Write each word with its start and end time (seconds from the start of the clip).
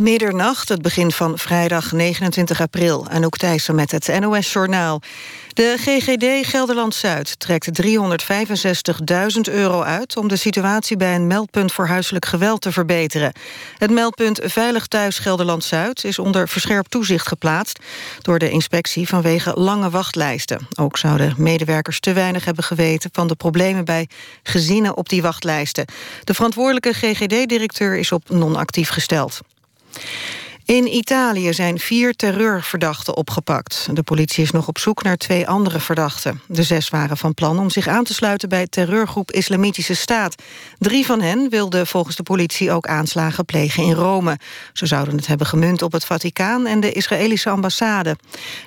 Middernacht, 0.00 0.68
het 0.68 0.82
begin 0.82 1.10
van 1.10 1.38
vrijdag 1.38 1.92
29 1.92 2.60
april. 2.60 3.08
Anouk 3.08 3.36
Thijssen 3.36 3.74
met 3.74 3.90
het 3.90 4.20
NOS-journaal. 4.20 5.00
De 5.52 5.74
GGD 5.78 6.46
Gelderland-Zuid 6.48 7.40
trekt 7.40 7.82
365.000 7.82 9.40
euro 9.50 9.82
uit... 9.82 10.16
om 10.16 10.28
de 10.28 10.36
situatie 10.36 10.96
bij 10.96 11.14
een 11.14 11.26
meldpunt 11.26 11.72
voor 11.72 11.86
huiselijk 11.86 12.24
geweld 12.26 12.60
te 12.60 12.72
verbeteren. 12.72 13.32
Het 13.78 13.90
meldpunt 13.90 14.40
Veilig 14.42 14.86
Thuis 14.86 15.18
Gelderland-Zuid... 15.18 16.04
is 16.04 16.18
onder 16.18 16.48
verscherpt 16.48 16.90
toezicht 16.90 17.28
geplaatst... 17.28 17.78
door 18.20 18.38
de 18.38 18.50
inspectie 18.50 19.08
vanwege 19.08 19.52
lange 19.54 19.90
wachtlijsten. 19.90 20.66
Ook 20.76 20.98
zouden 20.98 21.34
medewerkers 21.36 22.00
te 22.00 22.12
weinig 22.12 22.44
hebben 22.44 22.64
geweten... 22.64 23.10
van 23.12 23.28
de 23.28 23.34
problemen 23.34 23.84
bij 23.84 24.08
gezinnen 24.42 24.96
op 24.96 25.08
die 25.08 25.22
wachtlijsten. 25.22 25.84
De 26.24 26.34
verantwoordelijke 26.34 26.92
GGD-directeur 26.92 27.96
is 27.96 28.12
op 28.12 28.30
non-actief 28.30 28.88
gesteld. 28.88 29.40
In 30.70 30.94
Italië 30.94 31.52
zijn 31.52 31.78
vier 31.78 32.14
terreurverdachten 32.14 33.16
opgepakt. 33.16 33.88
De 33.92 34.02
politie 34.02 34.42
is 34.42 34.50
nog 34.50 34.68
op 34.68 34.78
zoek 34.78 35.02
naar 35.02 35.16
twee 35.16 35.48
andere 35.48 35.80
verdachten. 35.80 36.40
De 36.46 36.62
zes 36.62 36.88
waren 36.88 37.16
van 37.16 37.34
plan 37.34 37.58
om 37.58 37.70
zich 37.70 37.86
aan 37.86 38.04
te 38.04 38.14
sluiten 38.14 38.48
bij 38.48 38.66
terreurgroep 38.66 39.30
Islamitische 39.32 39.94
Staat. 39.94 40.42
Drie 40.78 41.06
van 41.06 41.20
hen 41.20 41.48
wilden 41.48 41.86
volgens 41.86 42.16
de 42.16 42.22
politie 42.22 42.70
ook 42.70 42.86
aanslagen 42.86 43.44
plegen 43.44 43.82
in 43.82 43.92
Rome. 43.92 44.38
Ze 44.72 44.86
zouden 44.86 45.16
het 45.16 45.26
hebben 45.26 45.46
gemunt 45.46 45.82
op 45.82 45.92
het 45.92 46.04
Vaticaan 46.04 46.66
en 46.66 46.80
de 46.80 46.92
Israëlische 46.92 47.50
ambassade. 47.50 48.16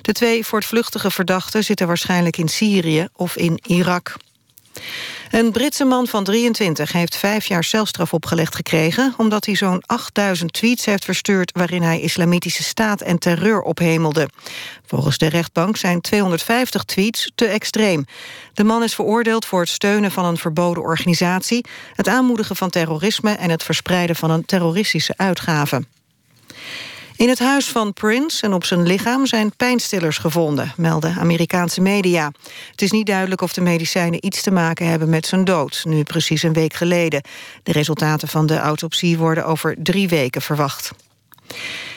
De 0.02 0.12
twee 0.12 0.46
voortvluchtige 0.46 1.10
verdachten 1.10 1.64
zitten 1.64 1.86
waarschijnlijk 1.86 2.36
in 2.36 2.48
Syrië 2.48 3.08
of 3.12 3.36
in 3.36 3.58
Irak. 3.66 4.16
Een 5.30 5.52
Britse 5.52 5.84
man 5.84 6.06
van 6.06 6.24
23 6.24 6.92
heeft 6.92 7.16
vijf 7.16 7.46
jaar 7.46 7.64
celstraf 7.64 8.12
opgelegd 8.14 8.54
gekregen... 8.54 9.14
omdat 9.16 9.46
hij 9.46 9.54
zo'n 9.54 9.82
8000 9.86 10.52
tweets 10.52 10.84
heeft 10.84 11.04
verstuurd... 11.04 11.52
waarin 11.52 11.82
hij 11.82 12.00
islamitische 12.00 12.62
staat 12.62 13.00
en 13.00 13.18
terreur 13.18 13.62
ophemelde. 13.62 14.28
Volgens 14.86 15.18
de 15.18 15.26
rechtbank 15.26 15.76
zijn 15.76 16.00
250 16.00 16.84
tweets 16.84 17.32
te 17.34 17.46
extreem. 17.46 18.04
De 18.54 18.64
man 18.64 18.82
is 18.82 18.94
veroordeeld 18.94 19.44
voor 19.44 19.60
het 19.60 19.68
steunen 19.68 20.10
van 20.10 20.24
een 20.24 20.38
verboden 20.38 20.82
organisatie... 20.82 21.64
het 21.94 22.08
aanmoedigen 22.08 22.56
van 22.56 22.70
terrorisme 22.70 23.32
en 23.32 23.50
het 23.50 23.62
verspreiden 23.62 24.16
van 24.16 24.30
een 24.30 24.44
terroristische 24.44 25.14
uitgave. 25.16 25.82
In 27.16 27.28
het 27.28 27.38
huis 27.38 27.68
van 27.68 27.92
Prince 27.92 28.46
en 28.46 28.52
op 28.52 28.64
zijn 28.64 28.86
lichaam 28.86 29.26
zijn 29.26 29.56
pijnstillers 29.56 30.18
gevonden, 30.18 30.72
melden 30.76 31.16
Amerikaanse 31.18 31.80
media. 31.80 32.32
Het 32.70 32.82
is 32.82 32.90
niet 32.90 33.06
duidelijk 33.06 33.40
of 33.40 33.52
de 33.52 33.60
medicijnen 33.60 34.26
iets 34.26 34.42
te 34.42 34.50
maken 34.50 34.86
hebben 34.86 35.08
met 35.08 35.26
zijn 35.26 35.44
dood, 35.44 35.82
nu 35.84 36.02
precies 36.02 36.42
een 36.42 36.52
week 36.52 36.74
geleden. 36.74 37.22
De 37.62 37.72
resultaten 37.72 38.28
van 38.28 38.46
de 38.46 38.58
autopsie 38.58 39.18
worden 39.18 39.46
over 39.46 39.74
drie 39.78 40.08
weken 40.08 40.42
verwacht. 40.42 40.90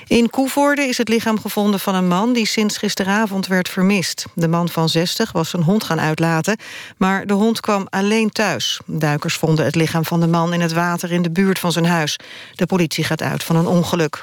In 0.08 0.30
Koevoorde 0.30 0.82
is 0.82 0.98
het 0.98 1.10
lichaam 1.10 1.40
gevonden 1.40 1.80
van 1.80 1.96
een 1.96 2.08
man 2.08 2.34
die 2.34 2.48
sinds 2.48 2.78
gisteravond 2.78 3.48
werd 3.48 3.70
vermist. 3.70 4.26
De 4.34 4.48
man 4.48 4.70
van 4.70 4.90
60 4.90 5.32
was 5.32 5.50
zijn 5.50 5.64
hond 5.64 5.84
gaan 5.84 6.00
uitlaten, 6.00 6.58
maar 6.98 7.26
de 7.26 7.34
hond 7.34 7.60
kwam 7.60 7.88
alleen 7.90 8.30
thuis. 8.30 8.80
Duikers 8.86 9.36
vonden 9.36 9.66
het 9.66 9.76
lichaam 9.76 10.06
van 10.06 10.20
de 10.20 10.28
man 10.28 10.54
in 10.54 10.62
het 10.62 10.74
water 10.74 11.12
in 11.12 11.22
de 11.22 11.32
buurt 11.32 11.60
van 11.60 11.72
zijn 11.72 11.86
huis. 11.86 12.20
De 12.56 12.66
politie 12.66 13.04
gaat 13.04 13.22
uit 13.22 13.44
van 13.44 13.56
een 13.56 13.68
ongeluk. 13.68 14.22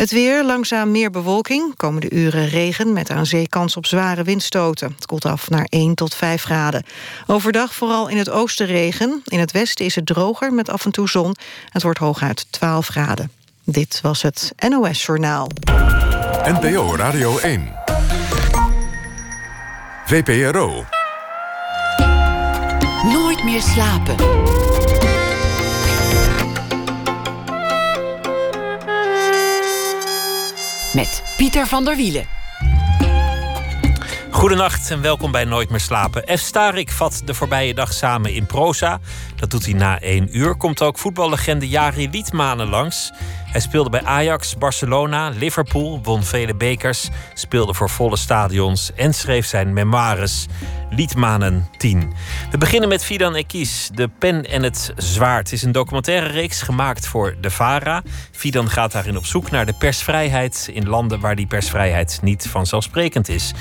Het 0.00 0.10
weer, 0.10 0.44
langzaam 0.44 0.90
meer 0.90 1.10
bewolking. 1.10 1.76
Komende 1.76 2.10
uren 2.10 2.48
regen 2.48 2.92
met 2.92 3.10
aan 3.10 3.26
zee 3.26 3.48
kans 3.48 3.76
op 3.76 3.86
zware 3.86 4.22
windstoten. 4.22 4.92
Het 4.94 5.06
koelt 5.06 5.24
af 5.24 5.50
naar 5.50 5.66
1 5.68 5.94
tot 5.94 6.14
5 6.14 6.42
graden. 6.42 6.84
Overdag 7.26 7.74
vooral 7.74 8.08
in 8.08 8.16
het 8.16 8.30
oosten 8.30 8.66
regen. 8.66 9.22
In 9.24 9.38
het 9.38 9.52
westen 9.52 9.84
is 9.84 9.94
het 9.94 10.06
droger 10.06 10.52
met 10.52 10.68
af 10.68 10.84
en 10.84 10.90
toe 10.90 11.08
zon. 11.08 11.36
Het 11.70 11.82
wordt 11.82 11.98
hooguit 11.98 12.46
12 12.50 12.86
graden. 12.86 13.30
Dit 13.64 14.00
was 14.02 14.22
het 14.22 14.52
NOS 14.68 15.04
Journaal. 15.06 15.50
NPO 16.44 16.96
Radio 16.96 17.38
1. 17.38 17.72
VPRO. 20.04 20.84
Nooit 23.02 23.44
meer 23.44 23.62
slapen. 23.62 24.16
Met 30.94 31.22
Pieter 31.36 31.66
van 31.66 31.84
der 31.84 31.96
Wielen. 31.96 32.26
Goedenacht 34.30 34.90
en 34.90 35.00
welkom 35.00 35.32
bij 35.32 35.44
Nooit 35.44 35.70
meer 35.70 35.80
slapen. 35.80 36.38
F. 36.38 36.50
Vat 36.84 37.22
de 37.24 37.34
voorbije 37.34 37.74
dag 37.74 37.92
samen 37.92 38.34
in 38.34 38.46
proza. 38.46 39.00
Dat 39.40 39.50
doet 39.50 39.64
hij 39.64 39.74
na 39.74 40.00
één 40.00 40.38
uur. 40.38 40.54
Komt 40.54 40.82
ook 40.82 40.98
voetballegende 40.98 41.68
Jari 41.68 42.10
Liedmanen 42.10 42.68
langs. 42.68 43.12
Hij 43.44 43.60
speelde 43.60 43.90
bij 43.90 44.02
Ajax, 44.02 44.56
Barcelona, 44.56 45.28
Liverpool, 45.28 46.00
won 46.02 46.24
vele 46.24 46.54
bekers, 46.54 47.08
speelde 47.34 47.74
voor 47.74 47.90
volle 47.90 48.16
stadions 48.16 48.92
en 48.94 49.14
schreef 49.14 49.46
zijn 49.46 49.72
memoires 49.72 50.46
Liedmanen 50.90 51.68
10. 51.76 52.12
We 52.50 52.58
beginnen 52.58 52.88
met 52.88 53.04
Fidan 53.04 53.34
Ekis, 53.34 53.90
De 53.94 54.08
Pen 54.18 54.44
en 54.50 54.62
het 54.62 54.92
Zwaard. 54.96 55.52
Is 55.52 55.62
een 55.62 55.72
documentaire 55.72 56.26
reeks 56.26 56.62
gemaakt 56.62 57.06
voor 57.06 57.36
de 57.40 57.50
VARA. 57.50 58.02
Fidan 58.30 58.70
gaat 58.70 58.92
daarin 58.92 59.16
op 59.16 59.26
zoek 59.26 59.50
naar 59.50 59.66
de 59.66 59.74
persvrijheid 59.78 60.68
in 60.72 60.88
landen 60.88 61.20
waar 61.20 61.36
die 61.36 61.46
persvrijheid 61.46 62.18
niet 62.22 62.46
vanzelfsprekend 62.48 63.28
is. 63.28 63.52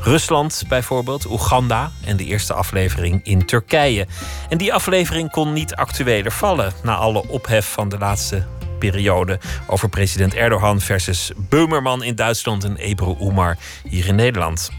Rusland 0.00 0.62
bijvoorbeeld, 0.68 1.26
Oeganda 1.26 1.90
en 2.04 2.16
de 2.16 2.24
eerste 2.24 2.52
aflevering 2.52 3.20
in 3.24 3.46
Turkije. 3.46 4.06
En 4.48 4.58
die 4.58 4.74
aflevering 4.74 5.27
kon 5.30 5.52
niet 5.52 5.74
actueler 5.74 6.32
vallen 6.32 6.72
na 6.82 6.94
alle 6.94 7.28
ophef 7.28 7.72
van 7.72 7.88
de 7.88 7.98
laatste 7.98 8.46
periode 8.78 9.38
over 9.66 9.88
president 9.88 10.34
Erdogan 10.34 10.80
versus 10.80 11.32
Beumerman 11.36 12.02
in 12.02 12.14
Duitsland 12.14 12.64
en 12.64 12.76
Ebru 12.76 13.16
Umar 13.20 13.56
hier 13.88 14.06
in 14.06 14.14
Nederland. 14.14 14.70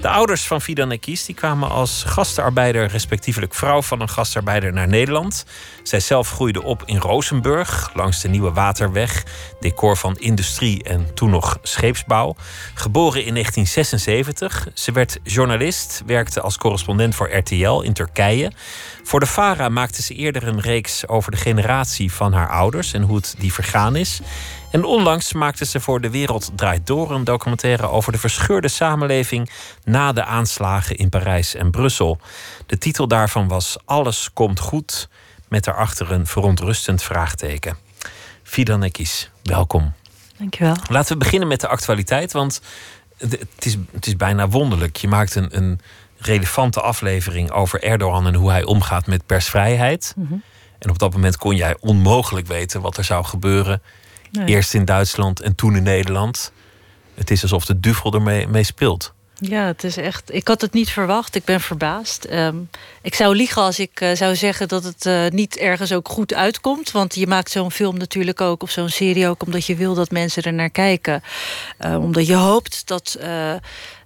De 0.00 0.08
ouders 0.08 0.46
van 0.46 0.60
Fidan 0.60 0.90
Ekis 0.90 1.24
die 1.24 1.34
kwamen 1.34 1.70
als 1.70 2.02
gastarbeider, 2.06 2.86
respectievelijk 2.86 3.54
vrouw 3.54 3.82
van 3.82 4.00
een 4.00 4.08
gastarbeider, 4.08 4.72
naar 4.72 4.88
Nederland. 4.88 5.44
Zij 5.82 6.00
zelf 6.00 6.30
groeide 6.30 6.62
op 6.62 6.82
in 6.84 6.98
Rozenburg, 6.98 7.90
langs 7.94 8.20
de 8.20 8.28
Nieuwe 8.28 8.52
Waterweg, 8.52 9.24
decor 9.60 9.96
van 9.96 10.16
industrie 10.18 10.82
en 10.82 11.14
toen 11.14 11.30
nog 11.30 11.58
scheepsbouw. 11.62 12.36
Geboren 12.74 13.24
in 13.24 13.32
1976. 13.32 14.68
Ze 14.74 14.92
werd 14.92 15.18
journalist, 15.22 16.02
werkte 16.06 16.40
als 16.40 16.58
correspondent 16.58 17.14
voor 17.14 17.34
RTL 17.36 17.80
in 17.80 17.92
Turkije. 17.92 18.52
Voor 19.06 19.20
de 19.20 19.26
Fara 19.26 19.68
maakte 19.68 20.02
ze 20.02 20.14
eerder 20.14 20.46
een 20.46 20.60
reeks 20.60 21.08
over 21.08 21.30
de 21.30 21.36
generatie 21.36 22.12
van 22.12 22.32
haar 22.32 22.48
ouders 22.48 22.92
en 22.92 23.02
hoe 23.02 23.16
het 23.16 23.34
die 23.38 23.52
vergaan 23.52 23.96
is. 23.96 24.20
En 24.70 24.84
onlangs 24.84 25.32
maakte 25.32 25.64
ze 25.64 25.80
voor 25.80 26.00
De 26.00 26.10
Wereld 26.10 26.50
Draait 26.56 26.86
Door 26.86 27.10
een 27.10 27.24
documentaire 27.24 27.88
over 27.88 28.12
de 28.12 28.18
verscheurde 28.18 28.68
samenleving 28.68 29.50
na 29.84 30.12
de 30.12 30.24
aanslagen 30.24 30.96
in 30.96 31.08
Parijs 31.08 31.54
en 31.54 31.70
Brussel. 31.70 32.18
De 32.66 32.78
titel 32.78 33.08
daarvan 33.08 33.48
was 33.48 33.76
Alles 33.84 34.30
komt 34.32 34.60
goed, 34.60 35.08
met 35.48 35.64
daarachter 35.64 36.12
een 36.12 36.26
verontrustend 36.26 37.02
vraagteken. 37.02 37.76
Fidan 38.42 38.82
Ekis, 38.82 39.30
welkom. 39.42 39.92
Dankjewel. 40.38 40.76
Laten 40.88 41.12
we 41.12 41.18
beginnen 41.18 41.48
met 41.48 41.60
de 41.60 41.68
actualiteit, 41.68 42.32
want 42.32 42.60
het 43.16 43.64
is, 43.64 43.76
het 43.92 44.06
is 44.06 44.16
bijna 44.16 44.48
wonderlijk. 44.48 44.96
Je 44.96 45.08
maakt 45.08 45.34
een, 45.34 45.56
een 45.56 45.80
relevante 46.26 46.80
aflevering 46.80 47.50
over 47.50 47.82
Erdogan 47.82 48.26
en 48.26 48.34
hoe 48.34 48.50
hij 48.50 48.64
omgaat 48.64 49.06
met 49.06 49.26
persvrijheid. 49.26 50.14
Mhm. 50.16 50.34
En 50.78 50.90
op 50.90 50.98
dat 50.98 51.12
moment 51.12 51.36
kon 51.36 51.56
jij 51.56 51.76
onmogelijk 51.80 52.46
weten 52.46 52.80
wat 52.80 52.96
er 52.96 53.04
zou 53.04 53.24
gebeuren. 53.24 53.82
Nee. 54.30 54.46
Eerst 54.46 54.74
in 54.74 54.84
Duitsland 54.84 55.40
en 55.40 55.54
toen 55.54 55.76
in 55.76 55.82
Nederland. 55.82 56.52
Het 57.14 57.30
is 57.30 57.42
alsof 57.42 57.64
de 57.64 57.80
duvel 57.80 58.12
ermee 58.12 58.46
mee 58.46 58.64
speelt. 58.64 59.14
Ja, 59.38 59.66
het 59.66 59.84
is 59.84 59.96
echt. 59.96 60.34
Ik 60.34 60.48
had 60.48 60.60
het 60.60 60.72
niet 60.72 60.90
verwacht. 60.90 61.34
Ik 61.34 61.44
ben 61.44 61.60
verbaasd. 61.60 62.24
Ehm, 62.24 62.56
ik 63.02 63.14
zou 63.14 63.36
liegen 63.36 63.62
als 63.62 63.78
ik 63.78 64.00
eh, 64.00 64.14
zou 64.14 64.36
zeggen 64.36 64.68
dat 64.68 64.84
het 64.84 65.06
eh, 65.06 65.26
niet 65.28 65.56
ergens 65.56 65.92
ook 65.92 66.08
goed 66.08 66.34
uitkomt. 66.34 66.90
Want 66.90 67.14
je 67.14 67.26
maakt 67.26 67.50
zo'n 67.50 67.70
film 67.70 67.98
natuurlijk 67.98 68.40
ook, 68.40 68.62
of 68.62 68.70
zo'n 68.70 68.88
serie 68.88 69.28
ook, 69.28 69.42
omdat 69.44 69.66
je 69.66 69.76
wil 69.76 69.94
dat 69.94 70.10
mensen 70.10 70.42
er 70.42 70.52
naar 70.52 70.70
kijken. 70.70 71.22
Eh, 71.78 71.96
omdat 71.96 72.26
je 72.26 72.34
hoopt 72.34 72.86
dat 72.86 73.16
eh, 73.20 73.54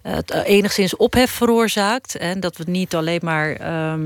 het 0.03 0.31
enigszins 0.31 0.97
ophef 0.97 1.31
veroorzaakt. 1.31 2.17
En 2.17 2.41
dat 2.41 2.57
we 2.57 2.65
niet 2.67 2.95
alleen 2.95 3.21
maar. 3.23 3.53
ehm, 3.53 4.01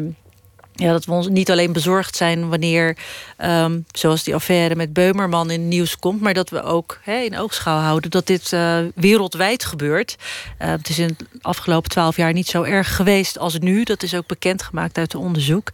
ja, 0.74 0.92
dat 0.92 1.04
we 1.04 1.12
ons 1.12 1.28
niet 1.28 1.50
alleen 1.50 1.72
bezorgd 1.72 2.16
zijn 2.16 2.48
wanneer, 2.48 2.96
ehm, 3.36 3.80
zoals 3.90 4.22
die 4.24 4.34
affaire 4.34 4.74
met 4.74 4.92
Beumerman 4.92 5.50
in 5.50 5.60
het 5.60 5.68
nieuws 5.68 5.98
komt, 5.98 6.20
maar 6.20 6.34
dat 6.34 6.50
we 6.50 6.62
ook 6.62 7.00
in 7.04 7.38
oogschouw 7.38 7.78
houden 7.78 8.10
dat 8.10 8.26
dit 8.26 8.52
eh, 8.52 8.78
wereldwijd 8.94 9.64
gebeurt. 9.64 10.16
Eh, 10.58 10.68
het 10.68 10.88
is 10.88 10.98
in 10.98 11.14
de 11.18 11.26
afgelopen 11.40 11.90
twaalf 11.90 12.16
jaar 12.16 12.32
niet 12.32 12.48
zo 12.48 12.62
erg 12.62 12.96
geweest 12.96 13.38
als 13.38 13.58
nu. 13.58 13.82
Dat 13.82 14.02
is 14.02 14.14
ook 14.14 14.26
bekendgemaakt 14.26 14.98
uit 14.98 15.12
het 15.12 15.22
onderzoek. 15.22 15.68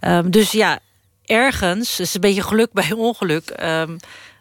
Ehm, 0.00 0.30
dus 0.30 0.52
ja, 0.52 0.78
ergens, 1.24 2.00
is 2.00 2.14
een 2.14 2.20
beetje 2.20 2.42
geluk 2.42 2.72
bij 2.72 2.92
ongeluk, 2.92 3.62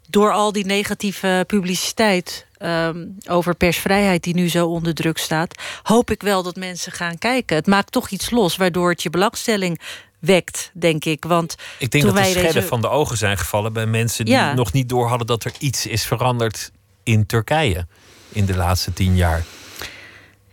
door 0.09 0.31
al 0.31 0.51
die 0.51 0.65
negatieve 0.65 1.43
publiciteit 1.47 2.45
ehm, 2.63 3.05
over 3.27 3.55
persvrijheid 3.55 4.23
die 4.23 4.35
nu 4.35 4.49
zo 4.49 4.67
onder 4.67 4.93
druk 4.93 5.17
staat, 5.17 5.61
hoop 5.83 6.11
ik 6.11 6.21
wel 6.21 6.43
dat 6.43 6.55
mensen 6.55 6.91
gaan 6.91 7.17
kijken. 7.17 7.55
Het 7.55 7.67
maakt 7.67 7.91
toch 7.91 8.09
iets 8.09 8.29
los, 8.29 8.55
waardoor 8.55 8.89
het 8.89 9.03
je 9.03 9.09
belangstelling 9.09 9.79
wekt, 10.19 10.71
denk 10.73 11.05
ik. 11.05 11.25
Want 11.25 11.55
ik 11.79 11.91
denk 11.91 12.03
dat 12.03 12.15
de 12.15 12.23
schedden 12.23 12.63
van 12.63 12.81
de 12.81 12.89
ogen 12.89 13.17
zijn 13.17 13.37
gevallen 13.37 13.73
bij 13.73 13.85
mensen 13.85 14.25
die 14.25 14.37
nog 14.37 14.73
niet 14.73 14.89
door 14.89 15.07
hadden 15.07 15.27
dat 15.27 15.43
er 15.43 15.53
iets 15.59 15.85
is 15.85 16.05
veranderd 16.05 16.71
in 17.03 17.25
Turkije 17.25 17.87
in 18.31 18.45
de 18.45 18.55
laatste 18.55 18.93
tien 18.93 19.15
jaar. 19.15 19.43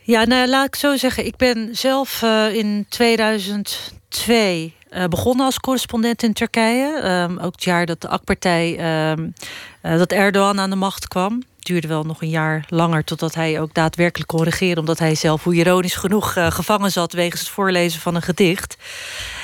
Ja, 0.03 0.25
nou 0.25 0.49
laat 0.49 0.67
ik 0.67 0.75
zo 0.75 0.97
zeggen. 0.97 1.27
Ik 1.27 1.37
ben 1.37 1.69
zelf 1.73 2.23
uh, 2.23 2.55
in 2.55 2.87
2002 2.89 4.75
uh, 4.91 5.05
begonnen 5.05 5.45
als 5.45 5.61
correspondent 5.61 6.23
in 6.23 6.33
Turkije. 6.33 7.11
Um, 7.29 7.39
ook 7.39 7.53
het 7.53 7.65
jaar 7.65 7.87
dat 7.87 8.01
de 8.01 8.09
AK-partij, 8.09 8.71
um, 9.13 9.35
uh, 9.83 9.99
dat 9.99 10.13
Erdogan 10.13 10.61
aan 10.61 10.71
de 10.71 10.77
macht 10.77 11.09
kwam. 11.09 11.43
Duurde 11.61 11.89
wel 11.89 12.05
nog 12.05 12.23
een 12.23 12.29
jaar 12.29 12.65
langer 12.69 13.05
totdat 13.05 13.35
hij 13.35 13.61
ook 13.61 13.75
daadwerkelijk 13.75 14.29
kon 14.29 14.43
regeren. 14.43 14.79
Omdat 14.79 14.99
hij 14.99 15.15
zelf, 15.15 15.45
hoe 15.45 15.55
ironisch 15.55 15.95
genoeg, 15.95 16.37
uh, 16.37 16.51
gevangen 16.51 16.93
zat 16.93 17.13
wegens 17.13 17.41
het 17.41 17.51
voorlezen 17.51 18.01
van 18.01 18.15
een 18.15 18.23
gedicht. 18.23 18.77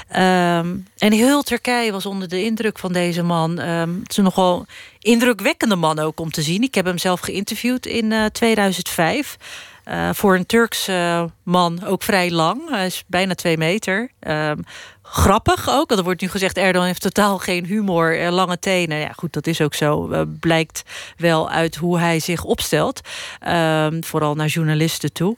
Um, 0.08 0.86
en 0.98 1.12
heel 1.12 1.42
Turkije 1.42 1.92
was 1.92 2.06
onder 2.06 2.28
de 2.28 2.44
indruk 2.44 2.78
van 2.78 2.92
deze 2.92 3.22
man. 3.22 3.58
Um, 3.58 3.98
het 4.00 4.10
is 4.10 4.16
een 4.16 4.24
nogal 4.24 4.66
indrukwekkende 4.98 5.76
man 5.76 5.98
ook 5.98 6.20
om 6.20 6.30
te 6.30 6.42
zien. 6.42 6.62
Ik 6.62 6.74
heb 6.74 6.84
hem 6.84 6.98
zelf 6.98 7.20
geïnterviewd 7.20 7.86
in 7.86 8.10
uh, 8.10 8.24
2005. 8.24 9.36
Uh, 9.88 10.10
voor 10.12 10.34
een 10.34 10.46
Turkse 10.46 11.30
man 11.42 11.84
ook 11.84 12.02
vrij 12.02 12.30
lang. 12.30 12.70
Hij 12.70 12.86
is 12.86 13.04
bijna 13.06 13.34
twee 13.34 13.58
meter. 13.58 14.10
Um, 14.20 14.64
grappig 15.08 15.68
ook. 15.68 15.88
Want 15.88 15.98
er 16.00 16.04
wordt 16.04 16.20
nu 16.20 16.28
gezegd, 16.28 16.56
Erdogan 16.56 16.86
heeft 16.86 17.00
totaal 17.00 17.38
geen 17.38 17.64
humor, 17.64 18.20
eh, 18.20 18.32
lange 18.32 18.58
tenen. 18.58 18.98
Ja, 18.98 19.12
goed, 19.16 19.32
dat 19.32 19.46
is 19.46 19.60
ook 19.60 19.74
zo. 19.74 20.10
Uh, 20.10 20.20
blijkt 20.40 20.82
wel 21.16 21.50
uit 21.50 21.76
hoe 21.76 21.98
hij 21.98 22.20
zich 22.20 22.44
opstelt. 22.44 23.00
Uh, 23.46 23.86
vooral 24.00 24.34
naar 24.34 24.46
journalisten 24.46 25.12
toe. 25.12 25.36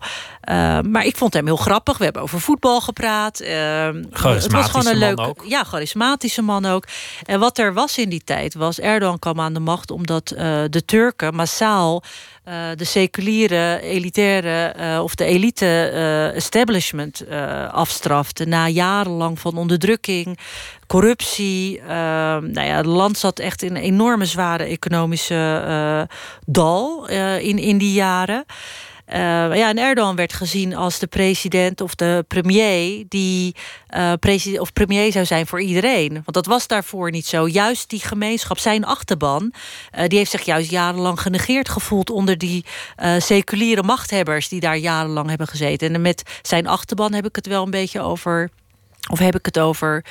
Uh, 0.50 0.80
maar 0.80 1.04
ik 1.04 1.16
vond 1.16 1.34
hem 1.34 1.46
heel 1.46 1.56
grappig. 1.56 1.98
We 1.98 2.04
hebben 2.04 2.22
over 2.22 2.40
voetbal 2.40 2.80
gepraat. 2.80 3.38
het 3.38 4.52
was 4.52 4.66
gewoon 4.66 4.86
een 4.86 4.96
leuk, 4.96 5.34
ja, 5.44 5.64
charismatische 5.64 6.42
man 6.42 6.64
ook. 6.64 6.84
En 7.24 7.40
wat 7.40 7.58
er 7.58 7.74
was 7.74 7.98
in 7.98 8.08
die 8.08 8.22
tijd 8.24 8.54
was, 8.54 8.80
Erdogan 8.80 9.18
kwam 9.18 9.40
aan 9.40 9.54
de 9.54 9.60
macht 9.60 9.90
omdat 9.90 10.28
de 10.70 10.82
Turken 10.86 11.34
massaal 11.34 12.02
uh, 12.48 12.54
de 12.76 12.84
seculiere, 12.84 13.80
elitaire 13.80 14.74
uh, 14.80 15.02
of 15.02 15.14
de 15.14 15.24
elite 15.24 15.90
uh, 15.92 16.34
establishment 16.34 17.24
afstrafte. 17.72 18.44
Na 18.44 18.68
jarenlang 18.68 19.40
van 19.40 19.56
onderdrukking, 19.56 20.38
corruptie. 20.86 21.82
nou 21.82 22.60
ja, 22.60 22.76
het 22.76 22.86
land 22.86 23.18
zat 23.18 23.38
echt 23.38 23.62
in 23.62 23.76
een 23.76 23.82
enorme 23.82 24.24
zware 24.24 24.64
economische 24.64 26.08
dal 26.46 27.08
in, 27.38 27.58
in 27.58 27.78
die 27.78 27.92
jaren. 27.92 28.44
Uh, 29.12 29.16
ja, 29.56 29.68
en 29.68 29.78
Erdogan 29.78 30.16
werd 30.16 30.32
gezien 30.32 30.74
als 30.74 30.98
de 30.98 31.06
president 31.06 31.80
of 31.80 31.94
de 31.94 32.24
premier 32.28 33.04
die 33.08 33.54
uh, 33.96 34.12
president 34.20 34.60
of 34.60 34.72
premier 34.72 35.12
zou 35.12 35.24
zijn 35.24 35.46
voor 35.46 35.60
iedereen. 35.60 36.12
Want 36.12 36.32
dat 36.32 36.46
was 36.46 36.66
daarvoor 36.66 37.10
niet 37.10 37.26
zo. 37.26 37.48
Juist 37.48 37.90
die 37.90 38.00
gemeenschap, 38.00 38.58
zijn 38.58 38.84
achterban, 38.84 39.52
uh, 39.98 40.06
die 40.06 40.18
heeft 40.18 40.30
zich 40.30 40.42
juist 40.42 40.70
jarenlang 40.70 41.20
genegeerd 41.20 41.68
gevoeld 41.68 42.10
onder 42.10 42.38
die 42.38 42.64
seculiere 43.18 43.82
machthebbers 43.82 44.48
die 44.48 44.60
daar 44.60 44.76
jarenlang 44.76 45.28
hebben 45.28 45.46
gezeten. 45.46 45.94
En 45.94 46.02
met 46.02 46.22
zijn 46.42 46.66
achterban 46.66 47.12
heb 47.12 47.26
ik 47.26 47.36
het 47.36 47.46
wel 47.46 47.64
een 47.64 47.70
beetje 47.70 48.00
over, 48.00 48.50
of 49.10 49.18
heb 49.18 49.34
ik 49.34 49.44
het 49.44 49.58
over 49.58 50.04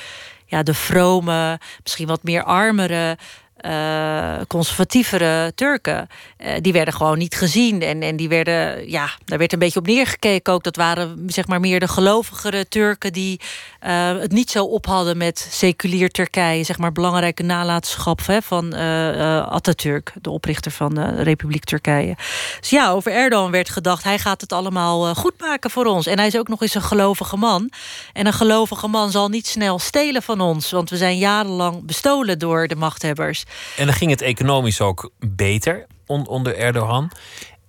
ja, 0.46 0.62
de 0.62 0.74
vrome, 0.74 1.60
misschien 1.82 2.06
wat 2.06 2.22
meer 2.22 2.44
armere 2.44 3.18
uh, 3.66 4.34
conservatievere 4.46 5.52
Turken. 5.54 6.08
Uh, 6.38 6.52
die 6.60 6.72
werden 6.72 6.94
gewoon 6.94 7.18
niet 7.18 7.34
gezien. 7.34 7.82
En, 7.82 8.02
en 8.02 8.16
die 8.16 8.28
werden, 8.28 8.90
ja, 8.90 9.10
daar 9.24 9.38
werd 9.38 9.52
een 9.52 9.58
beetje 9.58 9.78
op 9.78 9.86
neergekeken 9.86 10.52
ook. 10.52 10.62
Dat 10.62 10.76
waren 10.76 11.22
zeg 11.26 11.46
maar 11.46 11.60
meer 11.60 11.80
de 11.80 11.88
gelovigere 11.88 12.68
Turken 12.68 13.12
die 13.12 13.40
uh, 13.86 14.18
het 14.18 14.32
niet 14.32 14.50
zo 14.50 14.64
op 14.64 14.86
hadden 14.86 15.16
met 15.16 15.48
seculier 15.50 16.10
Turkije. 16.10 16.64
Zeg 16.64 16.78
maar 16.78 16.92
belangrijke 16.92 17.42
nalatenschap 17.42 18.26
hè, 18.26 18.42
van 18.42 18.74
Atatürk, 18.74 20.12
de 20.22 20.30
oprichter 20.30 20.70
van 20.70 20.94
de 20.94 21.22
Republiek 21.22 21.64
Turkije. 21.64 22.16
Dus 22.60 22.70
ja, 22.70 22.90
over 22.90 23.12
Erdogan 23.12 23.50
werd 23.50 23.70
gedacht, 23.70 24.04
hij 24.04 24.18
gaat 24.18 24.40
het 24.40 24.52
allemaal 24.52 25.14
goed 25.14 25.40
maken 25.40 25.70
voor 25.70 25.84
ons. 25.84 26.06
En 26.06 26.18
hij 26.18 26.26
is 26.26 26.36
ook 26.36 26.48
nog 26.48 26.62
eens 26.62 26.74
een 26.74 26.82
gelovige 26.82 27.36
man. 27.36 27.70
En 28.12 28.26
een 28.26 28.32
gelovige 28.32 28.88
man 28.88 29.10
zal 29.10 29.28
niet 29.28 29.46
snel 29.46 29.78
stelen 29.78 30.22
van 30.22 30.40
ons. 30.40 30.70
Want 30.70 30.90
we 30.90 30.96
zijn 30.96 31.18
jarenlang 31.18 31.84
bestolen 31.84 32.38
door 32.38 32.66
de 32.66 32.76
machthebbers. 32.76 33.44
En 33.76 33.86
dan 33.86 33.94
ging 33.94 34.10
het 34.10 34.22
economisch 34.22 34.80
ook 34.80 35.10
beter 35.18 35.86
onder 36.06 36.56
Erdogan. 36.56 37.10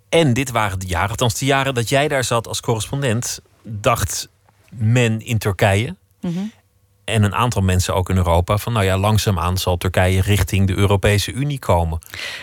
En 0.10 0.34
dit 0.34 0.52
waren 0.52 0.80
de 0.80 0.88
jaren, 0.88 1.10
althans 1.10 1.40
de 1.40 1.46
jaren 1.46 1.74
dat 1.74 1.90
jij 1.90 2.08
daar 2.08 2.24
zat 2.24 2.48
als 2.48 2.62
correspondent, 2.62 3.42
dacht 3.64 4.30
men 4.70 5.22
in 5.22 5.38
Turkije. 5.38 5.96
Mhm. 6.22 6.40
En 7.04 7.24
een 7.24 7.36
aantal 7.36 7.62
mensen 7.62 7.96
ook 7.96 8.10
in 8.10 8.16
Europa 8.16 8.58
van, 8.58 8.74
nou 8.74 8.86
ja, 8.86 8.98
langzaamaan 8.98 9.58
zal 9.58 9.78
Turkije 9.78 10.22
richting 10.22 10.68
de 10.68 10.76
Europese 10.76 11.32
Unie 11.32 11.60
komen. 11.60 12.00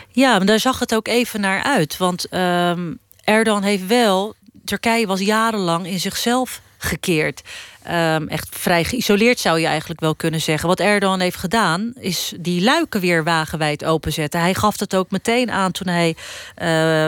Ja, 0.09 0.37
maar 0.37 0.47
daar 0.47 0.61
zag 0.61 0.79
het 0.79 0.95
ook 0.95 1.09
even 1.09 1.41
naar 1.41 1.63
uit. 1.63 1.97
Want 1.97 2.33
um, 2.33 2.99
Erdogan 3.25 3.63
heeft 3.63 3.87
wel. 3.87 4.35
Turkije 4.65 5.07
was 5.07 5.21
jarenlang 5.21 5.87
in 5.87 6.01
zichzelf 6.01 6.61
gekeerd. 6.79 7.43
Um, 7.91 8.29
echt 8.29 8.49
vrij 8.51 8.85
geïsoleerd 8.85 9.39
zou 9.39 9.61
je 9.61 9.67
eigenlijk 9.67 10.01
wel 10.01 10.15
kunnen 10.15 10.41
zeggen. 10.41 10.69
Wat 10.69 10.81
Erdogan 10.81 11.21
heeft 11.21 11.37
gedaan, 11.37 11.93
is 11.99 12.33
die 12.41 12.63
luiken 12.63 13.01
weer 13.01 13.25
wagenwijd 13.25 13.85
openzetten. 13.85 14.41
Hij 14.41 14.55
gaf 14.55 14.79
het 14.79 14.97
ook 14.97 15.11
meteen 15.11 15.51
aan 15.51 15.73
toen 15.73 15.89
hij 15.89 16.09
uh, 16.09 16.17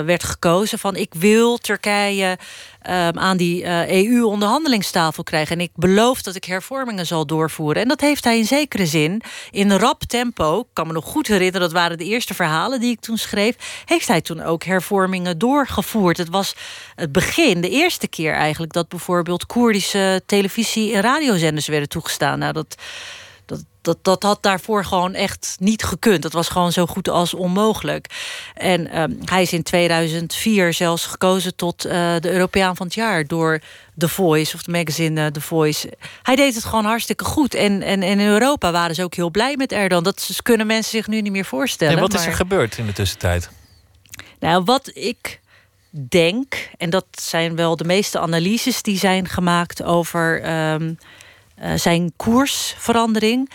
werd 0.05 0.25
gekozen: 0.25 0.79
van 0.79 0.97
ik 0.97 1.15
wil 1.15 1.59
Turkije 1.59 2.39
um, 2.89 3.19
aan 3.19 3.37
die 3.37 3.63
uh, 3.63 3.83
eh, 3.83 4.07
EU-onderhandelingstafel 4.07 5.23
krijgen. 5.23 5.57
En 5.57 5.63
ik 5.63 5.71
beloof 5.75 6.23
dat 6.23 6.35
ik 6.35 6.45
hervormingen 6.45 7.07
zal 7.07 7.27
doorvoeren. 7.27 7.83
En 7.83 7.89
dat 7.89 8.01
heeft 8.01 8.25
hij 8.25 8.39
in 8.39 8.45
zekere 8.45 8.87
zin 8.87 9.23
in 9.51 9.73
rap 9.73 10.03
tempo. 10.03 10.61
Ik 10.61 10.67
kan 10.73 10.87
me 10.87 10.93
nog 10.93 11.05
goed 11.05 11.27
herinneren, 11.27 11.61
dat 11.61 11.73
waren 11.73 11.99
de 11.99 12.05
eerste 12.05 12.35
verhalen 12.35 12.81
die 12.81 12.91
ik 12.91 13.01
toen 13.01 13.19
schreef. 13.19 13.83
Heeft 13.85 14.09
hij 14.09 14.21
toen 14.21 14.43
ook 14.43 14.65
hervormingen 14.65 15.39
doorgevoerd? 15.39 16.17
Het 16.17 16.29
was 16.29 16.55
het 16.95 17.13
begin, 17.13 17.61
de 17.61 17.71
eerste 17.71 18.09
keer 18.09 18.33
eigenlijk, 18.33 18.73
dat 18.73 18.89
bijvoorbeeld 18.89 19.47
Koerdische 19.47 20.23
televisie- 20.27 20.95
en 20.95 21.01
radiozenders 21.01 21.67
werden 21.67 21.89
toegestaan. 21.89 22.39
Nou, 22.39 22.53
dat 22.53 22.77
dat, 23.81 23.99
dat 24.03 24.23
had 24.23 24.43
daarvoor 24.43 24.85
gewoon 24.85 25.15
echt 25.15 25.57
niet 25.61 25.85
gekund. 25.85 26.23
Dat 26.23 26.33
was 26.33 26.49
gewoon 26.49 26.73
zo 26.73 26.87
goed 26.87 27.09
als 27.09 27.35
onmogelijk. 27.35 28.07
En 28.55 29.01
um, 29.01 29.19
hij 29.25 29.43
is 29.43 29.53
in 29.53 29.63
2004 29.63 30.73
zelfs 30.73 31.07
gekozen 31.07 31.57
tot 31.57 31.87
uh, 31.87 31.93
de 32.21 32.31
Europeaan 32.31 32.77
van 32.77 32.87
het 32.87 32.95
jaar 32.95 33.27
door 33.27 33.61
The 33.97 34.09
Voice 34.09 34.55
of 34.55 34.63
de 34.63 34.71
magazine 34.71 35.21
uh, 35.21 35.27
The 35.27 35.41
Voice. 35.41 35.93
Hij 36.23 36.37
deed 36.37 36.55
het 36.55 36.65
gewoon 36.65 36.85
hartstikke 36.85 37.25
goed. 37.25 37.55
En, 37.55 37.83
en, 37.83 38.03
en 38.03 38.19
in 38.19 38.27
Europa 38.27 38.73
waren 38.73 38.95
ze 38.95 39.03
ook 39.03 39.15
heel 39.15 39.31
blij 39.31 39.57
met 39.57 39.73
Erdogan. 39.73 40.05
Dat 40.05 40.39
kunnen 40.43 40.67
mensen 40.67 40.91
zich 40.91 41.07
nu 41.07 41.21
niet 41.21 41.33
meer 41.33 41.45
voorstellen. 41.45 41.95
En 41.95 42.01
wat 42.01 42.15
is 42.15 42.27
er 42.27 42.33
gebeurd 42.33 42.79
in 42.79 42.87
de 42.87 42.93
tussentijd? 42.93 43.51
Nou, 44.39 44.65
wat 44.65 44.91
ik 44.95 45.41
denk, 45.91 46.71
en 46.77 46.91
dat 46.91 47.07
zijn 47.11 47.57
wel 47.57 47.77
de 47.77 47.85
meeste 47.85 48.19
analyses 48.19 48.83
die 48.83 48.99
zijn 48.99 49.29
gemaakt 49.29 49.83
over 49.83 50.51
um, 50.73 50.83
uh, 50.83 50.97
zijn 51.75 52.13
koersverandering 52.17 53.51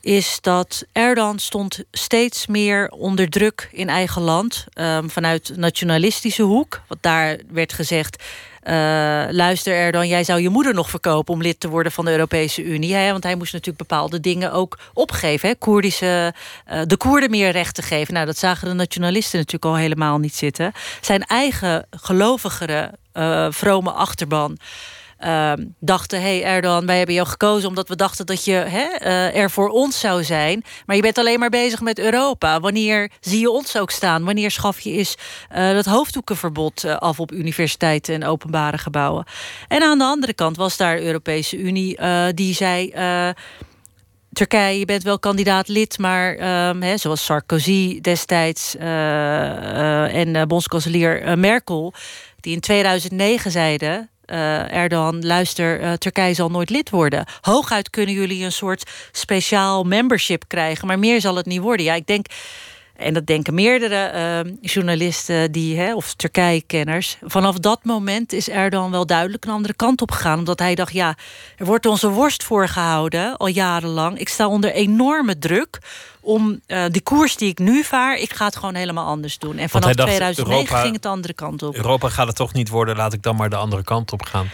is 0.00 0.38
dat 0.40 0.84
Erdogan 0.92 1.38
stond 1.38 1.80
steeds 1.92 2.46
meer 2.46 2.88
onder 2.88 3.28
druk 3.28 3.68
in 3.72 3.88
eigen 3.88 4.22
land. 4.22 4.64
Um, 4.74 5.10
vanuit 5.10 5.52
nationalistische 5.56 6.42
hoek. 6.42 6.80
Want 6.88 7.02
daar 7.02 7.38
werd 7.50 7.72
gezegd... 7.72 8.24
Uh, 8.64 8.72
luister 9.30 9.74
Erdogan, 9.74 10.08
jij 10.08 10.24
zou 10.24 10.40
je 10.40 10.48
moeder 10.48 10.74
nog 10.74 10.90
verkopen... 10.90 11.34
om 11.34 11.42
lid 11.42 11.60
te 11.60 11.68
worden 11.68 11.92
van 11.92 12.04
de 12.04 12.10
Europese 12.10 12.62
Unie. 12.62 12.94
Hè? 12.94 13.10
Want 13.10 13.22
hij 13.22 13.34
moest 13.34 13.52
natuurlijk 13.52 13.88
bepaalde 13.88 14.20
dingen 14.20 14.52
ook 14.52 14.78
opgeven. 14.94 15.48
Hè? 15.48 15.54
Koerdische, 15.54 16.34
uh, 16.72 16.80
de 16.86 16.96
Koerden 16.96 17.30
meer 17.30 17.50
rechten 17.50 17.84
geven. 17.84 18.14
Nou, 18.14 18.26
dat 18.26 18.38
zagen 18.38 18.68
de 18.68 18.74
nationalisten 18.74 19.38
natuurlijk 19.38 19.64
al 19.64 19.76
helemaal 19.76 20.18
niet 20.18 20.34
zitten. 20.34 20.72
Zijn 21.00 21.22
eigen 21.22 21.86
gelovigere, 21.90 22.92
vrome 23.50 23.90
achterban... 23.90 24.58
Uh, 25.24 25.52
dachten: 25.80 26.20
hey 26.20 26.44
Erdogan, 26.44 26.86
wij 26.86 26.96
hebben 26.96 27.14
jou 27.14 27.28
gekozen 27.28 27.68
omdat 27.68 27.88
we 27.88 27.96
dachten 27.96 28.26
dat 28.26 28.44
je 28.44 28.52
uh, 28.52 29.36
er 29.36 29.50
voor 29.50 29.68
ons 29.68 30.00
zou 30.00 30.24
zijn. 30.24 30.64
Maar 30.86 30.96
je 30.96 31.02
bent 31.02 31.18
alleen 31.18 31.38
maar 31.38 31.50
bezig 31.50 31.80
met 31.80 31.98
Europa. 31.98 32.60
Wanneer 32.60 33.10
zie 33.20 33.40
je 33.40 33.50
ons 33.50 33.78
ook 33.78 33.90
staan? 33.90 34.24
Wanneer 34.24 34.50
schaf 34.50 34.80
je 34.80 34.92
eens 34.92 35.14
uh, 35.56 35.72
dat 35.72 35.84
hoofddoekenverbod 35.84 36.84
uh, 36.84 36.96
af 36.96 37.20
op 37.20 37.32
universiteiten 37.32 38.14
en 38.14 38.24
openbare 38.24 38.78
gebouwen? 38.78 39.24
En 39.68 39.82
aan 39.82 39.98
de 39.98 40.04
andere 40.04 40.34
kant 40.34 40.56
was 40.56 40.76
daar 40.76 40.96
de 40.96 41.02
Europese 41.02 41.58
Unie 41.58 41.98
die 42.34 42.54
zei. 42.54 42.92
Turkije, 44.32 44.78
je 44.78 44.84
bent 44.84 45.02
wel 45.02 45.18
kandidaat 45.18 45.68
lid, 45.68 45.98
maar 45.98 46.34
he, 46.80 46.96
zoals 46.96 47.24
Sarkozy 47.24 48.00
destijds 48.00 48.74
uh, 48.76 50.14
en 50.14 50.48
bondskanselier 50.48 51.38
Merkel, 51.38 51.94
die 52.40 52.54
in 52.54 52.60
2009 52.60 53.50
zeiden: 53.50 54.10
uh, 54.26 54.72
Erdogan, 54.72 55.26
luister, 55.26 55.80
uh, 55.82 55.92
Turkije 55.92 56.34
zal 56.34 56.48
nooit 56.48 56.70
lid 56.70 56.90
worden. 56.90 57.24
Hooguit 57.40 57.90
kunnen 57.90 58.14
jullie 58.14 58.44
een 58.44 58.52
soort 58.52 58.90
speciaal 59.12 59.84
membership 59.84 60.44
krijgen, 60.46 60.86
maar 60.86 60.98
meer 60.98 61.20
zal 61.20 61.36
het 61.36 61.46
niet 61.46 61.60
worden. 61.60 61.86
Ja, 61.86 61.94
ik 61.94 62.06
denk 62.06 62.26
En 62.96 63.14
dat 63.14 63.26
denken 63.26 63.54
meerdere 63.54 63.94
ehm, 63.94 64.54
journalisten 64.60 65.52
die, 65.52 65.78
hè, 65.78 65.94
of 65.94 66.14
Turkije-kenners. 66.14 67.16
Vanaf 67.22 67.58
dat 67.58 67.84
moment 67.84 68.32
is 68.32 68.48
Erdogan 68.48 68.90
wel 68.90 69.06
duidelijk 69.06 69.44
een 69.44 69.50
andere 69.50 69.74
kant 69.74 70.02
op 70.02 70.10
gegaan. 70.10 70.38
Omdat 70.38 70.58
hij 70.58 70.74
dacht, 70.74 70.92
ja, 70.92 71.16
er 71.56 71.66
wordt 71.66 71.86
onze 71.86 72.08
worst 72.08 72.44
voorgehouden 72.44 73.36
al 73.36 73.46
jarenlang. 73.46 74.18
Ik 74.18 74.28
sta 74.28 74.48
onder 74.48 74.72
enorme 74.72 75.38
druk 75.38 75.78
om 76.20 76.60
uh, 76.66 76.84
die 76.90 77.02
koers 77.02 77.36
die 77.36 77.48
ik 77.48 77.58
nu 77.58 77.84
vaar, 77.84 78.16
ik 78.16 78.32
ga 78.32 78.44
het 78.44 78.56
gewoon 78.56 78.74
helemaal 78.74 79.06
anders 79.06 79.38
doen. 79.38 79.58
En 79.58 79.68
vanaf 79.68 79.92
2009 79.92 80.78
ging 80.78 80.92
het 80.92 81.02
de 81.02 81.08
andere 81.08 81.32
kant 81.32 81.62
op. 81.62 81.74
Europa 81.74 82.08
gaat 82.08 82.26
het 82.26 82.36
toch 82.36 82.52
niet 82.52 82.68
worden, 82.68 82.96
laat 82.96 83.12
ik 83.12 83.22
dan 83.22 83.36
maar 83.36 83.50
de 83.50 83.56
andere 83.56 83.84
kant 83.84 84.12
op 84.12 84.22
gaan. 84.22 84.50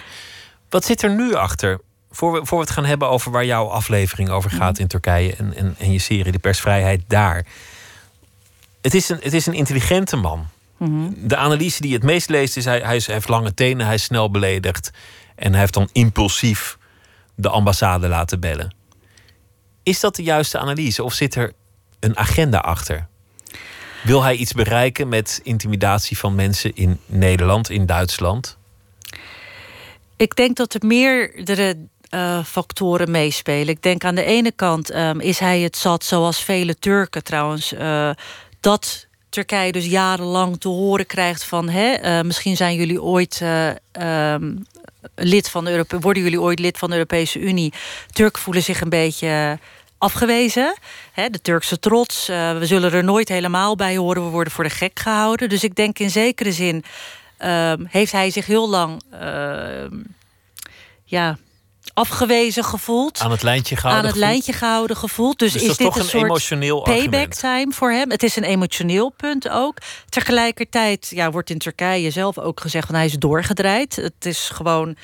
Wat 0.68 0.84
zit 0.84 1.02
er 1.02 1.10
nu 1.10 1.34
achter? 1.34 1.80
Voor 2.10 2.32
we, 2.32 2.46
voor 2.46 2.58
we 2.58 2.64
het 2.64 2.72
gaan 2.72 2.84
hebben 2.84 3.08
over 3.08 3.30
waar 3.30 3.44
jouw 3.44 3.66
aflevering 3.66 4.30
over 4.30 4.50
gaat 4.50 4.78
in 4.78 4.86
Turkije 4.86 5.34
en, 5.36 5.54
en, 5.56 5.74
en 5.78 5.92
je 5.92 5.98
serie, 5.98 6.32
de 6.32 6.38
persvrijheid 6.38 7.02
daar 7.06 7.46
het 8.82 8.94
is 8.94 9.08
een, 9.08 9.18
het 9.22 9.32
is 9.32 9.46
een 9.46 9.54
intelligente 9.54 10.16
man. 10.16 10.46
Mhm. 10.76 11.10
De 11.16 11.36
analyse 11.36 11.80
die 11.80 11.90
je 11.90 11.96
het 11.96 12.04
meest 12.04 12.28
leest 12.28 12.56
is 12.56 12.64
hij, 12.64 12.80
hij, 12.80 13.02
heeft 13.04 13.28
lange 13.28 13.54
tenen, 13.54 13.86
hij 13.86 13.94
is 13.94 14.02
snel 14.02 14.30
beledigd. 14.30 14.90
En 15.34 15.50
hij 15.50 15.60
heeft 15.60 15.74
dan 15.74 15.88
impulsief 15.92 16.78
de 17.34 17.48
ambassade 17.48 18.08
laten 18.08 18.40
bellen. 18.40 18.74
Is 19.82 20.00
dat 20.00 20.16
de 20.16 20.22
juiste 20.22 20.58
analyse 20.58 21.02
of 21.02 21.14
zit 21.14 21.34
er 21.34 21.52
een 22.00 22.16
agenda 22.16 22.58
achter? 22.58 23.06
Wil 24.02 24.22
hij 24.22 24.34
iets 24.34 24.52
bereiken 24.52 25.08
met 25.08 25.40
intimidatie 25.42 26.18
van 26.18 26.34
mensen 26.34 26.74
in 26.74 27.00
Nederland, 27.06 27.70
in 27.70 27.86
Duitsland? 27.86 28.58
Ik 30.16 30.36
denk 30.36 30.56
dat 30.56 30.74
er 30.74 30.86
meerdere 30.86 31.76
uh, 32.14 32.44
factoren 32.44 33.10
meespelen. 33.10 33.68
Ik 33.68 33.82
denk 33.82 34.04
aan 34.04 34.14
de 34.14 34.24
ene 34.24 34.52
kant 34.52 34.94
um, 34.94 35.20
is 35.20 35.38
hij 35.38 35.60
het 35.60 35.76
zat, 35.76 36.04
zoals 36.04 36.44
vele 36.44 36.78
Turken 36.78 37.24
trouwens, 37.24 37.72
uh, 37.72 38.10
dat 38.62 39.06
Turkije 39.28 39.72
dus 39.72 39.86
jarenlang 39.86 40.60
te 40.60 40.68
horen 40.68 41.06
krijgt 41.06 41.44
van... 41.44 41.68
Hè, 41.68 42.02
uh, 42.02 42.24
misschien 42.24 42.56
zijn 42.56 42.76
jullie 42.76 43.02
ooit 43.02 43.40
uh, 43.42 43.68
um, 44.32 44.66
lid 45.14 45.50
van 45.50 45.64
de 45.64 45.84
worden 46.00 46.22
jullie 46.22 46.40
ooit 46.40 46.58
lid 46.58 46.78
van 46.78 46.88
de 46.88 46.94
Europese 46.94 47.38
Unie. 47.38 47.72
Turken 48.12 48.42
voelen 48.42 48.62
zich 48.62 48.80
een 48.80 48.88
beetje 48.88 49.58
afgewezen. 49.98 50.76
De 51.14 51.40
Turkse 51.42 51.78
trots. 51.78 52.28
Uh, 52.28 52.58
we 52.58 52.66
zullen 52.66 52.92
er 52.92 53.04
nooit 53.04 53.28
helemaal 53.28 53.76
bij 53.76 53.96
horen. 53.96 54.24
We 54.24 54.30
worden 54.30 54.52
voor 54.52 54.64
de 54.64 54.70
gek 54.70 54.98
gehouden. 54.98 55.48
Dus 55.48 55.64
ik 55.64 55.74
denk 55.74 55.98
in 55.98 56.10
zekere 56.10 56.52
zin 56.52 56.84
ehm, 57.36 57.84
heeft 57.88 58.12
hij 58.12 58.30
zich 58.30 58.46
heel 58.46 58.68
lang... 58.68 59.02
ja, 61.04 61.38
afgewezen 61.94 62.64
gevoeld. 62.64 63.20
Aan 63.20 63.30
het 63.30 63.42
lijntje 63.42 63.76
gehouden. 63.76 64.04
Aan 64.04 64.10
het 64.10 64.20
lijntje 64.20 64.52
gehouden 64.52 64.96
gevoeld. 64.96 65.38
Dus, 65.38 65.52
dus 65.52 65.62
is, 65.62 65.76
dit 65.76 65.96
een, 65.96 66.04
soort 66.04 66.24
emotioneel 66.24 66.80
payback 66.80 67.32
time 67.32 67.72
voor 67.72 67.90
hem? 67.90 68.10
Het 68.10 68.22
is 68.22 68.36
een 68.36 68.44
emotioneel 68.44 69.10
punt 69.16 69.48
ook. 69.48 69.76
Tegelijkertijd 70.08 71.08
ja, 71.10 71.30
wordt 71.30 71.50
in 71.50 71.58
Turkije 71.58 72.10
zelf 72.10 72.38
ook 72.38 72.60
gezegd 72.60 72.86
van 72.86 72.94
hij 72.94 73.04
is 73.04 73.16
doorgedraaid. 73.18 73.96
Het 73.96 74.26
is 74.26 74.48
gewoon. 74.52 74.96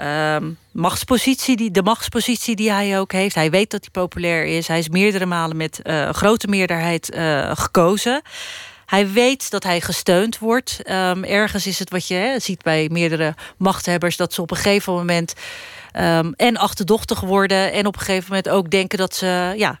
Uh, 0.00 0.36
machtspositie 0.70 1.56
die, 1.56 1.70
de 1.70 1.82
machtspositie 1.82 2.56
die 2.56 2.70
hij 2.70 2.98
ook 2.98 3.12
heeft. 3.12 3.34
Hij 3.34 3.50
weet 3.50 3.70
dat 3.70 3.80
hij 3.80 3.90
populair 3.90 4.44
is. 4.44 4.68
Hij 4.68 4.78
is 4.78 4.88
meerdere 4.88 5.26
malen 5.26 5.56
met 5.56 5.80
uh, 5.84 6.10
grote 6.10 6.46
meerderheid 6.46 7.14
uh, 7.14 7.50
gekozen. 7.54 8.22
Hij 8.86 9.12
weet 9.12 9.50
dat 9.50 9.62
hij 9.62 9.80
gesteund 9.80 10.38
wordt. 10.38 10.78
Um, 10.90 11.24
ergens 11.24 11.66
is 11.66 11.78
het 11.78 11.90
wat 11.90 12.08
je 12.08 12.14
hè, 12.14 12.38
ziet 12.38 12.62
bij 12.62 12.88
meerdere 12.90 13.34
machthebbers... 13.56 14.16
dat 14.16 14.32
ze 14.32 14.42
op 14.42 14.50
een 14.50 14.56
gegeven 14.56 14.92
moment 14.92 15.34
um, 15.92 16.34
en 16.36 16.56
achterdochtig 16.56 17.20
worden... 17.20 17.72
en 17.72 17.86
op 17.86 17.94
een 17.94 18.00
gegeven 18.00 18.28
moment 18.28 18.48
ook 18.48 18.70
denken 18.70 18.98
dat 18.98 19.14
ze... 19.14 19.54
Ja, 19.56 19.80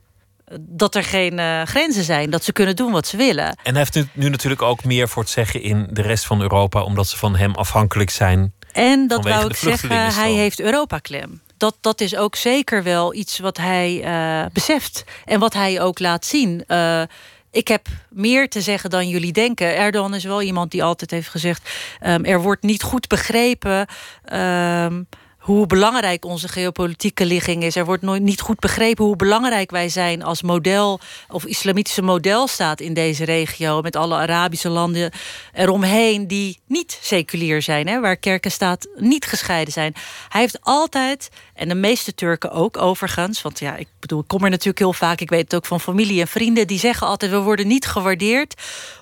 dat 0.60 0.94
er 0.94 1.04
geen 1.04 1.38
uh, 1.38 1.62
grenzen 1.62 2.04
zijn, 2.04 2.30
dat 2.30 2.44
ze 2.44 2.52
kunnen 2.52 2.76
doen 2.76 2.92
wat 2.92 3.06
ze 3.06 3.16
willen. 3.16 3.46
En 3.46 3.74
hij 3.74 3.78
heeft 3.78 3.94
nu, 3.94 4.06
nu, 4.12 4.28
natuurlijk 4.28 4.62
ook 4.62 4.84
meer 4.84 5.08
voor 5.08 5.22
het 5.22 5.30
zeggen 5.30 5.62
in 5.62 5.88
de 5.90 6.02
rest 6.02 6.26
van 6.26 6.40
Europa, 6.40 6.82
omdat 6.82 7.08
ze 7.08 7.16
van 7.16 7.36
hem 7.36 7.54
afhankelijk 7.54 8.10
zijn. 8.10 8.52
En 8.72 9.08
dat 9.08 9.24
wou 9.24 9.46
ik 9.46 9.56
zeggen, 9.56 10.14
hij 10.14 10.32
heeft 10.32 10.60
Europa-klem. 10.60 11.40
Dat, 11.56 11.76
dat 11.80 12.00
is 12.00 12.16
ook 12.16 12.36
zeker 12.36 12.82
wel 12.82 13.14
iets 13.14 13.38
wat 13.38 13.56
hij 13.56 14.02
uh, 14.04 14.46
beseft 14.52 15.04
en 15.24 15.40
wat 15.40 15.52
hij 15.52 15.80
ook 15.80 15.98
laat 15.98 16.26
zien. 16.26 16.64
Uh, 16.68 17.02
ik 17.50 17.68
heb 17.68 17.86
meer 18.10 18.48
te 18.48 18.60
zeggen 18.60 18.90
dan 18.90 19.08
jullie 19.08 19.32
denken. 19.32 19.76
Erdogan 19.76 20.14
is 20.14 20.24
wel 20.24 20.42
iemand 20.42 20.70
die 20.70 20.84
altijd 20.84 21.10
heeft 21.10 21.28
gezegd: 21.28 21.70
um, 22.06 22.24
er 22.24 22.40
wordt 22.40 22.62
niet 22.62 22.82
goed 22.82 23.08
begrepen. 23.08 23.86
Um, 24.32 25.06
hoe 25.42 25.66
belangrijk 25.66 26.24
onze 26.24 26.48
geopolitieke 26.48 27.26
ligging 27.26 27.62
is. 27.62 27.76
Er 27.76 27.84
wordt 27.84 28.02
nooit 28.02 28.22
niet 28.22 28.40
goed 28.40 28.58
begrepen 28.58 29.04
hoe 29.04 29.16
belangrijk 29.16 29.70
wij 29.70 29.88
zijn 29.88 30.22
als 30.22 30.42
model 30.42 31.00
of 31.28 31.44
islamitische 31.44 32.02
modelstaat 32.02 32.80
in 32.80 32.94
deze 32.94 33.24
regio. 33.24 33.80
Met 33.80 33.96
alle 33.96 34.14
Arabische 34.14 34.68
landen 34.68 35.10
eromheen 35.52 36.26
die 36.26 36.58
niet 36.66 36.98
seculier 37.00 37.62
zijn, 37.62 37.88
hè, 37.88 38.00
waar 38.00 38.16
kerk 38.16 38.44
en 38.44 38.50
staat 38.50 38.88
niet 38.96 39.24
gescheiden 39.24 39.72
zijn. 39.72 39.94
Hij 40.28 40.40
heeft 40.40 40.58
altijd, 40.60 41.28
en 41.62 41.68
de 41.68 41.74
meeste 41.74 42.14
Turken 42.14 42.50
ook 42.50 42.76
overigens, 42.76 43.42
want 43.42 43.58
ja, 43.58 43.76
ik 43.76 43.88
bedoel, 44.00 44.20
ik 44.20 44.28
kom 44.28 44.44
er 44.44 44.50
natuurlijk 44.50 44.78
heel 44.78 44.92
vaak, 44.92 45.20
ik 45.20 45.30
weet 45.30 45.42
het 45.42 45.54
ook 45.54 45.66
van 45.66 45.80
familie 45.80 46.20
en 46.20 46.28
vrienden, 46.28 46.66
die 46.66 46.78
zeggen 46.78 47.06
altijd: 47.06 47.30
we 47.30 47.38
worden 47.38 47.66
niet 47.66 47.86
gewaardeerd 47.86 48.54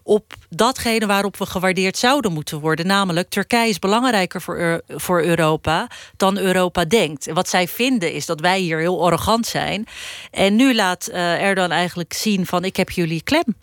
op 0.03 0.35
datgene 0.49 1.07
waarop 1.07 1.37
we 1.37 1.47
gewaardeerd 1.47 1.97
zouden 1.97 2.33
moeten 2.33 2.61
worden. 2.61 2.87
Namelijk, 2.87 3.29
Turkije 3.29 3.69
is 3.69 3.79
belangrijker 3.79 4.41
voor, 4.41 4.83
voor 4.89 5.23
Europa 5.23 5.89
dan 6.17 6.39
Europa 6.39 6.85
denkt. 6.85 7.27
En 7.27 7.35
wat 7.35 7.49
zij 7.49 7.69
vinden 7.69 8.13
is 8.13 8.27
dat 8.27 8.41
wij 8.41 8.59
hier 8.59 8.79
heel 8.79 9.05
arrogant 9.05 9.47
zijn. 9.47 9.87
En 10.31 10.57
nu 10.57 10.75
laat 10.75 11.09
uh, 11.09 11.43
Erdogan 11.43 11.71
eigenlijk 11.71 12.13
zien 12.13 12.47
van 12.47 12.65
ik 12.65 12.77
heb 12.77 12.91
jullie 12.91 13.23
klem. 13.23 13.57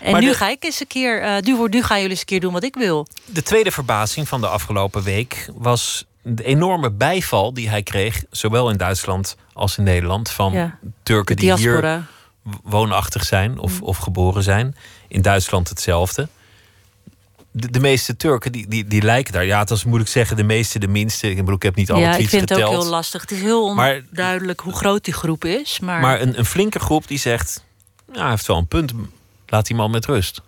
En 0.00 0.20
nu 0.20 0.32
ga 0.32 0.48
ik 0.48 0.64
eens 0.64 0.80
een 0.80 0.86
keer, 0.86 1.22
uh, 1.22 1.38
nu, 1.38 1.68
nu 1.68 1.82
gaan 1.82 1.96
jullie 1.96 2.10
eens 2.10 2.20
een 2.20 2.26
keer 2.26 2.40
doen 2.40 2.52
wat 2.52 2.64
ik 2.64 2.74
wil. 2.74 3.06
De 3.24 3.42
tweede 3.42 3.70
verbazing 3.70 4.28
van 4.28 4.40
de 4.40 4.46
afgelopen 4.46 5.02
week 5.02 5.48
was 5.54 6.04
de 6.22 6.44
enorme 6.44 6.90
bijval 6.90 7.54
die 7.54 7.68
hij 7.68 7.82
kreeg, 7.82 8.24
zowel 8.30 8.70
in 8.70 8.76
Duitsland 8.76 9.36
als 9.52 9.78
in 9.78 9.84
Nederland, 9.84 10.30
van 10.30 10.72
Turken 11.02 11.36
die 11.36 11.54
hier 11.54 12.08
woonachtig 12.62 13.24
zijn 13.24 13.58
of, 13.58 13.80
mm. 13.80 13.86
of 13.86 13.96
geboren 13.96 14.42
zijn. 14.42 14.76
In 15.08 15.22
Duitsland 15.22 15.68
hetzelfde. 15.68 16.28
De, 17.52 17.70
de, 17.70 17.80
meeste 17.80 18.16
Turken 18.16 18.52
die, 18.52 18.68
die, 18.68 18.86
die 18.86 19.02
lijken 19.02 19.32
daar. 19.32 19.44
Ja, 19.44 19.58
het 19.58 19.70
is 19.70 19.84
moeilijk 19.84 20.10
zeggen, 20.10 20.36
de 20.36 20.42
meeste, 20.42 20.78
de 20.78 20.88
minste. 20.88 21.30
Ik 21.30 21.36
bedoel, 21.36 21.54
ik 21.54 21.62
heb 21.62 21.74
niet 21.74 21.90
alle 21.90 22.00
ja, 22.00 22.12
tweets 22.12 22.30
geteld. 22.30 22.42
ik 22.42 22.48
vind 22.48 22.60
het 22.60 22.76
ook 22.76 22.82
heel 22.82 22.90
lastig. 22.90 23.20
Het 23.20 23.30
is 23.30 23.40
heel 23.40 23.64
onduidelijk 23.64 24.60
hoe 24.60 24.72
groot 24.72 25.04
die 25.04 25.14
groep 25.14 25.44
is. 25.44 25.80
Maar, 25.80 26.00
maar 26.00 26.20
een, 26.20 26.38
een 26.38 26.44
flinke 26.44 26.78
groep 26.78 27.06
die 27.06 27.18
zegt... 27.18 27.64
Ja, 28.12 28.20
hij 28.20 28.30
heeft 28.30 28.46
wel 28.46 28.56
een 28.56 28.66
punt. 28.66 28.92
Laat 29.46 29.66
die 29.66 29.76
man 29.76 29.90
met 29.90 30.06
rust. 30.06 30.42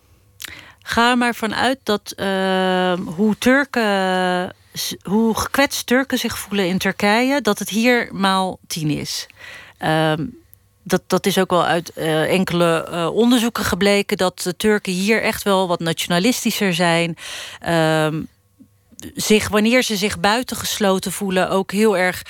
Ga 0.83 1.11
er 1.11 1.19
maar 1.19 1.35
vanuit 1.35 1.79
dat 1.83 2.15
uh, 2.17 2.93
hoe 3.17 3.39
Turken... 3.39 4.55
Hoe 5.03 5.39
gekwetst 5.39 5.87
Turken 5.87 6.19
zich 6.19 6.39
voelen 6.39 6.67
in 6.67 6.79
Turkije... 6.79 7.41
dat 7.41 7.59
het 7.59 7.69
hier 7.69 8.09
maal 8.13 8.59
tien 8.67 8.91
is. 8.91 9.27
Uh, 9.81 10.13
dat, 10.83 11.03
dat 11.07 11.27
is 11.27 11.39
ook 11.39 11.51
wel 11.51 11.65
uit 11.65 11.93
uh, 11.97 12.33
enkele 12.33 12.89
uh, 12.91 13.15
onderzoeken 13.15 13.65
gebleken 13.65 14.17
dat 14.17 14.43
de 14.43 14.57
Turken 14.57 14.93
hier 14.93 15.23
echt 15.23 15.43
wel 15.43 15.69
wat 15.69 15.81
nationalistischer 15.81 16.75
zijn. 16.75 17.17
Um, 17.69 18.29
zich, 19.15 19.49
wanneer 19.49 19.83
ze 19.83 19.97
zich 19.97 20.21
buitengesloten 20.21 21.13
voelen, 21.13 21.51
ook 21.51 21.73
heel 21.73 21.97
erg 21.97 22.23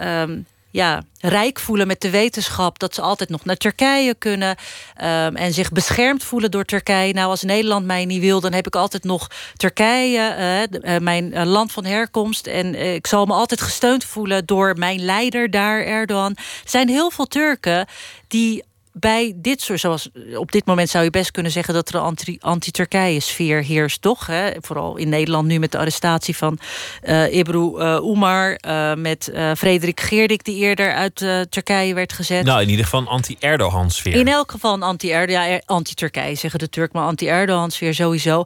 um, 0.00 0.46
ja, 0.76 1.02
rijk 1.20 1.58
voelen 1.58 1.86
met 1.86 2.00
de 2.00 2.10
wetenschap 2.10 2.78
dat 2.78 2.94
ze 2.94 3.00
altijd 3.00 3.30
nog 3.30 3.44
naar 3.44 3.56
Turkije 3.56 4.14
kunnen 4.14 4.48
um, 4.48 5.36
en 5.36 5.52
zich 5.52 5.72
beschermd 5.72 6.24
voelen 6.24 6.50
door 6.50 6.64
Turkije. 6.64 7.12
Nou, 7.12 7.28
als 7.28 7.42
Nederland 7.42 7.86
mij 7.86 8.04
niet 8.04 8.20
wil, 8.20 8.40
dan 8.40 8.52
heb 8.52 8.66
ik 8.66 8.76
altijd 8.76 9.04
nog 9.04 9.30
Turkije, 9.56 10.68
uh, 10.82 10.96
mijn 10.96 11.32
uh, 11.32 11.44
land 11.44 11.72
van 11.72 11.84
herkomst. 11.84 12.46
En 12.46 12.94
ik 12.94 13.06
zal 13.06 13.26
me 13.26 13.32
altijd 13.32 13.60
gesteund 13.60 14.04
voelen 14.04 14.46
door 14.46 14.74
mijn 14.78 15.04
leider 15.04 15.50
daar, 15.50 15.84
Erdogan. 15.84 16.34
Er 16.36 16.70
zijn 16.70 16.88
heel 16.88 17.10
veel 17.10 17.26
Turken 17.26 17.86
die 18.28 18.64
bij 18.98 19.32
dit 19.36 19.60
soort, 19.60 19.80
zoals 19.80 20.08
op 20.34 20.52
dit 20.52 20.66
moment 20.66 20.88
zou 20.88 21.04
je 21.04 21.10
best 21.10 21.30
kunnen 21.30 21.52
zeggen 21.52 21.74
dat 21.74 21.88
er 21.88 21.94
een 21.94 22.40
anti-Turkije-sfeer 22.40 23.62
heerst, 23.62 24.02
toch? 24.02 24.26
Hè? 24.26 24.50
Vooral 24.60 24.96
in 24.96 25.08
Nederland 25.08 25.46
nu 25.46 25.58
met 25.58 25.72
de 25.72 25.78
arrestatie 25.78 26.36
van 26.36 26.58
uh, 27.02 27.34
Ibru 27.34 27.78
uh, 27.78 27.98
Umar, 28.02 28.58
uh, 28.66 28.94
met 28.94 29.32
Frederik 29.56 30.00
Geerdik, 30.00 30.44
die 30.44 30.56
eerder 30.56 30.94
uit 30.94 31.16
Turkije 31.50 31.94
werd 31.94 32.12
gezet. 32.12 32.44
Nou, 32.44 32.62
in 32.62 32.68
ieder 32.68 32.84
geval 32.84 33.00
een 33.00 33.06
anti-Erdogan-sfeer. 33.06 34.14
In 34.14 34.28
elk 34.28 34.50
geval 34.50 34.74
een 34.74 34.82
anti-Erdogan, 34.82 35.48
ja, 35.48 35.60
anti-Turkije 35.64 36.34
zeggen 36.34 36.58
de 36.58 36.68
Turk, 36.68 36.92
maar 36.92 37.06
anti-Erdogan-sfeer 37.06 37.94
sowieso 37.94 38.44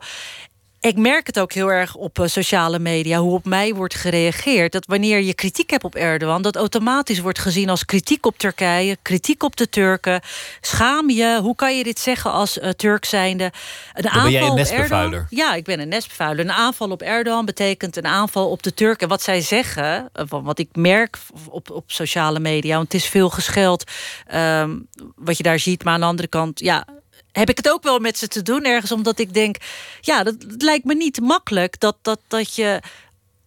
ik 0.81 0.97
merk 0.97 1.27
het 1.27 1.39
ook 1.39 1.53
heel 1.53 1.73
erg 1.73 1.95
op 1.95 2.19
eh, 2.19 2.27
sociale 2.27 2.79
media, 2.79 3.19
hoe 3.19 3.35
op 3.35 3.45
mij 3.45 3.75
wordt 3.75 3.95
gereageerd. 3.95 4.73
Dat 4.73 4.87
wanneer 4.87 5.21
je 5.21 5.35
kritiek 5.35 5.71
hebt 5.71 5.85
op 5.85 5.95
Erdogan, 5.95 6.43
dat 6.43 6.57
automatisch 6.57 7.19
wordt 7.19 7.39
gezien 7.39 7.69
als 7.69 7.85
kritiek 7.85 8.27
op 8.27 8.39
Turkije, 8.39 8.97
kritiek 9.03 9.43
op 9.43 9.57
de 9.57 9.69
Turken. 9.69 10.21
Schaam 10.61 11.11
je, 11.11 11.39
hoe 11.43 11.55
kan 11.55 11.77
je 11.77 11.85
dit 11.85 11.99
zeggen 11.99 12.33
als 12.33 12.59
uh, 12.59 12.69
Turk 12.69 13.05
zijnde? 13.05 13.53
Een 13.95 14.09
aanval 14.09 14.23
ben 14.23 14.33
jij 14.33 14.49
een 14.49 14.55
nestbevuiler? 14.55 15.27
ja, 15.31 15.55
ik 15.55 15.65
ben 15.65 15.81
een 15.81 15.89
nestbevuiler. 15.89 16.45
Een 16.45 16.53
aanval 16.53 16.91
op 16.91 17.03
Erdogan 17.03 17.45
betekent 17.45 17.97
een 17.97 18.07
aanval 18.07 18.51
op 18.51 18.63
de 18.63 18.75
Turken. 18.75 19.09
Wat 19.09 19.23
zij 19.23 19.41
zeggen, 19.41 20.09
eh, 20.13 20.25
wat 20.29 20.59
ik 20.59 20.69
merk 20.73 21.19
op, 21.49 21.71
op 21.71 21.85
sociale 21.87 22.41
media, 22.41 22.77
want 22.77 22.93
het 22.93 23.03
is 23.03 23.09
veel 23.09 23.31
gescheld, 23.31 23.91
um, 24.35 24.89
wat 25.17 25.37
je 25.37 25.43
daar 25.43 25.59
ziet, 25.59 25.85
maar 25.85 25.95
aan 25.95 26.01
de 26.01 26.07
andere 26.07 26.29
kant, 26.29 26.61
ja 26.61 26.87
heb 27.33 27.51
ik 27.51 27.57
het 27.57 27.71
ook 27.71 27.83
wel 27.83 27.99
met 27.99 28.19
ze 28.19 28.29
te 28.29 28.43
doen. 28.43 28.65
Ergens 28.65 28.93
omdat 28.93 29.19
ik 29.19 29.35
denk, 29.35 29.57
ja, 30.01 30.23
dat, 30.23 30.37
lijkt 30.59 30.85
me 30.85 30.95
niet 30.95 31.21
makkelijk 31.21 31.81
dat, 31.81 31.97
dat, 32.03 32.21
dat 32.29 32.55
je 32.55 32.81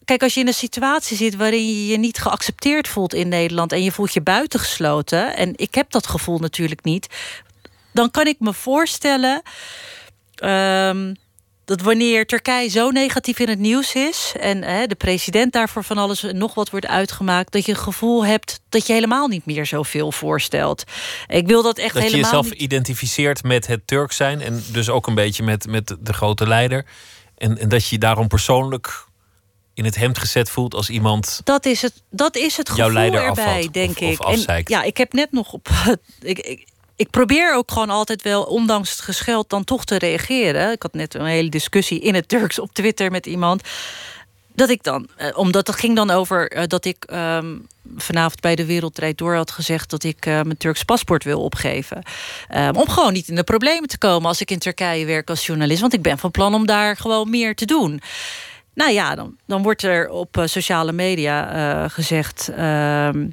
kijk, 0.04 0.22
als 0.22 0.34
je 0.34 0.40
in 0.40 0.46
een 0.46 0.54
situatie 0.54 1.16
zit 1.16 1.36
waarin 1.36 1.66
je 1.66 1.86
je 1.86 1.98
niet 1.98 2.18
geaccepteerd 2.18 2.88
voelt 2.88 3.14
in 3.14 3.28
Nederland 3.28 3.72
en 3.72 3.82
je 3.82 3.92
voelt 3.92 4.12
je 4.12 4.20
buitengesloten, 4.20 5.36
en 5.36 5.52
ik 5.56 5.74
heb 5.74 5.90
dat 5.90 6.06
gevoel 6.06 6.38
natuurlijk 6.38 6.84
niet, 6.84 7.06
dan 7.92 8.10
kan 8.10 8.26
ik 8.26 8.36
me 8.38 8.52
voorstellen. 8.52 9.42
Um, 10.44 11.16
dat 11.64 11.80
wanneer 11.80 12.26
Turkije 12.26 12.68
zo 12.68 12.90
negatief 12.90 13.38
in 13.38 13.48
het 13.48 13.58
nieuws 13.58 13.94
is 13.94 14.32
en 14.40 14.62
hè, 14.62 14.86
de 14.86 14.94
president 14.94 15.52
daarvoor 15.52 15.84
van 15.84 15.98
alles 15.98 16.22
nog 16.32 16.54
wat 16.54 16.70
wordt 16.70 16.86
uitgemaakt, 16.86 17.52
dat 17.52 17.66
je 17.66 17.72
het 17.72 17.80
gevoel 17.80 18.24
hebt 18.24 18.60
dat 18.68 18.86
je 18.86 18.92
helemaal 18.92 19.28
niet 19.28 19.46
meer 19.46 19.66
zoveel 19.66 20.12
voorstelt. 20.12 20.84
Ik 21.26 21.46
wil 21.46 21.62
dat 21.62 21.78
echt 21.78 21.94
dat 21.94 22.02
helemaal. 22.02 22.22
Dat 22.22 22.30
je 22.30 22.36
jezelf 22.36 22.50
niet... 22.50 22.62
identificeert 22.62 23.42
met 23.42 23.66
het 23.66 23.86
Turk 23.86 24.12
zijn 24.12 24.40
en 24.40 24.64
dus 24.72 24.88
ook 24.88 25.06
een 25.06 25.14
beetje 25.14 25.42
met, 25.42 25.66
met 25.66 25.96
de 26.00 26.12
grote 26.12 26.46
leider. 26.46 26.86
En, 27.36 27.58
en 27.58 27.68
dat 27.68 27.88
je 27.88 27.98
daarom 27.98 28.28
persoonlijk 28.28 29.06
in 29.74 29.84
het 29.84 29.96
hemd 29.96 30.18
gezet 30.18 30.50
voelt 30.50 30.74
als 30.74 30.90
iemand. 30.90 31.40
Dat 31.44 31.66
is 31.66 31.82
het, 31.82 32.02
dat 32.10 32.36
is 32.36 32.56
het 32.56 32.68
gevoel 32.68 32.84
erbij, 32.84 33.28
afvalt, 33.28 33.72
denk 33.72 33.90
of, 33.90 33.98
ik. 33.98 34.24
Of 34.24 34.46
en, 34.46 34.62
ja, 34.64 34.82
ik 34.82 34.96
heb 34.96 35.12
net 35.12 35.32
nog 35.32 35.52
op. 35.52 35.68
ik, 36.20 36.38
ik, 36.38 36.66
ik 36.96 37.10
probeer 37.10 37.54
ook 37.54 37.70
gewoon 37.72 37.90
altijd 37.90 38.22
wel, 38.22 38.42
ondanks 38.42 38.90
het 38.90 39.00
gescheld, 39.00 39.50
dan 39.50 39.64
toch 39.64 39.84
te 39.84 39.98
reageren. 39.98 40.72
Ik 40.72 40.82
had 40.82 40.94
net 40.94 41.14
een 41.14 41.24
hele 41.24 41.48
discussie 41.48 42.00
in 42.00 42.14
het 42.14 42.28
Turks 42.28 42.58
op 42.58 42.72
Twitter 42.72 43.10
met 43.10 43.26
iemand. 43.26 43.62
Dat 44.54 44.68
ik 44.68 44.82
dan, 44.82 45.08
eh, 45.16 45.38
omdat 45.38 45.66
het 45.66 45.76
ging 45.76 45.96
dan 45.96 46.10
over 46.10 46.50
eh, 46.50 46.62
dat 46.66 46.84
ik 46.84 47.04
ehm, 47.04 47.56
vanavond 47.96 48.40
bij 48.40 48.54
de 48.54 48.64
Wereldrijd 48.64 49.18
door 49.18 49.34
had 49.34 49.50
gezegd 49.50 49.90
dat 49.90 50.04
ik 50.04 50.26
uh, 50.26 50.34
mijn 50.34 50.56
Turks 50.56 50.82
paspoort 50.82 51.24
wil 51.24 51.42
opgeven. 51.42 52.02
Um, 52.54 52.76
om 52.76 52.88
gewoon 52.88 53.12
niet 53.12 53.28
in 53.28 53.34
de 53.34 53.44
problemen 53.44 53.88
te 53.88 53.98
komen 53.98 54.28
als 54.28 54.40
ik 54.40 54.50
in 54.50 54.58
Turkije 54.58 55.06
werk 55.06 55.30
als 55.30 55.46
journalist. 55.46 55.80
Want 55.80 55.92
ik 55.94 56.02
ben 56.02 56.18
van 56.18 56.30
plan 56.30 56.54
om 56.54 56.66
daar 56.66 56.96
gewoon 56.96 57.30
meer 57.30 57.54
te 57.54 57.64
doen. 57.64 58.00
Nou 58.74 58.92
ja, 58.92 59.14
dan, 59.14 59.36
dan 59.46 59.62
wordt 59.62 59.82
er 59.82 60.08
op 60.08 60.42
sociale 60.44 60.92
media 60.92 61.88
gezegd. 61.88 62.48
Ehm, 62.48 63.26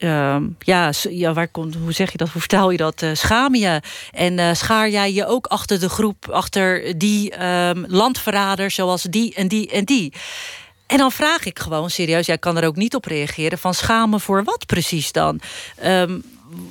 Ehm, 0.00 0.44
ja, 0.58 0.92
ja, 1.10 1.32
waar 1.32 1.48
komt, 1.48 1.74
hoe 1.74 1.92
zeg 1.92 2.12
je 2.12 2.18
dat? 2.18 2.28
Hoe 2.28 2.40
vertaal 2.40 2.70
je 2.70 2.76
dat? 2.76 3.02
Uh, 3.02 3.10
schaam 3.14 3.54
je? 3.54 3.80
En 4.12 4.38
uh, 4.38 4.54
schaar 4.54 4.90
jij 4.90 5.12
je 5.12 5.26
ook 5.26 5.46
achter 5.46 5.80
de 5.80 5.88
groep, 5.88 6.28
achter 6.28 6.98
die 6.98 7.46
um, 7.46 8.70
zoals 8.70 9.02
die 9.02 9.34
en 9.34 9.48
die 9.48 9.70
en 9.70 9.84
die? 9.84 10.12
En 10.86 10.98
dan 10.98 11.12
vraag 11.12 11.44
ik 11.44 11.58
gewoon 11.58 11.90
serieus, 11.90 12.26
jij 12.26 12.38
kan 12.38 12.56
er 12.56 12.66
ook 12.66 12.76
niet 12.76 12.94
op 12.94 13.04
reageren, 13.04 13.58
van 13.58 13.74
schamen 13.74 14.20
voor 14.20 14.44
wat 14.44 14.66
precies 14.66 15.12
dan? 15.12 15.40
Um, 15.84 16.24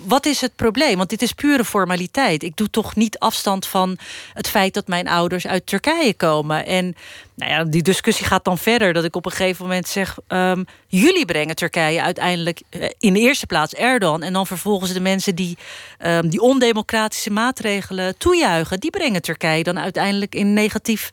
wat 0.06 0.26
is 0.26 0.42
het 0.42 0.56
probleem? 0.56 0.98
Want 0.98 1.10
dit 1.10 1.22
is 1.22 1.34
pure 1.34 1.66
formaliteit. 1.66 2.44
Ik 2.44 2.56
doe 2.56 2.70
toch 2.70 2.96
niet 2.96 3.20
afstand 3.20 3.68
van 3.68 3.98
het 4.34 4.50
feit 4.50 4.74
dat 4.74 4.88
mijn 4.88 5.08
ouders 5.08 5.48
uit 5.48 5.66
Turkije 5.66 6.14
komen. 6.14 6.66
En 6.66 6.96
nou 7.36 7.52
ja, 7.52 7.64
die 7.64 7.82
discussie 7.82 8.26
gaat 8.26 8.44
dan 8.44 8.58
verder. 8.58 8.94
Dat 8.94 9.04
ik 9.04 9.16
op 9.16 9.26
een 9.26 9.32
gegeven 9.32 9.64
moment 9.66 9.88
zeg: 9.88 10.18
um, 10.28 10.66
jullie 10.88 11.26
brengen 11.26 11.56
Turkije 11.56 12.02
uiteindelijk 12.02 12.62
eh, 12.70 12.90
in 13.00 13.14
de 13.14 13.20
eerste 13.20 13.46
plaats 13.46 13.74
Erdogan. 13.74 14.24
En 14.24 14.34
dan 14.34 14.48
vervolgens 14.48 14.94
de 14.94 15.00
mensen 15.00 15.36
die 15.36 15.58
um, 16.06 16.30
die 16.30 16.42
ondemocratische 16.42 17.32
maatregelen 17.32 18.18
toejuichen, 18.18 18.80
die 18.80 18.90
brengen 18.90 19.22
Turkije 19.22 19.64
dan 19.64 19.80
uiteindelijk 19.80 20.36
in 20.36 20.54
negatief. 20.54 21.12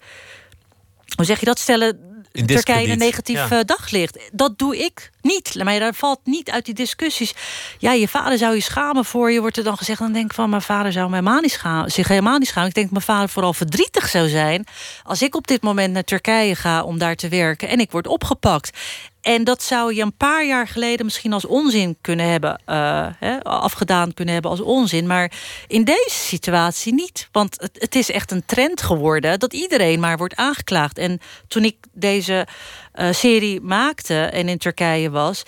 Hoe 1.17 1.25
zeg 1.25 1.41
je 1.41 1.47
dat? 1.47 1.59
Stellen 1.59 2.06
in 2.37 2.47
Turkije 2.47 2.93
een 2.93 2.99
negatief 2.99 3.49
ja. 3.49 3.63
daglicht. 3.63 4.19
Dat 4.33 4.59
doe 4.59 4.77
ik 4.77 5.11
niet. 5.23 5.55
Maar 5.65 5.79
daar 5.79 5.95
valt 5.95 6.21
niet 6.25 6.51
uit 6.51 6.65
die 6.65 6.75
discussies. 6.75 7.35
Ja, 7.79 7.93
je 7.93 8.09
vader 8.09 8.39
zou 8.39 8.55
je 8.55 8.61
schamen 8.61 9.05
voor 9.05 9.33
je, 9.33 9.41
wordt 9.41 9.57
er 9.57 9.65
dan 9.65 9.77
gezegd. 9.77 9.99
Dan 9.99 10.13
denk 10.13 10.25
ik 10.25 10.35
van, 10.35 10.51
mijn 10.51 10.63
vader 10.63 10.93
zou 10.93 11.09
mij 11.09 11.19
helemaal 11.19 11.41
niet 11.41 11.53
schamen, 11.53 11.91
zich 11.91 12.09
helemaal 12.09 12.39
niet 12.39 12.49
schamen. 12.49 12.69
Ik 12.69 12.75
denk 12.75 12.87
dat 12.87 13.05
mijn 13.05 13.17
vader 13.17 13.29
vooral 13.33 13.55
verdrietig 13.55 14.09
zou 14.09 14.29
zijn... 14.29 14.67
als 15.03 15.23
ik 15.23 15.35
op 15.35 15.47
dit 15.47 15.63
moment 15.63 15.93
naar 15.93 16.05
Turkije 16.05 16.55
ga 16.55 16.83
om 16.83 16.99
daar 16.99 17.17
te 17.17 17.29
werken... 17.29 17.69
en 17.69 17.81
ik 17.81 17.91
word 17.91 18.07
opgepakt. 18.07 18.71
En 19.27 19.45
dat 19.45 19.63
zou 19.63 19.95
je 19.95 20.03
een 20.03 20.17
paar 20.17 20.47
jaar 20.47 20.69
geleden 20.69 21.05
misschien 21.05 21.33
als 21.33 21.45
onzin 21.45 21.97
kunnen 22.01 22.31
hebben, 22.31 22.61
hè, 23.19 23.43
afgedaan 23.43 24.15
kunnen 24.15 24.35
hebben 24.35 24.51
als 24.51 24.61
onzin. 24.61 25.07
Maar 25.07 25.33
in 25.67 25.85
deze 25.85 26.11
situatie 26.11 26.95
niet. 26.95 27.29
Want 27.33 27.61
het, 27.61 27.77
het, 27.79 27.95
is 27.95 28.11
echt 28.11 28.31
een 28.31 28.45
trend 28.47 28.83
geworden 28.83 29.39
dat 29.39 29.53
iedereen 29.53 30.01
maar 30.01 30.17
wordt 30.17 30.37
aangeklaagd. 30.37 30.99
En 30.99 31.21
toen 31.49 31.65
ik 31.65 31.77
deze 31.93 32.47
uh, 32.95 33.13
serie 33.13 33.61
maakte 33.61 34.21
en 34.21 34.49
in 34.49 34.59
Turkije 34.59 35.11
was, 35.11 35.43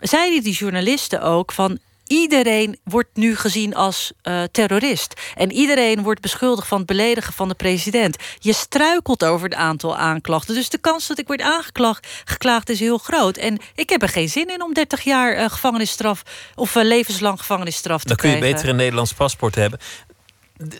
zeiden 0.00 0.42
die 0.42 0.54
journalisten 0.54 1.22
ook 1.22 1.52
van 1.52 1.78
Iedereen 2.06 2.78
wordt 2.84 3.08
nu 3.14 3.36
gezien 3.36 3.74
als 3.74 4.12
uh, 4.22 4.42
terrorist. 4.50 5.20
En 5.34 5.52
iedereen 5.52 6.02
wordt 6.02 6.20
beschuldigd 6.20 6.68
van 6.68 6.78
het 6.78 6.86
beledigen 6.86 7.32
van 7.32 7.48
de 7.48 7.54
president. 7.54 8.16
Je 8.38 8.52
struikelt 8.52 9.24
over 9.24 9.48
het 9.48 9.58
aantal 9.58 9.96
aanklachten. 9.96 10.54
Dus 10.54 10.68
de 10.68 10.78
kans 10.78 11.06
dat 11.06 11.18
ik 11.18 11.26
word 11.26 11.40
aangeklaagd 11.40 12.06
geklaagd 12.24 12.68
is 12.68 12.80
heel 12.80 12.98
groot. 12.98 13.36
En 13.36 13.58
ik 13.74 13.88
heb 13.88 14.02
er 14.02 14.08
geen 14.08 14.28
zin 14.28 14.48
in 14.48 14.62
om 14.62 14.74
30 14.74 15.00
jaar 15.00 15.36
uh, 15.36 15.50
gevangenisstraf 15.50 16.22
of 16.54 16.74
uh, 16.74 16.84
levenslang 16.84 17.38
gevangenisstraf 17.38 18.02
te 18.02 18.08
Dan 18.08 18.16
krijgen. 18.16 18.40
Dan 18.40 18.48
kun 18.48 18.58
je 18.58 18.62
beter 18.62 18.74
een 18.74 18.80
Nederlands 18.84 19.12
paspoort 19.12 19.54
hebben. 19.54 19.78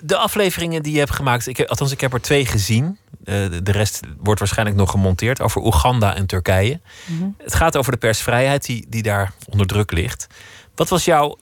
De 0.03 0.17
afleveringen 0.17 0.83
die 0.83 0.93
je 0.93 0.99
hebt 0.99 1.15
gemaakt, 1.15 1.47
ik, 1.47 1.61
althans 1.61 1.93
ik 1.93 2.01
heb 2.01 2.13
er 2.13 2.21
twee 2.21 2.47
gezien. 2.47 2.99
de 3.25 3.73
rest 3.73 4.01
wordt 4.19 4.41
waarschijnlijk 4.41 4.79
nog 4.79 4.91
gemonteerd 4.91 5.41
over 5.41 5.63
Oeganda 5.63 6.15
en 6.15 6.27
Turkije. 6.27 6.81
Mm 7.07 7.19
-hmm. 7.19 7.35
Het 7.39 7.55
gaat 7.55 7.77
over 7.77 7.93
de 7.93 7.99
persvrijheid 7.99 8.67
die, 8.67 8.87
die 8.89 9.03
daar 9.03 9.33
onder 9.49 9.67
druk 9.67 9.93
ligt. 9.93 10.27
Wat 10.77 10.89
was 10.89 11.05
jouw 11.05 11.39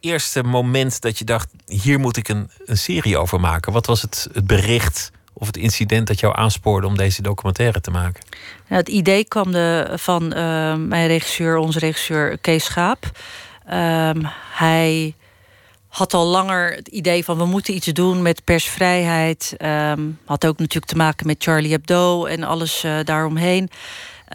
eerste 0.00 0.42
moment 0.42 1.00
dat 1.00 1.18
je 1.18 1.24
dacht: 1.24 1.48
hier 1.66 2.00
moet 2.00 2.16
ik 2.16 2.28
een, 2.28 2.50
een 2.64 2.78
serie 2.78 3.18
over 3.18 3.40
maken? 3.40 3.72
Wat 3.72 3.86
was 3.86 4.02
het, 4.02 4.28
het 4.32 4.46
bericht 4.46 5.10
of 5.32 5.46
het 5.46 5.56
incident 5.56 6.06
dat 6.06 6.20
jou 6.20 6.36
aanspoorde 6.36 6.86
om 6.86 6.96
deze 6.96 7.22
documentaire 7.22 7.80
te 7.80 7.90
maken? 7.90 8.22
Nou, 8.68 8.80
het 8.80 8.88
idee 8.88 9.24
kwam 9.24 9.52
de, 9.52 9.92
van 9.94 10.22
uh, 10.24 10.74
mijn 10.74 11.06
regisseur, 11.06 11.56
onze 11.56 11.78
regisseur 11.78 12.38
Kees 12.38 12.64
Schaap. 12.64 13.04
Um, 13.72 14.28
hij 14.52 15.14
had 15.88 16.14
al 16.14 16.26
langer 16.26 16.74
het 16.74 16.88
idee 16.88 17.24
van 17.24 17.38
we 17.38 17.44
moeten 17.44 17.74
iets 17.74 17.86
doen 17.86 18.22
met 18.22 18.44
persvrijheid. 18.44 19.56
Um, 19.62 20.18
had 20.24 20.46
ook 20.46 20.58
natuurlijk 20.58 20.92
te 20.92 20.96
maken 20.96 21.26
met 21.26 21.42
Charlie 21.42 21.70
Hebdo 21.70 22.24
en 22.24 22.42
alles 22.42 22.84
uh, 22.84 22.98
daaromheen. 23.04 23.70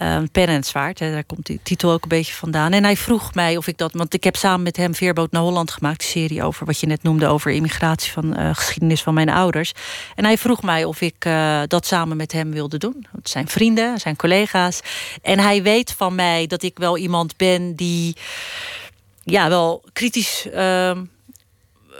Um, 0.02 0.32
Pen 0.32 0.48
en 0.48 0.64
Zwaard, 0.64 1.00
hè, 1.00 1.12
daar 1.12 1.24
komt 1.24 1.46
die 1.46 1.60
titel 1.64 1.92
ook 1.92 2.04
een 2.04 2.10
beetje 2.10 2.34
vandaan. 2.34 2.72
En 2.72 2.84
hij 2.84 2.98
vroeg 2.98 3.34
mij 3.34 3.58
of 3.58 3.68
ik 3.68 3.78
dat, 3.78 3.92
want 3.94 4.14
ik 4.14 4.24
heb 4.24 4.36
samen 4.36 4.64
met 4.64 4.78
hem 4.78 4.96
Veerboot 4.96 5.32
naar 5.32 5.42
Holland 5.42 5.72
gemaakt, 5.72 6.00
die 6.00 6.08
serie 6.08 6.44
over 6.44 6.66
wat 6.66 6.80
je 6.80 6.88
net 6.88 7.04
noemde 7.04 7.28
over 7.28 7.52
immigratie 7.52 8.12
van 8.12 8.40
uh, 8.40 8.50
geschiedenis 8.54 9.02
van 9.04 9.14
mijn 9.14 9.30
ouders. 9.30 9.72
En 10.16 10.26
hij 10.26 10.38
vroeg 10.38 10.64
mij 10.64 10.84
of 10.84 11.02
ik 11.02 11.26
uh, 11.26 11.62
dat 11.68 11.86
samen 11.86 12.18
met 12.18 12.32
hem 12.32 12.52
wilde 12.52 12.78
doen. 12.78 13.08
Het 13.16 13.30
zijn 13.30 13.48
vrienden, 13.48 14.00
zijn 14.00 14.16
collega's. 14.16 14.80
En 15.22 15.40
hij 15.40 15.64
weet 15.64 15.92
van 15.92 16.16
mij 16.16 16.48
dat 16.48 16.64
ik 16.64 16.78
wel 16.78 16.98
iemand 16.98 17.38
ben 17.38 17.76
die 17.76 18.16
ja, 19.24 19.50
wel 19.50 19.84
kritisch. 19.94 20.48
Uh, 20.54 20.92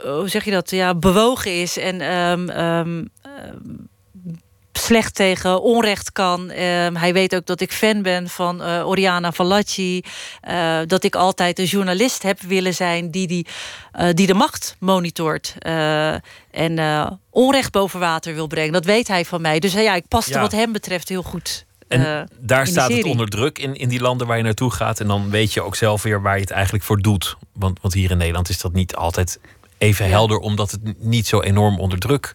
hoe 0.02 0.28
zeg 0.28 0.44
je 0.44 0.50
dat? 0.50 0.70
Ja, 0.70 0.94
bewogen 0.94 1.60
is 1.60 1.78
en 1.78 2.18
um, 2.18 3.10
slecht 4.78 5.14
tegen 5.14 5.62
onrecht 5.62 6.12
kan. 6.12 6.50
Uh, 6.50 6.56
hij 6.92 7.12
weet 7.12 7.34
ook 7.34 7.46
dat 7.46 7.60
ik 7.60 7.72
fan 7.72 8.02
ben 8.02 8.28
van 8.28 8.62
uh, 8.62 8.88
Oriana 8.88 9.32
Fallaci. 9.32 10.02
Uh, 10.48 10.78
dat 10.86 11.04
ik 11.04 11.14
altijd 11.14 11.58
een 11.58 11.64
journalist 11.64 12.22
heb 12.22 12.40
willen 12.40 12.74
zijn 12.74 13.10
die, 13.10 13.26
die, 13.26 13.46
die 14.14 14.26
de 14.26 14.34
macht 14.34 14.76
monitort. 14.78 15.54
en 16.50 17.18
onrecht 17.30 17.72
boven 17.72 18.00
water 18.00 18.34
wil 18.34 18.46
brengen. 18.46 18.72
Dat 18.72 18.84
weet 18.84 19.08
hij 19.08 19.24
van 19.24 19.40
mij. 19.40 19.58
Dus 19.58 19.72
ja, 19.72 19.94
ik 19.94 20.08
paste 20.08 20.32
ja. 20.32 20.40
wat 20.40 20.52
hem 20.52 20.72
betreft 20.72 21.08
heel 21.08 21.22
goed. 21.22 21.64
En 21.88 22.28
daar 22.40 22.66
staat 22.66 22.92
het 22.92 23.04
onder 23.04 23.28
druk 23.28 23.58
in, 23.58 23.74
in 23.74 23.88
die 23.88 24.00
landen 24.00 24.26
waar 24.26 24.36
je 24.36 24.42
naartoe 24.42 24.70
gaat. 24.70 25.00
En 25.00 25.06
dan 25.06 25.30
weet 25.30 25.52
je 25.52 25.62
ook 25.62 25.76
zelf 25.76 26.02
weer 26.02 26.22
waar 26.22 26.34
je 26.34 26.40
het 26.40 26.50
eigenlijk 26.50 26.84
voor 26.84 27.00
doet. 27.00 27.36
Want, 27.52 27.78
want 27.80 27.94
hier 27.94 28.10
in 28.10 28.16
Nederland 28.16 28.48
is 28.48 28.60
dat 28.60 28.72
niet 28.72 28.96
altijd 28.96 29.38
even 29.78 30.04
ja. 30.04 30.10
helder, 30.10 30.38
omdat 30.38 30.70
het 30.70 30.80
niet 30.98 31.26
zo 31.26 31.40
enorm 31.40 31.78
onder 31.78 31.98
druk 31.98 32.34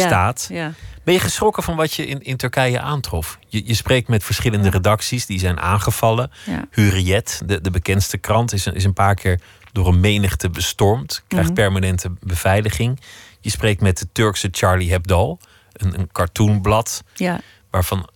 staat. 0.00 0.46
Ja. 0.50 0.72
Ben 1.04 1.14
je 1.14 1.20
geschrokken 1.20 1.62
van 1.62 1.76
wat 1.76 1.92
je 1.94 2.06
in, 2.06 2.22
in 2.22 2.36
Turkije 2.36 2.80
aantrof? 2.80 3.38
Je, 3.48 3.66
je 3.66 3.74
spreekt 3.74 4.08
met 4.08 4.24
verschillende 4.24 4.70
redacties 4.70 5.26
die 5.26 5.38
zijn 5.38 5.60
aangevallen. 5.60 6.30
Ja. 6.46 6.64
Hurriyet, 6.70 7.42
de, 7.46 7.60
de 7.60 7.70
bekendste 7.70 8.18
krant, 8.18 8.52
is 8.52 8.66
een, 8.66 8.74
is 8.74 8.84
een 8.84 8.92
paar 8.92 9.14
keer 9.14 9.40
door 9.72 9.86
een 9.86 10.00
menigte 10.00 10.50
bestormd. 10.50 11.22
Krijgt 11.28 11.46
Mhm. 11.48 11.56
permanente 11.58 12.12
beveiliging. 12.20 13.00
Je 13.40 13.50
spreekt 13.50 13.80
met 13.80 13.98
de 13.98 14.06
Turkse 14.12 14.48
Charlie 14.50 14.90
Hebdo, 14.90 15.38
een, 15.72 15.98
een 15.98 16.08
cartoonblad. 16.12 17.02
Ja. 17.14 17.40
Waarvan 17.70 18.08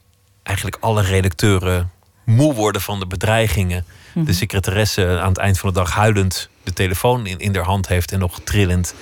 eigenlijk 0.42 0.76
alle 0.80 1.02
redacteuren 1.02 1.90
moe 2.24 2.54
worden 2.54 2.80
van 2.80 2.98
de 2.98 3.06
bedreigingen. 3.06 3.84
Mhm. 4.14 4.24
De 4.24 4.32
secretaresse 4.32 5.18
aan 5.20 5.28
het 5.28 5.38
eind 5.38 5.58
van 5.58 5.68
de 5.68 5.74
dag 5.74 5.92
huilend 5.92 6.48
de 6.62 6.72
telefoon 6.72 7.26
in, 7.26 7.38
in 7.38 7.54
haar 7.54 7.64
hand 7.64 7.88
heeft 7.88 8.12
en 8.12 8.18
nog 8.18 8.40
trillend. 8.44 8.94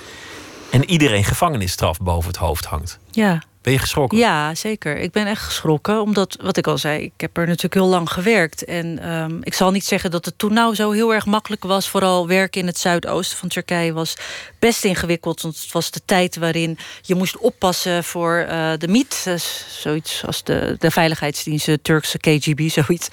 En 0.69 0.89
iedereen 0.89 1.23
gevangenisstraf 1.23 1.99
boven 1.99 2.27
het 2.27 2.37
hoofd 2.37 2.65
hangt. 2.65 2.99
Ja. 3.11 3.41
Ben 3.61 3.75
je 3.75 3.81
geschrokken? 3.81 4.17
Ja, 4.17 4.55
zeker. 4.55 4.97
Ik 4.97 5.11
ben 5.11 5.27
echt 5.27 5.41
geschrokken. 5.41 6.01
Omdat, 6.01 6.37
wat 6.41 6.57
ik 6.57 6.67
al 6.67 6.77
zei, 6.77 7.03
ik 7.03 7.11
heb 7.17 7.37
er 7.37 7.45
natuurlijk 7.45 7.73
heel 7.73 7.87
lang 7.87 8.09
gewerkt. 8.09 8.65
En 8.65 9.11
um, 9.11 9.39
ik 9.43 9.53
zal 9.53 9.71
niet 9.71 9.85
zeggen 9.85 10.11
dat 10.11 10.25
het 10.25 10.37
toen 10.37 10.53
nou 10.53 10.75
zo 10.75 10.91
heel 10.91 11.13
erg 11.13 11.25
makkelijk 11.25 11.63
was. 11.63 11.89
Vooral 11.89 12.27
werken 12.27 12.61
in 12.61 12.67
het 12.67 12.77
zuidoosten 12.77 13.37
van 13.37 13.49
Turkije 13.49 13.93
was 13.93 14.17
best 14.59 14.85
ingewikkeld. 14.85 15.41
Want 15.41 15.59
het 15.61 15.71
was 15.71 15.91
de 15.91 16.01
tijd 16.05 16.35
waarin 16.35 16.77
je 17.01 17.15
moest 17.15 17.37
oppassen 17.37 18.03
voor 18.03 18.45
uh, 18.49 18.71
de 18.77 18.87
MIT. 18.87 19.21
Dus 19.23 19.65
zoiets 19.81 20.25
als 20.25 20.43
de, 20.43 20.75
de 20.79 20.91
veiligheidsdienst, 20.91 21.65
de 21.65 21.81
Turkse 21.81 22.17
KGB, 22.17 22.69
zoiets. 22.69 23.07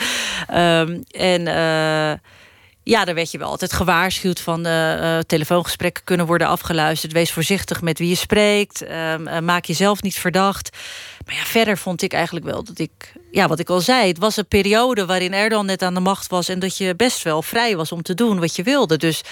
Um, 0.50 1.04
en... 1.10 1.40
Uh, 1.46 2.12
ja, 2.84 3.04
daar 3.04 3.14
werd 3.14 3.30
je 3.30 3.38
wel 3.38 3.48
altijd 3.48 3.72
gewaarschuwd 3.72 4.40
van 4.40 4.66
uh, 4.66 5.18
telefoongesprekken 5.18 6.04
kunnen 6.04 6.26
worden 6.26 6.46
afgeluisterd. 6.46 7.12
Wees 7.12 7.32
voorzichtig 7.32 7.82
met 7.82 7.98
wie 7.98 8.08
je 8.08 8.14
spreekt. 8.14 8.82
Uh, 8.82 9.38
maak 9.38 9.64
jezelf 9.64 10.02
niet 10.02 10.18
verdacht. 10.18 10.76
Maar 11.26 11.34
ja, 11.34 11.42
verder 11.42 11.78
vond 11.78 12.02
ik 12.02 12.12
eigenlijk 12.12 12.46
wel 12.46 12.64
dat 12.64 12.78
ik, 12.78 13.12
ja, 13.30 13.48
wat 13.48 13.58
ik 13.58 13.68
al 13.68 13.80
zei, 13.80 14.08
het 14.08 14.18
was 14.18 14.36
een 14.36 14.46
periode 14.46 15.06
waarin 15.06 15.32
Erdogan 15.32 15.66
net 15.66 15.82
aan 15.82 15.94
de 15.94 16.00
macht 16.00 16.26
was 16.26 16.48
en 16.48 16.58
dat 16.58 16.76
je 16.76 16.96
best 16.96 17.22
wel 17.22 17.42
vrij 17.42 17.76
was 17.76 17.92
om 17.92 18.02
te 18.02 18.14
doen 18.14 18.40
wat 18.40 18.56
je 18.56 18.62
wilde. 18.62 18.96
Dus 18.96 19.22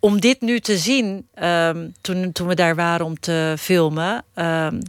om 0.00 0.20
dit 0.20 0.40
nu 0.40 0.60
te 0.60 0.78
zien, 0.78 1.28
um, 1.42 1.94
toen, 2.00 2.32
toen 2.32 2.46
we 2.46 2.54
daar 2.54 2.74
waren 2.74 3.06
om 3.06 3.20
te 3.20 3.54
filmen, 3.58 4.24
um, 4.34 4.80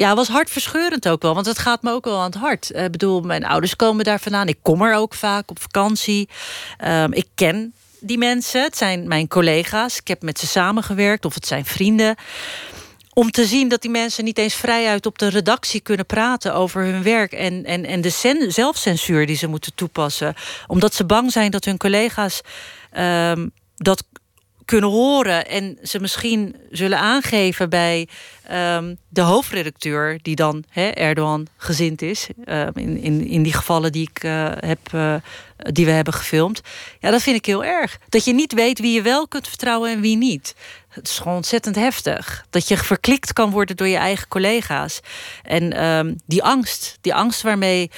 ja, 0.00 0.14
was 0.14 0.28
hartverscheurend 0.28 1.08
ook 1.08 1.22
wel. 1.22 1.34
Want 1.34 1.46
het 1.46 1.58
gaat 1.58 1.82
me 1.82 1.92
ook 1.92 2.04
wel 2.04 2.18
aan 2.18 2.24
het 2.24 2.34
hart. 2.34 2.74
Ik 2.74 2.90
bedoel, 2.90 3.20
mijn 3.20 3.44
ouders 3.44 3.76
komen 3.76 4.04
daar 4.04 4.20
vandaan. 4.20 4.48
Ik 4.48 4.58
kom 4.62 4.82
er 4.82 4.94
ook 4.94 5.14
vaak 5.14 5.50
op 5.50 5.60
vakantie. 5.60 6.28
Um, 6.84 7.12
ik 7.12 7.26
ken 7.34 7.74
die 7.98 8.18
mensen. 8.18 8.62
Het 8.62 8.76
zijn 8.76 9.08
mijn 9.08 9.28
collega's. 9.28 9.98
Ik 9.98 10.08
heb 10.08 10.22
met 10.22 10.38
ze 10.38 10.46
samengewerkt. 10.46 11.24
Of 11.24 11.34
het 11.34 11.46
zijn 11.46 11.64
vrienden. 11.64 12.14
Om 13.12 13.30
te 13.30 13.44
zien 13.44 13.68
dat 13.68 13.82
die 13.82 13.90
mensen 13.90 14.24
niet 14.24 14.38
eens 14.38 14.54
vrijuit 14.54 15.06
op 15.06 15.18
de 15.18 15.28
redactie 15.28 15.80
kunnen 15.80 16.06
praten 16.06 16.54
over 16.54 16.82
hun 16.82 17.02
werk. 17.02 17.32
En, 17.32 17.64
en, 17.64 17.84
en 17.84 18.00
de 18.00 18.46
zelfcensuur 18.48 19.26
die 19.26 19.36
ze 19.36 19.46
moeten 19.46 19.74
toepassen. 19.74 20.34
Omdat 20.66 20.94
ze 20.94 21.04
bang 21.04 21.32
zijn 21.32 21.50
dat 21.50 21.64
hun 21.64 21.78
collega's 21.78 22.40
um, 22.98 23.52
dat 23.76 24.04
kunnen 24.70 24.90
horen 24.90 25.46
en 25.46 25.78
ze 25.82 26.00
misschien 26.00 26.56
zullen 26.70 26.98
aangeven 26.98 27.70
bij 27.70 28.08
um, 28.52 28.98
de 29.08 29.20
hoofdredacteur, 29.20 30.18
die 30.22 30.36
dan 30.36 30.64
Erdogan 30.74 31.46
gezind 31.56 32.02
is, 32.02 32.28
uh, 32.44 32.66
in, 32.74 32.96
in, 32.96 33.26
in 33.26 33.42
die 33.42 33.52
gevallen 33.52 33.92
die, 33.92 34.10
ik, 34.12 34.24
uh, 34.24 34.52
heb, 34.56 34.78
uh, 34.94 35.14
die 35.56 35.84
we 35.84 35.90
hebben 35.90 36.12
gefilmd. 36.12 36.60
Ja, 37.00 37.10
dat 37.10 37.22
vind 37.22 37.36
ik 37.36 37.46
heel 37.46 37.64
erg. 37.64 37.98
Dat 38.08 38.24
je 38.24 38.34
niet 38.34 38.52
weet 38.52 38.78
wie 38.78 38.92
je 38.92 39.02
wel 39.02 39.28
kunt 39.28 39.48
vertrouwen 39.48 39.90
en 39.90 40.00
wie 40.00 40.16
niet. 40.16 40.54
Het 40.90 41.08
is 41.08 41.18
gewoon 41.18 41.36
ontzettend 41.36 41.76
heftig. 41.76 42.44
Dat 42.50 42.68
je 42.68 42.76
verklikt 42.76 43.32
kan 43.32 43.50
worden 43.50 43.76
door 43.76 43.88
je 43.88 43.96
eigen 43.96 44.28
collega's. 44.28 45.00
En 45.42 45.84
um, 45.84 46.20
die 46.26 46.42
angst, 46.42 46.98
die 47.00 47.14
angst 47.14 47.42
waarmee 47.42 47.90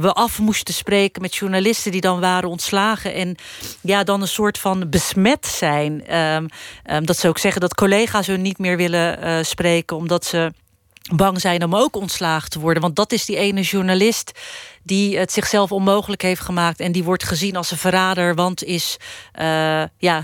we 0.00 0.12
af 0.12 0.38
moesten 0.38 0.74
spreken 0.74 1.22
met 1.22 1.36
journalisten 1.36 1.92
die 1.92 2.00
dan 2.00 2.20
waren 2.20 2.48
ontslagen. 2.48 3.14
En 3.14 3.36
ja, 3.80 4.04
dan 4.04 4.20
een 4.20 4.28
soort 4.28 4.58
van 4.58 4.88
besmet 4.88 5.46
zijn. 5.46 6.16
Um, 6.16 6.48
dat 7.04 7.16
ze 7.16 7.28
ook 7.28 7.38
zeggen 7.38 7.60
dat 7.60 7.74
collega's 7.74 8.26
hun 8.26 8.42
niet 8.42 8.58
meer 8.58 8.76
willen 8.76 9.46
spreken 9.46 9.96
omdat 9.96 10.24
ze 10.24 10.52
bang 11.14 11.40
zijn 11.40 11.64
om 11.64 11.74
ook 11.74 11.96
ontslagen 11.96 12.50
te 12.50 12.60
worden. 12.60 12.82
Want 12.82 12.96
dat 12.96 13.12
is 13.12 13.24
die 13.24 13.36
ene 13.36 13.60
journalist 13.60 14.32
die 14.86 15.18
het 15.18 15.32
zichzelf 15.32 15.72
onmogelijk 15.72 16.22
heeft 16.22 16.40
gemaakt... 16.40 16.80
en 16.80 16.92
die 16.92 17.04
wordt 17.04 17.24
gezien 17.24 17.56
als 17.56 17.70
een 17.70 17.76
verrader, 17.76 18.34
want 18.34 18.64
is 18.64 18.96
uh, 19.40 19.82
ja, 19.98 20.22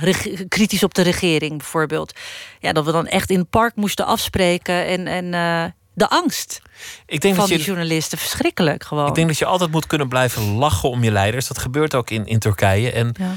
kritisch 0.48 0.83
op 0.83 0.94
de 0.94 1.03
regering 1.03 1.59
bijvoorbeeld. 1.59 2.12
Ja, 2.61 2.72
dat 2.72 2.85
we 2.85 2.92
dan 2.92 3.07
echt 3.07 3.31
in 3.31 3.38
het 3.38 3.51
park 3.51 3.77
moesten 3.77 4.07
afspreken 4.07 4.87
en... 4.87 5.07
en 5.07 5.25
uh, 5.25 5.64
de 5.94 6.09
angst 6.09 6.62
ik 7.07 7.20
denk 7.20 7.35
van 7.35 7.42
dat 7.42 7.53
je, 7.53 7.57
die 7.57 7.66
journalisten. 7.66 8.18
Verschrikkelijk 8.18 8.85
gewoon. 8.85 9.07
Ik 9.07 9.14
denk 9.14 9.29
dat 9.29 9.38
je 9.38 9.44
altijd 9.44 9.70
moet 9.70 9.87
kunnen 9.87 10.09
blijven 10.09 10.55
lachen 10.55 10.88
om 10.88 11.05
je 11.05 11.11
leiders. 11.11 11.46
Dat 11.46 11.59
gebeurt 11.59 11.94
ook 11.94 12.11
in, 12.11 12.27
in 12.27 12.38
Turkije. 12.38 12.92
En 12.92 13.14
ja. 13.18 13.33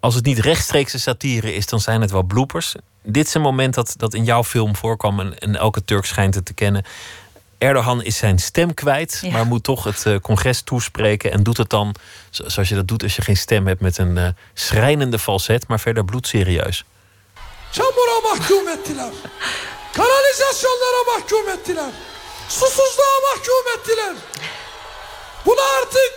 als 0.00 0.14
het 0.14 0.24
niet 0.24 0.38
rechtstreekse 0.38 0.98
satire 0.98 1.54
is, 1.54 1.66
dan 1.66 1.80
zijn 1.80 2.00
het 2.00 2.10
wel 2.10 2.22
bloepers 2.22 2.74
dit 3.02 3.26
is 3.26 3.34
een 3.34 3.40
moment 3.40 3.74
dat, 3.74 3.94
dat 3.96 4.14
in 4.14 4.24
jouw 4.24 4.44
film 4.44 4.76
voorkwam 4.76 5.20
en, 5.20 5.38
en 5.38 5.56
elke 5.56 5.84
Turk 5.84 6.04
schijnt 6.04 6.34
het 6.34 6.44
te 6.44 6.54
kennen. 6.54 6.84
Erdogan 7.60 8.02
is 8.02 8.16
zijn 8.16 8.38
stem 8.38 8.74
kwijt, 8.74 9.18
ja. 9.22 9.30
maar 9.30 9.46
moet 9.46 9.64
toch 9.64 9.84
het 9.84 10.04
uh, 10.06 10.16
congres 10.16 10.62
toespreken 10.62 11.32
en 11.32 11.42
doet 11.42 11.56
het 11.56 11.70
dan 11.70 11.94
zoals 12.30 12.68
je 12.68 12.74
dat 12.74 12.88
doet 12.88 13.02
als 13.02 13.16
je 13.16 13.22
geen 13.22 13.36
stem 13.36 13.66
hebt 13.66 13.80
met 13.80 13.98
een 13.98 14.16
uh, 14.16 14.28
schrijnende 14.54 15.18
falset, 15.18 15.68
maar 15.68 15.80
verder 15.80 16.04
bloedserieus. 16.04 16.84
Çamura 17.70 18.20
mahkum 18.22 18.68
ettiler. 18.68 19.12
Kanalizasyonlara 19.92 21.02
mahkum 21.06 21.48
ettiler. 21.48 21.92
Susuzluğa 22.48 23.16
mahkum 23.28 23.64
ettiler. 23.76 24.14
Buna 25.44 25.62
artık 25.80 26.12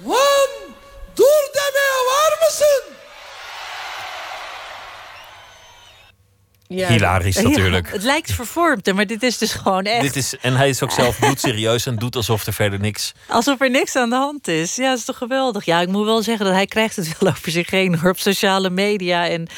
van 0.00 0.50
dur 1.16 1.42
demeye 1.54 2.00
var 2.10 2.32
mısın? 2.46 2.99
Ja, 6.74 6.88
Hilarisch 6.88 7.42
natuurlijk. 7.42 7.86
Ja, 7.86 7.92
het 7.92 8.02
lijkt 8.02 8.32
vervormd, 8.32 8.92
maar 8.94 9.06
dit 9.06 9.22
is 9.22 9.38
dus 9.38 9.52
gewoon 9.52 9.84
echt. 9.84 10.02
Dit 10.02 10.16
is, 10.16 10.36
en 10.40 10.56
hij 10.56 10.68
is 10.68 10.82
ook 10.82 10.90
zelf 10.90 11.18
bloedserieus 11.18 11.86
en 11.86 11.96
doet 11.96 12.16
alsof 12.16 12.46
er 12.46 12.52
verder 12.52 12.80
niks... 12.80 13.12
Alsof 13.28 13.60
er 13.60 13.70
niks 13.70 13.96
aan 13.96 14.10
de 14.10 14.16
hand 14.16 14.48
is. 14.48 14.76
Ja, 14.76 14.88
dat 14.88 14.98
is 14.98 15.04
toch 15.04 15.16
geweldig. 15.16 15.64
Ja, 15.64 15.80
ik 15.80 15.88
moet 15.88 16.04
wel 16.04 16.22
zeggen 16.22 16.44
dat 16.44 16.54
hij 16.54 16.66
krijgt 16.66 16.96
het 16.96 17.18
wel 17.18 17.30
over 17.30 17.50
zich 17.50 17.70
heen 17.70 18.06
op 18.06 18.18
sociale 18.18 18.70
media. 18.70 19.28
En 19.28 19.48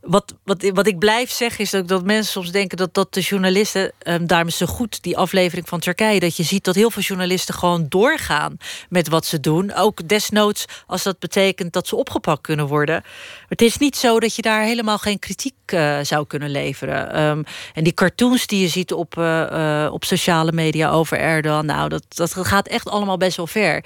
wat, 0.00 0.34
wat, 0.44 0.70
wat 0.74 0.86
ik 0.86 0.98
blijf 0.98 1.30
zeggen 1.30 1.64
is 1.64 1.74
ook 1.74 1.88
dat 1.88 2.04
mensen 2.04 2.32
soms 2.32 2.52
denken 2.52 2.76
dat, 2.76 2.94
dat 2.94 3.14
de 3.14 3.20
journalisten, 3.20 3.92
um, 4.02 4.26
daarom 4.26 4.48
is 4.48 4.56
zo 4.56 4.66
goed 4.66 5.02
die 5.02 5.16
aflevering 5.16 5.68
van 5.68 5.80
Turkije, 5.80 6.20
dat 6.20 6.36
je 6.36 6.42
ziet 6.42 6.64
dat 6.64 6.74
heel 6.74 6.90
veel 6.90 7.02
journalisten 7.02 7.54
gewoon 7.54 7.86
doorgaan 7.88 8.56
met 8.88 9.08
wat 9.08 9.26
ze 9.26 9.40
doen. 9.40 9.74
Ook 9.74 10.08
desnoods 10.08 10.64
als 10.86 11.02
dat 11.02 11.18
betekent 11.18 11.72
dat 11.72 11.86
ze 11.86 11.96
opgepakt 11.96 12.40
kunnen 12.40 12.66
worden. 12.66 13.02
Het 13.48 13.62
is 13.62 13.76
niet 13.76 13.96
zo 13.96 14.20
dat 14.20 14.34
je 14.34 14.42
daar 14.42 14.62
helemaal 14.62 14.98
geen 14.98 15.18
kritiek 15.18 15.54
uh, 15.66 15.98
zou 16.02 16.26
kunnen 16.26 16.50
leveren. 16.50 17.20
Um, 17.22 17.44
en 17.74 17.84
die 17.84 17.94
cartoons 17.94 18.46
die 18.46 18.60
je 18.60 18.68
ziet 18.68 18.92
op, 18.92 19.16
uh, 19.18 19.46
uh, 19.52 19.92
op 19.92 20.04
sociale 20.04 20.52
media 20.52 20.90
over 20.90 21.18
Erdogan, 21.18 21.66
nou, 21.66 21.88
dat, 21.88 22.04
dat 22.08 22.34
gaat 22.34 22.68
echt 22.68 22.88
allemaal 22.88 23.16
best 23.16 23.36
wel 23.36 23.46
ver 23.46 23.84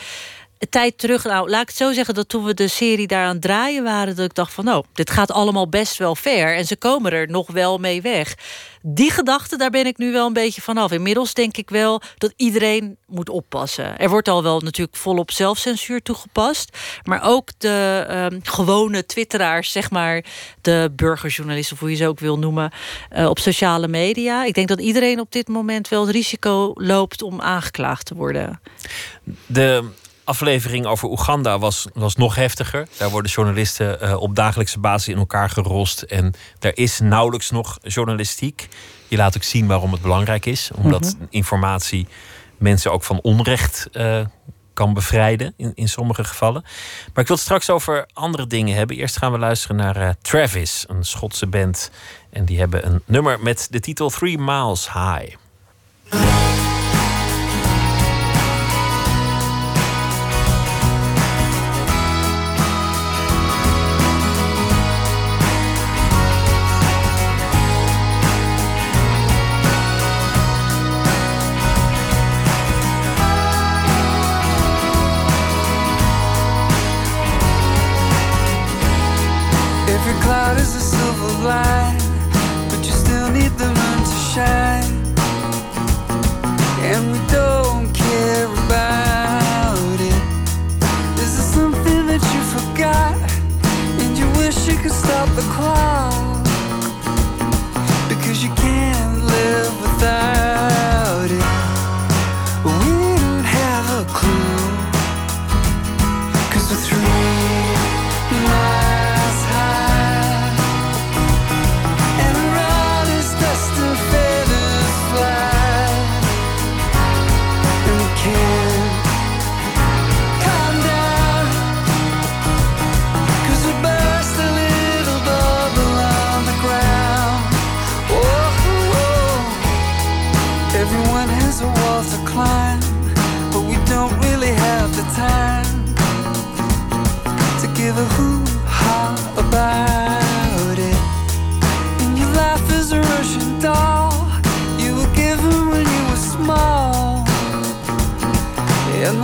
tijd 0.69 0.99
terug. 0.99 1.25
Nou, 1.25 1.51
laat 1.51 1.63
ik 1.63 1.69
het 1.69 1.77
zo 1.77 1.93
zeggen 1.93 2.15
dat 2.15 2.29
toen 2.29 2.45
we 2.45 2.55
de 2.55 2.69
serie 2.69 3.07
daar 3.07 3.27
aan 3.27 3.39
draaien 3.39 3.85
waren, 3.85 4.17
dat 4.17 4.25
ik 4.25 4.35
dacht 4.35 4.53
van, 4.53 4.65
nou, 4.65 4.85
dit 4.93 5.11
gaat 5.11 5.31
allemaal 5.33 5.69
best 5.69 5.97
wel 5.97 6.15
ver 6.15 6.57
en 6.57 6.65
ze 6.65 6.77
komen 6.77 7.13
er 7.13 7.31
nog 7.31 7.51
wel 7.51 7.79
mee 7.79 8.03
weg. 8.03 8.35
Die 8.87 9.11
gedachte, 9.11 9.57
daar 9.57 9.71
ben 9.71 9.87
ik 9.87 9.99
nu 9.99 10.13
wel 10.13 10.27
een 10.27 10.33
beetje 10.33 10.63
vanaf. 10.63 10.93
Inmiddels 10.93 11.35
denk 11.35 11.57
ik 11.57 11.71
wel 11.71 12.03
dat 12.19 12.33
iedereen 12.37 12.97
moet 13.07 13.29
oppassen. 13.29 13.99
Er 13.99 14.09
wordt 14.09 14.29
al 14.29 14.43
wel 14.43 14.61
natuurlijk 14.61 14.97
volop 14.97 15.31
zelfcensuur 15.31 16.03
toegepast, 16.03 16.79
maar 17.03 17.23
ook 17.23 17.49
de 17.59 18.07
um, 18.33 18.41
gewone 18.43 19.07
twitteraars, 19.07 19.73
zeg 19.73 19.91
maar, 19.91 20.25
de 20.61 20.93
burgerjournalisten, 20.97 21.75
of 21.75 21.81
hoe 21.81 21.91
je 21.91 21.97
ze 21.97 22.09
ook 22.09 22.21
wil 22.21 22.39
noemen, 22.39 22.73
uh, 23.17 23.29
op 23.29 23.39
sociale 23.39 23.89
media. 23.89 24.45
Ik 24.45 24.55
denk 24.55 24.69
dat 24.69 24.81
iedereen 24.81 25.21
op 25.21 25.33
dit 25.33 25.49
moment 25.49 25.89
wel 25.89 26.07
het 26.07 26.15
risico 26.15 26.73
loopt 26.75 27.23
om 27.23 27.41
aangeklaagd 27.41 28.07
te 28.07 28.15
worden. 28.15 28.61
De 29.47 29.91
aflevering 30.25 30.87
over 30.87 31.09
Oeganda 31.09 31.59
was, 31.59 31.87
was 31.95 32.17
nog 32.17 32.35
heftiger. 32.35 32.89
Daar 32.97 33.11
worden 33.11 33.31
journalisten 33.31 33.99
uh, 34.03 34.17
op 34.17 34.35
dagelijkse 34.35 34.79
basis 34.79 35.09
in 35.09 35.19
elkaar 35.19 35.51
gerost. 35.51 36.03
En 36.03 36.35
er 36.61 36.79
is 36.79 37.01
nauwelijks 37.01 37.51
nog 37.51 37.79
journalistiek. 37.83 38.69
Je 39.09 39.17
laat 39.17 39.37
ook 39.37 39.43
zien 39.43 39.67
waarom 39.67 39.93
het 39.93 40.03
belangrijk 40.03 40.47
is. 40.47 40.71
Omdat 40.75 41.03
mm 41.03 41.19
-hmm. 41.19 41.27
informatie 41.31 42.07
mensen 42.59 42.93
ook 42.93 43.05
van 43.05 43.21
onrecht 43.21 43.89
uh, 43.93 44.21
kan 44.73 44.95
bevrijden. 44.95 45.55
In, 45.57 45.73
in 45.75 45.89
sommige 45.89 46.25
gevallen. 46.25 46.63
Maar 46.63 47.23
ik 47.23 47.27
wil 47.27 47.37
het 47.37 47.45
straks 47.45 47.71
over 47.71 48.09
andere 48.13 48.47
dingen 48.47 48.77
hebben. 48.77 48.97
Eerst 48.97 49.17
gaan 49.17 49.33
we 49.33 49.39
luisteren 49.39 49.77
naar 49.77 49.97
uh, 49.97 50.09
Travis, 50.23 50.85
een 50.89 51.05
Schotse 51.05 51.47
band. 51.47 51.91
En 52.31 52.45
die 52.45 52.59
hebben 52.59 52.87
een 52.87 53.03
nummer 53.05 53.41
met 53.41 53.67
de 53.71 53.81
titel 53.81 54.11
Three 54.11 54.39
Miles 54.39 54.93
High. 54.93 55.37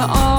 And 0.00 0.10
the 0.10 0.18
all 0.18 0.29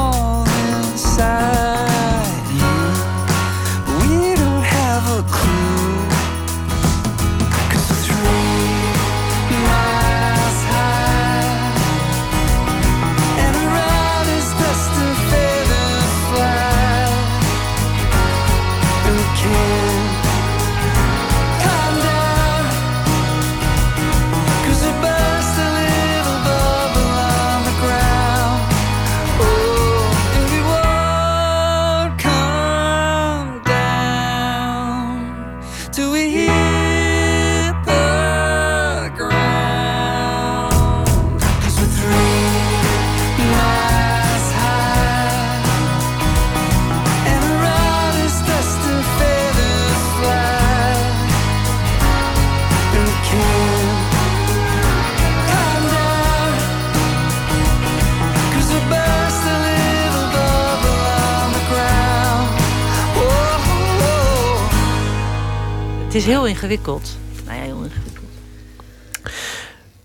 Het 66.11 66.19
is 66.19 66.25
heel 66.25 66.47
ingewikkeld. 66.47 67.17
Nou 67.45 67.57
ja, 67.57 67.63
heel 67.63 67.83
ingewikkeld. 67.83 68.29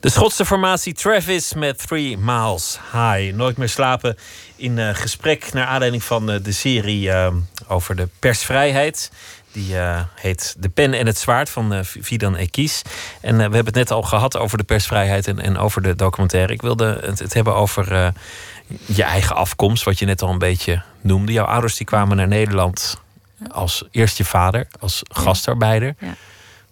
De 0.00 0.10
Schotse 0.10 0.44
formatie 0.44 0.92
Travis 0.92 1.54
met 1.54 1.86
Three 1.86 2.18
Miles 2.18 2.78
High. 2.92 3.34
Nooit 3.34 3.56
meer 3.56 3.68
slapen 3.68 4.16
in 4.56 4.78
eh, 4.78 4.94
gesprek 4.94 5.52
naar 5.52 5.66
aanleiding 5.66 6.02
van 6.02 6.30
eh, 6.30 6.42
de 6.42 6.52
serie 6.52 7.10
eh, 7.10 7.32
over 7.68 7.96
de 7.96 8.08
persvrijheid. 8.18 9.10
Die 9.52 9.74
heet 10.14 10.56
De 10.58 10.68
Pen 10.68 10.94
en 10.94 11.06
het 11.06 11.18
Zwaard 11.18 11.50
van 11.50 11.84
Fidan 11.84 12.36
Ekis. 12.36 12.82
En 13.20 13.36
we 13.36 13.42
hebben 13.42 13.64
het 13.64 13.74
net 13.74 13.90
al 13.90 14.02
gehad 14.02 14.36
over 14.36 14.58
de 14.58 14.64
persvrijheid 14.64 15.26
en, 15.26 15.40
en 15.40 15.58
over 15.58 15.82
de 15.82 15.94
documentaire. 15.94 16.52
Ik 16.52 16.62
wilde 16.62 16.98
het, 17.02 17.18
het 17.18 17.34
hebben 17.34 17.54
over 17.54 18.12
je 18.84 19.02
eigen 19.02 19.36
afkomst, 19.36 19.84
wat 19.84 19.98
je 19.98 20.06
net 20.06 20.22
al 20.22 20.30
een 20.30 20.38
beetje 20.38 20.82
noemde. 21.00 21.32
Jouw 21.32 21.46
ouders 21.46 21.76
die 21.76 21.86
kwamen 21.86 22.16
naar 22.16 22.28
Nederland 22.28 23.04
als 23.50 23.84
eerst 23.90 24.16
je 24.16 24.24
vader, 24.24 24.66
als 24.80 25.02
gastarbeider. 25.08 25.94
Ja. 26.00 26.14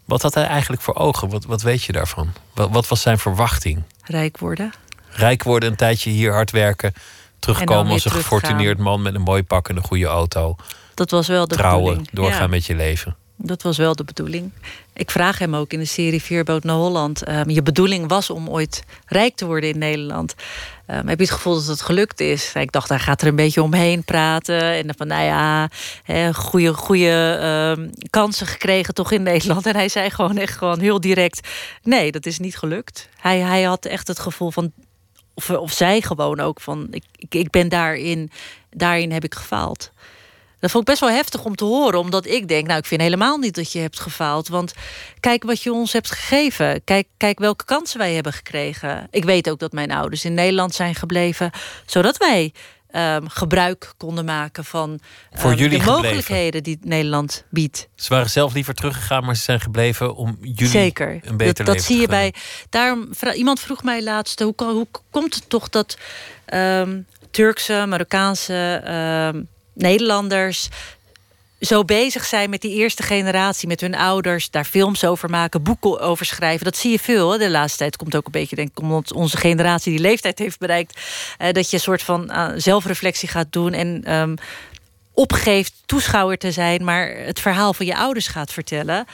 Wat 0.04 0.22
had 0.22 0.34
hij 0.34 0.44
eigenlijk 0.46 0.82
voor 0.82 0.94
ogen? 0.94 1.28
Wat, 1.28 1.44
wat 1.44 1.62
weet 1.62 1.82
je 1.82 1.92
daarvan? 1.92 2.32
Wat, 2.54 2.70
wat 2.70 2.88
was 2.88 3.00
zijn 3.00 3.18
verwachting? 3.18 3.82
Rijk 4.02 4.38
worden. 4.38 4.72
Rijk 5.10 5.42
worden, 5.42 5.70
een 5.70 5.76
tijdje 5.76 6.10
hier 6.10 6.32
hard 6.32 6.50
werken. 6.50 6.92
Terugkomen 7.38 7.92
als 7.92 8.04
een 8.04 8.10
teruggaan. 8.10 8.38
gefortuneerd 8.40 8.78
man 8.78 9.02
met 9.02 9.14
een 9.14 9.20
mooi 9.22 9.42
pak 9.42 9.68
en 9.68 9.76
een 9.76 9.82
goede 9.82 10.06
auto. 10.06 10.56
Dat 10.94 11.10
was 11.10 11.26
wel 11.28 11.48
de 11.48 11.54
Trouwen, 11.54 11.84
bedoeling. 11.84 12.10
doorgaan 12.12 12.40
Ja. 12.40 12.46
met 12.46 12.66
je 12.66 12.74
leven. 12.74 13.16
Dat 13.36 13.62
was 13.62 13.76
wel 13.76 13.94
de 13.94 14.04
bedoeling. 14.04 14.52
Ik 14.92 15.10
vraag 15.10 15.38
hem 15.38 15.54
ook 15.56 15.72
in 15.72 15.78
de 15.78 15.84
serie 15.84 16.22
Veerboot 16.22 16.64
naar 16.64 16.74
Holland. 16.74 17.22
ehm, 17.22 17.50
je 17.50 17.62
bedoeling 17.62 18.08
was 18.08 18.30
om 18.30 18.48
ooit 18.48 18.84
rijk 19.06 19.34
te 19.36 19.46
worden 19.46 19.68
in 19.70 19.78
Nederland. 19.78 20.34
Ehm, 20.86 21.06
heb 21.06 21.18
je 21.18 21.24
het 21.24 21.34
gevoel 21.34 21.54
dat 21.54 21.66
het 21.66 21.80
gelukt 21.80 22.20
is? 22.20 22.52
Ik 22.54 22.72
dacht, 22.72 22.88
hij 22.88 22.98
gaat 22.98 23.22
er 23.22 23.28
een 23.28 23.36
beetje 23.36 23.62
omheen 23.62 24.04
praten. 24.04 24.60
En 24.60 24.86
dan 24.86 24.94
van, 24.96 25.06
nou 25.06 25.24
ja, 25.24 25.68
goede, 26.32 26.74
goede 26.74 27.38
ehm, 27.40 27.88
kansen 28.10 28.46
gekregen 28.46 28.94
toch 28.94 29.12
in 29.12 29.22
Nederland. 29.32 29.66
En 29.66 29.74
hij 29.74 29.88
zei 29.88 30.10
gewoon 30.10 30.36
echt 30.36 30.56
gewoon 30.56 30.80
heel 30.80 31.00
direct... 31.00 31.48
nee, 31.82 32.12
dat 32.12 32.26
is 32.26 32.38
niet 32.38 32.56
gelukt. 32.56 33.08
Hij, 33.20 33.38
hij 33.38 33.62
had 33.62 33.84
echt 33.84 34.08
het 34.08 34.18
gevoel 34.18 34.50
van... 34.50 34.72
Of, 35.34 35.50
of 35.50 35.72
zij 35.72 36.00
gewoon 36.00 36.40
ook 36.40 36.60
van, 36.60 36.86
ik, 36.90 37.04
ik, 37.16 37.34
ik 37.34 37.50
ben 37.50 37.68
daarin... 37.68 38.30
daarin 38.70 39.12
heb 39.12 39.24
ik 39.24 39.34
gefaald. 39.34 39.90
Dat 40.60 40.70
vond 40.72 40.88
ik 40.88 40.94
best 40.94 41.00
wel 41.00 41.16
heftig 41.16 41.44
om 41.44 41.56
te 41.56 41.64
horen, 41.64 41.98
omdat 41.98 42.26
ik 42.26 42.48
denk, 42.48 42.66
nou, 42.66 42.78
ik 42.78 42.86
vind 42.86 43.00
helemaal 43.00 43.38
niet 43.38 43.54
dat 43.54 43.72
je 43.72 43.78
hebt 43.78 44.00
gefaald. 44.00 44.48
Want 44.48 44.74
kijk 45.20 45.42
wat 45.44 45.62
je 45.62 45.72
ons 45.72 45.92
hebt 45.92 46.10
gegeven. 46.10 46.84
Kijk, 46.84 47.06
kijk 47.16 47.38
welke 47.38 47.64
kansen 47.64 47.98
wij 47.98 48.14
hebben 48.14 48.32
gekregen. 48.32 49.08
Ik 49.10 49.24
weet 49.24 49.50
ook 49.50 49.58
dat 49.58 49.72
mijn 49.72 49.92
ouders 49.92 50.24
in 50.24 50.34
Nederland 50.34 50.74
zijn 50.74 50.94
gebleven, 50.94 51.50
zodat 51.86 52.16
wij 52.16 52.52
ehm, 52.90 53.26
gebruik 53.26 53.92
konden 53.96 54.24
maken 54.24 54.64
van 54.64 55.00
Voor 55.32 55.50
ehm, 55.50 55.58
jullie 55.58 55.78
de 55.78 55.84
gebleven. 55.84 56.02
mogelijkheden 56.02 56.62
die 56.62 56.78
Nederland 56.82 57.44
biedt. 57.50 57.88
Ze 57.94 58.08
waren 58.08 58.30
zelf 58.30 58.54
liever 58.54 58.74
teruggegaan, 58.74 59.24
maar 59.24 59.36
ze 59.36 59.42
zijn 59.42 59.60
gebleven 59.60 60.14
om 60.16 60.38
jullie 60.40 60.66
Zeker. 60.66 61.20
een 61.22 61.36
beter 61.36 61.64
dat, 61.64 61.66
dat 61.66 61.74
leven 61.74 61.84
zie 61.84 61.96
te 61.96 62.00
je 62.00 62.08
bij. 62.08 62.34
Daarom, 62.70 63.08
iemand 63.34 63.60
vroeg 63.60 63.82
mij 63.82 64.02
laatst: 64.02 64.40
hoe, 64.40 64.54
hoe 64.56 64.86
komt 65.10 65.34
het 65.34 65.48
toch 65.48 65.68
dat 65.68 65.98
ehm, 66.44 67.00
Turkse, 67.30 67.84
Marokkaanse 67.88 68.82
Nederlanders 69.74 70.68
zo 71.60 71.84
bezig 71.84 72.24
zijn 72.24 72.50
met 72.50 72.60
die 72.60 72.74
eerste 72.74 73.02
generatie, 73.02 73.68
met 73.68 73.80
hun 73.80 73.94
ouders, 73.94 74.50
daar 74.50 74.64
films 74.64 75.04
over 75.04 75.30
maken, 75.30 75.62
boeken 75.62 76.00
over 76.00 76.26
schrijven. 76.26 76.64
Dat 76.64 76.76
zie 76.76 76.90
je 76.90 76.98
veel. 76.98 77.32
Hè. 77.32 77.38
De 77.38 77.50
laatste 77.50 77.78
tijd 77.78 77.96
komt 77.96 78.16
ook 78.16 78.26
een 78.26 78.32
beetje, 78.32 78.56
denk 78.56 78.68
ik, 78.68 78.78
omdat 78.80 79.12
onze 79.12 79.36
generatie 79.36 79.92
die 79.92 80.00
leeftijd 80.00 80.38
heeft 80.38 80.58
bereikt, 80.58 81.00
dat 81.52 81.70
je 81.70 81.76
een 81.76 81.82
soort 81.82 82.02
van 82.02 82.30
eh, 82.30 82.48
zelfreflectie 82.56 83.28
gaat 83.28 83.52
doen 83.52 83.72
en 83.72 84.00
ehm, 84.04 84.34
opgeeft 85.12 85.72
toeschouwer 85.86 86.38
te 86.38 86.52
zijn, 86.52 86.84
maar 86.84 87.16
het 87.16 87.40
verhaal 87.40 87.74
van 87.74 87.86
je 87.86 87.96
ouders 87.96 88.26
gaat 88.26 88.52
vertellen. 88.52 89.06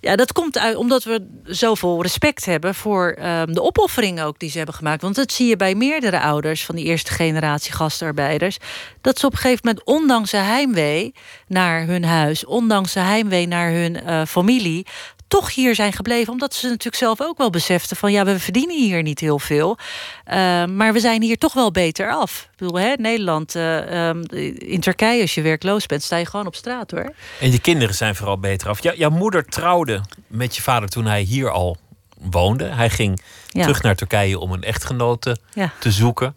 Ja, 0.00 0.16
dat 0.16 0.32
komt 0.32 0.58
uit 0.58 0.76
omdat 0.76 1.04
we 1.04 1.26
zoveel 1.44 2.02
respect 2.02 2.44
hebben 2.44 2.74
voor 2.74 3.10
ehm, 3.10 3.52
de 3.52 3.62
opofferingen 3.62 4.24
ook 4.24 4.38
die 4.38 4.50
ze 4.50 4.56
hebben 4.56 4.74
gemaakt. 4.74 5.02
Want 5.02 5.14
dat 5.14 5.32
zie 5.32 5.48
je 5.48 5.56
bij 5.56 5.74
meerdere 5.74 6.20
ouders 6.20 6.64
van 6.64 6.74
die 6.74 6.84
eerste 6.84 7.12
generatie 7.12 7.72
gastarbeiders. 7.72 8.58
Dat 9.00 9.18
ze 9.18 9.26
op 9.26 9.32
een 9.32 9.38
gegeven 9.38 9.66
moment, 9.66 9.86
ondanks 9.86 10.32
een 10.32 10.44
heimwee 10.44 11.14
naar 11.46 11.86
hun 11.86 12.04
huis, 12.04 12.44
ondanks 12.44 12.94
een 12.94 13.02
heimwee 13.02 13.46
naar 13.46 13.70
hun 13.70 14.04
eh, 14.04 14.24
familie, 14.24 14.86
toch 15.28 15.54
hier 15.54 15.74
zijn 15.74 15.92
gebleven. 15.92 16.32
Omdat 16.32 16.54
ze 16.54 16.66
natuurlijk 16.66 16.96
zelf 16.96 17.20
ook 17.20 17.38
wel 17.38 17.50
beseften 17.50 17.96
van 17.96 18.12
ja, 18.12 18.24
we 18.24 18.38
verdienen 18.38 18.76
hier 18.76 19.02
niet 19.02 19.20
heel 19.20 19.38
veel. 19.38 19.78
eh, 20.24 20.64
maar 20.64 20.92
we 20.92 21.00
zijn 21.00 21.22
hier 21.22 21.38
toch 21.38 21.52
wel 21.52 21.70
beter 21.70 22.10
af. 22.12 22.48
Ik 22.52 22.56
bedoel, 22.56 22.78
hè, 22.78 22.92
Nederland, 22.96 23.54
eh, 23.54 24.08
ehm, 24.08 24.22
in 24.58 24.80
Turkije, 24.80 25.20
als 25.20 25.34
je 25.34 25.42
werkloos 25.42 25.86
bent, 25.86 26.02
sta 26.02 26.16
je 26.16 26.26
gewoon 26.26 26.46
op 26.46 26.54
straat 26.54 26.90
hoor. 26.90 27.12
En 27.40 27.50
je 27.52 27.58
kinderen 27.60 27.94
zijn 27.94 28.14
vooral 28.14 28.38
beter 28.38 28.68
af. 28.68 28.82
Jou- 28.82 28.96
jouw 28.96 29.10
moeder 29.10 29.44
trouwde 29.44 30.00
met 30.26 30.56
je 30.56 30.62
vader 30.62 30.88
toen 30.88 31.04
hij 31.04 31.22
hier 31.22 31.50
al 31.50 31.76
woonde. 32.20 32.64
Hij 32.64 32.90
ging 32.90 33.22
Ja. 33.48 33.62
terug 33.62 33.82
naar 33.82 33.94
Turkije 33.96 34.38
om 34.38 34.52
een 34.52 34.62
echtgenote 34.62 35.36
Ja. 35.54 35.70
te 35.78 35.90
zoeken. 35.90 36.36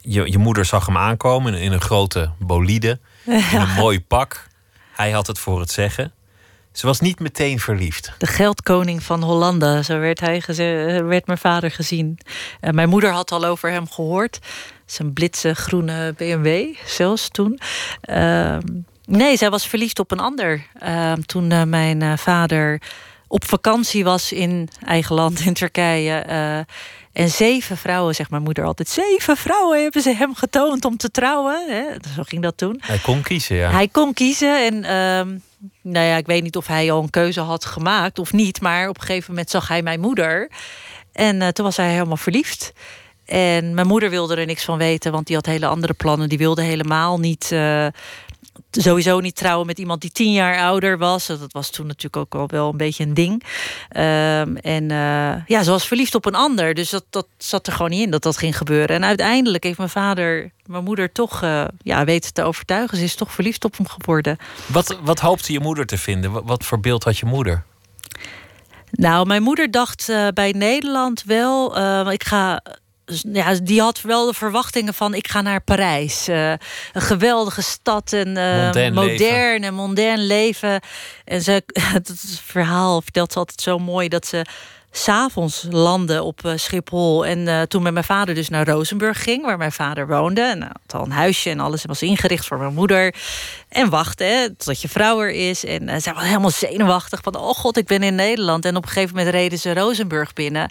Je, 0.00 0.30
je 0.30 0.38
moeder 0.38 0.64
zag 0.64 0.86
hem 0.86 0.96
aankomen 0.96 1.54
in 1.54 1.72
een 1.72 1.80
grote 1.80 2.30
bolide. 2.38 2.98
In 3.24 3.42
een 3.60 3.74
mooi 3.84 4.00
pak. 4.04 4.46
Hij 4.92 5.10
had 5.10 5.26
het 5.26 5.38
voor 5.38 5.60
het 5.60 5.70
zeggen. 5.70 6.12
Ze 6.76 6.86
was 6.86 7.00
niet 7.00 7.20
meteen 7.20 7.60
verliefd. 7.60 8.12
De 8.18 8.26
geldkoning 8.26 9.02
van 9.02 9.22
Hollanda, 9.22 9.82
zo 9.82 9.98
werd, 9.98 10.20
hij 10.20 10.42
werd 11.04 11.26
mijn 11.26 11.38
vader 11.38 11.70
gezien. 11.70 12.18
En 12.60 12.74
mijn 12.74 12.88
moeder 12.88 13.10
had 13.10 13.32
al 13.32 13.44
over 13.44 13.70
hem 13.70 13.90
gehoord. 13.90 14.38
Zijn 14.84 15.12
blitse 15.12 15.54
groene 15.54 16.14
BMW, 16.16 16.74
zelfs 16.86 17.28
toen. 17.28 17.58
Ehm, 18.00 18.60
nee, 19.04 19.36
zij 19.36 19.50
was 19.50 19.66
verliefd 19.66 19.98
op 19.98 20.10
een 20.10 20.20
ander. 20.20 20.66
Ehm, 20.78 21.20
toen 21.20 21.50
eh, 21.50 21.62
mijn 21.62 22.02
eh, 22.02 22.16
vader 22.16 22.80
op 23.28 23.44
vakantie 23.44 24.04
was 24.04 24.32
in 24.32 24.68
eigen 24.84 25.14
land, 25.14 25.40
in 25.40 25.54
Turkije. 25.54 26.18
eh, 26.18 26.58
en 27.12 27.30
zeven 27.30 27.76
vrouwen, 27.76 28.14
zegt 28.14 28.30
mijn 28.30 28.42
moeder 28.42 28.64
altijd... 28.64 28.88
zeven 28.88 29.36
vrouwen 29.36 29.82
hebben 29.82 30.02
ze 30.02 30.14
hem 30.14 30.34
getoond 30.34 30.84
om 30.84 30.96
te 30.96 31.10
trouwen. 31.10 31.64
Hè? 31.68 31.82
Zo 32.16 32.22
ging 32.22 32.42
dat 32.42 32.56
toen. 32.56 32.80
Hij 32.80 32.98
kon 32.98 33.22
kiezen, 33.22 33.56
ja. 33.56 33.70
Hij 33.70 33.88
kon 33.88 34.14
kiezen 34.14 34.64
en 34.66 34.84
ehm, 34.84 35.38
nou 35.82 36.06
ja, 36.06 36.16
ik 36.16 36.26
weet 36.26 36.42
niet 36.42 36.56
of 36.56 36.66
hij 36.66 36.92
al 36.92 37.02
een 37.02 37.10
keuze 37.10 37.40
had 37.40 37.64
gemaakt 37.64 38.18
of 38.18 38.32
niet, 38.32 38.60
maar 38.60 38.88
op 38.88 38.96
een 38.98 39.06
gegeven 39.06 39.30
moment 39.30 39.50
zag 39.50 39.68
hij 39.68 39.82
mijn 39.82 40.00
moeder 40.00 40.50
en 41.12 41.42
eh, 41.42 41.48
toen 41.48 41.64
was 41.64 41.76
hij 41.76 41.90
helemaal 41.90 42.16
verliefd. 42.16 42.72
En 43.24 43.74
mijn 43.74 43.86
moeder 43.86 44.10
wilde 44.10 44.36
er 44.36 44.46
niks 44.46 44.64
van 44.64 44.78
weten, 44.78 45.12
want 45.12 45.26
die 45.26 45.36
had 45.36 45.46
hele 45.46 45.66
andere 45.66 45.94
plannen. 45.94 46.28
Die 46.28 46.38
wilde 46.38 46.62
helemaal 46.62 47.18
niet 47.18 47.52
eh, 47.52 47.86
sowieso 48.70 49.20
niet 49.20 49.36
trouwen 49.36 49.66
met 49.66 49.78
iemand 49.78 50.00
die 50.00 50.10
tien 50.10 50.32
jaar 50.32 50.58
ouder 50.58 50.98
was. 50.98 51.26
Dat 51.26 51.52
was 51.52 51.70
toen 51.70 51.86
natuurlijk 51.86 52.16
ook 52.16 52.34
al 52.34 52.48
wel 52.48 52.70
een 52.70 52.76
beetje 52.76 53.04
een 53.04 53.14
ding. 53.14 53.42
Ehm, 53.88 54.56
en 54.56 54.90
eh, 54.90 55.46
ja, 55.46 55.62
ze 55.62 55.70
was 55.70 55.86
verliefd 55.86 56.14
op 56.14 56.24
een 56.24 56.34
ander. 56.34 56.74
Dus 56.74 56.90
dat, 56.90 57.04
dat 57.10 57.26
zat 57.38 57.66
er 57.66 57.72
gewoon 57.72 57.90
niet 57.90 58.02
in 58.02 58.10
dat 58.10 58.22
dat 58.22 58.36
ging 58.36 58.56
gebeuren. 58.56 58.96
En 58.96 59.04
uiteindelijk 59.04 59.64
heeft 59.64 59.78
mijn 59.78 59.90
vader 59.90 60.50
mijn 60.66 60.84
moeder 60.84 61.12
toch 61.12 61.42
uh, 61.42 61.64
ja, 61.82 62.04
weten 62.04 62.32
te 62.32 62.42
overtuigen. 62.42 62.98
Ze 62.98 63.04
is 63.04 63.14
toch 63.14 63.32
verliefd 63.32 63.64
op 63.64 63.76
hem 63.76 63.88
geworden. 63.88 64.36
Wat, 64.66 64.98
wat 65.02 65.20
hoopte 65.20 65.52
je 65.52 65.60
moeder 65.60 65.86
te 65.86 65.98
vinden? 65.98 66.32
Wat, 66.32 66.42
wat 66.46 66.64
voor 66.64 66.80
beeld 66.80 67.04
had 67.04 67.18
je 67.18 67.26
moeder? 67.26 67.64
Nou, 68.90 69.26
mijn 69.26 69.42
moeder 69.42 69.70
dacht 69.70 70.08
uh, 70.08 70.28
bij 70.34 70.50
Nederland 70.50 71.22
wel... 71.24 71.80
ik 72.10 72.24
ga 72.24 72.62
ja, 73.32 73.54
die 73.62 73.80
had 73.80 74.00
wel 74.00 74.26
de 74.26 74.34
verwachtingen 74.34 74.94
van 74.94 75.14
ik 75.14 75.28
ga 75.28 75.40
naar 75.40 75.60
Parijs. 75.60 76.28
Uh, 76.28 76.50
een 76.50 76.58
geweldige 76.92 77.62
stad 77.62 78.12
en 78.12 78.28
uh, 78.28 78.90
modern 78.90 79.64
en 79.64 79.74
mondain 79.74 80.26
leven. 80.26 80.80
En 81.24 81.42
ze, 81.42 81.62
het 81.92 82.12
verhaal 82.44 83.02
vertelt 83.02 83.32
ze 83.32 83.38
altijd 83.38 83.60
zo 83.60 83.78
mooi 83.78 84.08
dat 84.08 84.26
ze 84.26 84.44
s'avonds 84.90 85.66
landde 85.70 86.22
op 86.22 86.40
uh, 86.44 86.52
Schiphol. 86.56 87.26
En 87.26 87.68
toen 87.68 87.82
met 87.82 87.92
mijn 87.92 88.04
vader 88.04 88.34
dus 88.34 88.48
naar 88.48 88.68
Rozenburg 88.68 89.22
ging, 89.22 89.44
waar 89.44 89.58
mijn 89.58 89.72
vader 89.72 90.06
woonde. 90.06 90.40
En 90.40 90.62
had 90.62 91.00
al 91.00 91.04
een 91.04 91.10
huisje 91.10 91.50
en 91.50 91.60
alles 91.60 91.84
was 91.84 92.02
ingericht 92.02 92.46
voor 92.46 92.58
mijn 92.58 92.74
moeder. 92.74 93.14
En 93.68 93.90
wachtte 93.90 94.54
tot 94.58 94.80
je 94.80 94.88
vrouw 94.88 95.20
er 95.20 95.30
is. 95.30 95.64
En 95.64 96.02
zij 96.02 96.14
was 96.14 96.24
helemaal 96.24 96.50
zenuwachtig 96.50 97.20
van, 97.22 97.36
oh 97.36 97.54
god, 97.54 97.76
ik 97.76 97.86
ben 97.86 98.02
in 98.02 98.14
Nederland. 98.14 98.64
En 98.64 98.76
op 98.76 98.82
een 98.82 98.90
gegeven 98.90 99.16
moment 99.16 99.34
reden 99.34 99.58
ze 99.58 99.74
Rozenburg 99.74 100.32
binnen. 100.32 100.70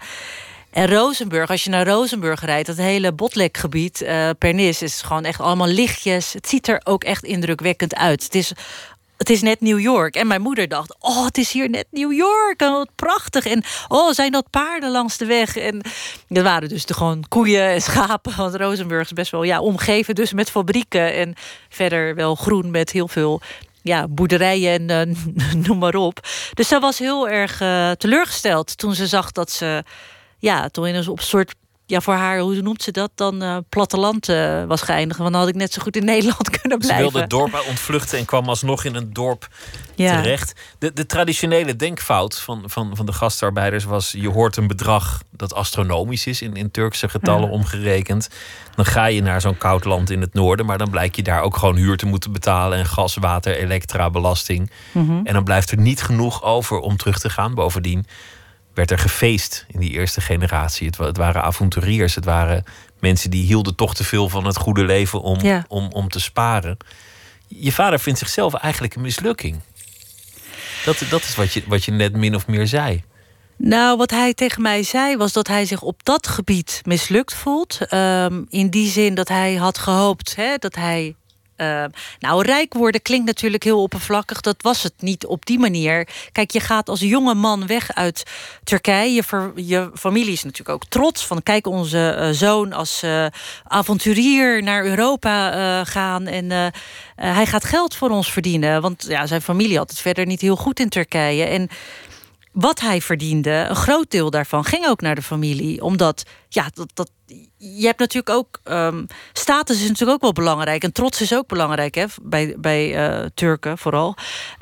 En 0.75 0.87
Rozenburg, 0.87 1.49
als 1.49 1.63
je 1.63 1.69
naar 1.69 1.87
Rozenburg 1.87 2.41
rijdt, 2.41 2.67
dat 2.67 2.77
hele 2.77 3.13
Botlekgebied, 3.13 4.01
uh, 4.01 4.29
Pernis, 4.37 4.81
is 4.81 5.01
gewoon 5.01 5.23
echt 5.23 5.39
allemaal 5.39 5.67
lichtjes. 5.67 6.33
Het 6.33 6.47
ziet 6.47 6.67
er 6.67 6.81
ook 6.83 7.03
echt 7.03 7.23
indrukwekkend 7.23 7.95
uit. 7.95 8.23
Het 8.23 8.35
is 8.35 8.51
het 9.17 9.29
is 9.29 9.41
net 9.41 9.61
New 9.61 9.79
York. 9.79 10.15
En 10.15 10.27
mijn 10.27 10.41
moeder 10.41 10.67
dacht, 10.67 10.95
oh, 10.99 11.25
het 11.25 11.37
is 11.37 11.51
hier 11.51 11.69
net 11.69 11.85
New 11.91 12.13
York. 12.13 12.61
En 12.61 12.71
wat 12.71 12.89
prachtig. 12.95 13.45
En 13.45 13.63
oh, 13.87 14.11
zijn 14.11 14.31
dat 14.31 14.49
paarden 14.49 14.91
langs 14.91 15.17
de 15.17 15.25
weg? 15.25 15.57
En 15.57 15.81
dat 16.27 16.43
waren 16.43 16.69
dus 16.69 16.85
de 16.85 16.93
gewoon 16.93 17.25
koeien 17.27 17.69
en 17.69 17.81
schapen. 17.81 18.35
Want 18.37 18.55
Rozenburg 18.55 19.05
is 19.05 19.13
best 19.13 19.31
wel 19.31 19.43
ja, 19.43 19.59
omgeven 19.59 20.15
dus 20.15 20.33
met 20.33 20.51
fabrieken. 20.51 21.13
En 21.13 21.35
verder 21.69 22.15
wel 22.15 22.35
groen 22.35 22.71
met 22.71 22.91
heel 22.91 23.07
veel 23.07 23.41
ja, 23.81 24.07
boerderijen 24.07 24.89
en 24.89 25.09
uh, 25.09 25.53
noem 25.67 25.77
maar 25.77 25.95
op. 25.95 26.19
Dus 26.53 26.67
ze 26.67 26.79
was 26.79 26.99
heel 26.99 27.29
erg 27.29 27.61
uh, 27.61 27.91
teleurgesteld 27.91 28.77
toen 28.77 28.95
ze 28.95 29.07
zag 29.07 29.31
dat 29.31 29.51
ze 29.51 29.83
ja, 30.37 30.69
toen 30.69 30.87
in 30.87 30.95
een 30.95 31.07
op 31.07 31.21
soort 31.21 31.55
ja, 31.85 32.01
voor 32.01 32.13
haar, 32.13 32.39
hoe 32.39 32.61
noemt 32.61 32.83
ze 32.83 32.91
dat, 32.91 33.11
dan 33.15 33.43
uh, 33.43 33.57
platteland 33.69 34.29
uh, 34.29 34.63
was 34.63 34.81
geëindigd. 34.81 35.19
Want 35.19 35.31
dan 35.31 35.41
had 35.41 35.49
ik 35.49 35.55
net 35.55 35.73
zo 35.73 35.81
goed 35.81 35.95
in 35.95 36.05
Nederland 36.15 36.49
kunnen 36.59 36.77
blijven. 36.77 37.05
Ze 37.05 37.11
wilde 37.11 37.19
het 37.19 37.29
dorp 37.29 37.65
ontvluchten 37.69 38.17
en 38.17 38.25
kwam 38.25 38.49
alsnog 38.49 38.83
in 38.83 38.95
een 38.95 39.13
dorp 39.13 39.47
ja. 39.95 40.21
terecht. 40.21 40.53
De, 40.79 40.93
de 40.93 41.05
traditionele 41.05 41.75
denkfout 41.75 42.39
van, 42.39 42.63
van, 42.65 42.95
van 42.95 43.05
de 43.05 43.13
gastarbeiders 43.13 43.83
was... 43.83 44.11
je 44.11 44.29
hoort 44.29 44.57
een 44.57 44.67
bedrag 44.67 45.21
dat 45.31 45.53
astronomisch 45.53 46.27
is, 46.27 46.41
in, 46.41 46.55
in 46.55 46.71
Turkse 46.71 47.09
getallen 47.09 47.47
ja. 47.47 47.53
omgerekend. 47.53 48.29
Dan 48.75 48.85
ga 48.85 49.05
je 49.05 49.21
naar 49.21 49.41
zo'n 49.41 49.57
koud 49.57 49.85
land 49.85 50.09
in 50.09 50.21
het 50.21 50.33
noorden... 50.33 50.65
maar 50.65 50.77
dan 50.77 50.89
blijkt 50.89 51.15
je 51.15 51.23
daar 51.23 51.41
ook 51.41 51.57
gewoon 51.57 51.75
huur 51.75 51.97
te 51.97 52.05
moeten 52.05 52.31
betalen... 52.31 52.77
en 52.77 52.85
gas, 52.85 53.15
water, 53.15 53.55
elektra, 53.55 54.09
belasting. 54.09 54.71
Mm 54.91 55.07
-hmm. 55.07 55.25
En 55.25 55.33
dan 55.33 55.43
blijft 55.43 55.71
er 55.71 55.77
niet 55.77 56.01
genoeg 56.01 56.43
over 56.43 56.79
om 56.79 56.97
terug 56.97 57.19
te 57.19 57.29
gaan. 57.29 57.53
Bovendien 57.53 58.05
werd 58.75 58.91
er 58.91 58.99
gefeest 58.99 59.65
in 59.67 59.79
die 59.79 59.91
eerste 59.91 60.21
generatie. 60.21 60.87
Het, 60.87 60.97
het, 60.97 61.17
waren 61.17 61.43
avonturiers, 61.43 62.15
het 62.15 62.25
waren 62.25 62.63
mensen 62.99 63.29
die 63.29 63.45
hielden 63.45 63.75
toch 63.75 63.95
te 63.95 64.03
veel 64.03 64.29
van 64.29 64.45
het 64.45 64.57
goede 64.57 64.83
leven 64.83 65.21
om, 65.21 65.41
ja. 65.41 65.65
om, 65.67 65.91
om 65.91 66.09
te 66.09 66.19
sparen. 66.19 66.77
Je 67.47 67.71
vader 67.71 67.99
vindt 67.99 68.19
zichzelf 68.19 68.53
eigenlijk 68.53 68.95
een 68.95 69.01
mislukking. 69.01 69.59
Dat, 70.85 71.03
dat 71.09 71.21
is 71.21 71.35
wat 71.35 71.53
je, 71.53 71.63
wat 71.67 71.85
je 71.85 71.91
net 71.91 72.15
min 72.15 72.35
of 72.35 72.47
meer 72.47 72.67
zei. 72.67 73.03
Nou, 73.57 73.97
wat 73.97 74.11
hij 74.11 74.33
tegen 74.33 74.61
mij 74.61 74.83
zei 74.83 75.17
was 75.17 75.33
dat 75.33 75.47
hij 75.47 75.65
zich 75.65 75.81
op 75.81 76.03
dat 76.03 76.27
gebied 76.27 76.81
mislukt 76.85 77.33
voelt. 77.33 77.79
Um, 77.93 78.45
in 78.49 78.69
die 78.69 78.89
zin 78.89 79.15
dat 79.15 79.27
hij 79.27 79.55
had 79.55 79.77
gehoopt 79.77 80.35
hè, 80.35 80.55
dat 80.57 80.75
hij 80.75 81.15
uh, 81.57 81.83
nou, 82.19 82.43
rijk 82.43 82.73
worden 82.73 83.01
klinkt 83.01 83.25
natuurlijk 83.25 83.63
heel 83.63 83.81
oppervlakkig. 83.81 84.41
Dat 84.41 84.61
was 84.61 84.83
het 84.83 84.93
niet 84.99 85.25
op 85.25 85.45
die 85.45 85.59
manier. 85.59 86.07
Kijk, 86.31 86.51
je 86.51 86.59
gaat 86.59 86.89
als 86.89 86.99
jonge 86.99 87.33
man 87.33 87.67
weg 87.67 87.93
uit 87.93 88.23
Turkije. 88.63 89.13
Je, 89.13 89.51
je 89.55 89.91
familie 89.93 90.31
is 90.31 90.43
natuurlijk 90.43 90.75
ook 90.75 90.89
trots 90.89 91.25
van... 91.25 91.43
kijk, 91.43 91.67
onze 91.67 92.17
uh, 92.19 92.29
zoon 92.29 92.73
als 92.73 93.03
uh, 93.03 93.25
avonturier 93.63 94.63
naar 94.63 94.85
Europa 94.85 95.83
gaan... 95.83 96.27
en 96.27 96.73
hij 97.15 97.45
gaat 97.45 97.65
geld 97.65 97.95
voor 97.95 98.09
ons 98.09 98.31
verdienen. 98.31 98.81
Want 98.81 99.05
ja, 99.07 99.27
zijn 99.27 99.41
familie 99.41 99.77
had 99.77 99.89
het 99.89 99.99
verder 99.99 100.25
niet 100.25 100.41
heel 100.41 100.55
goed 100.55 100.79
in 100.79 100.89
Turkije. 100.89 101.43
En 101.43 101.69
wat 102.55 102.79
hij 102.79 103.01
verdiende, 103.01 103.65
een 103.69 103.75
groot 103.75 104.11
deel 104.11 104.29
daarvan 104.29 104.63
ging 104.65 104.85
ook 104.87 105.01
naar 105.01 105.15
de 105.15 105.21
familie. 105.21 105.81
Omdat, 105.81 106.23
ja, 106.49 106.69
dat, 106.73 106.91
dat, 106.93 107.09
je 107.73 107.85
hebt 107.85 107.99
natuurlijk 107.99 108.29
ook. 108.29 108.59
Um, 108.63 109.07
status 109.33 109.81
is 109.81 109.87
natuurlijk 109.87 110.11
ook 110.11 110.21
wel 110.21 110.45
belangrijk. 110.45 110.83
En 110.83 110.91
trots 110.91 111.21
is 111.21 111.33
ook 111.33 111.47
belangrijk 111.47 111.95
hè, 111.95 112.05
bij, 112.21 112.55
bij 112.57 113.09
uh, 113.09 113.25
Turken 113.33 113.77
vooral. 113.77 114.15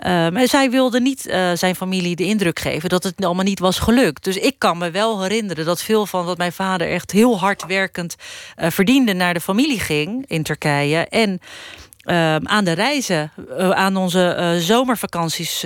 Um, 0.05 0.35
en 0.37 0.47
zij 0.47 0.69
wilde 0.69 0.99
niet 0.99 1.27
uh, 1.27 1.51
zijn 1.53 1.75
familie 1.75 2.15
de 2.15 2.23
indruk 2.23 2.59
geven 2.59 2.89
dat 2.89 3.03
het 3.03 3.25
allemaal 3.25 3.43
niet 3.43 3.59
was 3.59 3.79
gelukt. 3.79 4.23
Dus 4.23 4.37
ik 4.37 4.55
kan 4.57 4.77
me 4.77 4.91
wel 4.91 5.21
herinneren 5.21 5.65
dat 5.65 5.83
veel 5.83 6.05
van 6.05 6.25
wat 6.25 6.37
mijn 6.37 6.53
vader 6.53 6.89
echt 6.89 7.11
heel 7.11 7.39
hard 7.39 7.65
werkend 7.65 8.15
uh, 8.57 8.69
verdiende 8.69 9.13
naar 9.13 9.33
de 9.33 9.41
familie 9.41 9.79
ging 9.79 10.25
in 10.27 10.43
Turkije. 10.43 10.97
En. 10.97 11.39
Uh, 12.03 12.35
aan 12.35 12.63
de 12.63 12.71
reizen, 12.71 13.31
aan 13.57 13.97
onze 13.97 14.55
zomervakanties 14.59 15.63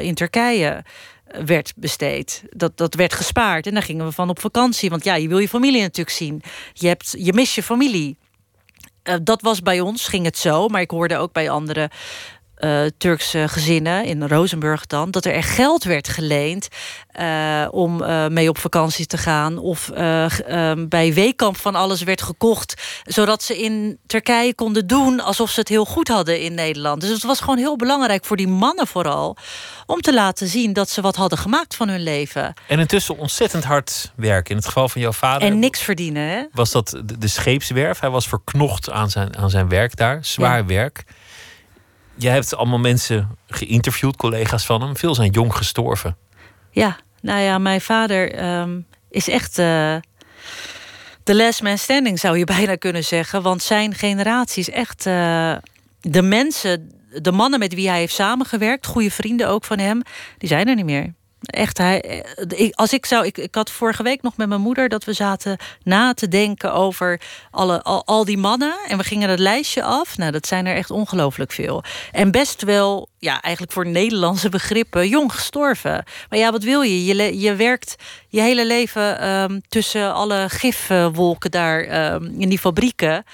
in 0.00 0.14
Turkije 0.14 0.84
werd 1.44 1.72
besteed. 1.76 2.42
Dat, 2.50 2.76
dat 2.76 2.94
werd 2.94 3.14
gespaard. 3.14 3.66
En 3.66 3.74
daar 3.74 3.82
gingen 3.82 4.06
we 4.06 4.12
van 4.12 4.28
op 4.28 4.40
vakantie. 4.40 4.90
Want 4.90 5.04
ja, 5.04 5.14
je 5.14 5.28
wil 5.28 5.38
je 5.38 5.48
familie 5.48 5.80
natuurlijk 5.80 6.16
zien. 6.16 6.42
Je, 6.72 6.86
hebt, 6.86 7.14
je 7.18 7.32
mist 7.32 7.54
je 7.54 7.62
familie. 7.62 8.16
Uh, 9.04 9.14
dat 9.22 9.42
was 9.42 9.60
bij 9.60 9.80
ons, 9.80 10.08
ging 10.08 10.24
het 10.24 10.38
zo. 10.38 10.68
Maar 10.68 10.80
ik 10.80 10.90
hoorde 10.90 11.16
ook 11.16 11.32
bij 11.32 11.50
andere 11.50 11.90
uh, 12.64 12.80
Turkse 12.98 13.48
gezinnen, 13.48 14.04
in 14.04 14.28
Rozenburg 14.28 14.86
dan, 14.86 15.10
dat 15.10 15.24
er 15.24 15.32
echt 15.32 15.50
geld 15.50 15.84
werd 15.84 16.08
geleend 16.08 16.68
uh, 17.20 17.68
om 17.70 18.02
uh, 18.02 18.26
mee 18.26 18.48
op 18.48 18.58
vakantie 18.58 19.06
te 19.06 19.18
gaan. 19.18 19.58
Of 19.58 19.90
bij 20.88 21.14
Weekamp 21.14 21.56
van 21.56 21.74
alles 21.74 22.02
werd 22.02 22.22
gekocht, 22.22 22.82
zodat 23.04 23.42
ze 23.42 23.62
in 23.62 23.98
Turkije 24.06 24.54
konden 24.54 24.86
doen 24.86 25.20
alsof 25.20 25.50
ze 25.50 25.60
het 25.60 25.68
heel 25.68 25.84
goed 25.84 26.08
hadden 26.08 26.40
in 26.40 26.54
Nederland. 26.54 27.00
Dus 27.00 27.10
het 27.10 27.22
was 27.22 27.40
gewoon 27.40 27.58
heel 27.58 27.76
belangrijk 27.76 28.24
voor 28.24 28.36
die 28.36 28.48
mannen 28.48 28.86
vooral 28.86 29.36
om 29.86 30.00
te 30.00 30.14
laten 30.14 30.46
zien 30.46 30.72
dat 30.72 30.90
ze 30.90 31.00
wat 31.00 31.16
hadden 31.16 31.38
gemaakt 31.38 31.74
van 31.74 31.88
hun 31.88 32.02
leven. 32.02 32.54
En 32.68 32.78
intussen 32.78 33.18
ontzettend 33.18 33.64
hard 33.64 34.12
werken. 34.16 34.50
In 34.50 34.56
het 34.56 34.66
geval 34.66 34.88
van 34.88 35.00
jouw 35.00 35.12
vader. 35.12 35.48
En 35.48 35.58
niks 35.58 35.80
verdienen, 35.80 36.28
hè? 36.28 36.44
Was 36.52 36.70
dat 36.70 37.02
de, 37.18 37.28
scheepswerf? 37.28 38.00
Hij 38.00 38.10
was 38.10 38.28
verknocht 38.28 38.90
aan 38.90 39.10
zijn, 39.10 39.36
aan 39.36 39.50
zijn 39.50 39.68
werk 39.68 39.96
daar. 39.96 40.18
Zwaar 40.24 40.58
ja. 40.58 40.66
werk. 40.66 41.04
Jij 42.22 42.32
hebt 42.32 42.56
allemaal 42.56 42.78
mensen 42.78 43.36
geïnterviewd, 43.46 44.16
collega's 44.16 44.66
van 44.66 44.82
hem. 44.82 44.96
Veel 44.96 45.14
zijn 45.14 45.30
jong 45.30 45.54
gestorven. 45.56 46.16
Ja, 46.70 46.96
nou 47.20 47.40
ja, 47.40 47.58
mijn 47.58 47.80
vader 47.80 48.44
um, 48.60 48.86
is 49.10 49.28
echt 49.28 49.54
de 51.24 51.34
last 51.34 51.62
man 51.62 51.78
standing, 51.78 52.18
zou 52.18 52.38
je 52.38 52.44
bijna 52.56 52.74
kunnen 52.74 53.04
zeggen. 53.04 53.42
Want 53.42 53.62
zijn 53.62 53.94
generatie 53.94 54.60
is 54.60 54.70
echt 54.70 55.06
uh, 55.06 55.54
de 56.00 56.22
mensen, 56.22 56.92
de 57.22 57.32
mannen 57.32 57.58
met 57.58 57.74
wie 57.74 57.88
hij 57.88 57.98
heeft 57.98 58.14
samengewerkt, 58.14 58.86
goede 58.86 59.10
vrienden 59.10 59.48
ook 59.48 59.64
van 59.64 59.78
hem, 59.78 60.02
die 60.38 60.48
zijn 60.48 60.68
er 60.68 60.74
niet 60.74 60.84
meer. 60.84 61.14
Echt, 61.42 61.78
hij, 61.78 62.24
als 62.72 62.92
ik 62.92 63.06
zou. 63.06 63.26
Ik, 63.26 63.38
ik 63.38 63.54
had 63.54 63.70
vorige 63.70 64.02
week 64.02 64.22
nog 64.22 64.36
met 64.36 64.48
mijn 64.48 64.60
moeder 64.60 64.88
dat 64.88 65.04
we 65.04 65.12
zaten 65.12 65.56
na 65.82 66.14
te 66.14 66.28
denken 66.28 66.72
over 66.72 67.20
alle, 67.50 67.82
al, 67.82 68.06
al 68.06 68.24
die 68.24 68.38
mannen. 68.38 68.74
En 68.88 68.98
we 68.98 69.04
gingen 69.04 69.28
het 69.28 69.38
lijstje 69.38 69.82
af. 69.82 70.16
Nou, 70.16 70.32
dat 70.32 70.46
zijn 70.46 70.66
er 70.66 70.74
echt 70.74 70.90
ongelooflijk 70.90 71.52
veel. 71.52 71.82
En 72.12 72.30
best 72.30 72.62
wel, 72.62 73.08
ja, 73.18 73.40
eigenlijk 73.40 73.72
voor 73.72 73.86
Nederlandse 73.86 74.48
begrippen, 74.58 75.08
jong 75.08 75.32
gestorven. 75.32 76.04
Maar 76.28 76.38
ja, 76.38 76.52
wat 76.52 76.62
wil 76.62 76.82
je? 76.82 77.04
Je, 77.04 77.40
je 77.40 77.54
werkt 77.54 77.96
je 78.28 78.40
hele 78.40 78.66
leven 78.66 79.28
um, 79.28 79.60
tussen 79.68 80.14
alle 80.14 80.48
gifwolken 80.48 81.50
daar 81.50 82.12
um, 82.14 82.34
in 82.38 82.48
die 82.48 82.58
fabrieken. 82.58 83.24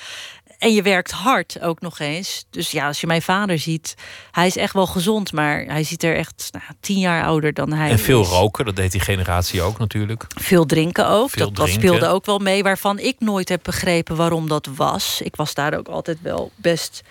En 0.58 0.72
je 0.72 0.82
werkt 0.82 1.10
hard 1.10 1.60
ook 1.60 1.80
nog 1.80 1.98
eens. 1.98 2.44
Dus 2.50 2.70
ja, 2.70 2.86
als 2.86 3.00
je 3.00 3.06
mijn 3.06 3.22
vader 3.22 3.58
ziet, 3.58 3.94
hij 4.30 4.46
is 4.46 4.56
echt 4.56 4.72
wel 4.72 4.86
gezond, 4.86 5.32
maar 5.32 5.64
hij 5.64 5.84
ziet 5.84 6.02
er 6.02 6.16
echt 6.16 6.48
nou, 6.52 6.64
tien 6.80 6.98
jaar 6.98 7.24
ouder 7.24 7.54
dan 7.54 7.72
hij. 7.72 7.90
En 7.90 7.98
veel 7.98 8.20
is. 8.20 8.28
roken, 8.28 8.64
dat 8.64 8.76
deed 8.76 8.92
die 8.92 9.00
generatie 9.00 9.62
ook 9.62 9.78
natuurlijk. 9.78 10.24
Veel 10.28 10.66
drinken 10.66 11.08
ook. 11.08 11.30
Veel 11.30 11.46
dat, 11.46 11.56
dat 11.56 11.66
drinken. 11.66 11.88
speelde 11.88 12.14
ook 12.14 12.26
wel 12.26 12.38
mee, 12.38 12.62
waarvan 12.62 12.98
ik 12.98 13.16
nooit 13.18 13.48
heb 13.48 13.60
begrepen 13.62 14.16
waarom 14.16 14.48
dat 14.48 14.68
was. 14.74 15.20
Ik 15.20 15.36
was 15.36 15.54
daar 15.54 15.78
ook 15.78 15.88
altijd 15.88 16.18
wel 16.22 16.50
best 16.56 17.02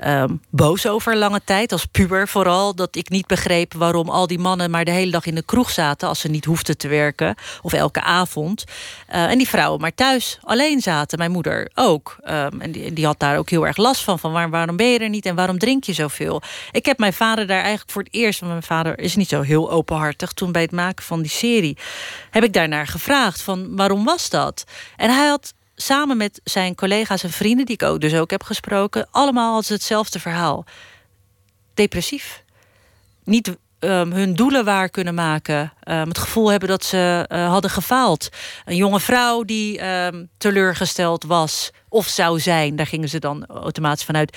ehm, 0.00 0.36
boos 0.50 0.86
over 0.86 1.16
lange 1.16 1.40
tijd. 1.44 1.72
Als 1.72 1.84
puber 1.84 2.28
vooral. 2.28 2.74
Dat 2.74 2.96
ik 2.96 3.08
niet 3.08 3.26
begreep 3.26 3.74
waarom 3.74 4.08
al 4.08 4.26
die 4.26 4.38
mannen 4.38 4.70
maar 4.70 4.84
de 4.84 4.90
hele 4.90 5.10
dag 5.10 5.26
in 5.26 5.34
de 5.34 5.42
kroeg 5.42 5.70
zaten. 5.70 6.08
Als 6.08 6.20
ze 6.20 6.28
niet 6.28 6.44
hoefden 6.44 6.76
te 6.76 6.88
werken. 6.88 7.34
Of 7.62 7.72
elke 7.72 8.02
avond. 8.02 8.64
Eh, 9.06 9.30
en 9.30 9.38
die 9.38 9.48
vrouwen 9.48 9.80
maar 9.80 9.94
thuis 9.94 10.38
alleen 10.42 10.80
zaten. 10.80 11.18
Mijn 11.18 11.30
moeder 11.30 11.70
ook. 11.74 12.16
Ehm, 12.22 12.60
en 12.60 12.72
die, 12.72 12.92
die, 12.92 13.06
had 13.06 13.18
daar 13.18 13.38
ook 13.38 13.50
heel 13.50 13.66
erg 13.66 13.76
last 13.76 14.04
van. 14.04 14.18
Van 14.18 14.32
waar, 14.32 14.50
waarom 14.50 14.76
ben 14.76 14.86
je 14.86 14.98
er 14.98 15.08
niet 15.08 15.26
en 15.26 15.34
waarom 15.34 15.58
drink 15.58 15.84
je 15.84 15.92
zoveel? 15.92 16.42
Ik 16.70 16.86
heb 16.86 16.98
mijn 16.98 17.12
vader 17.12 17.46
daar 17.46 17.60
eigenlijk 17.60 17.90
voor 17.90 18.02
het 18.02 18.14
eerst. 18.14 18.40
Want 18.40 18.52
mijn 18.52 18.64
vader 18.64 18.98
is 18.98 19.16
niet 19.16 19.28
zo 19.28 19.40
heel 19.40 19.70
openhartig. 19.70 20.32
Toen 20.32 20.52
bij 20.52 20.62
het 20.62 20.72
maken 20.72 21.04
van 21.04 21.22
die 21.22 21.30
serie. 21.30 21.76
Heb 22.30 22.44
ik 22.44 22.52
daarnaar 22.52 22.86
gevraagd. 22.86 23.42
Van 23.42 23.76
waarom 23.76 24.04
was 24.04 24.30
dat? 24.30 24.64
En 24.96 25.10
hij 25.14 25.26
had 25.26 25.54
samen 25.80 26.16
met 26.16 26.40
zijn 26.44 26.74
collega's 26.74 27.22
en 27.22 27.30
vrienden, 27.30 27.66
die 27.66 27.74
ik 27.74 27.82
ook 27.82 28.00
dus 28.00 28.14
ook 28.14 28.30
heb 28.30 28.42
gesproken, 28.42 29.08
allemaal 29.10 29.62
ze 29.62 29.72
hetzelfde 29.72 30.20
verhaal. 30.20 30.64
Depressief. 31.74 32.42
Niet 33.24 33.56
um, 33.80 34.12
hun 34.12 34.34
doelen 34.34 34.64
waar 34.64 34.88
kunnen 34.88 35.14
maken. 35.14 35.72
Um, 35.84 36.08
het 36.08 36.18
gevoel 36.18 36.50
hebben 36.50 36.68
dat 36.68 36.84
ze 36.84 37.28
uh, 37.32 37.48
hadden 37.48 37.70
gefaald. 37.70 38.28
Een 38.64 38.76
jonge 38.76 39.00
vrouw 39.00 39.42
die 39.42 39.86
um, 39.86 40.28
teleurgesteld 40.38 41.24
was 41.24 41.70
of 41.88 42.06
zou 42.06 42.40
zijn, 42.40 42.76
daar 42.76 42.86
gingen 42.86 43.08
ze 43.08 43.18
dan 43.18 43.46
automatisch 43.46 44.04
vanuit 44.04 44.36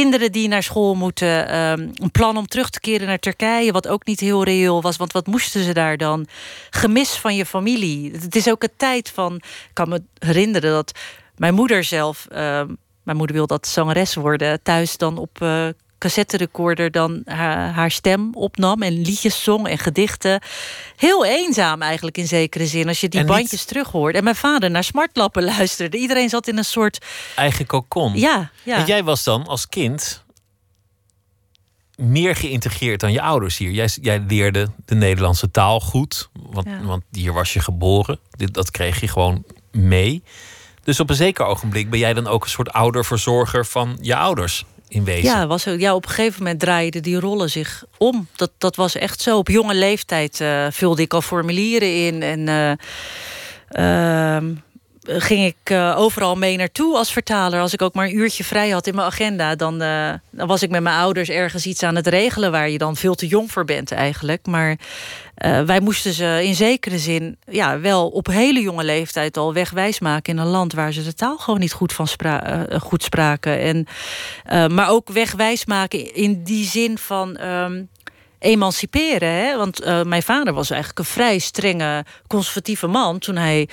kinderen 0.00 0.32
die 0.32 0.48
naar 0.48 0.62
school 0.62 0.94
moeten. 0.94 1.56
Um, 1.56 1.90
een 1.94 2.10
plan 2.10 2.36
om 2.36 2.46
terug 2.46 2.70
te 2.70 2.80
keren 2.80 3.06
naar 3.06 3.18
Turkije, 3.18 3.72
wat 3.72 3.88
ook 3.88 4.06
niet 4.06 4.20
heel 4.20 4.44
reëel 4.44 4.82
was. 4.82 4.96
Want 4.96 5.12
wat 5.12 5.26
moesten 5.26 5.64
ze 5.64 5.74
daar 5.74 5.96
dan? 5.96 6.26
Gemis 6.70 7.10
van 7.10 7.34
je 7.36 7.46
familie. 7.46 8.12
Het 8.12 8.36
is 8.36 8.50
ook 8.50 8.62
een 8.62 8.76
tijd 8.76 9.10
van. 9.10 9.34
Ik 9.34 9.70
kan 9.72 9.88
me 9.88 10.02
herinneren 10.18 10.72
dat 10.72 10.98
mijn 11.36 11.54
moeder 11.54 11.84
zelf. 11.84 12.26
Um, 12.32 12.76
mijn 13.02 13.16
moeder 13.16 13.36
wil 13.36 13.46
dat 13.46 13.66
zangeres 13.66 14.14
worden. 14.14 14.62
Thuis 14.62 14.96
dan 14.96 15.18
op 15.18 15.40
uh, 15.42 15.68
cassetterecorder 16.04 16.90
dan 16.90 17.22
haar, 17.24 17.72
haar, 17.72 17.90
stem 17.90 18.34
opnam 18.34 18.82
en 18.82 18.92
liedjes 19.02 19.42
zong 19.42 19.68
en 19.68 19.78
gedichten. 19.78 20.40
Heel 20.96 21.24
eenzaam 21.24 21.82
eigenlijk 21.82 22.18
in 22.18 22.26
zekere 22.26 22.66
zin 22.66 22.88
als 22.88 23.00
je 23.00 23.08
die 23.08 23.24
bandjes 23.24 23.50
niet... 23.50 23.68
terug 23.68 23.90
hoort. 23.90 24.14
En 24.14 24.24
mijn 24.24 24.36
vader 24.36 24.70
naar 24.70 24.84
smartlappen 24.84 25.44
luisterde. 25.56 25.96
Iedereen 25.96 26.28
zat 26.28 26.48
in 26.48 26.58
een 26.58 26.64
soort 26.64 27.04
eigen 27.36 27.66
kokon. 27.66 28.18
Ja, 28.18 28.50
ja. 28.62 28.76
En 28.76 28.86
jij 28.86 29.04
was 29.04 29.24
dan 29.24 29.46
als 29.46 29.68
kind 29.68 30.24
meer 31.96 32.36
geïntegreerd 32.36 33.00
dan 33.00 33.12
je 33.12 33.22
ouders 33.22 33.58
hier. 33.58 33.70
Jij, 33.70 33.88
jij 34.00 34.24
leerde 34.28 34.68
de 34.84 34.94
Nederlandse 34.94 35.50
taal 35.50 35.80
goed, 35.80 36.28
want, 36.32 36.66
ja. 36.66 36.82
want 36.82 37.02
hier 37.10 37.32
was 37.32 37.52
je 37.52 37.60
geboren. 37.60 38.18
Dit, 38.30 38.54
dat 38.54 38.70
kreeg 38.70 39.00
je 39.00 39.08
gewoon 39.08 39.44
mee. 39.72 40.22
Dus 40.82 41.00
op 41.00 41.10
een 41.10 41.16
zeker 41.16 41.44
ogenblik 41.44 41.90
ben 41.90 41.98
jij 41.98 42.14
dan 42.14 42.26
ook 42.26 42.44
een 42.44 42.50
soort 42.50 42.72
ouderverzorger 42.72 43.66
van 43.66 43.98
je 44.00 44.16
ouders. 44.16 44.64
Ja, 45.22 45.46
was, 45.46 45.64
ja, 45.64 45.94
op 45.94 46.04
een 46.04 46.10
gegeven 46.10 46.42
moment 46.42 46.60
draaiden 46.60 47.02
die 47.02 47.20
rollen 47.20 47.50
zich 47.50 47.84
om. 47.98 48.28
Dat, 48.36 48.50
dat 48.58 48.76
was 48.76 48.94
echt 48.94 49.20
zo. 49.20 49.38
Op 49.38 49.48
jonge 49.48 49.74
leeftijd 49.74 50.40
uh, 50.40 50.66
vulde 50.70 51.02
ik 51.02 51.14
al 51.14 51.22
formulieren 51.22 52.06
in. 52.06 52.22
En 52.22 52.78
uh, 53.78 54.36
ging 55.06 55.44
ik 55.44 55.70
uh, 55.70 55.94
overal 55.98 56.36
mee 56.36 56.56
naartoe 56.56 56.96
als 56.96 57.12
vertaler. 57.12 57.60
Als 57.60 57.72
ik 57.72 57.82
ook 57.82 57.94
maar 57.94 58.06
een 58.06 58.16
uurtje 58.16 58.44
vrij 58.44 58.70
had 58.70 58.86
in 58.86 58.94
mijn 58.94 59.06
agenda... 59.06 59.54
dan, 59.54 59.82
uh, 59.82 60.12
dan 60.30 60.46
was 60.46 60.62
ik 60.62 60.70
met 60.70 60.82
mijn 60.82 60.96
ouders 60.96 61.28
ergens 61.28 61.66
iets 61.66 61.82
aan 61.82 61.94
het 61.94 62.06
regelen... 62.06 62.50
waar 62.50 62.68
je 62.68 62.78
dan 62.78 62.96
veel 62.96 63.14
te 63.14 63.26
jong 63.26 63.52
voor 63.52 63.64
bent 63.64 63.92
eigenlijk. 63.92 64.46
Maar 64.46 64.76
wij 65.66 65.80
moesten 65.80 66.12
ze 66.12 66.40
in 66.44 66.54
zekere 66.54 66.98
zin... 66.98 67.36
Ja, 67.50 67.80
wel 67.80 68.08
op 68.08 68.26
hele 68.26 68.60
jonge 68.60 68.84
leeftijd 68.84 69.36
al 69.36 69.52
wegwijs 69.52 70.00
maken... 70.00 70.32
in 70.32 70.38
een 70.38 70.46
land 70.46 70.72
waar 70.72 70.92
ze 70.92 71.02
de 71.02 71.14
taal 71.14 71.38
gewoon 71.38 71.60
niet 71.60 71.72
goed, 71.72 71.92
van 71.92 72.06
spra 72.06 72.66
goed 72.80 73.02
spraken. 73.02 73.58
En, 73.60 73.86
maar 74.74 74.90
ook 74.90 75.08
wegwijs 75.08 75.64
maken 75.64 76.14
in 76.14 76.42
die 76.42 76.64
zin 76.64 76.98
van... 76.98 77.40
Um, 77.40 77.88
emanciperen. 78.44 79.28
Hè? 79.28 79.56
Want 79.56 79.86
uh, 79.86 80.02
mijn 80.02 80.22
vader 80.22 80.52
was 80.52 80.70
eigenlijk 80.70 80.98
een 80.98 81.04
vrij 81.04 81.38
strenge 81.38 82.04
conservatieve 82.26 82.86
man 82.86 83.18
toen 83.18 83.36
hij 83.36 83.68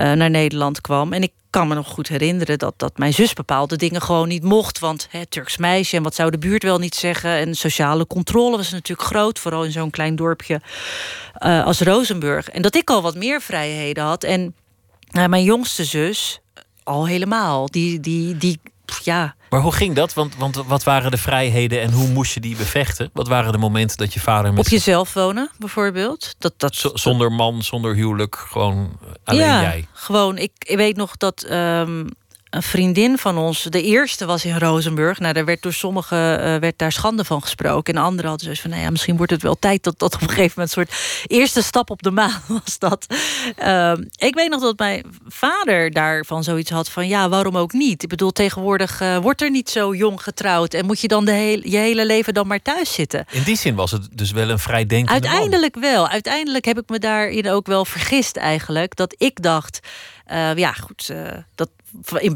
uh, 0.00 0.12
naar 0.12 0.30
Nederland 0.30 0.80
kwam. 0.80 1.12
En 1.12 1.22
ik 1.22 1.32
kan 1.50 1.68
me 1.68 1.74
nog 1.74 1.88
goed 1.88 2.08
herinneren 2.08 2.58
dat, 2.58 2.74
dat 2.76 2.98
mijn 2.98 3.14
zus 3.14 3.32
bepaalde 3.32 3.76
dingen 3.76 4.02
gewoon 4.02 4.28
niet 4.28 4.42
mocht. 4.42 4.78
Want 4.78 5.08
hè, 5.10 5.26
Turks 5.26 5.56
meisje 5.56 5.96
en 5.96 6.02
wat 6.02 6.14
zou 6.14 6.30
de 6.30 6.38
buurt 6.38 6.62
wel 6.62 6.78
niet 6.78 6.94
zeggen. 6.94 7.30
En 7.30 7.54
sociale 7.54 8.06
controle 8.06 8.56
was 8.56 8.70
natuurlijk 8.70 9.08
groot, 9.08 9.38
vooral 9.38 9.64
in 9.64 9.72
zo'n 9.72 9.90
klein 9.90 10.16
dorpje 10.16 10.60
uh, 11.38 11.64
als 11.64 11.80
Rozenburg. 11.80 12.48
En 12.48 12.62
dat 12.62 12.76
ik 12.76 12.90
al 12.90 13.02
wat 13.02 13.14
meer 13.14 13.40
vrijheden 13.40 14.04
had. 14.04 14.24
En 14.24 14.54
mijn 15.10 15.44
jongste 15.44 15.84
zus 15.84 16.40
al 16.82 17.06
helemaal. 17.06 17.66
Die, 17.66 18.00
die, 18.00 18.36
die 18.36 18.60
ja, 19.02 19.34
maar 19.52 19.60
hoe 19.60 19.72
ging 19.72 19.94
dat? 19.94 20.14
Want, 20.14 20.36
want 20.36 20.56
wat 20.56 20.82
waren 20.82 21.10
de 21.10 21.16
vrijheden 21.16 21.80
en 21.80 21.92
hoe 21.92 22.08
moest 22.08 22.34
je 22.34 22.40
die 22.40 22.56
bevechten? 22.56 23.10
Wat 23.12 23.28
waren 23.28 23.52
de 23.52 23.58
momenten 23.58 23.96
dat 23.96 24.14
je 24.14 24.20
vader 24.20 24.52
met... 24.52 24.60
Op 24.60 24.68
jezelf 24.68 25.12
wonen, 25.12 25.50
bijvoorbeeld. 25.58 26.34
Dat, 26.38 26.52
dat, 26.56 26.74
Z 26.74 26.86
zonder 26.94 27.32
man, 27.32 27.62
zonder 27.62 27.94
huwelijk, 27.94 28.36
gewoon 28.36 28.98
alleen 29.24 29.40
ja, 29.40 29.60
jij? 29.62 29.86
gewoon. 29.92 30.38
Ik, 30.38 30.52
ik 30.58 30.76
weet 30.76 30.96
nog 30.96 31.16
dat... 31.16 31.46
Um, 31.50 32.08
een 32.52 32.62
vriendin 32.62 33.18
van 33.18 33.38
ons, 33.38 33.62
de 33.62 33.82
eerste 33.82 34.26
was 34.26 34.44
in 34.44 34.58
Rozenburg. 34.58 35.18
Nou, 35.18 35.32
daar 35.32 35.44
werd 35.44 35.62
door 35.62 35.72
sommigen 35.72 36.38
uh, 36.38 36.56
werd 36.56 36.78
daar 36.78 36.92
schande 36.92 37.24
van 37.24 37.42
gesproken. 37.42 37.94
En 37.94 38.02
anderen 38.02 38.24
hadden 38.24 38.44
zoiets 38.44 38.60
van, 38.60 38.70
nou 38.70 38.82
ja, 38.82 38.90
misschien 38.90 39.16
wordt 39.16 39.32
het 39.32 39.42
wel 39.42 39.58
tijd 39.58 39.82
dat 39.82 39.98
dat 39.98 40.14
op 40.14 40.20
een 40.20 40.28
gegeven 40.28 40.52
moment 40.56 40.76
een 40.76 40.86
soort 40.86 41.26
eerste 41.26 41.62
stap 41.62 41.90
op 41.90 42.02
de 42.02 42.10
maan 42.10 42.42
was 42.64 42.78
dat. 42.78 43.06
Uh, 43.62 43.92
ik 44.16 44.34
weet 44.34 44.50
nog 44.50 44.60
dat 44.60 44.78
mijn 44.78 45.04
vader 45.26 45.90
daarvan 45.90 46.44
zoiets 46.44 46.70
had 46.70 46.90
van, 46.90 47.08
ja, 47.08 47.28
waarom 47.28 47.56
ook 47.56 47.72
niet? 47.72 48.02
Ik 48.02 48.08
bedoel, 48.08 48.32
tegenwoordig 48.32 49.00
uh, 49.00 49.16
wordt 49.16 49.42
er 49.42 49.50
niet 49.50 49.70
zo 49.70 49.94
jong 49.94 50.22
getrouwd 50.22 50.74
en 50.74 50.86
moet 50.86 51.00
je 51.00 51.08
dan 51.08 51.24
de 51.24 51.32
heel, 51.32 51.60
je 51.62 51.76
hele 51.76 52.06
leven 52.06 52.34
dan 52.34 52.46
maar 52.46 52.62
thuis 52.62 52.92
zitten. 52.92 53.24
In 53.30 53.42
die 53.42 53.56
zin 53.56 53.74
was 53.74 53.90
het 53.90 54.08
dus 54.12 54.30
wel 54.30 54.48
een 54.48 54.58
vrij 54.58 54.86
denkende 54.86 55.28
Uiteindelijk 55.28 55.74
man. 55.74 55.82
wel. 55.82 56.08
Uiteindelijk 56.08 56.64
heb 56.64 56.78
ik 56.78 56.88
me 56.88 56.98
daarin 56.98 57.50
ook 57.50 57.66
wel 57.66 57.84
vergist 57.84 58.36
eigenlijk. 58.36 58.96
Dat 58.96 59.14
ik 59.18 59.42
dacht, 59.42 59.80
uh, 60.32 60.56
ja, 60.56 60.72
goed, 60.72 61.12
dat 61.54 61.68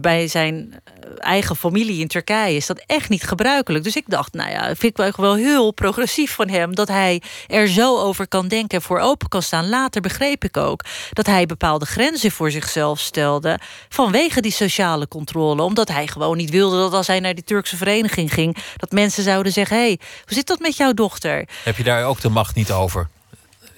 bij 0.00 0.28
zijn 0.28 0.80
eh, 0.84 0.92
eigen 1.18 1.56
familie 1.56 2.00
in 2.00 2.08
Turkije 2.08 2.56
is 2.56 2.66
dat 2.66 2.84
echt 2.86 3.08
niet 3.08 3.22
gebruikelijk. 3.22 3.84
Dus 3.84 3.96
ik 3.96 4.04
dacht, 4.06 4.32
nou 4.32 4.50
ja, 4.50 4.74
vind 4.74 4.98
ik 4.98 5.16
wel 5.16 5.34
heel 5.34 5.72
progressief 5.72 6.34
van 6.34 6.48
hem 6.48 6.74
dat 6.74 6.88
hij 6.88 7.22
er 7.46 7.68
zo 7.68 7.98
over 7.98 8.28
kan 8.28 8.48
denken 8.48 8.78
en 8.78 8.84
voor 8.84 8.98
open 8.98 9.28
kan 9.28 9.42
staan. 9.42 9.68
Later 9.68 10.00
begreep 10.00 10.44
ik 10.44 10.56
ook 10.56 10.84
dat 11.12 11.26
hij 11.26 11.46
bepaalde 11.46 11.86
grenzen 11.86 12.30
voor 12.30 12.50
zichzelf 12.50 13.00
stelde 13.00 13.58
vanwege 13.88 14.40
die 14.40 14.52
sociale 14.52 15.08
controle. 15.08 15.62
Omdat 15.62 15.88
hij 15.88 16.06
gewoon 16.06 16.36
niet 16.36 16.50
wilde 16.50 16.76
dat 16.76 16.92
als 16.92 17.06
hij 17.06 17.20
naar 17.20 17.34
die 17.34 17.44
Turkse 17.44 17.76
vereniging 17.76 18.32
ging, 18.32 18.56
dat 18.76 18.90
mensen 18.90 19.22
zouden 19.22 19.52
zeggen: 19.52 19.76
hé, 19.76 19.82
hey, 19.82 19.98
hoe 20.24 20.34
zit 20.34 20.46
dat 20.46 20.58
met 20.58 20.76
jouw 20.76 20.92
dochter? 20.92 21.48
Heb 21.64 21.76
je 21.76 21.84
daar 21.84 22.04
ook 22.04 22.20
de 22.20 22.28
macht 22.28 22.54
niet 22.54 22.72
over? 22.72 23.08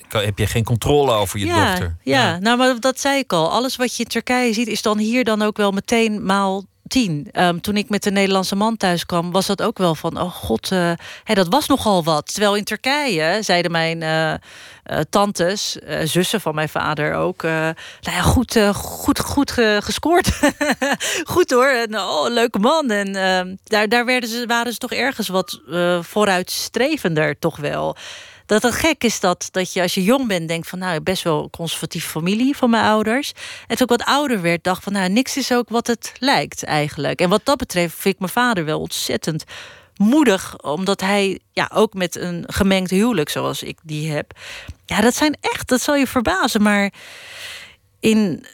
Heb 0.09 0.39
je 0.39 0.47
geen 0.47 0.65
controle 0.65 1.13
over 1.13 1.39
je 1.39 1.47
ja, 1.47 1.69
dochter. 1.69 1.97
Ja. 2.03 2.23
ja, 2.23 2.39
nou, 2.39 2.59
maar 2.59 2.81
dat 2.81 3.01
zei 3.01 3.19
ik 3.19 3.33
al. 3.33 3.51
Alles 3.51 3.77
wat 3.77 3.97
je 3.97 4.03
in 4.03 4.09
Turkije 4.09 4.53
ziet, 4.53 4.69
is 4.69 4.83
dan 4.83 4.99
hier 4.99 5.25
dan 5.25 5.43
ook 5.43 5.57
wel 5.57 5.71
meteen 5.71 6.25
maal 6.25 6.65
tien. 6.89 7.29
Um, 7.33 7.61
toen 7.61 7.77
ik 7.77 7.89
met 7.89 8.03
de 8.03 8.11
Nederlandse 8.11 8.57
man 8.57 8.77
thuis 8.77 9.07
kwam, 9.07 9.33
was 9.33 9.47
dat 9.47 9.63
ook 9.63 9.79
wel 9.79 9.95
van: 9.95 10.21
oh 10.21 10.33
god, 10.33 10.71
uh, 10.71 10.93
hey, 11.25 11.35
dat 11.35 11.49
was 11.49 11.67
nogal 11.67 12.05
wat. 12.05 12.33
Terwijl 12.33 12.57
in 12.57 12.65
Turkije 12.65 13.39
zeiden 13.43 13.71
mijn 13.71 14.01
uh, 14.01 14.31
uh, 14.31 14.39
tantes, 15.11 15.77
zussen 16.05 16.41
van 16.41 16.55
mijn 16.55 16.69
vader 16.69 17.15
ook: 17.15 17.43
nou 17.43 17.75
ja, 18.01 18.21
goed, 18.21 18.59
goed, 18.75 19.21
goed 19.21 19.51
gescoord. 19.79 20.41
goed 21.35 21.51
hoor, 21.51 21.69
en, 21.69 21.99
oh, 21.99 22.29
leuke 22.29 22.59
man. 22.59 22.91
En 22.91 23.17
ehm, 23.17 23.55
daar, 23.65 23.89
daar 23.89 24.05
werden 24.05 24.29
ze, 24.29 24.47
waren 24.47 24.73
ze 24.73 24.79
toch 24.79 24.93
ergens 24.93 25.29
wat 25.29 25.61
vooruitstrevender, 26.01 27.39
toch 27.39 27.57
wel 27.57 27.97
dat 28.49 28.63
het 28.63 28.75
gek 28.75 29.05
is 29.05 29.21
dat, 29.21 29.49
dat 29.51 29.73
je 29.73 29.83
als 29.83 29.95
je 29.95 30.03
jong 30.03 30.27
bent 30.27 30.49
denkt 30.49 30.69
van 30.69 30.79
nou 30.79 31.01
best 31.01 31.23
wel 31.23 31.51
conservatieve 31.51 32.09
familie 32.09 32.57
van 32.57 32.71
mijn 32.71 32.85
ouders. 32.85 33.33
En 33.67 33.77
toen 33.77 33.87
ik 33.87 33.99
wat 33.99 34.09
ouder 34.09 34.43
werd 34.43 34.65
dacht 34.65 34.83
van 34.83 34.93
nou 34.93 35.09
niks 35.09 35.37
is 35.37 35.53
ook 35.53 35.69
wat 35.69 35.87
het 35.87 36.13
lijkt 36.19 36.65
eigenlijk. 36.65 37.21
En 37.21 37.29
wat 37.29 37.45
dat 37.45 37.57
betreft 37.57 37.95
vind 37.95 38.15
ik 38.15 38.21
mijn 38.21 38.33
vader 38.33 38.65
wel 38.65 38.81
ontzettend 38.81 39.45
moedig, 39.97 40.63
omdat 40.63 41.01
hij 41.01 41.41
ja 41.53 41.71
ook 41.75 41.95
met 41.95 42.17
een 42.17 42.45
gemengd 42.47 42.91
huwelijk 42.91 43.29
zoals 43.29 43.63
ik 43.63 43.79
die 43.83 44.11
heb. 44.11 44.39
Ja, 44.85 45.01
dat 45.01 45.15
zijn 45.15 45.37
echt, 45.41 45.69
dat 45.69 45.81
zal 45.81 45.95
je 45.97 46.07
verbazen, 46.07 46.63
maar 46.63 46.93
in 48.01 48.47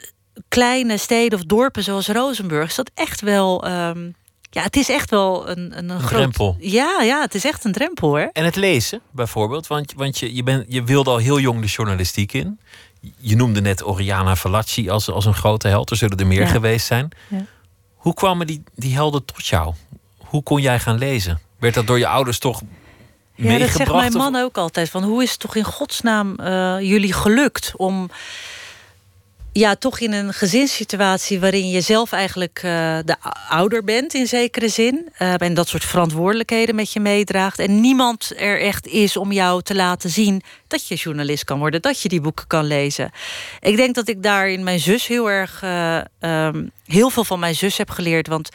kleine 0.47 0.97
steden 0.97 1.39
of 1.39 1.45
dorpen 1.45 1.83
zoals 1.83 2.07
Rozenburg 2.07 2.69
is 2.69 2.75
dat 2.75 2.91
echt 2.93 3.21
wel. 3.21 3.67
Um, 3.67 4.15
ja, 4.55 4.61
het 4.61 4.75
is 4.75 4.89
echt 4.89 5.09
wel 5.09 5.49
een, 5.49 5.57
een, 5.57 5.89
een, 5.89 5.89
een 5.89 6.05
drempel. 6.05 6.55
Ja, 6.59 7.01
ja, 7.01 7.21
het 7.21 7.35
is 7.35 7.45
echt 7.45 7.63
een 7.63 7.71
drempel 7.71 8.07
hoor. 8.07 8.29
En 8.33 8.45
het 8.45 8.55
lezen 8.55 9.01
bijvoorbeeld, 9.11 9.67
want, 9.67 9.93
want 9.93 10.17
je, 10.19 10.35
je, 10.35 10.43
bent, 10.43 10.65
je 10.67 10.83
wilde 10.83 11.09
al 11.09 11.17
heel 11.17 11.39
jong 11.39 11.61
de 11.61 11.67
journalistiek 11.67 12.33
in. 12.33 12.59
Je 13.17 13.35
noemde 13.35 13.61
net 13.61 13.85
Oriana 13.85 14.35
Fallaci 14.35 14.89
als, 14.89 15.09
als 15.09 15.25
een 15.25 15.33
grote 15.33 15.67
held. 15.67 15.89
Er 15.89 15.97
zullen 15.97 16.17
er 16.17 16.27
meer 16.27 16.41
ja. 16.41 16.47
geweest 16.47 16.85
zijn. 16.85 17.09
Ja. 17.29 17.45
Hoe 17.95 18.13
kwamen 18.13 18.47
die, 18.47 18.63
die 18.75 18.93
helden 18.93 19.25
tot 19.25 19.47
jou? 19.47 19.73
Hoe 20.17 20.43
kon 20.43 20.61
jij 20.61 20.79
gaan 20.79 20.97
lezen? 20.97 21.39
Werd 21.59 21.73
dat 21.73 21.87
door 21.87 21.97
je 21.97 22.07
ouders 22.07 22.39
toch 22.39 22.61
ja, 23.35 23.57
dat 23.57 23.69
zegt 23.69 23.91
mijn 23.91 24.13
man 24.13 24.35
ook 24.35 24.57
altijd. 24.57 24.89
Van 24.89 25.03
hoe 25.03 25.23
is 25.23 25.31
het 25.31 25.39
toch 25.39 25.55
in 25.55 25.63
godsnaam 25.63 26.35
uh, 26.39 26.79
jullie 26.79 27.13
gelukt 27.13 27.73
om 27.75 28.09
ja, 29.57 29.75
toch 29.75 29.99
in 29.99 30.11
een 30.11 30.33
gezinssituatie 30.33 31.39
waarin 31.39 31.69
je 31.69 31.81
zelf 31.81 32.11
eigenlijk 32.11 32.61
uh, 32.65 32.97
de 33.05 33.15
ouder 33.49 33.83
bent 33.83 34.13
in 34.13 34.27
zekere 34.27 34.69
zin. 34.69 35.09
Uh, 35.19 35.41
en 35.41 35.53
dat 35.53 35.67
soort 35.67 35.85
verantwoordelijkheden 35.85 36.75
met 36.75 36.93
je 36.93 36.99
meedraagt. 36.99 37.59
En 37.59 37.81
niemand 37.81 38.31
er 38.37 38.61
echt 38.61 38.87
is 38.87 39.17
om 39.17 39.31
jou 39.31 39.61
te 39.61 39.75
laten 39.75 40.09
zien 40.09 40.41
dat 40.67 40.87
je 40.87 40.95
journalist 40.95 41.43
kan 41.43 41.59
worden, 41.59 41.81
dat 41.81 42.01
je 42.01 42.09
die 42.09 42.21
boeken 42.21 42.47
kan 42.47 42.65
lezen. 42.65 43.11
Ik 43.59 43.77
denk 43.77 43.95
dat 43.95 44.07
ik 44.07 44.23
daar 44.23 44.49
in 44.49 44.63
mijn 44.63 44.79
zus 44.79 45.07
heel 45.07 45.29
erg 45.29 45.61
uh, 45.63 46.01
um, 46.19 46.71
heel 46.85 47.09
veel 47.09 47.23
van 47.23 47.39
mijn 47.39 47.55
zus 47.55 47.77
heb 47.77 47.89
geleerd. 47.89 48.27
Want 48.27 48.49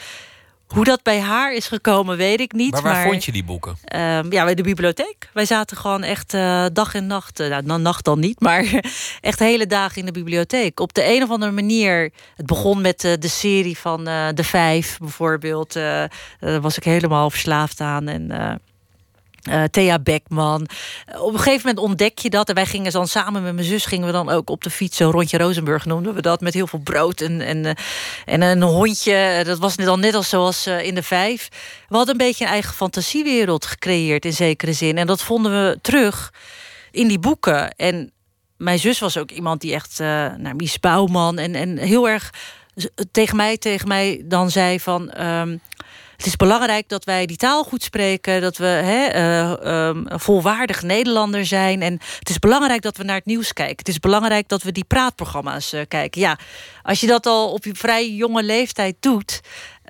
hoe 0.74 0.84
dat 0.84 1.02
bij 1.02 1.20
haar 1.20 1.54
is 1.54 1.68
gekomen, 1.68 2.16
weet 2.16 2.40
ik 2.40 2.52
niet. 2.52 2.72
Maar 2.72 2.82
waar 2.82 3.06
vond 3.06 3.24
je 3.24 3.32
die 3.32 3.44
boeken? 3.44 3.76
Uh, 3.94 4.00
ja, 4.30 4.44
bij 4.44 4.54
de 4.54 4.62
bibliotheek. 4.62 5.28
Wij 5.32 5.44
zaten 5.44 5.76
gewoon 5.76 6.02
echt 6.02 6.34
uh, 6.34 6.66
dag 6.72 6.94
en 6.94 7.06
nacht. 7.06 7.40
Uh, 7.40 7.58
nou, 7.58 7.80
nacht 7.80 8.04
dan 8.04 8.20
niet, 8.20 8.40
maar 8.46 8.80
echt 9.20 9.38
hele 9.38 9.66
dagen 9.66 9.98
in 9.98 10.06
de 10.06 10.12
bibliotheek. 10.12 10.80
Op 10.80 10.94
de 10.94 11.14
een 11.14 11.22
of 11.22 11.30
andere 11.30 11.52
manier. 11.52 12.12
Het 12.36 12.46
begon 12.46 12.80
met 12.80 13.04
uh, 13.04 13.12
de 13.18 13.28
serie 13.28 13.78
van 13.78 14.04
De 14.04 14.44
Vijf 14.44 14.98
bijvoorbeeld. 14.98 15.72
daar 15.72 16.60
was 16.60 16.76
ik 16.76 16.84
helemaal 16.84 17.30
verslaafd 17.30 17.80
aan. 17.80 18.08
En 18.08 18.30
uh, 19.48 19.64
Thea 19.64 19.98
Beckman. 19.98 20.68
Op 21.18 21.32
een 21.32 21.38
gegeven 21.38 21.68
moment 21.68 21.78
ontdek 21.78 22.18
je 22.18 22.30
dat. 22.30 22.48
En 22.48 22.54
wij 22.54 22.66
gingen 22.66 22.92
dan 22.92 23.08
samen 23.08 23.42
met 23.42 23.54
mijn 23.54 23.66
zus 23.66 23.84
gingen 23.84 24.06
we 24.06 24.12
dan 24.12 24.30
ook 24.30 24.50
op 24.50 24.62
de 24.62 24.70
fiets. 24.70 24.96
Zo 24.96 25.10
rondje 25.10 25.38
Rozenburg 25.38 25.84
noemden 25.84 26.14
we 26.14 26.22
dat. 26.22 26.40
Met 26.40 26.54
heel 26.54 26.66
veel 26.66 26.78
brood 26.78 27.20
en, 27.20 27.40
en, 27.40 27.64
eh, 27.64 27.74
en 28.24 28.42
een 28.42 28.62
hondje. 28.62 29.42
Dat 29.44 29.58
was 29.58 29.76
dan 29.76 30.00
net 30.00 30.14
als 30.14 30.28
zoals 30.28 30.66
in 30.66 30.94
de 30.94 31.02
vijf. 31.02 31.48
We 31.88 31.96
hadden 31.96 32.14
een 32.14 32.26
beetje 32.26 32.44
een 32.44 32.50
eigen 32.50 32.74
fantasiewereld 32.74 33.66
gecreëerd 33.66 34.24
in 34.24 34.32
zekere 34.32 34.72
zin. 34.72 34.98
En 34.98 35.06
dat 35.06 35.22
vonden 35.22 35.52
we 35.52 35.78
terug 35.80 36.32
in 36.90 37.08
die 37.08 37.18
boeken. 37.18 37.70
En 37.70 38.12
mijn 38.56 38.78
zus 38.78 38.98
was 38.98 39.18
ook 39.18 39.30
iemand 39.30 39.60
die 39.60 39.74
echt... 39.74 40.00
Uh, 40.00 40.06
nou, 40.36 40.54
Mies 40.54 40.80
Bouwman 40.80 41.38
en, 41.38 41.54
en 41.54 41.76
heel 41.76 42.08
erg 42.08 42.32
tegen 43.10 43.36
mij, 43.36 43.56
tegen 43.56 43.88
mij 43.88 44.22
dan 44.24 44.50
zei 44.50 44.80
van... 44.80 45.24
Um, 45.26 45.60
het 46.20 46.28
is 46.28 46.36
belangrijk 46.36 46.88
dat 46.88 47.04
wij 47.04 47.26
die 47.26 47.36
taal 47.36 47.64
goed 47.64 47.82
spreken, 47.82 48.40
dat 48.40 48.56
we 48.56 48.66
hè, 48.66 49.14
uh, 49.14 49.86
um, 49.88 50.04
volwaardig 50.06 50.82
Nederlander 50.82 51.46
zijn. 51.46 51.82
En 51.82 51.98
het 52.18 52.28
is 52.28 52.38
belangrijk 52.38 52.82
dat 52.82 52.96
we 52.96 53.04
naar 53.04 53.16
het 53.16 53.24
nieuws 53.24 53.52
kijken. 53.52 53.76
Het 53.76 53.88
is 53.88 53.98
belangrijk 53.98 54.48
dat 54.48 54.62
we 54.62 54.72
die 54.72 54.84
praatprogramma's 54.84 55.72
uh, 55.72 55.80
kijken. 55.88 56.20
Ja, 56.20 56.38
als 56.82 57.00
je 57.00 57.06
dat 57.06 57.26
al 57.26 57.52
op 57.52 57.64
je 57.64 57.74
vrij 57.74 58.10
jonge 58.10 58.42
leeftijd 58.42 58.96
doet, 59.00 59.40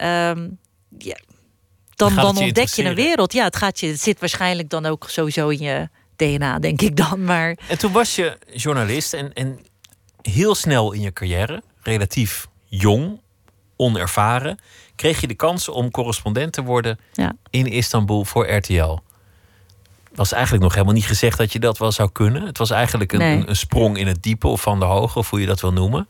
um, 0.03 0.59
ja, 0.99 1.19
dan, 1.95 2.15
dan, 2.15 2.15
dan 2.15 2.39
ontdek 2.39 2.69
je 2.69 2.85
een 2.85 2.95
wereld. 2.95 3.33
Ja, 3.33 3.45
het, 3.45 3.57
gaat 3.57 3.81
je, 3.81 3.87
het 3.87 4.01
zit 4.01 4.21
waarschijnlijk 4.21 4.71
dan 4.71 4.87
ook 4.87 5.07
sowieso 5.09 5.49
in 5.49 5.59
je 5.59 5.89
DNA, 6.17 6.59
denk 6.59 6.81
ik 6.81 6.97
dan. 6.97 7.25
Maar... 7.25 7.59
En 7.69 7.79
toen 7.79 7.93
was 7.93 8.15
je 8.15 8.39
journalist 8.53 9.15
en, 9.15 9.33
en 9.33 9.59
heel 10.23 10.55
snel 10.55 10.93
in 10.93 11.01
je 11.01 11.13
carrière, 11.13 11.63
relatief 11.83 12.49
jong, 12.65 13.21
onervaren 13.77 14.59
kreeg 15.01 15.21
je 15.21 15.27
de 15.27 15.35
kans 15.35 15.69
om 15.69 15.91
correspondent 15.91 16.53
te 16.53 16.63
worden 16.63 16.99
ja. 17.13 17.33
in 17.51 17.67
Istanbul 17.67 18.25
voor 18.25 18.51
RTL. 18.51 18.99
Was 20.15 20.33
eigenlijk 20.33 20.63
nog 20.63 20.73
helemaal 20.73 20.95
niet 20.95 21.07
gezegd 21.07 21.39
dat 21.39 21.53
je 21.53 21.59
dat 21.59 21.79
wel 21.79 21.93
zou 21.93 22.11
kunnen. 22.13 22.47
Het 22.47 22.59
was 22.59 22.71
eigenlijk 22.71 23.13
een, 23.13 23.19
nee. 23.19 23.43
een, 23.47 23.57
sprong 23.57 23.99
in 23.99 24.07
het 24.07 24.23
diepe 24.23 24.47
of 24.47 24.61
van 24.61 24.79
de 24.79 24.85
hoge, 24.85 25.19
of 25.19 25.31
hoe 25.31 25.41
je 25.41 25.47
dat 25.47 25.61
wil 25.61 25.73
noemen. 25.73 26.07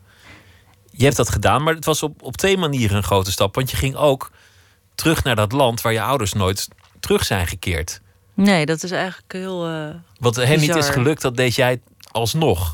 Je 0.91 1.03
hebt 1.03 1.15
dat 1.15 1.29
gedaan, 1.29 1.63
maar 1.63 1.73
het 1.73 1.85
was 1.85 2.03
op, 2.03 2.21
op 2.21 2.37
twee 2.37 2.57
manieren 2.57 2.97
een 2.97 3.03
grote 3.03 3.31
stap. 3.31 3.55
Want 3.55 3.71
je 3.71 3.77
ging 3.77 3.95
ook 3.95 4.31
terug 4.95 5.23
naar 5.23 5.35
dat 5.35 5.51
land 5.51 5.81
waar 5.81 5.93
je 5.93 6.01
ouders 6.01 6.33
nooit 6.33 6.67
terug 6.99 7.25
zijn 7.25 7.47
gekeerd. 7.47 8.01
Nee, 8.33 8.65
dat 8.65 8.83
is 8.83 8.91
eigenlijk 8.91 9.33
heel. 9.33 9.69
Uh, 9.69 9.89
Wat 10.19 10.35
hen 10.35 10.59
niet 10.59 10.75
is 10.75 10.89
gelukt, 10.89 11.21
dat 11.21 11.37
deed 11.37 11.55
jij 11.55 11.81
alsnog. 12.11 12.73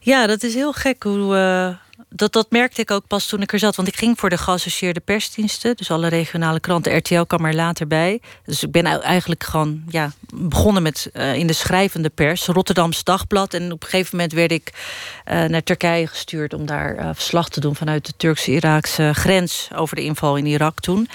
Ja, 0.00 0.26
dat 0.26 0.42
is 0.42 0.54
heel 0.54 0.72
gek 0.72 1.02
hoe. 1.02 1.36
Uh 1.36 1.90
dat, 2.14 2.32
dat 2.32 2.50
merkte 2.50 2.80
ik 2.80 2.90
ook 2.90 3.06
pas 3.06 3.26
toen 3.26 3.42
ik 3.42 3.52
er 3.52 3.58
zat. 3.58 3.76
Want 3.76 3.88
ik 3.88 3.96
ging 3.96 4.18
voor 4.18 4.30
de 4.30 4.38
geassocieerde 4.38 5.00
persdiensten. 5.00 5.76
Dus 5.76 5.90
alle 5.90 6.08
regionale 6.08 6.60
kranten. 6.60 6.96
RTL 6.96 7.22
kwam 7.22 7.44
er 7.44 7.54
later 7.54 7.86
bij. 7.86 8.20
Dus 8.44 8.62
ik 8.62 8.70
ben 8.70 8.84
eigenlijk 9.02 9.44
gewoon 9.44 9.82
ja, 9.88 10.12
begonnen 10.34 10.82
met 10.82 11.10
uh, 11.12 11.34
in 11.34 11.46
de 11.46 11.52
schrijvende 11.52 12.08
pers. 12.08 12.46
Rotterdams 12.46 13.04
Dagblad. 13.04 13.54
En 13.54 13.72
op 13.72 13.82
een 13.82 13.88
gegeven 13.88 14.16
moment 14.16 14.32
werd 14.32 14.52
ik 14.52 14.72
uh, 14.72 15.44
naar 15.44 15.62
Turkije 15.62 16.06
gestuurd... 16.06 16.54
om 16.54 16.66
daar 16.66 16.96
uh, 16.96 17.10
verslag 17.12 17.48
te 17.48 17.60
doen 17.60 17.76
vanuit 17.76 18.06
de 18.06 18.12
Turkse-Iraakse 18.16 19.10
grens... 19.14 19.68
over 19.74 19.96
de 19.96 20.02
inval 20.02 20.36
in 20.36 20.46
Irak 20.46 20.80
toen. 20.80 21.08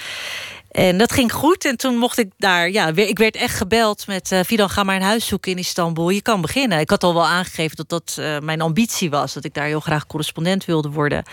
En 0.78 0.98
dat 0.98 1.12
ging 1.12 1.32
goed. 1.32 1.64
En 1.64 1.76
toen 1.76 1.96
mocht 1.96 2.18
ik 2.18 2.30
daar, 2.36 2.70
ja, 2.70 2.86
ik 2.94 3.18
werd 3.18 3.36
echt 3.36 3.56
gebeld 3.56 4.06
met 4.06 4.30
uh, 4.32 4.68
ga 4.68 4.82
maar 4.82 4.96
een 4.96 5.02
huis 5.02 5.26
zoeken 5.26 5.52
in 5.52 5.58
Istanbul. 5.58 6.10
Je 6.10 6.22
kan 6.22 6.40
beginnen. 6.40 6.78
Ik 6.78 6.90
had 6.90 7.04
al 7.04 7.14
wel 7.14 7.26
aangegeven 7.26 7.76
dat 7.76 7.88
dat 7.88 8.16
uh, 8.20 8.38
mijn 8.38 8.60
ambitie 8.60 9.10
was. 9.10 9.32
Dat 9.32 9.44
ik 9.44 9.54
daar 9.54 9.66
heel 9.66 9.80
graag 9.80 10.06
correspondent 10.06 10.64
wilde 10.64 10.90
worden. 10.90 11.24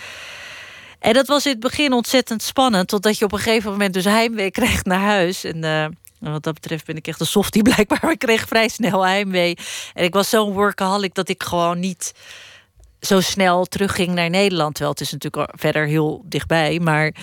En 0.99 1.13
dat 1.13 1.27
was 1.27 1.45
in 1.45 1.51
het 1.51 1.59
begin 1.59 1.93
ontzettend 1.93 2.43
spannend. 2.43 2.87
Totdat 2.87 3.17
je 3.17 3.25
op 3.25 3.31
een 3.31 3.39
gegeven 3.39 3.71
moment 3.71 3.93
dus 3.93 4.05
heimwee 4.05 4.51
kreeg 4.59 4.83
naar 4.83 4.99
huis. 4.99 5.43
En 5.43 5.63
uh, 5.63 5.85
wat 6.19 6.43
dat 6.43 6.53
betreft 6.53 6.85
ben 6.85 6.95
ik 6.95 7.07
echt 7.07 7.19
een 7.19 7.25
softie 7.25 7.61
blijkbaar. 7.71 7.99
Maar 8.01 8.11
ik 8.11 8.19
kreeg 8.19 8.47
vrij 8.47 8.67
snel 8.67 9.05
heimwee. 9.05 9.57
En 9.93 10.03
ik 10.03 10.13
was 10.13 10.29
zo'n 10.29 10.53
workaholic 10.53 11.13
dat 11.13 11.29
ik 11.29 11.43
gewoon 11.43 11.79
niet 11.79 12.13
zo 13.01 13.19
snel 13.19 13.65
terugging 13.65 14.13
naar 14.13 14.29
Nederland. 14.29 14.73
Terwijl 14.73 14.93
het 14.93 15.01
is 15.01 15.11
natuurlijk 15.11 15.53
verder 15.55 15.87
heel 15.87 16.23
dichtbij. 16.25 16.79
Maar 16.79 17.13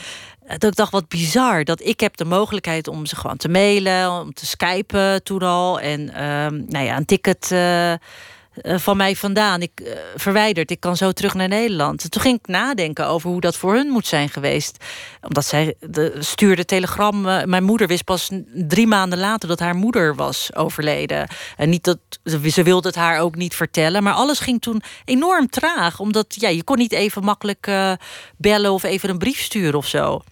dat 0.47 0.65
ik 0.65 0.77
dacht, 0.77 0.93
wat 0.93 1.09
bizar. 1.09 1.65
Dat 1.65 1.81
ik 1.81 2.01
heb 2.01 2.17
de 2.17 2.25
mogelijkheid 2.25 2.89
om 2.89 3.07
ze 3.07 3.17
gewoon 3.17 3.37
te 3.37 3.49
mailen, 3.49 4.11
om 4.21 4.35
te 4.35 4.47
skypen 4.47 5.23
toen 5.23 5.43
al. 5.43 5.81
En 5.81 6.01
um, 6.25 6.65
nou 6.69 6.85
ja, 6.85 6.97
een 6.97 7.05
ticket 7.05 7.51
uh, 7.53 7.93
van 8.79 8.97
mij 8.97 9.17
vandaan. 9.17 9.63
Ik 9.63 9.81
uh, 9.83 9.93
verwijderd. 10.17 10.71
Ik 10.71 10.81
kan 10.81 10.97
zo 10.97 11.13
terug 11.13 11.35
naar 11.35 11.49
Nederland. 11.49 12.03
En 12.03 12.11
toen 12.11 12.23
ging 12.23 12.39
ik 12.39 12.47
nadenken 12.47 13.07
over 13.07 13.31
hoe 13.31 13.41
dat 13.41 13.57
voor 13.57 13.75
hun 13.75 13.89
moet 13.89 14.07
zijn 14.07 14.29
geweest. 14.29 14.85
Omdat 15.29 15.45
zij 15.45 15.75
de, 15.81 16.17
stuurde 16.19 16.65
telegram. 16.65 17.21
Mijn 17.23 17.65
moeder 17.65 17.87
wist 17.87 18.05
pas 18.05 18.31
drie 18.55 18.87
maanden 18.87 19.19
later 19.19 19.49
dat 19.49 19.59
haar 19.59 19.75
moeder 19.75 20.15
was 20.15 20.55
overleden. 20.55 21.29
En 21.57 21.69
niet 21.69 21.85
dat 21.85 21.99
ze 22.25 22.63
wilde 22.63 22.89
het 22.89 22.97
haar 22.97 23.21
ook 23.21 23.37
niet 23.37 23.55
vertellen. 23.55 24.03
Maar 24.03 24.15
alles 24.15 24.39
ging 24.39 24.61
toen 24.61 24.83
enorm 25.05 25.49
traag. 25.49 26.01
Omdat 26.01 26.35
ja, 26.41 26.49
je 26.49 26.65
kon 26.65 26.79
niet 26.79 26.93
even 26.93 27.25
makkelijk 27.25 27.71
bellen 28.37 28.73
of 28.73 28.83
even 28.83 29.11
een 29.11 29.19
brief 29.19 29.41
sturen 29.41 29.79
of 29.79 29.87
zo. 29.87 30.23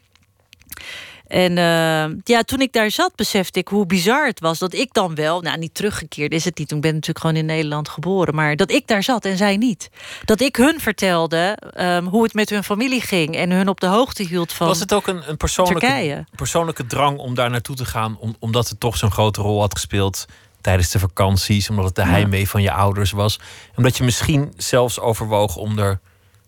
En 1.31 1.51
uh, 1.51 2.17
ja, 2.25 2.43
toen 2.45 2.61
ik 2.61 2.73
daar 2.73 2.91
zat, 2.91 3.15
besefte 3.15 3.59
ik 3.59 3.69
hoe 3.69 3.87
bizar 3.87 4.27
het 4.27 4.41
was 4.41 4.59
dat 4.59 4.75
ik 4.75 4.93
dan 4.93 5.15
wel, 5.15 5.41
nou 5.41 5.59
niet 5.59 5.75
teruggekeerd 5.75 6.33
is 6.33 6.45
het 6.45 6.59
niet, 6.59 6.73
ik 6.73 6.81
ben 6.81 6.93
natuurlijk 6.93 7.19
gewoon 7.19 7.37
in 7.37 7.47
Nederland 7.47 7.89
geboren, 7.89 8.35
maar 8.35 8.57
dat 8.57 8.71
ik 8.71 8.87
daar 8.87 9.03
zat 9.03 9.25
en 9.25 9.37
zij 9.37 9.57
niet. 9.57 9.91
Dat 10.25 10.41
ik 10.41 10.57
hun 10.57 10.81
vertelde 10.81 11.59
um, 11.81 12.07
hoe 12.07 12.23
het 12.23 12.35
met 12.35 12.51
hun 12.51 12.65
familie 12.65 13.01
ging 13.01 13.37
en 13.37 13.51
hun 13.51 13.69
op 13.69 13.81
de 13.81 13.87
hoogte 13.87 14.23
hield 14.23 14.53
van. 14.53 14.67
Was 14.67 14.81
het 14.81 14.95
ook 14.95 15.07
een, 15.07 15.29
een 15.29 15.37
persoonlijke, 15.37 16.25
persoonlijke 16.35 16.87
drang 16.87 17.19
om 17.19 17.35
daar 17.35 17.51
naartoe 17.51 17.77
te 17.77 17.85
gaan, 17.85 18.17
om, 18.19 18.37
omdat 18.39 18.69
het 18.69 18.81
toch 18.81 18.97
zo'n 18.97 19.11
grote 19.11 19.41
rol 19.41 19.61
had 19.61 19.75
gespeeld 19.75 20.27
tijdens 20.61 20.91
de 20.91 20.99
vakanties, 20.99 21.71
omdat 21.71 21.85
het 21.85 21.95
de 21.95 22.07
heimwee 22.07 22.49
van 22.49 22.63
je 22.63 22.73
ouders 22.73 23.11
was, 23.11 23.41
omdat 23.77 23.97
je 23.97 24.05
misschien 24.05 24.53
zelfs 24.57 25.01
overwoog 25.01 25.57
om 25.57 25.79
er 25.79 26.01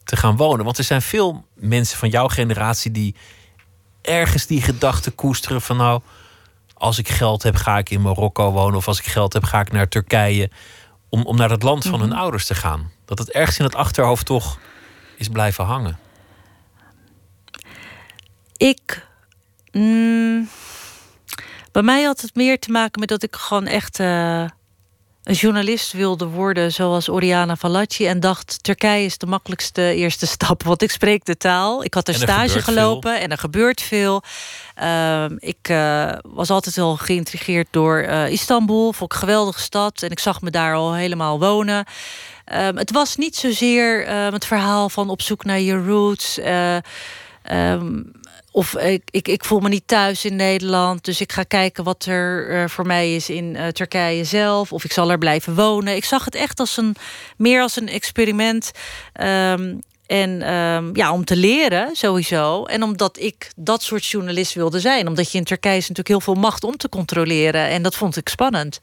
te 0.04 0.16
gaan 0.16 0.36
wonen? 0.36 0.64
Want 0.64 0.78
er 0.78 0.84
zijn 0.84 1.02
veel 1.02 1.44
mensen 1.54 1.98
van 1.98 2.08
jouw 2.08 2.28
generatie 2.28 2.90
die 2.90 3.14
ergens 4.02 4.46
die 4.46 4.62
gedachte 4.62 5.10
koesteren 5.10 5.62
van 5.62 5.76
nou, 5.76 6.00
als 6.74 6.98
ik 6.98 7.08
geld 7.08 7.42
heb, 7.42 7.54
ga 7.56 7.78
ik 7.78 7.90
in 7.90 8.02
Marokko 8.02 8.50
wonen. 8.50 8.76
Of 8.76 8.88
als 8.88 8.98
ik 8.98 9.04
geld 9.04 9.32
heb, 9.32 9.44
ga 9.44 9.60
ik 9.60 9.72
naar 9.72 9.88
Turkije. 9.88 10.50
Om, 11.08 11.22
om 11.26 11.36
naar 11.36 11.50
het 11.50 11.62
land 11.62 11.84
van 11.84 12.00
hun 12.00 12.08
Mhm. 12.08 12.18
ouders 12.18 12.46
te 12.46 12.54
gaan. 12.54 12.90
Dat 13.04 13.18
het 13.18 13.30
ergens 13.30 13.58
in 13.58 13.64
het 13.64 13.74
achterhoofd 13.74 14.26
toch 14.26 14.58
is 15.16 15.28
blijven 15.28 15.64
hangen. 15.64 15.98
Ik. 18.56 19.06
Mm, 19.72 20.48
bij 21.72 21.82
mij 21.82 22.02
had 22.02 22.20
het 22.20 22.34
meer 22.34 22.58
te 22.58 22.70
maken 22.70 23.00
met 23.00 23.08
dat 23.08 23.22
ik 23.22 23.36
gewoon 23.36 23.66
echt 23.66 23.98
uh, 23.98 24.44
een 25.24 25.34
journalist 25.34 25.92
wilde 25.92 26.26
worden, 26.26 26.72
zoals 26.72 27.08
Oriana 27.08 27.56
Fallaci. 27.56 28.06
En 28.06 28.20
dacht: 28.20 28.62
Turkije 28.62 29.04
is 29.04 29.18
de 29.18 29.26
makkelijkste 29.26 29.94
eerste 29.94 30.26
stap. 30.26 30.62
Want 30.62 30.82
ik 30.82 30.90
spreek 30.90 31.24
de 31.24 31.36
taal. 31.36 31.84
Ik 31.84 31.94
had 31.94 32.08
er, 32.08 32.14
er 32.14 32.20
stage 32.20 32.62
gelopen 32.62 33.12
veel. 33.12 33.20
en 33.20 33.30
er 33.30 33.38
gebeurt 33.38 33.80
veel. 33.80 34.22
Um, 34.82 35.36
ik 35.38 35.68
uh, 35.70 36.12
was 36.22 36.50
altijd 36.50 36.76
wel 36.76 36.96
geïntrigeerd 36.96 37.66
door 37.70 38.02
uh, 38.02 38.28
Istanbul. 38.28 38.92
Vond 38.92 39.12
ik 39.12 39.20
een 39.20 39.26
geweldige 39.28 39.60
stad. 39.60 40.02
En 40.02 40.10
ik 40.10 40.18
zag 40.18 40.40
me 40.40 40.50
daar 40.50 40.74
al 40.74 40.94
helemaal 40.94 41.38
wonen. 41.38 41.84
Um, 42.52 42.76
het 42.76 42.90
was 42.90 43.16
niet 43.16 43.36
zozeer 43.36 44.08
um, 44.24 44.32
het 44.32 44.44
verhaal 44.44 44.88
van 44.88 45.10
op 45.10 45.22
zoek 45.22 45.44
naar 45.44 45.60
je 45.60 45.84
roots. 45.84 46.38
Um, 47.52 48.12
of 48.52 48.76
ik, 48.76 49.02
ik, 49.10 49.28
ik 49.28 49.44
voel 49.44 49.60
me 49.60 49.68
niet 49.68 49.86
thuis 49.86 50.24
in 50.24 50.36
Nederland. 50.36 51.04
Dus 51.04 51.20
ik 51.20 51.32
ga 51.32 51.42
kijken 51.42 51.84
wat 51.84 52.04
er 52.04 52.50
uh, 52.50 52.68
voor 52.68 52.86
mij 52.86 53.14
is 53.14 53.30
in 53.30 53.54
uh, 53.54 53.66
Turkije 53.66 54.24
zelf. 54.24 54.72
Of 54.72 54.84
ik 54.84 54.92
zal 54.92 55.10
er 55.10 55.18
blijven 55.18 55.54
wonen. 55.54 55.96
Ik 55.96 56.04
zag 56.04 56.24
het 56.24 56.34
echt 56.34 56.60
als 56.60 56.76
een, 56.76 56.96
meer 57.36 57.62
als 57.62 57.76
een 57.76 57.88
experiment. 57.88 58.70
Um, 59.20 59.80
en 60.06 60.54
um, 60.54 60.96
ja, 60.96 61.12
om 61.12 61.24
te 61.24 61.36
leren 61.36 61.96
sowieso. 61.96 62.64
En 62.64 62.82
omdat 62.82 63.18
ik 63.18 63.50
dat 63.56 63.82
soort 63.82 64.06
journalist 64.06 64.54
wilde 64.54 64.80
zijn. 64.80 65.08
Omdat 65.08 65.32
je 65.32 65.38
in 65.38 65.44
Turkije 65.44 65.76
is 65.76 65.88
natuurlijk 65.88 66.08
heel 66.08 66.20
veel 66.20 66.42
macht 66.42 66.64
om 66.64 66.76
te 66.76 66.88
controleren. 66.88 67.68
En 67.68 67.82
dat 67.82 67.94
vond 67.94 68.16
ik 68.16 68.28
spannend. 68.28 68.78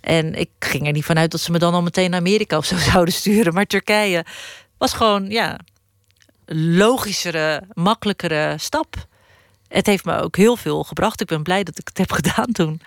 En 0.00 0.34
ik 0.34 0.50
ging 0.58 0.86
er 0.86 0.92
niet 0.92 1.04
vanuit 1.04 1.30
dat 1.30 1.40
ze 1.40 1.50
me 1.50 1.58
dan 1.58 1.74
al 1.74 1.82
meteen 1.82 2.10
naar 2.10 2.20
Amerika 2.20 2.56
of 2.56 2.64
zo 2.64 2.76
zouden 2.92 3.14
sturen. 3.14 3.54
Maar 3.54 3.66
Turkije 3.66 4.24
was 4.78 4.92
gewoon, 4.92 5.30
ja, 5.30 5.58
logischere, 6.46 7.62
makkelijkere 7.72 8.54
stap. 8.58 9.06
Het 9.68 9.86
heeft 9.86 10.04
me 10.04 10.20
ook 10.20 10.36
heel 10.36 10.56
veel 10.56 10.84
gebracht. 10.84 11.20
Ik 11.20 11.26
ben 11.26 11.42
blij 11.42 11.62
dat 11.62 11.78
ik 11.78 11.88
het 11.88 11.98
heb 11.98 12.12
gedaan 12.22 12.52
toen. 12.52 12.80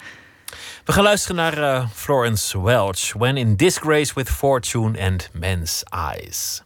We 0.86 0.92
gaan 0.92 1.04
luisteren 1.04 1.36
naar 1.36 1.58
eh, 1.58 1.90
Florence 1.94 2.62
Welch. 2.62 3.14
When 3.14 3.38
in 3.38 3.56
disgrace 3.56 4.14
with 4.14 4.30
fortune 4.30 5.06
and 5.06 5.30
men's 5.34 5.84
eyes. 5.90 6.62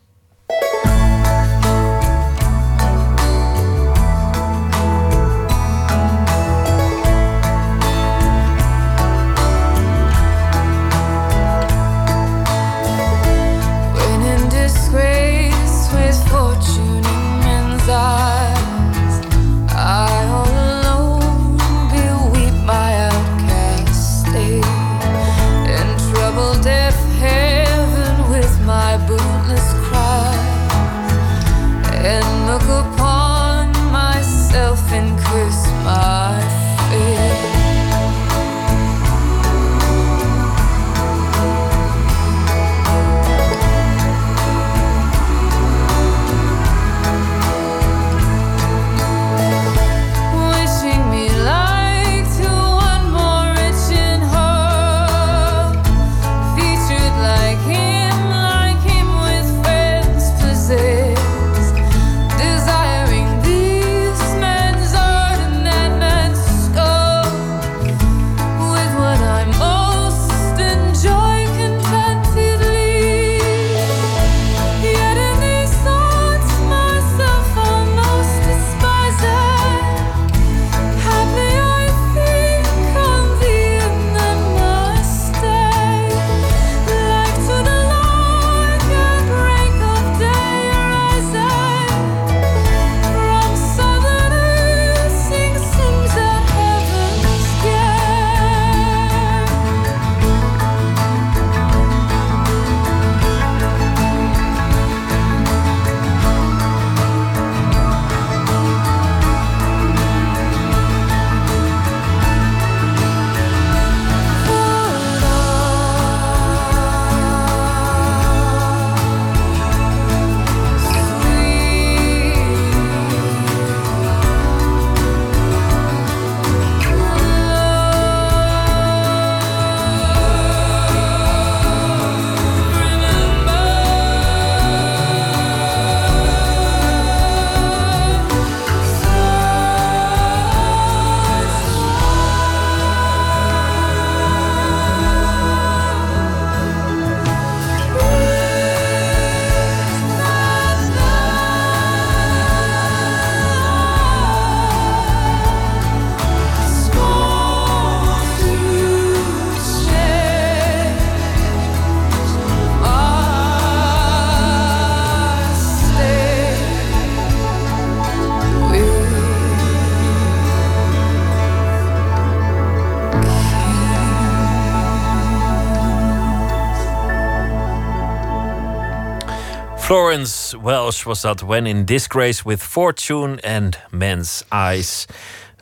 Florence 180.11 180.61
Welsh 180.61 181.03
was 181.03 181.21
dat 181.21 181.39
When 181.41 181.65
in 181.65 181.85
Disgrace 181.85 182.41
with 182.45 182.63
Fortune 182.63 183.41
and 183.41 183.79
Men's 183.89 184.43
Eyes. 184.49 185.05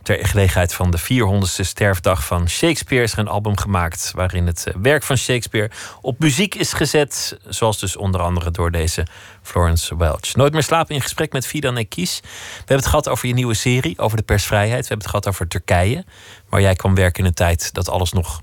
Ter 0.04 0.26
gelegenheid 0.28 0.74
van 0.74 0.92
de 0.92 1.00
400ste 1.00 1.66
sterfdag 1.66 2.26
van 2.26 2.50
Shakespeare 2.50 3.04
is 3.04 3.12
er 3.12 3.20
een 3.20 3.28
album 3.28 3.58
gemaakt 3.58 4.12
waarin 4.16 4.48
het 4.48 4.68
eh, 4.68 4.74
werk 4.82 5.04
van 5.04 5.18
Shakespeare 5.18 5.70
op 6.02 6.20
muziek 6.20 6.56
is 6.56 6.74
gezet. 6.74 7.38
Zoals 7.48 7.80
dus 7.80 7.96
onder 7.96 8.22
andere 8.22 8.52
door 8.52 8.72
deze 8.72 9.08
Florence 9.42 9.98
Welch. 9.98 10.36
Nooit 10.36 10.54
meer 10.54 10.64
slapen 10.64 10.96
in 10.96 11.02
gesprek 11.02 11.34
met 11.34 11.48
Fidan 11.48 11.78
Ekis. 11.78 12.20
We 12.22 12.28
hebben 12.58 12.76
het 12.76 12.86
gehad 12.86 13.08
over 13.08 13.28
je 13.28 13.34
nieuwe 13.34 13.54
serie, 13.54 14.00
over 14.00 14.18
de 14.18 14.24
persvrijheid. 14.24 14.82
We 14.82 14.88
hebben 14.88 15.08
het 15.08 15.16
gehad 15.16 15.28
over 15.28 15.48
Turkije, 15.48 16.06
waar 16.50 16.62
jij 16.62 16.76
kwam 16.76 16.96
werken 16.96 17.20
in 17.20 17.26
een 17.26 17.34
tijd 17.34 17.74
dat 17.74 17.90
alles 17.90 18.12
nog 18.12 18.42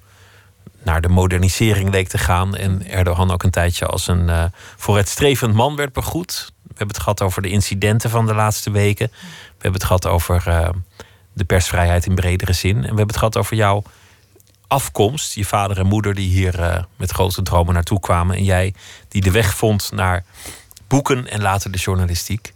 naar 0.86 1.00
de 1.00 1.08
modernisering 1.08 1.90
leek 1.90 2.08
te 2.08 2.18
gaan. 2.18 2.56
En 2.56 2.88
Erdogan 2.90 3.30
ook 3.30 3.42
een 3.42 3.50
tijdje 3.50 3.86
als 3.86 4.08
een 4.08 4.28
uh, 4.28 4.44
vooruitstrevend 4.76 5.54
man 5.54 5.76
werd 5.76 5.92
begroet. 5.92 6.52
We 6.62 6.68
hebben 6.68 6.86
het 6.86 6.98
gehad 6.98 7.22
over 7.22 7.42
de 7.42 7.48
incidenten 7.48 8.10
van 8.10 8.26
de 8.26 8.34
laatste 8.34 8.70
weken. 8.70 9.08
We 9.10 9.52
hebben 9.52 9.72
het 9.72 9.84
gehad 9.84 10.06
over 10.06 10.44
uh, 10.48 10.68
de 11.32 11.44
persvrijheid 11.44 12.06
in 12.06 12.14
bredere 12.14 12.52
zin. 12.52 12.76
En 12.76 12.80
we 12.80 12.86
hebben 12.86 13.06
het 13.06 13.16
gehad 13.16 13.36
over 13.36 13.56
jouw 13.56 13.82
afkomst. 14.66 15.34
Je 15.34 15.44
vader 15.44 15.78
en 15.78 15.86
moeder 15.86 16.14
die 16.14 16.28
hier 16.28 16.60
uh, 16.60 16.78
met 16.96 17.10
grote 17.10 17.42
dromen 17.42 17.74
naartoe 17.74 18.00
kwamen. 18.00 18.36
En 18.36 18.44
jij 18.44 18.74
die 19.08 19.22
de 19.22 19.30
weg 19.30 19.56
vond 19.56 19.90
naar 19.92 20.24
boeken 20.86 21.28
en 21.28 21.42
later 21.42 21.70
de 21.70 21.78
journalistiek. 21.78 22.52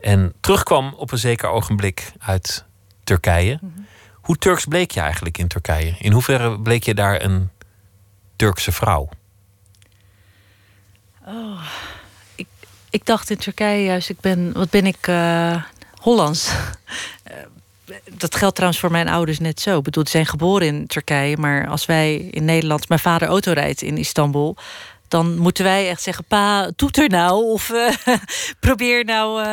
En 0.00 0.32
terugkwam 0.40 0.94
op 0.96 1.12
een 1.12 1.18
zeker 1.18 1.48
ogenblik 1.48 2.12
uit 2.18 2.64
Turkije. 3.04 3.58
Mm 3.60 3.72
-hmm. 3.74 3.86
Hoe 4.12 4.36
Turks 4.36 4.64
bleek 4.64 4.90
je 4.90 5.00
eigenlijk 5.00 5.38
in 5.38 5.48
Turkije? 5.48 5.94
In 5.98 6.12
hoeverre 6.12 6.60
bleek 6.60 6.82
je 6.82 6.94
daar 6.94 7.22
een 7.22 7.50
Turkse 8.38 8.72
vrouw? 8.72 9.08
Oh, 11.26 11.62
ik, 12.34 12.46
ik 12.90 13.06
dacht 13.06 13.30
in 13.30 13.36
Turkije 13.36 13.84
juist, 13.84 14.08
ik 14.08 14.20
ben, 14.20 14.52
wat 14.52 14.70
ben 14.70 14.86
ik, 14.86 15.06
uh, 15.06 15.62
Hollands. 15.94 16.50
dat 18.18 18.34
geldt 18.34 18.54
trouwens 18.54 18.80
voor 18.80 18.90
mijn 18.90 19.08
ouders 19.08 19.38
net 19.38 19.60
zo. 19.60 19.78
Ik 19.78 19.84
bedoel, 19.84 20.04
ze 20.04 20.10
zijn 20.10 20.26
geboren 20.26 20.66
in 20.66 20.86
Turkije, 20.86 21.36
maar 21.36 21.68
als 21.68 21.86
wij 21.86 22.16
in 22.16 22.44
Nederland, 22.44 22.88
mijn 22.88 23.00
vader 23.00 23.28
auto 23.28 23.52
rijdt 23.52 23.82
in 23.82 23.96
Istanbul, 23.96 24.56
dan 25.08 25.38
moeten 25.38 25.64
wij 25.64 25.88
echt 25.88 26.02
zeggen: 26.02 26.24
Pa, 26.24 26.70
toeter 26.76 27.08
nou. 27.08 27.44
Of 27.44 27.70
uh, 27.70 27.88
probeer 28.60 29.04
nou 29.04 29.40
uh, 29.40 29.46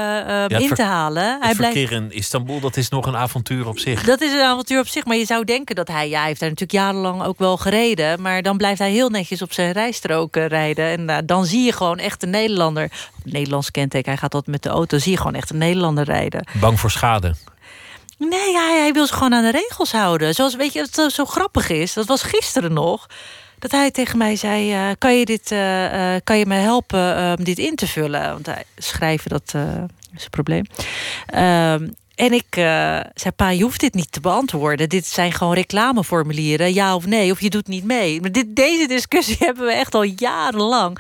ja, 0.47 0.57
in 0.57 0.73
te 0.73 0.83
halen. 0.83 1.23
Het 1.23 1.43
hij 1.43 1.55
verkeer 1.55 1.87
blijft... 1.87 2.03
in 2.03 2.11
Istanbul, 2.11 2.59
dat 2.59 2.77
is 2.77 2.89
nog 2.89 3.05
een 3.05 3.15
avontuur 3.15 3.67
op 3.67 3.79
zich. 3.79 4.03
Dat 4.03 4.21
is 4.21 4.31
een 4.31 4.41
avontuur 4.41 4.79
op 4.79 4.87
zich. 4.87 5.05
Maar 5.05 5.17
je 5.17 5.25
zou 5.25 5.43
denken 5.43 5.75
dat 5.75 5.87
hij... 5.87 6.09
Ja, 6.09 6.17
hij 6.17 6.27
heeft 6.27 6.39
daar 6.39 6.49
natuurlijk 6.49 6.79
jarenlang 6.79 7.23
ook 7.23 7.37
wel 7.37 7.57
gereden. 7.57 8.21
Maar 8.21 8.41
dan 8.41 8.57
blijft 8.57 8.79
hij 8.79 8.91
heel 8.91 9.09
netjes 9.09 9.41
op 9.41 9.53
zijn 9.53 9.71
rijstroken 9.71 10.47
rijden. 10.47 10.85
En 10.85 11.09
uh, 11.09 11.17
dan 11.25 11.45
zie 11.45 11.63
je 11.63 11.71
gewoon 11.71 11.97
echt 11.97 12.23
een 12.23 12.29
Nederlander... 12.29 12.91
Nederlands 13.23 13.71
kenteken, 13.71 14.11
hij 14.11 14.19
gaat 14.19 14.31
dat 14.31 14.47
met 14.47 14.63
de 14.63 14.69
auto. 14.69 14.97
Zie 14.97 15.11
je 15.11 15.17
gewoon 15.17 15.35
echt 15.35 15.49
een 15.49 15.57
Nederlander 15.57 16.03
rijden. 16.03 16.47
Bang 16.59 16.79
voor 16.79 16.91
schade? 16.91 17.35
Nee, 18.17 18.53
hij, 18.53 18.79
hij 18.79 18.93
wil 18.93 19.07
zich 19.07 19.15
gewoon 19.15 19.33
aan 19.33 19.43
de 19.43 19.51
regels 19.51 19.91
houden. 19.91 20.33
Zoals, 20.33 20.55
weet 20.55 20.73
je, 20.73 20.87
het 20.91 21.13
zo 21.13 21.25
grappig 21.25 21.69
is. 21.69 21.93
Dat 21.93 22.05
was 22.05 22.21
gisteren 22.21 22.73
nog 22.73 23.07
dat 23.71 23.79
hij 23.79 23.91
tegen 23.91 24.17
mij 24.17 24.35
zei: 24.35 24.73
eh, 24.73 24.89
Kan 24.97 25.19
je 25.19 25.25
dit, 25.25 25.51
eh, 25.51 26.15
eh, 26.15 26.21
kan 26.23 26.37
je 26.37 26.45
me 26.45 26.55
helpen 26.55 27.35
om 27.37 27.43
dit 27.43 27.57
in 27.57 27.75
te 27.75 27.87
vullen? 27.87 28.31
Want 28.31 28.45
hij 28.45 28.63
schrijven 28.77 29.29
dat 29.29 29.53
is 30.15 30.23
een 30.23 30.29
probleem. 30.29 30.65
Ehm, 31.25 31.87
en 32.15 32.33
ik 32.33 32.45
zei: 33.13 33.31
Pa, 33.35 33.49
je 33.49 33.63
hoeft 33.63 33.79
dit 33.79 33.93
niet 33.93 34.11
te 34.11 34.19
beantwoorden. 34.19 34.89
Dit 34.89 35.05
zijn 35.05 35.31
gewoon 35.31 35.53
reclameformulieren, 35.53 36.73
ja 36.73 36.95
of 36.95 37.05
nee, 37.05 37.31
of 37.31 37.41
je 37.41 37.49
doet 37.49 37.67
niet 37.67 37.83
mee. 37.83 38.21
Maar 38.21 38.31
dit, 38.31 38.55
deze 38.55 38.87
discussie 38.87 39.37
hebben 39.45 39.65
we 39.65 39.73
echt 39.73 39.95
al 39.95 40.03
jarenlang. 40.03 40.97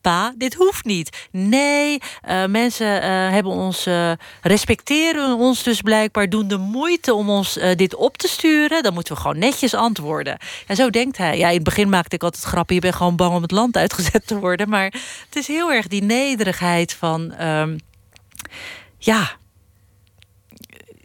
Pa, 0.00 0.34
dit 0.36 0.54
hoeft 0.54 0.84
niet. 0.84 1.28
Nee, 1.30 1.98
eh, 2.22 2.46
mensen 2.46 3.02
eh, 3.02 3.08
hebben 3.08 3.52
ons, 3.52 3.86
eh, 3.86 4.12
respecteren 4.42 5.36
ons 5.36 5.62
dus 5.62 5.80
blijkbaar, 5.80 6.28
doen 6.28 6.48
de 6.48 6.56
moeite 6.56 7.14
om 7.14 7.30
ons 7.30 7.58
dit 7.74 7.94
op 7.94 8.16
te 8.16 8.28
sturen. 8.28 8.82
Dan 8.82 8.94
moeten 8.94 9.14
we 9.14 9.20
gewoon 9.20 9.38
netjes 9.38 9.74
antwoorden. 9.74 10.38
En 10.66 10.76
zo 10.76 10.90
denkt 10.90 11.16
hij. 11.16 11.38
Ja, 11.38 11.48
in 11.48 11.54
het 11.54 11.64
begin 11.64 11.88
maakte 11.88 12.14
ik 12.14 12.22
altijd 12.22 12.44
grappen. 12.44 12.74
Je 12.74 12.80
bent 12.80 12.94
gewoon 12.94 13.16
bang 13.16 13.34
om 13.34 13.42
het 13.42 13.50
land 13.50 13.76
uitgezet 13.76 14.26
te 14.26 14.38
worden. 14.38 14.68
Maar 14.68 14.94
het 15.24 15.36
is 15.36 15.46
heel 15.46 15.72
erg 15.72 15.86
die 15.86 16.02
nederigheid 16.02 16.92
van. 16.92 17.32
ehm, 17.32 17.78
ja, 18.98 19.30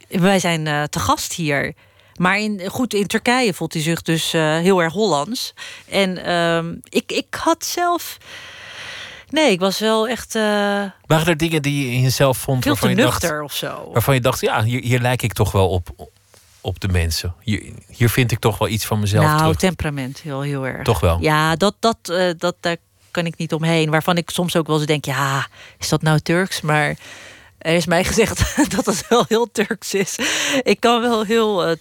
wij 0.08 0.40
zijn 0.40 0.90
te 0.90 1.00
gast 1.00 1.34
hier. 1.34 1.74
Maar 2.16 2.40
in, 2.40 2.70
goed, 2.70 2.94
in 2.94 3.08
Turkije 3.08 3.54
voelt 3.54 3.74
hij 3.74 3.82
zich 3.82 4.02
dus 4.02 4.32
heel 4.32 4.82
erg 4.82 4.94
Hollands. 4.94 5.54
En 5.90 6.26
ehm, 6.26 6.76
ik, 6.90 7.12
ik 7.12 7.34
had 7.34 7.66
zelf. 7.66 8.18
Nee, 9.30 9.52
ik 9.52 9.60
was 9.60 9.80
wel 9.80 10.08
echt 10.08 10.36
eh, 10.36 10.42
Waren 11.06 11.28
er 11.28 11.38
dingen 11.38 11.62
die 11.62 11.86
je 11.86 11.94
in 11.94 12.02
jezelf 12.02 12.38
vond 12.38 12.64
veel 12.64 12.76
te 12.76 12.90
je, 12.90 12.96
dacht, 12.96 13.22
nuchter 13.22 13.44
of 13.44 13.54
zo. 13.54 13.90
waarvan 13.94 14.14
je 14.14 14.22
dacht, 14.22 14.42
ja, 14.42 14.64
hier, 14.64 14.82
hier 14.82 15.00
lijk 15.00 15.22
ik 15.22 15.34
toch 15.34 15.52
wel 15.52 15.70
op, 15.70 16.10
op 16.62 16.80
de 16.80 16.88
mensen. 16.88 17.34
Hier, 17.42 17.72
hier 17.88 18.10
vind 18.10 18.32
ik 18.32 18.40
toch 18.40 18.58
wel 18.58 18.68
iets 18.68 18.86
van 18.86 19.00
mezelf 19.00 19.26
nou, 19.26 19.40
terug. 19.40 19.56
temperament 19.56 20.20
heel, 20.20 20.42
heel 20.42 20.68
erg. 20.68 20.84
Toch 20.84 21.00
wel? 21.00 21.18
Ja, 21.22 21.56
dat, 21.56 21.76
dat, 21.80 21.98
eh, 22.04 22.30
dat, 22.38 22.56
daar 22.60 22.78
kan 23.12 23.26
ik 23.26 23.38
niet 23.38 23.54
omheen. 23.54 23.90
Waarvan 23.90 24.18
ik 24.18 24.30
soms 24.30 24.56
ook 24.56 24.68
wel 24.68 24.78
eens 24.78 24.86
denk, 24.86 25.06
ja, 25.06 25.48
is 25.80 25.90
dat 25.90 26.02
nou 26.02 26.20
Turks? 26.20 26.62
Maar 26.62 26.98
er 27.58 27.74
is 27.74 27.86
mij 27.86 28.04
gezegd 28.04 28.56
dat 28.76 28.86
het 28.86 29.08
wel 29.08 29.26
heel 29.28 29.52
Turks 29.52 29.94
is. 29.94 30.16
Ik 30.64 30.80
kan 30.80 31.02
wel 31.02 31.24
heel... 31.24 31.66
eh, 31.66 31.76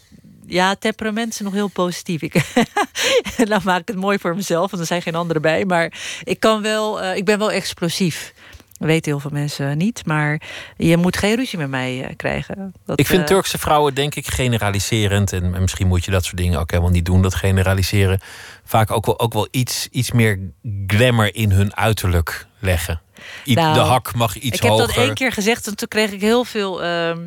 ja, 0.47 0.75
temperament 0.75 1.33
is 1.33 1.41
nog 1.41 1.53
heel 1.53 1.69
positief. 1.69 2.23
Ik, 2.23 2.35
nou 3.49 3.61
maak 3.65 3.81
ik 3.81 3.89
het 3.89 3.97
mooi 3.97 4.19
voor 4.19 4.35
mezelf, 4.37 4.71
want 4.71 4.83
er 4.83 4.89
zijn 4.89 5.03
geen 5.03 5.15
anderen 5.15 5.43
bij. 5.43 5.65
Maar 5.65 5.93
ik 6.25 6.41
kan 6.41 6.63
wel, 6.63 7.01
eh, 7.03 7.17
ik 7.17 7.25
ben 7.25 7.39
wel 7.39 7.51
explosief. 7.53 8.33
Dat 8.79 8.89
weten 8.89 9.11
heel 9.11 9.21
veel 9.21 9.31
mensen 9.31 9.79
niet. 9.79 10.07
Maar 10.07 10.41
je 10.77 10.97
moet 10.97 11.17
geen 11.17 11.37
ruzie 11.37 11.59
met 11.59 11.69
mij 11.69 12.05
eh, 12.05 12.17
krijgen. 12.17 12.75
Dat, 12.85 12.99
ik 12.99 13.07
vind 13.07 13.21
eh, 13.21 13.27
Turkse 13.27 13.59
vrouwen, 13.59 13.95
denk 13.95 14.15
ik, 14.15 14.27
generaliserend. 14.27 15.33
En, 15.33 15.55
en 15.55 15.61
misschien 15.61 15.87
moet 15.87 16.05
je 16.05 16.11
dat 16.11 16.25
soort 16.25 16.37
dingen 16.37 16.61
ook 16.61 16.71
helemaal 16.71 16.93
niet 16.93 17.05
doen, 17.05 17.23
dat 17.23 17.35
generaliseren. 17.35 18.21
Vaak 18.65 18.91
ook 18.91 19.07
wel, 19.07 19.19
ook 19.21 19.33
wel 19.33 19.49
iets, 19.51 19.89
iets 19.91 20.13
meer 20.13 20.39
glamour 20.87 21.35
in 21.35 21.51
hun 21.51 21.77
uiterlijk 21.77 22.47
leggen. 22.59 23.01
I- 23.47 23.55
Nou, 23.55 23.75
de 23.75 23.81
hak 23.81 24.15
mag 24.15 24.37
iets 24.37 24.57
ik 24.57 24.63
heb 24.63 24.71
hoger. 24.71 24.87
dat 24.87 24.97
één 24.97 25.15
keer 25.15 25.33
gezegd 25.33 25.67
en 25.67 25.77
toen 25.77 25.89
kreeg 25.89 26.11
ik 26.13 26.21
heel 26.21 26.45
veel 26.45 26.83
ehm, 26.83 27.19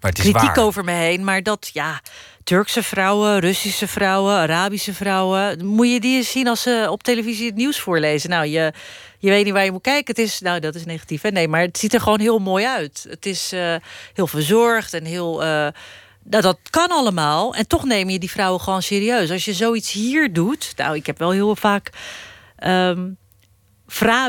maar 0.00 0.10
het 0.10 0.18
is 0.18 0.30
kritiek 0.30 0.54
waar. 0.54 0.64
over 0.64 0.84
me 0.84 0.92
heen. 0.92 1.24
Maar 1.24 1.42
dat, 1.42 1.70
ja, 1.72 2.00
Turkse 2.44 2.82
vrouwen, 2.82 3.38
Russische 3.40 3.88
vrouwen, 3.88 4.34
Arabische 4.34 4.94
vrouwen. 4.94 5.66
Moet 5.66 5.90
je 5.90 6.00
die 6.00 6.16
eens 6.16 6.30
zien 6.30 6.48
als 6.48 6.62
ze 6.62 6.86
op 6.90 7.02
televisie 7.02 7.46
het 7.46 7.54
nieuws 7.56 7.80
voorlezen? 7.80 8.30
Nou, 8.30 8.46
je, 8.46 8.72
je 9.18 9.30
weet 9.30 9.44
niet 9.44 9.52
waar 9.52 9.64
je 9.64 9.72
moet 9.72 9.82
kijken. 9.82 10.14
Het 10.14 10.24
is, 10.24 10.40
nou, 10.40 10.60
dat 10.60 10.74
is 10.74 10.84
negatief. 10.84 11.22
Hè? 11.22 11.30
Nee, 11.30 11.48
maar 11.48 11.60
het 11.60 11.78
ziet 11.78 11.94
er 11.94 12.00
gewoon 12.00 12.20
heel 12.20 12.38
mooi 12.38 12.64
uit. 12.66 13.06
Het 13.08 13.26
is 13.26 13.52
eh, 13.52 13.74
heel 14.14 14.26
verzorgd 14.26 14.94
en 14.94 15.04
heel. 15.04 15.38
nou, 15.38 16.42
dat 16.42 16.58
kan 16.70 16.88
allemaal. 16.88 17.54
En 17.54 17.66
toch 17.66 17.84
neem 17.84 18.10
je 18.10 18.18
die 18.18 18.30
vrouwen 18.30 18.60
gewoon 18.60 18.82
serieus. 18.82 19.30
Als 19.30 19.44
je 19.44 19.52
zoiets 19.54 19.92
hier 19.92 20.32
doet. 20.32 20.72
Nou, 20.76 20.96
ik 20.96 21.06
heb 21.06 21.18
wel 21.18 21.30
heel 21.30 21.56
vaak. 21.56 21.90
ehm, 22.56 23.08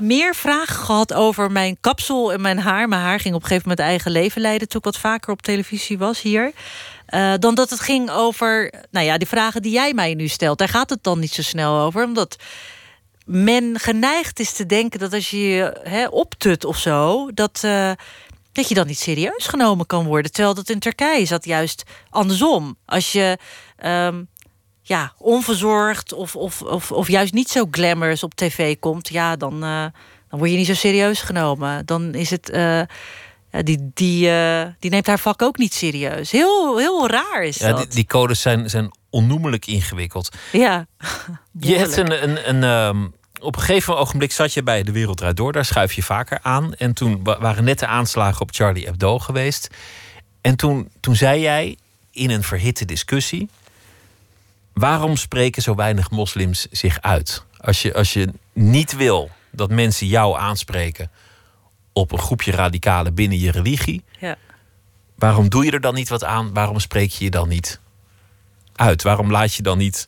meer 0.02 0.36
vragen 0.36 0.76
gehad 0.76 1.14
over 1.14 1.52
mijn 1.52 1.78
kapsel 1.82 2.34
en 2.34 2.42
mijn 2.42 2.60
haar. 2.60 2.88
Mijn 2.88 3.02
haar 3.02 3.20
ging 3.20 3.36
op 3.36 3.42
een 3.42 3.48
gegeven 3.48 3.70
moment 3.70 3.88
eigen 3.88 4.12
leven 4.12 4.42
leiden... 4.42 4.68
toen 4.68 4.80
ik 4.80 4.86
wat 4.86 4.98
vaker 4.98 5.32
op 5.32 5.42
televisie 5.42 5.98
was 5.98 6.22
hier. 6.22 6.52
Eh, 7.06 7.34
dan 7.40 7.56
dat 7.56 7.70
het 7.70 7.80
ging 7.80 8.10
over 8.10 8.74
nou 8.92 9.06
ja, 9.06 9.18
die 9.18 9.28
vragen 9.28 9.62
die 9.62 9.72
jij 9.72 9.94
mij 9.94 10.14
nu 10.14 10.28
stelt. 10.28 10.58
Daar 10.58 10.70
gaat 10.70 10.90
het 10.90 11.04
dan 11.04 11.20
niet 11.20 11.34
zo 11.34 11.42
snel 11.42 11.80
over. 11.80 12.04
Omdat 12.04 12.36
men 13.26 13.80
geneigd 13.80 14.40
is 14.40 14.54
te 14.54 14.66
denken 14.66 15.00
dat 15.00 15.14
als 15.14 15.30
je 15.30 15.38
je 15.40 16.08
optut 16.12 16.66
of 16.66 16.78
zo... 16.78 17.30
Dat, 17.34 17.60
eh, 17.64 17.92
dat 18.52 18.68
je 18.70 18.76
dan 18.76 18.88
niet 18.88 19.00
serieus 19.00 19.48
genomen 19.48 19.86
kan 19.86 20.06
worden. 20.06 20.32
Terwijl 20.32 20.56
dat 20.56 20.70
in 20.70 20.80
Turkije 20.80 21.28
dat 21.28 21.46
juist 21.46 21.84
andersom. 22.10 22.78
Als 22.86 23.12
je... 23.12 23.38
ehm, 23.78 24.24
ja, 24.92 25.14
onverzorgd 25.18 26.14
of, 26.14 26.36
of, 26.36 26.62
of, 26.62 26.92
of 26.92 27.08
juist 27.08 27.34
niet 27.34 27.50
zo 27.50 27.68
glamorous 27.72 28.24
op 28.24 28.36
tv 28.36 28.76
komt, 28.80 29.10
ja, 29.10 29.36
dan, 29.36 29.54
eh, 29.64 29.86
dan 30.30 30.40
word 30.40 30.50
je 30.52 30.58
niet 30.58 30.66
zo 30.68 30.74
serieus 30.74 31.22
genomen. 31.22 31.86
Dan 31.86 32.14
is 32.14 32.30
het. 32.30 32.50
eh, 32.50 32.82
ja, 33.52 33.62
die, 33.64 33.92
die, 33.94 34.30
eh, 34.30 34.66
die 34.80 34.90
neemt 34.92 35.08
haar 35.08 35.20
vak 35.20 35.42
ook 35.42 35.58
niet 35.58 35.74
serieus. 35.74 36.32
Heel, 36.32 36.78
heel 36.78 37.08
raar 37.10 37.44
is 37.44 37.58
Ja, 37.58 37.68
dat. 37.70 37.78
die, 37.78 37.88
die 37.88 38.06
codes 38.06 38.42
zijn, 38.42 38.70
zijn 38.70 38.92
onnoemelijk 39.10 39.66
ingewikkeld. 39.68 40.30
Ja. 40.52 40.86
Je 41.60 41.76
hebt 41.76 41.98
een, 41.98 42.24
een, 42.24 42.50
een, 42.50 42.64
ehm, 42.64 43.08
op 43.42 43.56
een 43.56 43.62
gegeven 43.62 43.98
ogenblik 43.98 44.32
zat 44.32 44.54
je 44.54 44.64
bij 44.64 44.84
De 44.84 44.92
Wereld 44.92 45.18
Draait 45.18 45.38
Door. 45.38 45.52
Daar 45.52 45.66
schuif 45.66 45.94
je 45.94 46.04
vaker 46.04 46.40
aan. 46.42 46.74
En 46.74 46.94
toen 46.94 47.24
wa- 47.24 47.40
waren 47.40 47.64
net 47.64 47.80
de 47.80 47.88
aanslagen 47.88 48.42
op 48.42 48.50
Charlie 48.54 48.86
Hebdo 48.86 49.20
geweest. 49.20 49.68
En 50.42 50.56
toen, 50.56 50.90
toen 51.00 51.16
zei 51.16 51.42
jij 51.42 51.78
in 52.12 52.30
een 52.30 52.44
verhitte 52.44 52.86
discussie... 52.86 53.50
waarom 54.82 55.16
spreken 55.16 55.62
zo 55.62 55.76
weinig 55.76 56.10
moslims 56.12 56.68
zich 56.72 57.02
uit? 57.02 57.44
Als 57.58 57.82
je, 57.82 57.94
als 57.94 58.14
je 58.14 58.30
niet 58.54 58.96
wil 58.96 59.30
dat 59.52 59.70
mensen 59.70 60.08
jou 60.08 60.40
aanspreken... 60.40 61.12
op 61.94 62.12
een 62.12 62.20
groepje 62.20 62.52
radicalen 62.52 63.14
binnen 63.14 63.40
je 63.40 63.52
religie... 63.52 64.04
Ja. 64.20 64.38
waarom 65.16 65.50
doe 65.50 65.66
je 65.66 65.72
er 65.72 65.82
dan 65.82 65.94
niet 65.94 66.10
wat 66.10 66.24
aan? 66.24 66.54
Waarom 66.54 66.80
spreek 66.80 67.12
je 67.12 67.24
je 67.24 67.32
dan 67.32 67.48
niet 67.48 67.80
uit? 68.76 69.02
Waarom 69.04 69.32
laat 69.32 69.54
je 69.54 69.64
dan 69.64 69.78
niet 69.78 70.08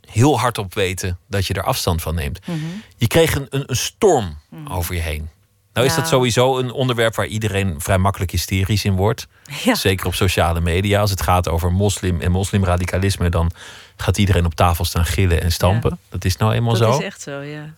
heel 0.00 0.40
hard 0.40 0.58
op 0.58 0.74
weten 0.74 1.18
dat 1.26 1.46
je 1.46 1.54
er 1.54 1.64
afstand 1.64 2.02
van 2.02 2.14
neemt? 2.14 2.46
Mhm. 2.46 2.58
Je 2.96 3.06
kreeg 3.06 3.34
een, 3.34 3.46
een, 3.50 3.64
een 3.66 3.76
storm 3.76 4.38
over 4.68 4.94
je 4.94 5.00
heen. 5.00 5.28
Nou 5.72 5.86
is 5.86 5.94
Ja. 5.94 6.00
dat 6.00 6.08
sowieso 6.08 6.58
een 6.58 6.70
onderwerp 6.72 7.14
waar 7.14 7.26
iedereen 7.26 7.74
vrij 7.80 7.98
makkelijk 7.98 8.30
hysterisch 8.30 8.84
in 8.84 8.94
wordt. 8.96 9.26
Ja. 9.64 9.74
Zeker 9.74 10.06
op 10.06 10.14
sociale 10.14 10.60
media. 10.60 11.00
Als 11.00 11.10
het 11.10 11.22
gaat 11.22 11.48
over 11.48 11.72
moslim 11.72 12.20
en 12.20 12.30
moslimradicalisme, 12.30 13.28
dan 13.28 13.50
gaat 13.96 14.18
iedereen 14.18 14.44
op 14.44 14.54
tafel 14.54 14.84
staan 14.84 15.04
gillen 15.06 15.42
en 15.42 15.52
stampen. 15.52 15.98
Dat 16.08 16.24
is 16.24 16.36
nou 16.36 16.52
eenmaal 16.52 16.78
Dat 16.78 16.92
zo. 16.92 16.98
is 16.98 17.04
echt 17.04 17.22
zo, 17.22 17.40
ja. 17.40 17.74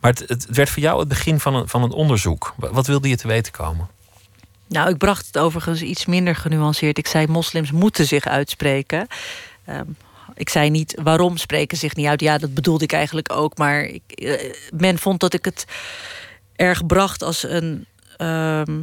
Maar 0.00 0.10
het, 0.10 0.24
het 0.28 0.46
werd 0.50 0.70
voor 0.70 0.82
jou 0.82 0.98
het 0.98 1.08
begin 1.08 1.40
van 1.40 1.54
een, 1.54 1.68
van 1.68 1.82
een 1.82 1.90
onderzoek. 1.92 2.54
Wa- 2.56 2.70
Wat 2.72 2.86
wilde 2.86 3.08
je 3.08 3.16
te 3.16 3.26
weten 3.28 3.52
komen? 3.52 3.88
Nou, 4.68 4.88
ik 4.90 4.96
bracht 4.98 5.26
het 5.26 5.38
overigens 5.38 5.82
iets 5.82 6.06
minder 6.06 6.36
genuanceerd. 6.36 6.98
Ik 6.98 7.06
zei 7.06 7.26
moslims 7.26 7.70
moeten 7.70 8.06
zich 8.06 8.24
uitspreken. 8.26 9.06
Ehm, 9.64 9.84
ik 10.34 10.48
zei 10.48 10.70
niet 10.70 10.98
waarom 11.02 11.36
spreken 11.36 11.76
zich 11.78 11.94
niet 11.96 12.06
uit. 12.06 12.20
Ja, 12.20 12.38
dat 12.38 12.54
bedoelde 12.54 12.84
ik 12.84 12.92
eigenlijk 12.92 13.32
ook. 13.32 13.56
Maar 13.58 13.80
ik, 13.82 14.02
eh, 14.06 14.52
men 14.74 14.98
vond 14.98 15.20
dat 15.20 15.34
ik 15.34 15.44
het 15.44 15.64
erg 16.56 16.86
bracht 16.86 17.22
als 17.22 17.42
een. 17.42 17.86
ehm, 18.16 18.82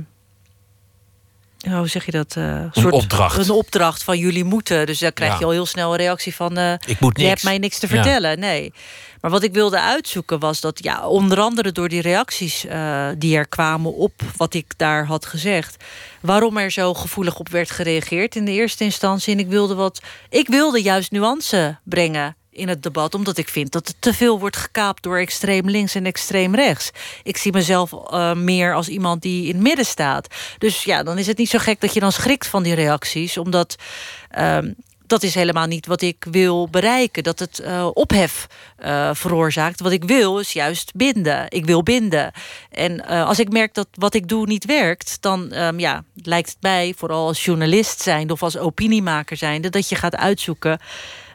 hoe 1.70 1.88
zeg 1.88 2.06
je 2.06 2.12
dat? 2.12 2.36
eh, 2.38 2.64
soort, 2.72 2.94
opdracht. 2.94 3.38
Een 3.38 3.50
opdracht 3.56 4.04
van 4.04 4.18
jullie 4.18 4.44
moeten. 4.44 4.86
Dus 4.86 5.00
daar 5.00 5.12
krijg 5.12 5.32
Ja. 5.32 5.38
je 5.40 5.46
al 5.46 5.52
heel 5.52 5.66
snel 5.66 5.92
een 5.92 5.98
reactie 5.98 6.36
van. 6.36 6.58
eh, 6.58 6.74
Ik 6.86 7.00
moet 7.00 7.20
je 7.20 7.26
hebt 7.28 7.44
mij 7.44 7.58
niks 7.58 7.80
te 7.80 7.88
Ja. 7.90 7.94
vertellen. 7.94 8.40
Nee. 8.40 8.74
Maar 9.22 9.32
wat 9.32 9.44
ik 9.44 9.54
wilde 9.54 9.80
uitzoeken 9.80 10.40
was 10.40 10.62
dat, 10.62 10.84
ja, 10.84 11.08
onder 11.08 11.40
andere 11.40 11.72
door 11.72 11.90
die 11.90 12.02
reacties 12.02 12.66
eh, 12.66 13.08
die 13.18 13.38
er 13.38 13.48
kwamen 13.48 13.94
op 13.96 14.22
wat 14.38 14.54
ik 14.54 14.74
daar 14.78 15.06
had 15.06 15.26
gezegd, 15.26 15.84
waarom 16.22 16.58
er 16.58 16.72
zo 16.72 16.94
gevoelig 16.94 17.40
op 17.40 17.50
werd 17.50 17.72
gereageerd 17.72 18.36
in 18.36 18.46
de 18.46 18.52
eerste 18.52 18.84
instantie. 18.84 19.34
En 19.34 19.40
ik 19.40 19.48
wilde 19.48 19.76
wat, 19.76 20.02
ik 20.30 20.48
wilde 20.48 20.82
juist 20.82 21.12
nuance 21.12 21.78
brengen 21.84 22.36
in 22.54 22.68
het 22.68 22.84
debat, 22.84 23.16
omdat 23.16 23.38
ik 23.38 23.50
vind 23.50 23.72
dat 23.72 23.88
het 23.88 23.96
te 24.00 24.14
veel 24.14 24.40
wordt 24.40 24.58
gekaapt 24.58 25.04
door 25.04 25.18
extreem 25.18 25.70
links 25.70 25.96
en 25.96 26.06
extreem 26.06 26.56
rechts. 26.56 26.92
Ik 27.24 27.38
zie 27.38 27.52
mezelf 27.52 27.94
eh, 27.94 28.34
meer 28.34 28.74
als 28.74 28.88
iemand 28.88 29.22
die 29.22 29.48
in 29.48 29.54
het 29.54 29.64
midden 29.64 29.86
staat. 29.86 30.28
Dus 30.58 30.84
ja, 30.84 31.04
dan 31.04 31.18
is 31.18 31.28
het 31.28 31.38
niet 31.38 31.50
zo 31.50 31.60
gek 31.60 31.82
dat 31.82 31.94
je 31.94 32.00
dan 32.00 32.12
schrikt 32.12 32.48
van 32.48 32.64
die 32.64 32.76
reacties, 32.76 33.38
omdat. 33.38 33.76
ehm, 34.30 34.72
dat 35.08 35.24
is 35.24 35.36
helemaal 35.36 35.68
niet 35.68 35.86
wat 35.86 36.02
ik 36.02 36.26
wil 36.32 36.68
bereiken. 36.70 37.24
Dat 37.24 37.40
het 37.40 37.60
eh, 37.60 37.88
ophef 37.94 38.48
eh, 38.78 39.10
veroorzaakt. 39.14 39.80
Wat 39.80 39.92
ik 39.92 40.04
wil 40.04 40.40
is 40.40 40.54
juist 40.54 40.92
binden. 40.96 41.46
Ik 41.50 41.66
wil 41.66 41.84
binden. 41.84 42.32
En 42.72 43.06
als 43.06 43.40
ik 43.40 43.52
merk 43.52 43.74
dat 43.74 43.88
wat 43.94 44.14
ik 44.14 44.28
doe 44.28 44.46
niet 44.46 44.66
werkt... 44.66 45.18
dan 45.22 45.52
ehm, 45.52 45.80
ja, 45.80 46.04
lijkt 46.16 46.50
het 46.50 46.58
mij, 46.62 46.94
vooral 46.98 47.28
als 47.28 47.46
journalist 47.46 48.02
zijnde... 48.02 48.34
of 48.34 48.44
als 48.44 48.58
opiniemaker 48.58 49.38
zijnde, 49.38 49.70
dat 49.70 49.90
je 49.90 49.96
gaat 49.96 50.16
uitzoeken... 50.16 50.80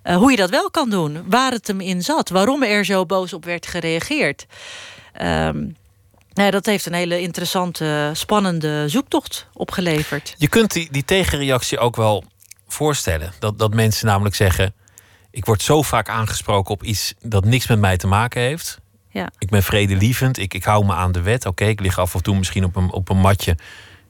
eh, 0.09 0.17
hoe 0.17 0.31
je 0.31 0.37
dat 0.37 0.51
wel 0.51 0.71
kan 0.71 0.91
doen. 0.91 1.23
Waar 1.27 1.53
het 1.53 1.67
hem 1.67 1.81
in 1.81 2.03
zat. 2.03 2.29
Waarom 2.29 2.63
er 2.63 2.85
zo 2.85 3.07
boos 3.07 3.33
op 3.33 3.45
werd 3.45 3.67
gereageerd. 3.67 4.47
Ehm, 5.13 5.67
nou, 6.33 6.51
dat 6.51 6.67
heeft 6.67 6.87
een 6.87 6.93
hele 6.93 7.21
interessante, 7.21 8.11
spannende 8.13 8.89
zoektocht 8.89 9.47
opgeleverd. 9.53 10.35
Je 10.39 10.49
kunt 10.49 10.73
die, 10.73 10.89
die 10.91 11.05
tegenreactie 11.05 11.79
ook 11.79 11.97
wel 11.97 12.25
voorstellen. 12.69 13.33
Dat, 13.39 13.59
dat 13.59 13.75
mensen 13.75 14.07
namelijk 14.07 14.35
zeggen: 14.35 14.75
ik 15.31 15.45
word 15.45 15.63
zo 15.63 15.83
vaak 15.83 16.09
aangesproken 16.09 16.75
op 16.75 16.83
iets 16.83 17.15
dat 17.21 17.45
niks 17.45 17.67
met 17.67 17.79
mij 17.79 17.97
te 17.97 18.07
maken 18.07 18.41
heeft. 18.41 18.81
Ja. 19.11 19.31
Ik 19.39 19.49
ben 19.49 19.63
vredelievend, 19.63 20.39
ik, 20.39 20.55
ik 20.55 20.65
hou 20.65 20.85
me 20.85 20.95
aan 20.95 21.13
de 21.13 21.23
wet. 21.23 21.47
Oké, 21.47 21.65
ik 21.65 21.81
lig 21.81 21.99
af 21.99 22.15
en 22.15 22.23
toe 22.23 22.37
misschien 22.37 22.65
op 22.65 22.77
een, 22.77 22.93
op 22.93 23.09
een 23.09 23.21
matje 23.21 23.57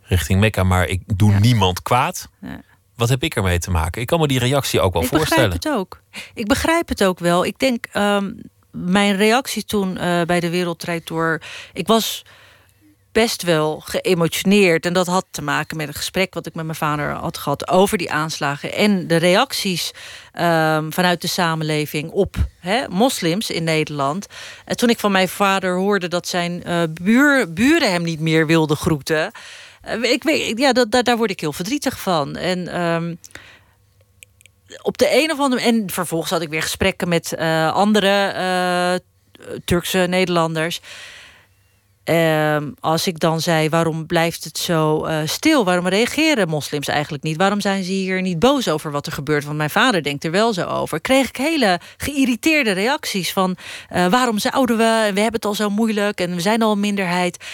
richting 0.03 0.41
Mekka, 0.41 0.63
maar 0.63 0.87
ik 0.87 1.03
doe 1.07 1.33
niemand 1.33 1.83
kwaad. 1.83 2.29
Ja. 2.41 2.61
Wat 2.99 3.09
heb 3.09 3.23
ik 3.23 3.37
ermee 3.37 3.59
te 3.59 3.71
maken? 3.71 4.01
Ik 4.01 4.07
kan 4.07 4.21
me 4.21 4.29
die 4.29 4.39
reactie 4.39 4.81
ook 4.81 4.93
wel 4.93 5.03
ik 5.03 5.09
voorstellen. 5.09 5.51
begrijp 5.51 5.75
het 5.75 5.81
ook. 5.81 6.01
Ik 6.35 6.47
begrijp 6.47 6.89
het 6.89 7.05
ook 7.05 7.19
wel. 7.19 7.45
Ik 7.45 7.59
denk, 7.59 7.87
ehm, 7.93 8.33
mijn 8.71 9.17
reactie 9.17 9.65
toen 9.65 9.97
eh, 9.97 10.23
bij 10.23 10.41
de 10.41 10.51
Wereldrijd 10.51 11.07
door... 11.07 11.41
Ik 11.73 11.87
was 11.87 12.25
best 13.13 13.43
wel 13.43 13.83
geëmotioneerd. 13.85 14.87
En 14.87 14.93
dat 14.93 15.07
had 15.07 15.27
te 15.31 15.43
maken 15.43 15.77
met 15.77 15.89
een 15.89 15.95
gesprek 15.95 16.35
wat 16.35 16.47
ik 16.47 16.55
met 16.55 16.65
mijn 16.65 16.77
vader 16.77 17.11
had 17.11 17.39
gehad 17.39 17.69
over 17.69 17.99
die 17.99 18.13
aanslagen. 18.13 18.73
En 18.75 19.07
de 19.07 19.17
reacties 19.17 19.93
ehm, 20.33 20.91
vanuit 20.91 21.21
de 21.21 21.29
samenleving 21.29 22.11
op 22.11 22.37
moslims 22.89 23.51
in 23.51 23.65
Nederland. 23.65 24.27
En 24.65 24.77
toen 24.77 24.91
ik 24.91 24.99
van 24.99 25.13
mijn 25.13 25.29
vader 25.29 25.77
hoorde 25.77 26.09
dat 26.09 26.29
zijn 26.29 26.63
buur, 27.03 27.53
buren 27.53 27.93
hem 27.93 28.03
niet 28.03 28.21
meer 28.21 28.47
wilden 28.47 28.77
groeten. 28.77 29.33
Eh, 29.81 30.03
ik 30.03 30.23
weet, 30.23 30.59
ja, 30.59 30.73
dat, 30.73 31.05
daar, 31.05 31.17
word 31.17 31.31
ik 31.31 31.41
heel 31.41 31.53
verdrietig 31.53 32.01
van. 32.01 32.37
En 32.37 32.69
ehm, 32.69 33.15
op 34.83 34.99
de 34.99 35.23
een 35.23 35.33
of 35.33 35.39
andere 35.39 35.63
en 35.63 35.91
vervolgens 35.91 36.31
had 36.31 36.43
ik 36.43 36.49
weer 36.49 36.63
gesprekken 36.63 37.09
met 37.09 37.33
eh, 37.33 37.73
andere 37.73 38.27
eh, 38.27 38.95
Turkse 39.65 39.99
Nederlanders. 39.99 40.81
Ehm, 42.05 42.71
als 42.81 43.07
ik 43.07 43.19
dan 43.19 43.41
zei, 43.41 43.69
waarom 43.69 44.07
blijft 44.07 44.45
het 44.45 44.59
zo 44.59 45.07
stil? 45.25 45.65
Waarom 45.65 45.89
reageren 45.89 46.49
moslims 46.49 46.89
eigenlijk 46.89 47.23
niet? 47.23 47.37
Waarom 47.37 47.61
zijn 47.61 47.85
ze 47.85 47.91
hier 47.91 48.23
niet 48.23 48.39
boos 48.39 48.69
over 48.69 48.91
wat 48.91 49.07
er 49.07 49.13
gebeurt? 49.13 49.45
Want 49.45 49.57
mijn 49.57 49.71
vader 49.71 50.03
denkt 50.03 50.25
er 50.25 50.31
wel 50.31 50.53
zo 50.53 50.67
over. 50.67 51.01
Kreeg 51.01 51.29
ik 51.29 51.37
hele 51.37 51.81
geïrriteerde 51.97 52.71
reacties 52.71 53.33
van... 53.33 53.57
waarom 53.89 54.39
zouden 54.39 54.77
we? 54.77 55.11
We 55.15 55.21
hebben 55.21 55.33
het 55.33 55.45
al 55.45 55.55
zo 55.55 55.71
moeilijk 55.71 56.21
en 56.21 56.35
we 56.35 56.41
zijn 56.41 56.63
al 56.63 56.73
een 56.73 56.81
minderheid. 56.81 57.45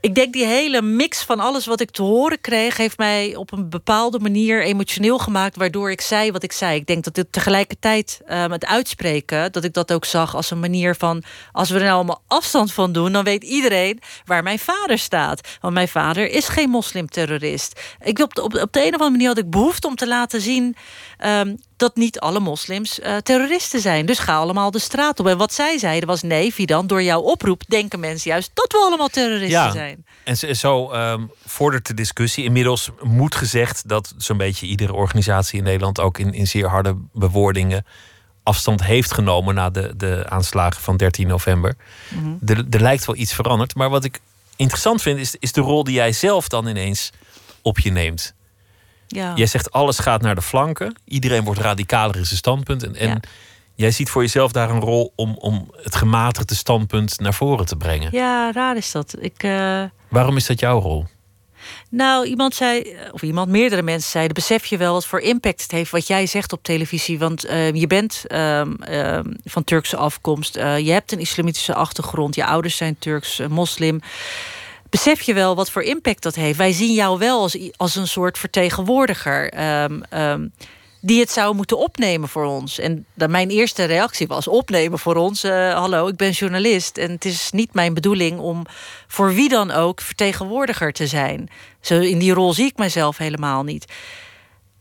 Ik 0.00 0.14
denk 0.14 0.32
die 0.32 0.46
hele 0.46 0.82
mix 0.82 1.22
van 1.22 1.40
alles 1.40 1.66
wat 1.66 1.80
ik 1.80 1.90
te 1.90 2.02
horen 2.02 2.40
kreeg... 2.40 2.76
heeft 2.76 2.98
mij 2.98 3.36
op 3.36 3.52
een 3.52 3.70
bepaalde 3.70 4.18
manier 4.18 4.62
emotioneel 4.62 5.18
gemaakt... 5.18 5.56
waardoor 5.56 5.90
ik 5.90 6.00
zei 6.00 6.32
wat 6.32 6.42
ik 6.42 6.52
zei. 6.52 6.76
Ik 6.76 6.86
denk 6.86 7.04
dat 7.04 7.14
dit 7.14 7.32
tegelijkertijd 7.32 8.20
um, 8.30 8.52
het 8.52 8.66
uitspreken... 8.66 9.52
dat 9.52 9.64
ik 9.64 9.72
dat 9.72 9.92
ook 9.92 10.04
zag 10.04 10.34
als 10.34 10.50
een 10.50 10.60
manier 10.60 10.94
van... 10.94 11.22
als 11.52 11.70
we 11.70 11.74
er 11.74 11.84
nou 11.84 11.94
allemaal 11.94 12.22
afstand 12.26 12.72
van 12.72 12.92
doen... 12.92 13.12
dan 13.12 13.24
weet 13.24 13.44
iedereen 13.44 14.00
waar 14.24 14.42
mijn 14.42 14.58
vader 14.58 14.98
staat. 14.98 15.48
Want 15.60 15.74
mijn 15.74 15.88
vader 15.88 16.30
is 16.30 16.48
geen 16.48 16.70
moslimterrorist. 16.70 17.80
Ik, 18.02 18.18
op, 18.18 18.38
op, 18.38 18.54
op 18.54 18.72
de 18.72 18.80
een 18.80 18.94
of 18.94 19.00
andere 19.00 19.10
manier 19.10 19.28
had 19.28 19.38
ik 19.38 19.50
behoefte 19.50 19.86
om 19.86 19.94
te 19.94 20.08
laten 20.08 20.40
zien... 20.40 20.76
Um, 21.24 21.56
dat 21.76 21.96
niet 21.96 22.20
alle 22.20 22.40
moslims 22.40 22.98
uh, 22.98 23.16
terroristen 23.16 23.80
zijn. 23.80 24.06
Dus 24.06 24.18
ga 24.18 24.36
allemaal 24.36 24.70
de 24.70 24.78
straat 24.78 25.20
op. 25.20 25.26
En 25.26 25.38
wat 25.38 25.52
zij 25.52 25.78
zeiden 25.78 26.08
was... 26.08 26.22
nee, 26.22 26.52
Fidan, 26.52 26.86
door 26.86 27.02
jouw 27.02 27.20
oproep 27.20 27.62
denken 27.68 28.00
mensen 28.00 28.30
juist... 28.30 28.50
dat 28.54 28.72
we 28.72 28.78
allemaal 28.78 29.08
terroristen 29.08 29.48
Ja. 29.48 29.70
zijn. 29.70 30.04
En 30.24 30.56
zo- 30.56 30.90
ehm, 30.90 31.22
vordert 31.46 31.86
de 31.86 31.94
discussie. 31.94 32.44
Inmiddels 32.44 32.90
moet 33.02 33.34
gezegd 33.34 33.88
dat 33.88 34.14
zo'n 34.16 34.36
beetje 34.36 34.66
iedere 34.66 34.92
organisatie 34.92 35.58
in 35.58 35.64
Nederland 35.64 36.00
ook 36.00 36.18
in, 36.18 36.32
in 36.32 36.46
zeer 36.46 36.68
harde 36.68 36.96
bewoordingen 37.12 37.86
afstand 38.42 38.84
heeft 38.84 39.12
genomen 39.12 39.54
na 39.54 39.70
de, 39.70 39.92
de 39.96 40.24
aanslagen 40.28 40.82
van 40.82 40.96
13 40.96 41.26
november. 41.26 41.76
er, 42.46 42.64
er 42.70 42.80
lijkt 42.80 43.04
wel 43.04 43.16
iets 43.16 43.32
veranderd. 43.34 43.74
Maar 43.74 43.90
wat 43.90 44.04
ik 44.04 44.20
interessant 44.56 45.02
vind, 45.02 45.18
is, 45.18 45.36
is 45.38 45.52
de 45.52 45.60
rol 45.60 45.84
die 45.84 45.94
jij 45.94 46.12
zelf 46.12 46.48
dan 46.48 46.66
ineens 46.66 47.10
op 47.62 47.78
je 47.78 47.90
neemt. 47.90 48.34
Ja. 49.08 49.32
Jij 49.34 49.46
zegt 49.46 49.72
alles 49.72 49.98
gaat 49.98 50.22
naar 50.22 50.34
de 50.34 50.42
flanken. 50.42 50.94
Iedereen 51.04 51.44
wordt 51.44 51.60
radicaler 51.60 52.16
in 52.16 52.26
zijn 52.26 52.38
standpunt. 52.38 52.82
En, 52.82 52.94
en 52.96 53.08
Ja. 53.08 53.20
jij 53.74 53.90
ziet 53.90 54.10
voor 54.10 54.22
jezelf 54.22 54.52
daar 54.52 54.70
een 54.70 54.80
rol 54.80 55.12
om, 55.16 55.36
om 55.38 55.70
het 55.82 55.94
gematigde 55.96 56.54
standpunt 56.54 57.20
naar 57.20 57.34
voren 57.34 57.66
te 57.66 57.76
brengen. 57.76 58.08
ja, 58.12 58.52
raar 58.52 58.76
is 58.76 58.92
dat. 58.92 59.14
Ik... 59.20 59.42
eh, 59.42 59.82
Waarom 60.08 60.36
is 60.36 60.46
dat 60.46 60.60
jouw 60.60 60.80
rol? 60.80 61.04
Nou, 61.90 62.26
iemand 62.26 62.54
zei, 62.54 62.96
of 63.12 63.22
iemand, 63.22 63.48
meerdere 63.48 63.82
mensen 63.82 64.10
zeiden... 64.10 64.34
besef 64.34 64.64
je 64.64 64.76
wel 64.76 64.92
wat 64.92 65.06
voor 65.06 65.20
impact 65.20 65.62
het 65.62 65.70
heeft 65.70 65.90
wat 65.90 66.06
jij 66.06 66.26
zegt 66.26 66.52
op 66.52 66.62
televisie. 66.62 67.18
Want 67.18 67.44
eh, 67.44 67.72
je 67.74 67.86
bent 67.86 68.24
ehm, 68.26 68.74
ehm, 68.74 69.24
van 69.44 69.64
Turkse 69.64 69.96
afkomst. 69.96 70.56
eh, 70.56 70.78
je 70.78 70.90
hebt 70.92 71.12
een 71.12 71.18
islamitische 71.20 71.74
achtergrond. 71.74 72.34
Je 72.34 72.44
ouders 72.46 72.76
zijn 72.76 72.96
Turks, 72.98 73.38
eh, 73.38 73.46
moslim. 73.46 74.00
Besef 74.90 75.20
je 75.20 75.34
wel 75.34 75.56
wat 75.56 75.70
voor 75.70 75.82
impact 75.82 76.22
dat 76.22 76.34
heeft? 76.34 76.58
Wij 76.58 76.72
zien 76.72 76.94
jou 76.94 77.18
wel 77.18 77.40
als, 77.40 77.58
als 77.76 77.96
een 77.96 78.08
soort 78.08 78.38
vertegenwoordiger... 78.38 79.50
ehm, 79.52 80.00
ehm, 80.10 80.46
die 81.00 81.20
het 81.20 81.30
zou 81.30 81.54
moeten 81.54 81.78
opnemen 81.78 82.28
voor 82.28 82.44
ons. 82.44 82.78
En 82.78 83.06
dan 83.14 83.30
mijn 83.30 83.48
eerste 83.50 83.84
reactie 83.84 84.26
was 84.26 84.48
opnemen 84.48 84.98
voor 84.98 85.16
ons. 85.16 85.44
eh, 85.44 85.74
hallo, 85.74 86.06
ik 86.06 86.16
ben 86.16 86.30
journalist 86.30 86.98
en 86.98 87.10
het 87.10 87.24
is 87.24 87.50
niet 87.50 87.74
mijn 87.74 87.94
bedoeling 87.94 88.38
om 88.38 88.64
voor 89.06 89.34
wie 89.34 89.48
dan 89.48 89.70
ook 89.70 90.00
vertegenwoordiger 90.00 90.92
te 90.92 91.06
zijn. 91.06 91.48
Zo 91.80 92.00
in 92.00 92.18
die 92.18 92.32
rol 92.32 92.52
zie 92.52 92.66
ik 92.66 92.76
mezelf 92.76 93.16
helemaal 93.16 93.62
niet. 93.62 93.92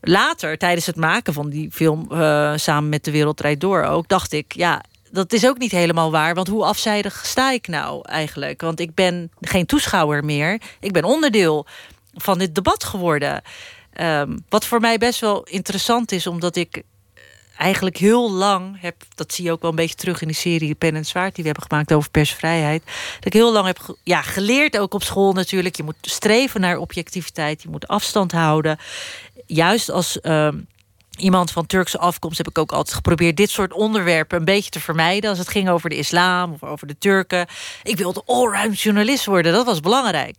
Later, 0.02 0.58
tijdens 0.58 0.86
het 0.86 0.96
maken 0.96 1.34
van 1.34 1.50
die 1.50 1.72
film 1.72 2.08
eh, 2.12 2.54
samen 2.56 2.90
met 2.90 3.04
De 3.04 3.12
Wereld 3.12 3.42
Rijdt 3.42 3.62
Door 3.62 3.84
ook, 3.84 4.08
dacht 4.08 4.34
ik, 4.34 4.54
ja, 4.54 4.84
dat 5.12 5.34
is 5.34 5.48
ook 5.48 5.58
niet 5.58 5.72
helemaal 5.72 6.12
waar. 6.12 6.36
Want 6.36 6.48
hoe 6.48 6.66
afzijdig 6.66 7.26
sta 7.26 7.52
ik 7.52 7.68
nou 7.68 8.02
eigenlijk? 8.10 8.62
Want 8.62 8.80
ik 8.80 8.94
ben 8.94 9.32
geen 9.42 9.66
toeschouwer 9.66 10.26
meer. 10.26 10.62
Ik 10.80 10.92
ben 10.92 11.04
onderdeel 11.04 11.66
van 12.14 12.38
dit 12.38 12.56
debat 12.56 12.84
geworden. 12.84 13.42
Ehm, 13.94 14.38
wat 14.50 14.66
voor 14.66 14.80
mij 14.80 14.98
best 14.98 15.20
wel 15.20 15.44
interessant 15.44 16.12
is, 16.12 16.28
omdat 16.28 16.56
ik 16.56 16.84
eigenlijk 17.58 17.98
heel 17.98 18.32
lang 18.32 18.82
heb, 18.82 18.96
dat 19.16 19.34
zie 19.34 19.46
je 19.46 19.52
ook 19.52 19.62
wel 19.62 19.70
een 19.70 19.76
beetje 19.76 19.96
terug 19.96 20.22
in 20.22 20.28
die 20.28 20.36
serie 20.36 20.76
Pen 20.76 20.96
en 20.96 21.06
Zwaard 21.06 21.36
die 21.36 21.44
we 21.44 21.50
hebben 21.50 21.68
gemaakt 21.70 21.94
over 21.94 22.10
persvrijheid. 22.10 22.84
Dat 23.16 23.26
ik 23.26 23.34
heel 23.34 23.52
lang 23.52 23.66
heb 23.66 23.96
ja, 24.04 24.22
geleerd, 24.22 24.78
ook 24.78 24.94
op 24.94 25.04
school 25.04 25.34
natuurlijk. 25.34 25.76
Je 25.76 25.84
moet 25.84 25.96
streven 26.02 26.62
naar 26.62 26.78
objectiviteit, 26.78 27.62
je 27.62 27.70
moet 27.70 27.88
afstand 27.88 28.32
houden. 28.32 28.78
Juist 29.46 29.90
als 29.90 30.22
ehm, 30.22 30.58
iemand 31.18 31.52
van 31.52 31.66
Turkse 31.66 31.98
afkomst 31.98 32.38
heb 32.38 32.48
ik 32.48 32.58
ook 32.58 32.72
altijd 32.72 32.96
geprobeerd 32.96 33.38
dit 33.38 33.50
soort 33.50 33.74
onderwerpen 33.74 34.38
een 34.38 34.46
beetje 34.46 34.70
te 34.70 34.80
vermijden. 34.80 35.30
Als 35.30 35.40
het 35.40 35.50
ging 35.50 35.70
over 35.70 35.90
de 35.90 35.98
islam 35.98 36.54
of 36.54 36.64
over 36.64 36.88
de 36.88 36.98
Turken. 36.98 37.48
Ik 37.84 37.98
wilde 37.98 38.24
allround 38.26 38.82
journalist 38.82 39.26
worden, 39.26 39.54
dat 39.54 39.66
was 39.66 39.80
belangrijk. 39.80 40.36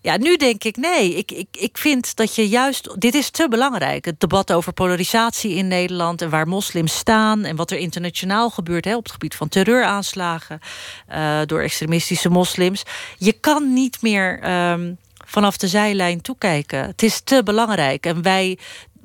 Ja, 0.00 0.16
nu 0.16 0.36
denk 0.36 0.64
ik 0.64 0.76
nee. 0.76 1.14
Ik, 1.14 1.30
ik, 1.30 1.48
ik 1.58 1.78
vind 1.78 2.16
dat 2.16 2.34
je 2.34 2.48
juist. 2.48 3.00
Dit 3.00 3.14
is 3.14 3.30
te 3.30 3.48
belangrijk. 3.48 4.04
Het 4.04 4.20
debat 4.20 4.52
over 4.52 4.72
polarisatie 4.72 5.54
in 5.54 5.68
Nederland. 5.68 6.22
en 6.22 6.30
waar 6.30 6.48
moslims 6.48 6.96
staan. 6.96 7.44
en 7.44 7.56
wat 7.56 7.70
er 7.70 7.78
internationaal 7.78 8.50
gebeurt. 8.50 8.84
Hè, 8.84 8.96
op 8.96 9.02
het 9.02 9.12
gebied 9.12 9.34
van 9.34 9.48
terreuraanslagen. 9.48 10.60
eh, 11.06 11.40
door 11.46 11.60
extremistische 11.60 12.28
moslims. 12.28 12.82
Je 13.16 13.32
kan 13.32 13.72
niet 13.72 14.02
meer 14.02 14.40
ehm, 14.40 14.92
vanaf 15.26 15.56
de 15.56 15.68
zijlijn 15.68 16.20
toekijken. 16.20 16.84
Het 16.84 17.02
is 17.02 17.20
te 17.20 17.42
belangrijk. 17.42 18.06
En 18.06 18.22
wij 18.22 18.58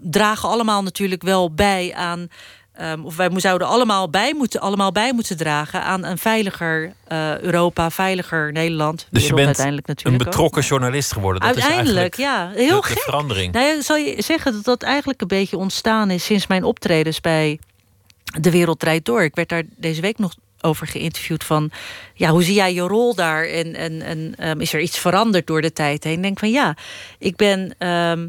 dragen 0.03 0.49
allemaal 0.49 0.83
natuurlijk 0.83 1.23
wel 1.23 1.53
bij 1.53 1.93
aan. 1.95 2.27
ehm, 2.73 3.03
of 3.03 3.15
wij 3.15 3.29
zouden 3.35 3.67
allemaal 3.67 4.09
bij, 4.09 4.33
moeten, 4.33 4.59
allemaal 4.59 4.91
bij 4.91 5.13
moeten 5.13 5.37
dragen 5.37 5.83
aan 5.83 6.03
een 6.05 6.17
veiliger 6.17 6.93
eh, 7.07 7.39
Europa, 7.39 7.89
veiliger 7.89 8.51
Nederland. 8.51 9.07
Dus 9.11 9.27
je 9.27 9.33
bent 9.33 9.45
uiteindelijk 9.45 9.87
een 9.87 9.93
natuurlijk 9.95 10.23
ook. 10.23 10.29
betrokken 10.29 10.61
journalist 10.61 11.13
geworden. 11.13 11.41
Dat 11.41 11.55
Uiteindelijk, 11.55 12.17
is 12.17 12.23
ja. 12.23 12.49
Heel 12.53 12.81
de, 12.81 12.87
de 12.87 12.93
gek. 12.93 12.99
verandering. 12.99 13.53
Nou 13.53 13.81
zal 13.81 13.95
je 13.95 14.21
zeggen 14.21 14.53
dat 14.53 14.63
dat 14.63 14.83
eigenlijk 14.83 15.21
een 15.21 15.27
beetje 15.27 15.57
ontstaan 15.57 16.09
is 16.11 16.25
sinds 16.25 16.47
mijn 16.47 16.63
optredens 16.63 17.21
bij 17.21 17.59
De 18.39 18.51
Wereld 18.51 18.79
Draait 18.79 19.05
Door. 19.05 19.23
Ik 19.23 19.35
werd 19.35 19.49
daar 19.49 19.63
deze 19.77 20.01
week 20.01 20.17
nog 20.17 20.35
over 20.61 20.87
geïnterviewd 20.87 21.43
van... 21.43 21.71
ja, 22.13 22.29
hoe 22.29 22.43
zie 22.43 22.53
jij 22.53 22.73
je 22.73 22.81
rol 22.81 23.15
daar? 23.15 23.45
En, 23.45 23.75
en, 23.75 24.01
en 24.01 24.33
ehm, 24.37 24.59
is 24.59 24.73
er 24.73 24.79
iets 24.79 24.99
veranderd 24.99 25.47
door 25.47 25.61
de 25.61 25.73
tijd 25.73 26.03
heen? 26.03 26.13
Ik 26.13 26.21
denk 26.21 26.39
van 26.39 26.51
ja, 26.51 26.75
ik 27.19 27.35
ben... 27.35 27.75
ehm, 27.77 28.27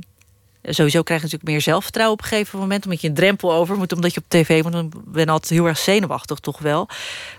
Sowieso 0.65 1.03
krijg 1.03 1.21
je 1.21 1.27
natuurlijk 1.27 1.53
meer 1.53 1.61
zelfvertrouwen 1.61 2.19
op 2.19 2.23
een 2.23 2.29
gegeven 2.31 2.59
moment. 2.59 2.85
Omdat 2.85 3.01
je 3.01 3.09
een 3.09 3.15
drempel 3.15 3.53
over 3.53 3.77
moet, 3.77 3.93
omdat 3.93 4.15
je 4.15 4.21
op 4.21 4.29
tv 4.29 4.63
moet. 4.63 4.75
Ik 4.75 5.13
ben 5.13 5.29
altijd 5.29 5.53
heel 5.53 5.67
erg 5.67 5.79
zenuwachtig, 5.79 6.39
toch 6.39 6.59
wel. 6.59 6.81
Op 6.81 6.91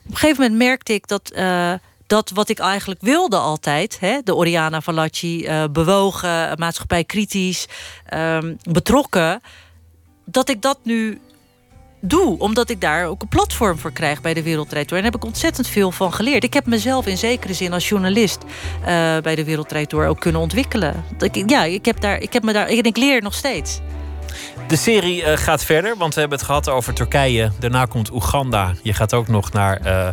een 0.10 0.18
gegeven 0.18 0.42
moment 0.42 0.60
merkte 0.60 0.94
ik 0.94 1.08
dat... 1.08 1.30
eh, 1.32 1.74
dat 2.08 2.30
wat 2.30 2.50
ik 2.50 2.60
eigenlijk 2.60 3.02
wilde 3.02 3.38
altijd, 3.38 4.00
hè, 4.00 4.20
de 4.24 4.36
Oriana 4.36 4.82
Fallaci, 4.82 5.46
eh, 5.46 5.64
bewogen, 5.72 6.60
maatschappij 6.60 7.04
kritisch, 7.04 7.68
ehm, 8.06 8.56
betrokken, 8.72 9.42
dat 10.26 10.50
ik 10.50 10.62
dat 10.62 10.80
nu 10.84 11.20
doe, 12.10 12.40
omdat 12.40 12.70
ik 12.70 12.82
daar 12.82 13.06
ook 13.06 13.22
een 13.22 13.28
platform 13.28 13.80
voor 13.80 13.92
krijg 13.92 14.22
bij 14.22 14.34
de 14.34 14.44
Wereldrijd 14.44 14.90
Door. 14.90 14.98
En 14.98 15.04
daar 15.04 15.12
heb 15.12 15.22
ik 15.22 15.28
ontzettend 15.28 15.68
veel 15.68 15.92
van 15.92 16.14
geleerd. 16.14 16.44
Ik 16.44 16.54
heb 16.54 16.66
mezelf 16.66 17.06
in 17.06 17.18
zekere 17.18 17.54
zin 17.54 17.74
als 17.74 17.90
journalist 17.90 18.44
eh, 18.44 19.18
bij 19.18 19.36
de 19.36 19.44
Wereldrijd 19.44 19.90
Door 19.90 20.06
ook 20.06 20.20
kunnen 20.20 20.42
ontwikkelen. 20.42 21.04
Ik, 21.20 21.50
ja, 21.50 21.64
ik 21.64 21.86
heb, 21.86 22.00
daar, 22.00 22.18
ik 22.18 22.34
heb 22.34 22.44
me 22.44 22.54
daar, 22.54 22.68
en 22.68 22.84
ik 22.84 22.98
leer 22.98 23.22
nog 23.22 23.34
steeds. 23.34 23.80
De 24.68 24.76
serie 24.76 25.24
eh, 25.24 25.38
gaat 25.38 25.64
verder, 25.64 25.98
want 25.98 26.14
we 26.14 26.20
hebben 26.20 26.38
het 26.38 26.48
gehad 26.48 26.70
over 26.70 26.94
Turkije. 26.94 27.52
Daarna 27.60 27.86
komt 27.86 28.12
Oeganda. 28.12 28.74
Je 28.82 28.94
gaat 28.94 29.14
ook 29.14 29.28
nog 29.28 29.52
naar 29.52 29.78
eh, 29.78 30.08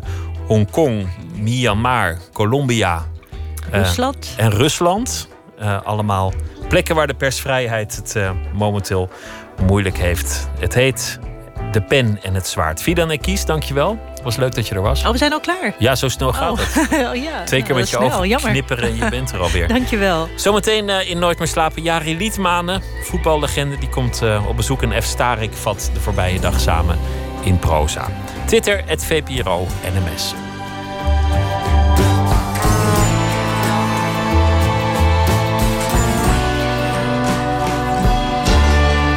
Hongkong, 0.47 1.09
Myanmar, 1.34 2.18
Colombia 2.32 3.07
Rusland. 3.70 4.34
en 4.36 4.51
Rusland. 4.51 5.28
Allemaal 5.84 6.32
plekken 6.68 6.95
waar 6.95 7.07
de 7.07 7.14
persvrijheid 7.14 7.97
het 7.97 8.32
momenteel 8.55 9.09
moeilijk 9.66 9.99
heeft. 9.99 10.49
Het 10.59 10.74
heet 10.74 11.18
De 11.70 11.82
pen 11.82 12.18
en 12.22 12.34
het 12.34 12.46
zwaard. 12.46 12.82
Fidan 12.82 13.10
en 13.10 13.20
Kies, 13.20 13.44
dankjewel. 13.44 13.98
Was 14.22 14.36
leuk 14.36 14.54
dat 14.54 14.68
je 14.68 14.74
er 14.74 14.82
was. 14.82 15.04
Oh, 15.04 15.10
we 15.10 15.18
zijn 15.18 15.32
al 15.32 15.40
klaar. 15.40 15.74
Ja, 15.78 15.94
zo 15.94 16.08
snel 16.08 16.32
gaat 16.32 16.50
Oh. 16.50 16.58
het. 16.58 16.92
oh, 17.08 17.14
ja. 17.22 17.44
Twee 17.44 17.60
keer 17.62 17.68
Nou, 17.68 17.80
met 17.80 17.90
je 17.90 17.96
snel. 17.96 18.08
ogen 18.12 18.28
Jammer. 18.28 18.50
knipperen 18.50 18.84
en 18.88 18.96
je 18.96 19.08
bent 19.08 19.32
er 19.32 19.40
alweer. 19.40 19.68
Dankjewel. 19.78 20.28
Zometeen 20.36 20.88
eh, 20.88 21.10
in 21.10 21.18
Nooit 21.18 21.38
meer 21.38 21.48
slapen. 21.48 21.82
Jari 21.82 22.16
Liedmanen, 22.16 22.82
voetballegende, 23.04 23.78
die 23.78 23.88
komt 23.88 24.22
eh, 24.22 24.48
op 24.48 24.56
bezoek. 24.56 24.82
En 24.82 25.02
F. 25.02 25.06
Starik 25.06 25.52
vat 25.52 25.90
de 25.94 26.00
voorbije 26.00 26.40
dag 26.40 26.60
samen 26.60 26.98
in 27.44 27.58
proza. 27.58 28.06
Twitter, 28.46 28.82
het 28.86 29.04
VPRO 29.04 29.66
NMS. 29.94 30.34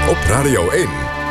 Op 0.10 0.18
Radio 0.30 0.70
1. 0.70 1.05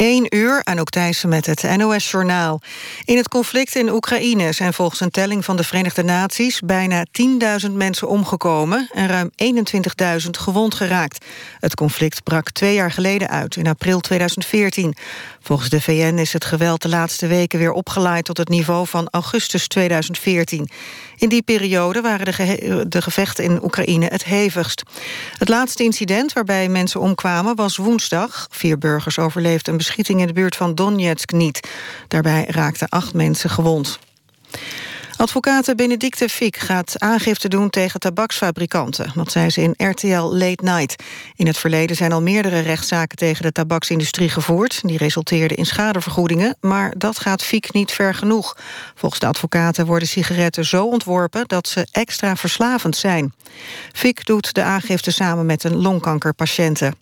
1 0.00 0.36
uur, 0.36 0.60
Anouk 0.64 0.90
Thijssen 0.90 1.28
met 1.28 1.46
het 1.46 1.76
NOS-journaal. 1.76 2.60
In 3.04 3.16
het 3.16 3.28
conflict 3.28 3.74
in 3.74 3.90
Oekraïne 3.90 4.52
zijn 4.52 4.72
volgens 4.72 5.00
een 5.00 5.10
telling 5.10 5.44
van 5.44 5.56
de 5.56 5.64
Verenigde 5.64 6.02
Naties... 6.02 6.60
bijna 6.60 7.06
10.000 7.66 7.72
mensen 7.72 8.08
omgekomen 8.08 8.88
en 8.92 9.06
ruim 9.06 9.30
21.000 10.24 10.30
gewond 10.30 10.74
geraakt. 10.74 11.24
Het 11.58 11.74
conflict 11.74 12.22
brak 12.22 12.50
twee 12.50 12.74
jaar 12.74 12.90
geleden 12.92 13.28
uit, 13.28 13.56
in 13.56 13.66
april 13.66 14.00
2014. 14.00 14.94
Volgens 15.40 15.68
de 15.68 15.80
VN 15.80 16.18
is 16.18 16.32
het 16.32 16.44
geweld 16.44 16.82
de 16.82 16.88
laatste 16.88 17.26
weken 17.26 17.58
weer 17.58 17.72
opgeleid... 17.72 18.24
tot 18.24 18.36
het 18.36 18.48
niveau 18.48 18.86
van 18.86 19.08
augustus 19.10 19.68
2014. 19.68 20.68
In 21.20 21.28
die 21.28 21.42
periode 21.42 22.00
waren 22.00 22.24
de, 22.24 22.84
de 22.88 23.02
gevechten 23.02 23.44
in 23.44 23.64
Oekraïne 23.64 24.06
het 24.06 24.24
hevigst. 24.24 24.82
Het 25.38 25.48
laatste 25.48 25.82
incident 25.82 26.32
waarbij 26.32 26.68
mensen 26.68 27.00
omkwamen 27.00 27.56
was 27.56 27.76
woensdag. 27.76 28.46
Vier 28.50 28.78
burgers 28.78 29.18
overleefden 29.18 29.72
een 29.72 29.78
beschieting 29.78 30.20
in 30.20 30.26
de 30.26 30.32
buurt 30.32 30.56
van 30.56 30.74
Donetsk 30.74 31.32
niet. 31.32 31.68
Daarbij 32.08 32.44
raakten 32.48 32.88
acht 32.88 33.14
mensen 33.14 33.50
gewond. 33.50 33.98
Advocate 35.20 35.74
Benedicte 35.74 36.28
Fick 36.28 36.56
gaat 36.56 36.94
aangifte 36.98 37.48
doen 37.48 37.70
tegen 37.70 38.00
tabaksfabrikanten. 38.00 39.12
Dat 39.14 39.32
zei 39.32 39.50
ze 39.50 39.62
in 39.62 39.74
RTL 39.76 40.22
Late 40.22 40.64
Night. 40.64 41.02
In 41.34 41.46
het 41.46 41.58
verleden 41.58 41.96
zijn 41.96 42.12
al 42.12 42.22
meerdere 42.22 42.60
rechtszaken 42.60 43.16
tegen 43.16 43.42
de 43.42 43.52
tabaksindustrie 43.52 44.28
gevoerd. 44.28 44.80
Die 44.82 44.98
resulteerden 44.98 45.56
in 45.56 45.66
schadevergoedingen, 45.66 46.56
maar 46.60 46.94
dat 46.96 47.18
gaat 47.18 47.42
Fick 47.42 47.72
niet 47.72 47.92
ver 47.92 48.14
genoeg. 48.14 48.56
Volgens 48.94 49.20
de 49.20 49.26
advocaten 49.26 49.86
worden 49.86 50.08
sigaretten 50.08 50.64
zo 50.64 50.86
ontworpen 50.86 51.48
dat 51.48 51.68
ze 51.68 51.86
extra 51.90 52.36
verslavend 52.36 52.96
zijn. 52.96 53.34
Fick 53.92 54.26
doet 54.26 54.54
de 54.54 54.62
aangifte 54.62 55.10
samen 55.10 55.46
met 55.46 55.64
een 55.64 55.76
longkankerpatiënte. 55.76 56.92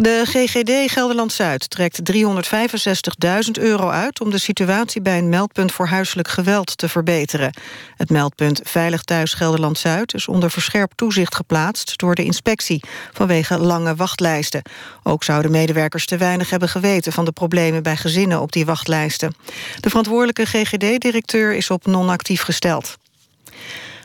De 0.00 0.22
GGD 0.24 0.92
Gelderland-Zuid 0.92 1.70
trekt 1.70 2.12
365.000 2.12 3.50
euro 3.52 3.88
uit... 3.88 4.20
om 4.20 4.30
de 4.30 4.38
situatie 4.38 5.02
bij 5.02 5.18
een 5.18 5.28
meldpunt 5.28 5.72
voor 5.72 5.86
huiselijk 5.86 6.28
geweld 6.28 6.78
te 6.78 6.88
verbeteren. 6.88 7.54
Het 7.96 8.10
meldpunt 8.10 8.60
Veilig 8.64 9.02
Thuis 9.02 9.34
Gelderland-Zuid... 9.34 10.14
is 10.14 10.28
onder 10.28 10.50
verscherpt 10.50 10.96
toezicht 10.96 11.34
geplaatst 11.34 11.98
door 11.98 12.14
de 12.14 12.24
inspectie... 12.24 12.82
vanwege 13.12 13.58
lange 13.58 13.94
wachtlijsten. 13.94 14.62
Ook 15.02 15.24
zouden 15.24 15.50
medewerkers 15.50 16.06
te 16.06 16.16
weinig 16.16 16.50
hebben 16.50 16.68
geweten... 16.68 17.12
van 17.12 17.24
de 17.24 17.32
problemen 17.32 17.82
bij 17.82 17.96
gezinnen 17.96 18.40
op 18.40 18.52
die 18.52 18.66
wachtlijsten. 18.66 19.34
De 19.80 19.88
verantwoordelijke 19.88 20.46
GGD-directeur 20.46 21.54
is 21.54 21.70
op 21.70 21.86
non-actief 21.86 22.42
gesteld. 22.42 22.96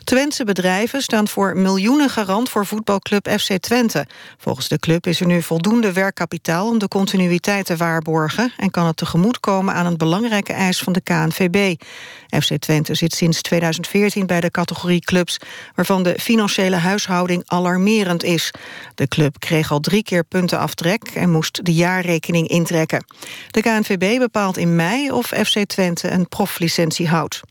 Twentse 0.07 0.43
bedrijven 0.43 1.01
staan 1.01 1.27
voor 1.27 1.57
miljoenen 1.57 2.09
garant 2.09 2.49
voor 2.49 2.65
voetbalclub 2.65 3.29
FC 3.39 3.57
Twente. 3.57 4.07
Volgens 4.37 4.67
de 4.67 4.79
club 4.79 5.07
is 5.07 5.19
er 5.19 5.25
nu 5.25 5.41
voldoende 5.41 5.93
werkkapitaal 5.93 6.67
om 6.67 6.77
de 6.77 6.87
continuïteit 6.87 7.65
te 7.65 7.75
waarborgen... 7.75 8.53
en 8.57 8.71
kan 8.71 8.85
het 8.85 8.97
tegemoetkomen 8.97 9.73
aan 9.73 9.85
een 9.85 9.97
belangrijke 9.97 10.53
eis 10.53 10.79
van 10.79 10.93
de 10.93 11.01
KNVB. 11.01 11.81
FC 12.39 12.57
Twente 12.57 12.95
zit 12.95 13.13
sinds 13.13 13.41
2014 13.41 14.25
bij 14.25 14.41
de 14.41 14.51
categorie 14.51 14.99
clubs... 14.99 15.37
waarvan 15.75 16.03
de 16.03 16.15
financiële 16.19 16.75
huishouding 16.75 17.43
alarmerend 17.45 18.23
is. 18.23 18.51
De 18.95 19.07
club 19.07 19.39
kreeg 19.39 19.71
al 19.71 19.79
drie 19.79 20.03
keer 20.03 20.23
puntenaftrek 20.23 21.03
en 21.03 21.31
moest 21.31 21.65
de 21.65 21.73
jaarrekening 21.73 22.47
intrekken. 22.47 23.05
De 23.51 23.61
KNVB 23.61 24.19
bepaalt 24.19 24.57
in 24.57 24.75
mei 24.75 25.11
of 25.11 25.25
FC 25.25 25.65
Twente 25.65 26.09
een 26.09 26.27
proflicentie 26.27 27.07
houdt. 27.07 27.41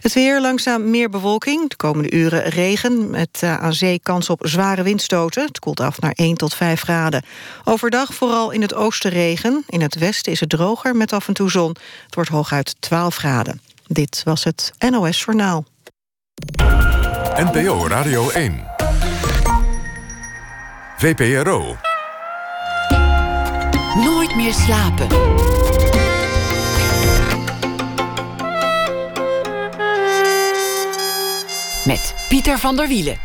Het 0.00 0.12
weer, 0.12 0.40
langzaam 0.40 0.90
meer 0.90 1.10
bewolking. 1.10 1.68
De 1.68 1.76
komende 1.76 2.10
uren 2.10 2.42
regen, 2.42 3.10
met 3.10 3.38
eh, 3.40 3.58
aan 3.58 3.72
zee 3.72 4.00
kans 4.02 4.30
op 4.30 4.40
zware 4.42 4.82
windstoten. 4.82 5.46
Het 5.46 5.58
koelt 5.58 5.80
af 5.80 6.00
naar 6.00 6.12
1 6.14 6.36
tot 6.36 6.54
5 6.54 6.80
graden. 6.80 7.24
Overdag 7.64 8.14
vooral 8.14 8.50
in 8.50 8.62
het 8.62 8.74
oosten 8.74 9.10
regen. 9.10 9.64
In 9.68 9.80
het 9.80 9.98
westen 9.98 10.32
is 10.32 10.40
het 10.40 10.48
droger 10.48 10.96
met 10.96 11.12
af 11.12 11.28
en 11.28 11.34
toe 11.34 11.50
zon. 11.50 11.76
Het 12.04 12.14
wordt 12.14 12.30
hooguit 12.30 12.74
12 12.78 13.16
graden. 13.16 13.60
Dit 13.86 14.22
was 14.24 14.44
het 14.44 14.72
NOS 14.90 15.22
Journaal. 15.24 15.64
NPO 17.36 17.86
Radio 17.86 18.30
1. 18.30 18.64
VPRO. 20.96 21.76
Nooit 23.94 24.36
meer 24.36 24.52
slapen. 24.52 25.08
Met 31.84 32.14
Pieter 32.28 32.58
van 32.58 32.76
der 32.76 32.88
Wielen. 32.88 33.16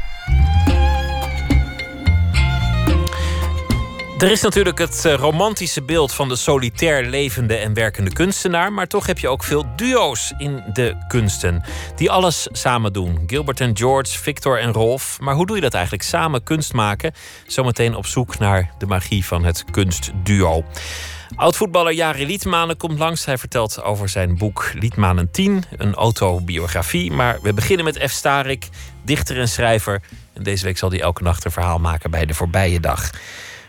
Er 4.18 4.32
is 4.32 4.42
natuurlijk 4.42 4.78
het 4.78 5.06
eh, 5.06 5.14
romantische 5.14 5.82
beeld 5.82 6.14
van 6.14 6.30
de 6.30 6.36
solitair 6.36 7.06
levende 7.06 7.56
en 7.56 7.74
werkende 7.74 8.14
kunstenaar. 8.14 8.74
Maar 8.74 8.88
toch 8.88 9.06
heb 9.06 9.20
je 9.20 9.28
ook 9.28 9.44
veel 9.44 9.66
duo's 9.76 10.34
in 10.38 10.64
de 10.74 10.96
kunsten. 11.08 11.64
Die 11.96 12.12
alles 12.12 12.48
samen 12.52 12.94
doen. 12.94 13.24
Gilbert 13.28 13.60
en 13.60 13.78
George, 13.78 14.20
Victor 14.20 14.60
en 14.60 14.72
Rolf. 14.72 15.18
Maar 15.20 15.36
hoe 15.36 15.46
doe 15.46 15.56
je 15.56 15.62
dat 15.62 15.74
eigenlijk? 15.74 16.04
Samen 16.04 16.44
kunst 16.44 16.74
maken. 16.74 17.14
Zometeen 17.48 17.96
op 17.96 18.06
zoek 18.06 18.40
naar 18.40 18.72
de 18.78 18.86
magie 18.86 19.26
van 19.26 19.46
het 19.46 19.64
kunstduo. 19.72 20.64
Oud-voetballer 21.36 21.94
Jari 21.94 22.26
Liedmanen 22.26 22.78
komt 22.78 23.00
langs. 23.00 23.26
Hij 23.26 23.38
vertelt 23.38 23.84
over 23.84 24.10
zijn 24.10 24.38
boek 24.38 24.72
Liedmanen 24.74 25.32
10, 25.32 25.64
een 25.78 25.94
autobiografie. 25.94 27.12
Maar 27.12 27.42
we 27.42 27.54
beginnen 27.54 27.86
met 27.86 27.98
F. 28.10 28.12
Starik, 28.12 28.70
dichter 29.04 29.40
en 29.40 29.48
schrijver. 29.48 30.02
En 30.34 30.44
deze 30.44 30.66
week 30.66 30.78
zal 30.78 30.90
hij 30.90 31.02
elke 31.02 31.24
nacht 31.24 31.46
een 31.46 31.52
verhaal 31.52 31.80
maken 31.80 32.12
bij 32.12 32.26
de 32.26 32.34
voorbije 32.34 32.80
dag. 32.80 33.10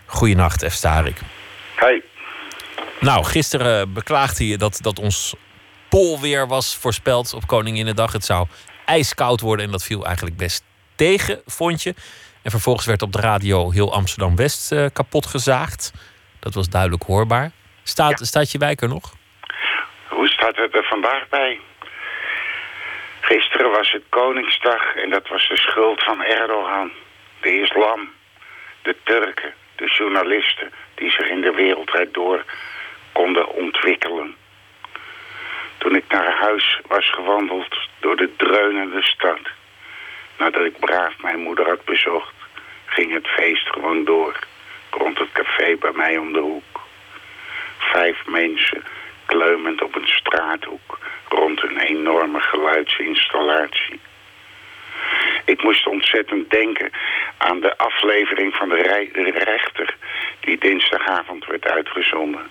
Goeienacht, 0.07 0.65
F. 0.65 0.73
Starik. 0.73 1.21
Hey, 1.77 2.03
Nou, 3.01 3.25
gisteren 3.25 3.93
beklaagde 3.93 4.49
je 4.49 4.59
dat, 4.59 4.79
dat 4.83 4.99
ons 4.99 5.35
polweer 5.89 6.47
was 6.47 6.77
voorspeld 6.77 7.35
op 7.35 7.47
Koninginnedag. 7.47 8.13
Het 8.13 8.25
zou 8.25 8.47
ijskoud 8.85 9.41
worden 9.41 9.67
en 9.67 9.73
dat 9.73 9.83
viel 9.83 10.07
eigenlijk 10.07 10.37
best 10.37 10.63
tegen, 10.95 11.41
vond 11.47 11.83
je. 11.83 11.95
En 12.43 12.51
vervolgens 12.51 12.87
werd 12.87 13.03
op 13.03 13.13
de 13.13 13.21
radio 13.21 13.71
heel 13.71 13.95
Amsterdam-West 13.95 14.73
eh, 14.73 14.87
kapot 14.93 15.27
gezaagd. 15.27 15.93
Dat 16.47 16.55
was 16.55 16.69
duidelijk 16.69 17.03
hoorbaar. 17.03 17.51
Staat, 17.83 18.27
staat 18.27 18.51
je 18.53 18.59
wijk 18.59 18.81
er 18.81 18.89
nog? 18.89 19.13
hoe 20.09 20.29
staat 20.29 20.57
het 20.57 20.75
er 20.75 20.85
vandaag 20.85 21.29
bij? 21.29 21.61
Gisteren 23.21 23.71
was 23.71 23.93
het 23.93 24.03
Koningsdag 24.09 24.95
en 24.95 25.11
dat 25.11 25.29
was 25.29 25.49
de 25.49 25.57
schuld 25.57 26.03
van 26.03 26.23
Erdogan, 26.23 26.91
de 27.41 27.61
islam, 27.61 28.11
de 28.83 28.97
Turken, 29.03 29.55
de 29.77 29.87
journalisten 29.87 30.73
die 30.95 31.11
zich 31.11 31.29
in 31.29 31.41
de 31.41 31.51
wereldwijd 31.51 32.15
door 32.15 32.45
konden 33.13 33.49
ontwikkelen. 33.49 34.37
Toen 35.79 35.97
ik 35.97 36.05
naar 36.09 36.33
huis 36.33 36.81
was 36.87 37.11
gewandeld 37.11 37.77
door 38.01 38.17
de 38.17 38.37
dreunende 38.37 39.03
stad, 39.03 39.41
nadat 40.39 40.65
ik 40.65 40.79
braaf 40.79 41.19
mijn 41.23 41.41
moeder 41.41 41.69
had 41.69 41.85
bezocht, 41.85 42.35
ging 42.87 43.13
het 43.13 43.27
feest 43.27 43.69
gewoon 43.69 44.05
door 44.05 44.39
rond 44.99 45.19
het 45.19 45.33
café 45.33 45.77
bij 45.77 45.93
mij 45.95 46.17
om 46.19 46.33
de 46.33 46.41
hoek. 46.41 46.81
Vijf 47.79 48.27
mensen 48.27 48.85
kleumend 49.27 49.83
op 49.83 49.95
een 49.95 50.09
straathoek 50.09 50.99
rond 51.29 51.63
een 51.63 51.79
enorme 51.79 52.41
geluidsinstallatie. 52.41 54.01
Ik 55.45 55.63
moest 55.63 55.87
ontzettend 55.87 56.51
denken 56.51 56.91
aan 57.37 57.61
de 57.61 57.79
aflevering 57.79 58.55
van 58.55 58.69
de 58.69 59.33
rechter 59.35 59.97
die 60.41 60.59
dinsdagavond 60.59 61.47
werd 61.47 61.67
uitgezonden. 61.67 62.51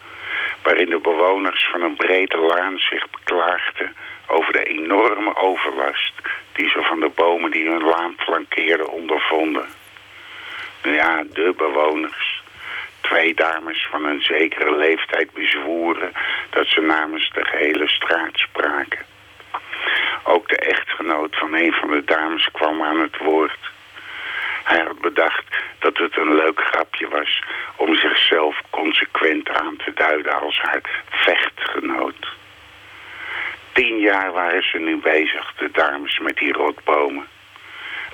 Waarin 0.63 0.89
de 0.89 0.99
bewoners 0.99 1.67
van 1.71 1.81
een 1.81 1.95
brede 1.95 2.37
laan 2.37 2.77
zich 2.77 3.09
beklaagden 3.09 3.95
over 4.27 4.53
de 4.53 4.63
enorme 4.63 5.35
overlast 5.35 6.13
die 6.51 6.69
ze 6.69 6.81
van 6.81 6.99
de 6.99 7.11
bomen 7.15 7.51
die 7.51 7.69
hun 7.69 7.83
laan 7.83 8.15
flankeerden 8.17 8.89
ondervonden. 8.89 9.65
Ja, 10.85 11.23
de 11.33 11.53
bewoners. 11.57 12.43
Twee 13.01 13.33
dames 13.33 13.87
van 13.91 14.05
een 14.05 14.21
zekere 14.21 14.75
leeftijd 14.75 15.33
bezwoeren 15.33 16.11
dat 16.49 16.67
ze 16.67 16.81
namens 16.81 17.29
de 17.33 17.45
gehele 17.45 17.87
straat 17.87 18.33
spraken. 18.33 19.05
Ook 20.23 20.47
de 20.47 20.57
echtgenoot 20.57 21.35
van 21.35 21.53
een 21.53 21.73
van 21.73 21.89
de 21.89 22.03
dames 22.03 22.49
kwam 22.51 22.83
aan 22.83 22.99
het 22.99 23.17
woord. 23.17 23.59
Hij 24.63 24.83
had 24.83 24.99
bedacht 24.99 25.45
dat 25.79 25.97
het 25.97 26.17
een 26.17 26.35
leuk 26.35 26.59
grapje 26.59 27.07
was 27.07 27.41
om 27.75 27.95
zichzelf 27.95 28.61
consequent 28.69 29.49
aan 29.49 29.75
te 29.77 29.91
duiden 29.93 30.39
als 30.41 30.59
haar 30.61 31.03
vechtgenoot. 31.09 32.27
Tien 33.73 33.99
jaar 33.99 34.31
waren 34.31 34.63
ze 34.63 34.77
nu 34.77 34.97
bezig, 34.97 35.53
de 35.57 35.69
dames 35.71 36.19
met 36.19 36.37
die 36.37 36.53
rotbomen. 36.53 37.27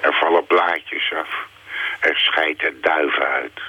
Er 0.02 0.14
vallen 0.14 0.46
blaadjes 0.46 1.14
af. 1.14 1.50
Er 2.02 2.18
scheiden 2.18 2.82
duiven 2.82 3.28
uit. 3.28 3.62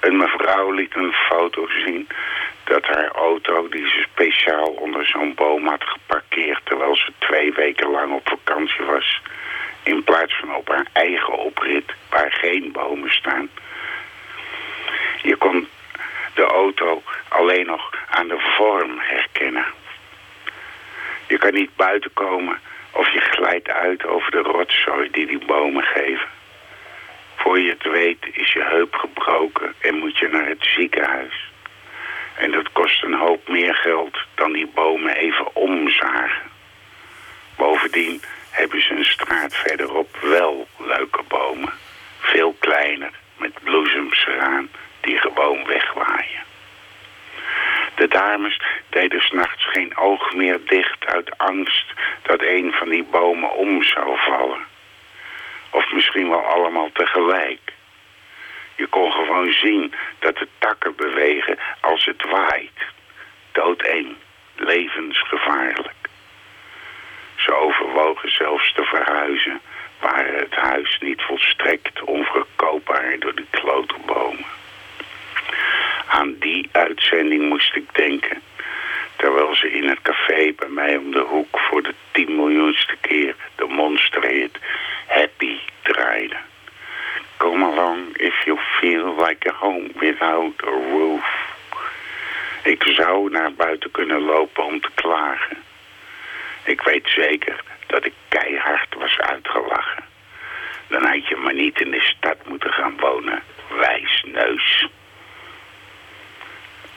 Een 0.00 0.16
mevrouw 0.16 0.70
liet 0.70 0.96
een 0.96 1.12
foto 1.12 1.68
zien 1.68 2.08
dat 2.64 2.86
haar 2.86 3.08
auto, 3.08 3.68
die 3.68 3.88
ze 3.88 4.06
speciaal 4.12 4.66
onder 4.66 5.06
zo'n 5.06 5.34
boom 5.34 5.66
had 5.66 5.84
geparkeerd... 5.84 6.60
terwijl 6.64 6.96
ze 6.96 7.12
twee 7.18 7.52
weken 7.52 7.90
lang 7.90 8.12
op 8.12 8.28
vakantie 8.28 8.84
was... 8.84 9.20
in 9.82 10.04
plaats 10.04 10.34
van 10.40 10.54
op 10.54 10.68
haar 10.68 10.86
eigen 10.92 11.38
oprit, 11.38 11.92
waar 12.10 12.32
geen 12.32 12.72
bomen 12.72 13.10
staan... 13.10 13.48
je 15.22 15.36
kon 15.36 15.68
de 16.34 16.44
auto 16.44 17.02
alleen 17.28 17.66
nog 17.66 17.90
aan 18.10 18.28
de 18.28 18.54
vorm 18.56 18.98
herkennen. 18.98 19.66
Je 21.26 21.38
kan 21.38 21.54
niet 21.54 21.76
buiten 21.76 22.12
komen 22.12 22.60
of 22.90 23.12
je 23.12 23.20
glijdt 23.20 23.68
uit 23.68 24.06
over 24.06 24.30
de 24.30 24.42
rotzooi 24.42 25.10
die 25.10 25.26
die 25.26 25.44
bomen 25.46 25.82
geven. 25.82 26.28
Voor 27.36 27.58
je 27.60 27.70
het 27.70 27.82
weet 27.82 28.26
is 28.32 28.52
je 28.52 28.62
heup 28.62 28.94
gebroken 28.94 29.74
en 29.80 29.98
moet 29.98 30.18
je 30.18 30.28
naar 30.28 30.46
het 30.46 30.66
ziekenhuis. 30.76 31.52
En 32.36 32.50
dat 32.50 32.72
kost 32.72 33.02
een 33.02 33.14
hoop 33.14 33.48
meer 33.48 33.74
geld 33.74 34.18
dan 34.34 34.52
die 34.52 34.66
bomen 34.74 35.16
even 35.16 35.56
omzagen. 35.56 36.50
Bovendien 37.56 38.22
hebben 38.50 38.82
ze 38.82 38.94
een 38.94 39.04
straat 39.04 39.54
verderop 39.54 40.16
wel 40.20 40.68
leuke 40.78 41.22
bomen. 41.28 41.72
Veel 42.18 42.56
kleiner, 42.58 43.10
met 43.36 43.62
bloesems 43.62 44.26
eraan 44.26 44.68
die 45.00 45.18
gewoon 45.18 45.66
wegwaaien. 45.66 46.42
De 47.94 48.08
dames 48.08 48.60
deden 48.88 49.20
s'nachts 49.20 49.64
geen 49.66 49.96
oog 49.96 50.34
meer 50.34 50.60
dicht 50.66 51.06
uit 51.06 51.38
angst 51.38 51.86
dat 52.22 52.42
een 52.42 52.72
van 52.72 52.88
die 52.88 53.04
bomen 53.04 53.54
om 53.56 53.82
zou 53.82 54.18
vallen. 54.18 54.72
Of 55.74 55.92
misschien 55.92 56.28
wel 56.28 56.44
allemaal 56.46 56.90
tegelijk. 56.92 57.72
Je 58.76 58.86
kon 58.86 59.12
gewoon 59.12 59.52
zien 59.52 59.94
dat 60.18 60.36
de 60.36 60.48
takken 60.58 60.96
bewegen 60.96 61.58
als 61.80 62.04
het 62.04 62.22
waait. 62.30 62.80
Doodeng, 63.52 64.16
levensgevaarlijk. 64.56 66.08
Ze 67.36 67.54
overwogen 67.54 68.30
zelfs 68.30 68.72
te 68.72 68.84
verhuizen, 68.84 69.60
waren 70.00 70.38
het 70.38 70.54
huis 70.54 70.98
niet 71.00 71.22
volstrekt 71.22 72.02
onverkoopbaar 72.02 73.18
door 73.18 73.34
die 73.34 73.48
klote 73.50 73.96
bomen. 74.06 74.46
Aan 76.06 76.36
die 76.38 76.68
uitzending 76.72 77.48
moest 77.48 77.76
ik 77.76 77.94
denken, 77.94 78.42
terwijl 79.16 79.54
ze 79.54 79.70
in 79.72 79.88
het 79.88 80.02
café 80.02 80.52
bij 80.56 80.68
mij 80.68 80.96
om 80.96 81.10
de 81.10 81.20
hoek 81.20 81.58
voor 81.58 81.82
de 81.82 81.94
tien 82.10 82.36
miljoenste 82.36 82.96
keer 83.00 83.34
de 83.56 83.66
monsterhit 83.66 84.58
Happy 85.06 85.58
draaide. 85.82 86.36
Come 87.36 87.64
along 87.64 88.16
if 88.16 88.44
you 88.44 88.58
feel 88.80 89.14
like 89.26 89.48
a 89.48 89.52
home 89.52 89.90
without 89.98 90.62
a 90.64 90.70
roof. 90.70 91.52
Ik 92.62 92.82
zou 92.82 93.30
naar 93.30 93.52
buiten 93.52 93.90
kunnen 93.90 94.20
lopen 94.20 94.64
om 94.64 94.80
te 94.80 94.90
klagen. 94.94 95.56
Ik 96.64 96.80
weet 96.80 97.08
zeker 97.08 97.62
dat 97.86 98.04
ik 98.04 98.12
keihard 98.28 98.94
was 98.94 99.18
uitgelachen. 99.18 100.04
Dan 100.88 101.04
had 101.06 101.28
je 101.28 101.36
maar 101.36 101.54
niet 101.54 101.80
in 101.80 101.90
de 101.90 102.00
stad 102.00 102.36
moeten 102.46 102.72
gaan 102.72 102.96
wonen, 102.96 103.42
wijsneus. 103.68 104.88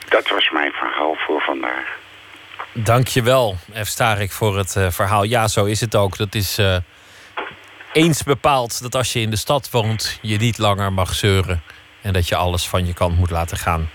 Dat 0.08 0.28
was 0.28 0.50
mijn 0.50 0.72
verhaal 0.72 1.14
voor 1.14 1.40
vandaag. 1.40 1.97
Dankjewel, 2.72 3.56
F. 3.74 3.86
Starik, 3.86 4.30
voor 4.30 4.56
het 4.56 4.76
eh, 4.76 4.90
verhaal. 4.90 5.22
Ja, 5.22 5.48
zo 5.48 5.64
is 5.64 5.80
het 5.80 5.96
ook. 5.96 6.16
Dat 6.16 6.34
is 6.34 6.58
eh, 6.58 6.76
eens 7.92 8.22
bepaald 8.22 8.82
dat 8.82 8.94
als 8.94 9.12
je 9.12 9.20
in 9.20 9.30
de 9.30 9.36
stad 9.36 9.70
woont, 9.70 10.18
je 10.22 10.38
niet 10.38 10.58
langer 10.58 10.92
mag 10.92 11.14
zeuren. 11.14 11.62
En 12.02 12.12
dat 12.12 12.28
je 12.28 12.36
alles 12.36 12.68
van 12.68 12.86
je 12.86 12.94
kant 12.94 13.18
moet 13.18 13.30
laten 13.30 13.56
gaan. 13.56 13.90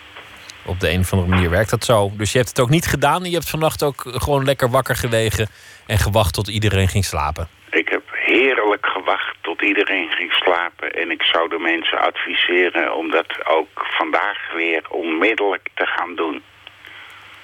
Op 0.66 0.80
de 0.80 0.89
een 0.89 0.99
of 0.99 1.14
andere 1.14 1.32
manier 1.32 1.49
werkt 1.49 1.70
dat 1.70 1.86
zo. 1.86 2.11
Dus 2.18 2.32
je 2.32 2.38
hebt 2.38 2.49
het 2.49 2.59
ook 2.59 2.70
niet 2.70 2.86
gedaan. 2.86 3.24
Je 3.24 3.34
hebt 3.34 3.49
vannacht 3.49 3.84
ook 3.84 4.01
gewoon 4.05 4.45
lekker 4.45 4.70
wakker 4.70 4.95
gelegen. 4.95 5.47
En 5.88 5.97
gewacht 5.97 6.34
tot 6.34 6.47
iedereen 6.47 6.88
ging 6.88 7.05
slapen. 7.05 7.47
Ik 7.72 7.89
heb 7.89 8.03
heerlijk 8.11 8.86
gewacht 8.86 9.36
tot 9.41 9.61
iedereen 9.61 10.09
ging 10.09 10.32
slapen. 10.32 10.91
En 10.91 11.11
ik 11.11 11.24
zou 11.24 11.49
de 11.49 11.59
mensen 11.59 11.99
adviseren 11.99 12.95
om 12.95 13.11
dat 13.11 13.45
ook 13.45 13.88
vandaag 13.97 14.38
weer 14.55 14.84
onmiddellijk 14.89 15.70
te 15.74 15.86
gaan 15.86 16.16
doen. 16.16 16.41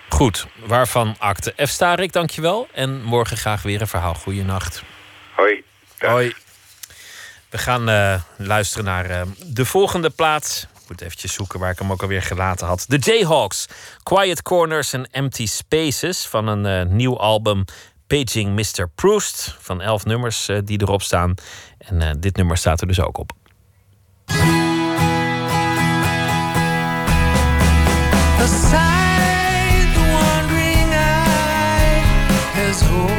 Goed, 0.10 0.48
waarvan 0.66 1.16
akte. 1.18 1.54
F. 1.66 1.70
Starik, 1.70 2.12
dankjewel. 2.12 2.68
En 2.74 3.04
morgen 3.04 3.38
graag 3.38 3.62
weer 3.62 3.82
een 3.82 3.88
verhaal. 3.88 4.14
Goeienacht. 4.14 4.84
Hoi. 5.36 5.64
Hoi. 5.98 6.34
We 7.50 7.58
gaan 7.58 7.90
eh, 7.90 8.22
luisteren 8.38 8.86
naar 8.86 9.06
eh, 9.06 9.22
de 9.46 9.66
volgende 9.66 10.10
plaats. 10.10 10.68
Ik 10.90 10.96
moet 10.96 11.02
eventjes 11.02 11.34
zoeken 11.34 11.60
waar 11.60 11.72
ik 11.72 11.80
hem 11.80 11.92
ook 11.92 12.02
alweer 12.02 12.22
gelaten 12.22 12.68
had. 12.68 12.86
De 12.88 12.98
Jayhawks. 12.98 13.66
Quiet 14.04 14.42
Corners 14.42 14.94
and 14.94 15.08
Empty 15.12 15.48
Spaces. 15.48 16.28
Van 16.28 16.48
een 16.48 16.66
eh, 16.66 16.94
nieuw 16.94 17.18
album 17.20 17.66
Paging 18.10 18.56
Mr. 18.56 18.90
Proust. 18.96 19.56
Van 19.60 19.82
elf 19.82 20.06
nummers 20.06 20.48
eh, 20.48 20.58
die 20.64 20.82
erop 20.82 21.02
staan. 21.02 21.34
En 21.78 22.02
eh, 22.02 22.10
dit 22.20 22.36
nummer 22.36 22.58
staat 22.58 22.82
er 22.82 22.88
dus 22.88 23.02
ook 23.02 23.18
op. 23.18 23.32
Aside 28.40 29.09
Oh. 32.92 33.19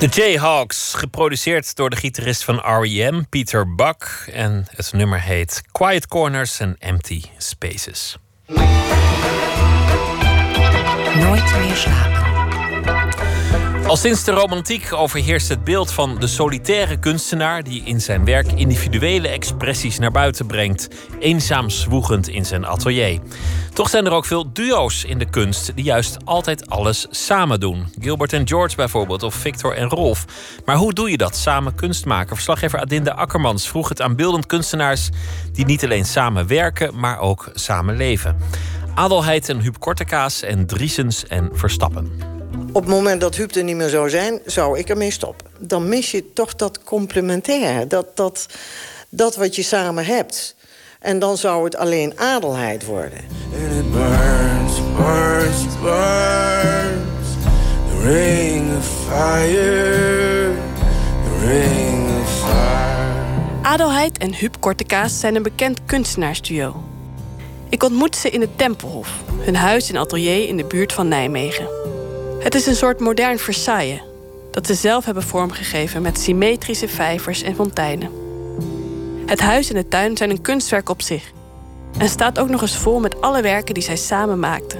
De 0.00 0.06
Jayhawks, 0.06 0.94
geproduceerd 0.94 1.76
door 1.76 1.90
de 1.90 1.96
gitarist 1.96 2.44
van 2.44 2.56
R.E.M., 2.56 3.22
Peter 3.30 3.74
Buck. 3.74 4.30
En 4.32 4.66
het 4.76 4.92
nummer 4.92 5.20
heet 5.20 5.62
Quiet 5.72 6.08
Corners 6.08 6.60
and 6.60 6.76
Empty 6.78 7.22
Spaces. 7.38 8.18
Nooit 11.14 11.58
meer 11.58 11.76
slapen. 11.76 12.19
Al 13.90 13.96
sinds 13.96 14.24
de 14.24 14.32
romantiek 14.32 14.92
overheerst 14.92 15.48
het 15.48 15.64
beeld 15.64 15.92
van 15.92 16.18
de 16.18 16.26
solitaire 16.26 16.98
kunstenaar 16.98 17.62
die 17.62 17.82
in 17.84 18.00
zijn 18.00 18.24
werk 18.24 18.52
individuele 18.52 19.28
expressies 19.28 19.98
naar 19.98 20.10
buiten 20.10 20.46
brengt, 20.46 20.88
eenzaam 21.18 21.70
zwoegend 21.70 22.28
in 22.28 22.44
zijn 22.44 22.66
atelier. 22.66 23.20
Toch 23.72 23.88
zijn 23.88 24.06
er 24.06 24.12
ook 24.12 24.24
veel 24.24 24.52
duo's 24.52 25.04
in 25.04 25.18
de 25.18 25.30
kunst 25.30 25.72
die 25.74 25.84
juist 25.84 26.16
altijd 26.24 26.70
alles 26.70 27.06
samen 27.10 27.60
doen. 27.60 27.86
Gilbert 28.00 28.32
en 28.32 28.48
George 28.48 28.76
bijvoorbeeld, 28.76 29.22
of 29.22 29.34
Victor 29.34 29.74
en 29.74 29.88
Rolf. 29.88 30.24
Maar 30.64 30.76
hoe 30.76 30.92
doe 30.92 31.10
je 31.10 31.16
dat, 31.16 31.36
samen 31.36 31.74
kunst 31.74 32.04
maken? 32.04 32.34
Verslaggever 32.34 32.80
Adinde 32.80 33.14
Akkermans 33.14 33.68
vroeg 33.68 33.88
het 33.88 34.02
aan 34.02 34.16
beeldend 34.16 34.46
kunstenaars 34.46 35.08
die 35.52 35.64
niet 35.64 35.84
alleen 35.84 36.04
samen 36.04 36.46
werken, 36.46 36.98
maar 36.98 37.18
ook 37.18 37.50
samen 37.54 37.96
leven. 37.96 38.36
Adelheid 38.94 39.48
en 39.48 39.60
Huub 39.60 39.78
Kortekaas 39.78 40.42
en 40.42 40.66
Driesens 40.66 41.26
en 41.26 41.50
Verstappen. 41.52 42.39
Op 42.72 42.82
het 42.82 42.90
moment 42.90 43.20
dat 43.20 43.36
Huub 43.36 43.54
er 43.54 43.64
niet 43.64 43.76
meer 43.76 43.88
zou 43.88 44.10
zijn, 44.10 44.40
zou 44.44 44.78
ik 44.78 44.88
ermee 44.88 45.10
stoppen. 45.10 45.46
Dan 45.58 45.88
mis 45.88 46.10
je 46.10 46.32
toch 46.32 46.54
dat 46.54 46.84
complementaire, 46.84 47.86
dat, 47.86 48.16
dat, 48.16 48.46
dat 49.08 49.36
wat 49.36 49.56
je 49.56 49.62
samen 49.62 50.04
hebt. 50.04 50.56
En 51.00 51.18
dan 51.18 51.36
zou 51.36 51.64
het 51.64 51.76
alleen 51.76 52.18
adelheid 52.18 52.84
worden. 52.84 53.18
And 53.52 53.72
it 53.72 53.92
burns, 53.92 54.72
burns, 54.96 55.80
burns. 55.82 57.28
The 57.90 58.02
ring 58.02 58.76
of 58.76 58.86
fire, 59.08 60.52
the 61.24 61.46
ring 61.46 62.20
of 62.20 62.38
fire. 62.38 63.62
Adelheid 63.62 64.18
en 64.18 64.34
Huub 64.34 64.56
Kortekaas 64.60 65.20
zijn 65.20 65.34
een 65.34 65.42
bekend 65.42 65.84
kunstenaarsduo. 65.84 66.82
Ik 67.68 67.82
ontmoette 67.82 68.18
ze 68.18 68.30
in 68.30 68.40
het 68.40 68.58
Tempelhof, 68.58 69.08
hun 69.38 69.56
huis 69.56 69.90
en 69.90 69.96
atelier 69.96 70.48
in 70.48 70.56
de 70.56 70.64
buurt 70.64 70.92
van 70.92 71.08
Nijmegen. 71.08 71.79
Het 72.40 72.54
is 72.54 72.66
een 72.66 72.76
soort 72.76 73.00
modern 73.00 73.38
Versailles, 73.38 74.02
dat 74.50 74.66
ze 74.66 74.74
zelf 74.74 75.04
hebben 75.04 75.22
vormgegeven 75.22 76.02
met 76.02 76.20
symmetrische 76.20 76.88
vijvers 76.88 77.42
en 77.42 77.54
fonteinen. 77.54 78.10
Het 79.26 79.40
huis 79.40 79.68
en 79.68 79.74
de 79.74 79.88
tuin 79.88 80.16
zijn 80.16 80.30
een 80.30 80.40
kunstwerk 80.40 80.88
op 80.88 81.02
zich 81.02 81.32
en 81.98 82.08
staat 82.08 82.38
ook 82.38 82.48
nog 82.48 82.62
eens 82.62 82.76
vol 82.76 83.00
met 83.00 83.20
alle 83.20 83.42
werken 83.42 83.74
die 83.74 83.82
zij 83.82 83.96
samen 83.96 84.38
maakten. 84.38 84.78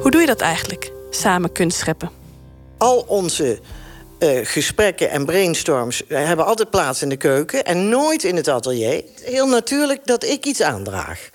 Hoe 0.00 0.10
doe 0.10 0.20
je 0.20 0.26
dat 0.26 0.40
eigenlijk, 0.40 0.92
samen 1.10 1.52
kunst 1.52 1.78
scheppen? 1.78 2.10
Al 2.78 3.04
onze 3.06 3.60
eh, 4.22 4.38
gesprekken 4.42 5.10
en 5.10 5.24
brainstorms 5.24 6.06
eh, 6.06 6.24
hebben 6.24 6.46
altijd 6.46 6.70
plaats 6.70 7.02
in 7.02 7.08
de 7.08 7.16
keuken 7.16 7.64
en 7.64 7.88
nooit 7.88 8.24
in 8.24 8.36
het 8.36 8.48
atelier. 8.48 9.04
Heel 9.22 9.46
natuurlijk 9.46 10.06
dat 10.06 10.24
ik 10.24 10.44
iets 10.44 10.62
aandraag. 10.62 11.30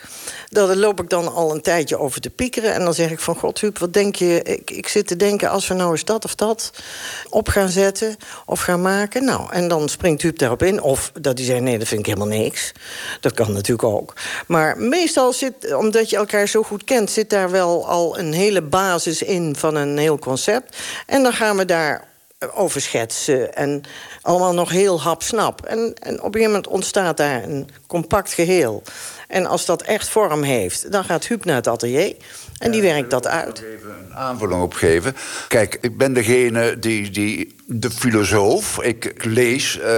Daar 0.50 0.76
loop 0.76 1.02
ik 1.02 1.10
dan 1.10 1.34
al 1.34 1.52
een 1.52 1.62
tijdje 1.62 1.98
over 1.98 2.22
te 2.22 2.30
piekeren. 2.30 2.74
En 2.74 2.84
dan 2.84 2.94
zeg 2.94 3.12
ik 3.12 3.20
van, 3.20 3.36
god 3.36 3.60
Huub, 3.60 3.78
wat 3.78 3.94
denk 3.94 4.16
je... 4.16 4.42
Ik, 4.44 4.72
ik 4.72 4.88
zit 4.88 5.08
te 5.08 5.16
denken, 5.16 5.50
als 5.50 5.68
we 5.68 5.74
nou 5.74 5.92
eens 5.92 6.06
dat 6.06 6.26
of 6.26 6.36
dat 6.36 6.72
op 7.30 7.48
gaan 7.48 7.70
zetten... 7.70 8.16
of 8.46 8.60
gaan 8.60 8.82
maken. 8.82 9.26
Nou, 9.26 9.52
en 9.52 9.68
dan 9.68 9.90
springt 9.90 10.22
Huub 10.22 10.38
daarop 10.38 10.64
in. 10.64 10.82
Of 10.82 11.12
dat 11.22 11.38
hij 11.38 11.48
zegt, 11.48 11.62
nee, 11.62 11.78
dat 11.78 11.88
vind 11.88 12.00
ik 12.00 12.06
helemaal 12.06 12.38
niks. 12.38 12.72
Dat 13.20 13.34
kan 13.34 13.54
natuurlijk 13.54 13.88
ook. 13.88 14.14
Maar 14.48 14.78
meestal 14.78 15.34
zit, 15.34 15.74
omdat 15.74 16.10
je 16.10 16.16
elkaar 16.16 16.48
zo 16.48 16.64
goed 16.64 16.84
kent... 16.84 17.12
zit 17.12 17.30
daar 17.30 17.52
wel 17.52 17.88
al 17.88 18.20
een 18.20 18.34
hele 18.34 18.62
basis 18.62 19.22
in 19.22 19.56
van 19.56 19.76
een 19.76 19.98
heel 19.98 20.20
concept. 20.20 20.78
En 21.06 21.24
dan 21.24 21.34
gaan 21.34 21.58
we 21.58 21.66
daar 21.66 22.16
over 22.54 22.82
schetsen. 22.82 23.54
En 23.56 23.82
allemaal 24.22 24.54
nog 24.54 24.70
heel 24.70 25.02
hapsnap. 25.02 25.66
En, 25.66 25.94
en 26.00 26.14
op 26.14 26.26
een 26.26 26.32
gegeven 26.32 26.46
moment 26.46 26.68
ontstaat 26.68 27.18
daar 27.18 27.44
een 27.44 27.70
compact 27.88 28.34
geheel. 28.34 28.84
En 29.28 29.46
als 29.46 29.66
dat 29.66 29.82
echt 29.82 30.10
vorm 30.10 30.44
heeft, 30.44 30.92
dan 30.92 31.04
gaat 31.04 31.26
Huub 31.26 31.46
naar 31.46 31.56
het 31.56 31.68
atelier. 31.68 32.16
En 32.58 32.72
die 32.72 32.82
werkt 32.82 33.10
dat 33.10 33.28
uit. 33.28 33.60
een 33.60 34.16
aanvulling 34.16 34.62
op 34.62 34.74
geven. 34.74 35.16
Kijk, 35.48 35.78
ik 35.82 35.98
ben 35.98 36.14
degene 36.14 36.80
die, 36.80 37.10
die 37.10 37.56
de 37.66 37.92
filosoof. 37.92 38.84
Ik 38.84 39.26
lees 39.26 39.80
eh, 39.80 39.92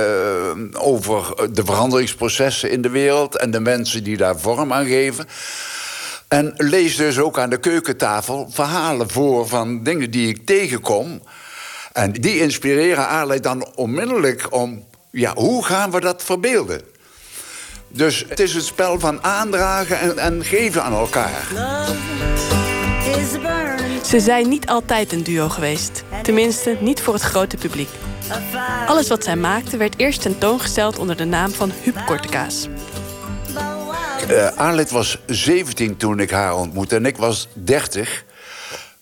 over 0.73 1.51
de 1.53 1.65
veranderingsprocessen 1.65 2.71
in 2.71 2.81
de 2.81 2.89
wereld 2.89 3.37
en 3.37 3.51
de 3.51 3.59
mensen 3.59 4.03
die 4.03 4.17
daar 4.17 4.39
vorm 4.39 4.73
aan 4.73 4.85
geven. 4.85 5.27
En 6.27 6.53
lees 6.55 6.95
dus 6.95 7.19
ook 7.19 7.39
aan 7.39 7.49
de 7.49 7.59
keukentafel 7.59 8.49
verhalen 8.51 9.09
voor 9.09 9.47
van 9.47 9.83
dingen 9.83 10.11
die 10.11 10.27
ik 10.27 10.45
tegenkom. 10.45 11.21
En 11.99 12.11
die 12.11 12.39
inspireren 12.39 13.07
Aarle 13.07 13.39
dan 13.39 13.67
onmiddellijk 13.75 14.53
om, 14.53 14.83
ja, 15.11 15.33
hoe 15.33 15.65
gaan 15.65 15.91
we 15.91 15.99
dat 15.99 16.23
verbeelden? 16.23 16.81
Dus 17.87 18.25
het 18.27 18.39
is 18.39 18.53
het 18.53 18.65
spel 18.65 18.99
van 18.99 19.23
aandragen 19.23 19.99
en, 19.99 20.17
en 20.17 20.45
geven 20.45 20.83
aan 20.83 20.93
elkaar. 20.93 21.47
Ze 24.05 24.19
zijn 24.19 24.49
niet 24.49 24.67
altijd 24.67 25.11
een 25.11 25.23
duo 25.23 25.49
geweest. 25.49 26.03
Tenminste, 26.23 26.77
niet 26.79 27.01
voor 27.01 27.13
het 27.13 27.23
grote 27.23 27.57
publiek. 27.57 27.89
Alles 28.87 29.07
wat 29.07 29.23
zij 29.23 29.35
maakten 29.35 29.77
werd 29.77 29.97
eerst 29.97 30.21
tentoongesteld 30.21 30.99
onder 30.99 31.17
de 31.17 31.25
naam 31.25 31.51
van 31.51 31.71
Huub 31.83 31.97
Kortekaas. 32.05 32.67
Uh, 34.29 34.57
Arlet 34.57 34.91
was 34.91 35.19
17 35.25 35.97
toen 35.97 36.19
ik 36.19 36.31
haar 36.31 36.55
ontmoette 36.55 36.95
en 36.95 37.05
ik 37.05 37.17
was 37.17 37.47
30. 37.53 38.23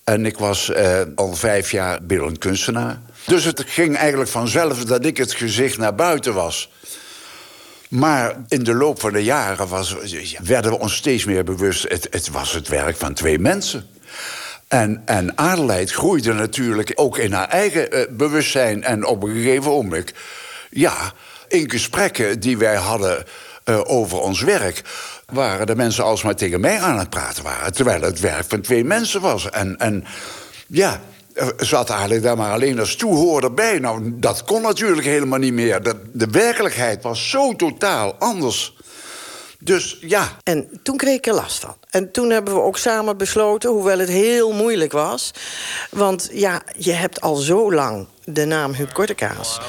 En 0.09 0.25
ik 0.25 0.37
was 0.37 0.69
eh, 0.69 1.01
al 1.15 1.33
vijf 1.33 1.71
jaar 1.71 1.99
beeldend 2.03 2.37
kunstenaar. 2.37 2.99
Dus 3.25 3.43
het 3.43 3.63
ging 3.67 3.95
eigenlijk 3.95 4.29
vanzelf 4.29 4.85
dat 4.85 5.05
ik 5.05 5.17
het 5.17 5.33
gezicht 5.33 5.77
naar 5.77 5.95
buiten 5.95 6.33
was. 6.33 6.71
Maar 7.89 8.35
in 8.47 8.63
de 8.63 8.73
loop 8.73 8.99
van 8.99 9.13
de 9.13 9.23
jaren 9.23 9.67
was, 9.67 9.95
werden 10.43 10.71
we 10.71 10.79
ons 10.79 10.95
steeds 10.95 11.25
meer 11.25 11.43
bewust... 11.43 11.83
Het, 11.83 12.07
het 12.11 12.29
was 12.29 12.53
het 12.53 12.67
werk 12.67 12.97
van 12.97 13.13
twee 13.13 13.39
mensen. 13.39 13.89
En, 14.67 15.01
en 15.05 15.33
groeide 15.85 16.33
natuurlijk 16.33 16.91
ook 16.95 17.17
in 17.17 17.33
haar 17.33 17.49
eigen 17.49 17.91
eh, 17.91 18.01
bewustzijn. 18.09 18.83
En 18.83 19.05
op 19.05 19.23
een 19.23 19.33
gegeven 19.33 19.71
moment, 19.71 20.13
ja, 20.69 21.13
in 21.47 21.69
gesprekken 21.69 22.39
die 22.39 22.57
wij 22.57 22.75
hadden 22.75 23.25
eh, 23.63 23.81
over 23.83 24.19
ons 24.19 24.41
werk... 24.41 24.81
waren 25.33 25.67
de 25.67 25.75
mensen 25.75 26.03
alsmaar 26.03 26.35
tegen 26.35 26.59
mij 26.59 26.79
aan 26.79 26.99
het 26.99 27.09
praten 27.09 27.43
waren... 27.43 27.73
terwijl 27.73 28.01
het 28.01 28.19
werk 28.19 28.45
van 28.47 28.61
twee 28.61 28.83
mensen 28.83 29.21
was. 29.21 29.49
En, 29.49 29.77
en 29.77 30.05
ja, 30.67 31.01
zat 31.57 31.89
eigenlijk 31.89 32.23
daar 32.23 32.37
maar 32.37 32.51
alleen 32.51 32.79
als 32.79 32.95
toehoorder 32.95 33.53
bij. 33.53 33.79
Nou, 33.79 34.13
dat 34.13 34.43
kon 34.43 34.61
natuurlijk 34.61 35.07
helemaal 35.07 35.39
niet 35.39 35.53
meer. 35.53 35.83
De, 35.83 35.95
de 36.13 36.27
werkelijkheid 36.27 37.03
was 37.03 37.29
zo 37.29 37.55
totaal 37.55 38.15
anders. 38.19 38.75
Dus 39.59 39.97
ja. 40.01 40.27
En 40.43 40.79
toen 40.83 40.97
kreeg 40.97 41.17
ik 41.17 41.27
er 41.27 41.33
last 41.33 41.59
van. 41.59 41.75
En 41.89 42.11
toen 42.11 42.29
hebben 42.29 42.53
we 42.53 42.61
ook 42.61 42.77
samen 42.77 43.17
besloten, 43.17 43.69
hoewel 43.69 43.99
het 43.99 44.09
heel 44.09 44.51
moeilijk 44.51 44.91
was. 44.91 45.31
Want 45.89 46.29
ja, 46.31 46.61
je 46.77 46.91
hebt 46.91 47.21
al 47.21 47.35
zo 47.35 47.73
lang 47.73 48.07
de 48.23 48.45
naam 48.45 48.73
Huub 48.73 48.93
Kortekaas. 48.93 49.59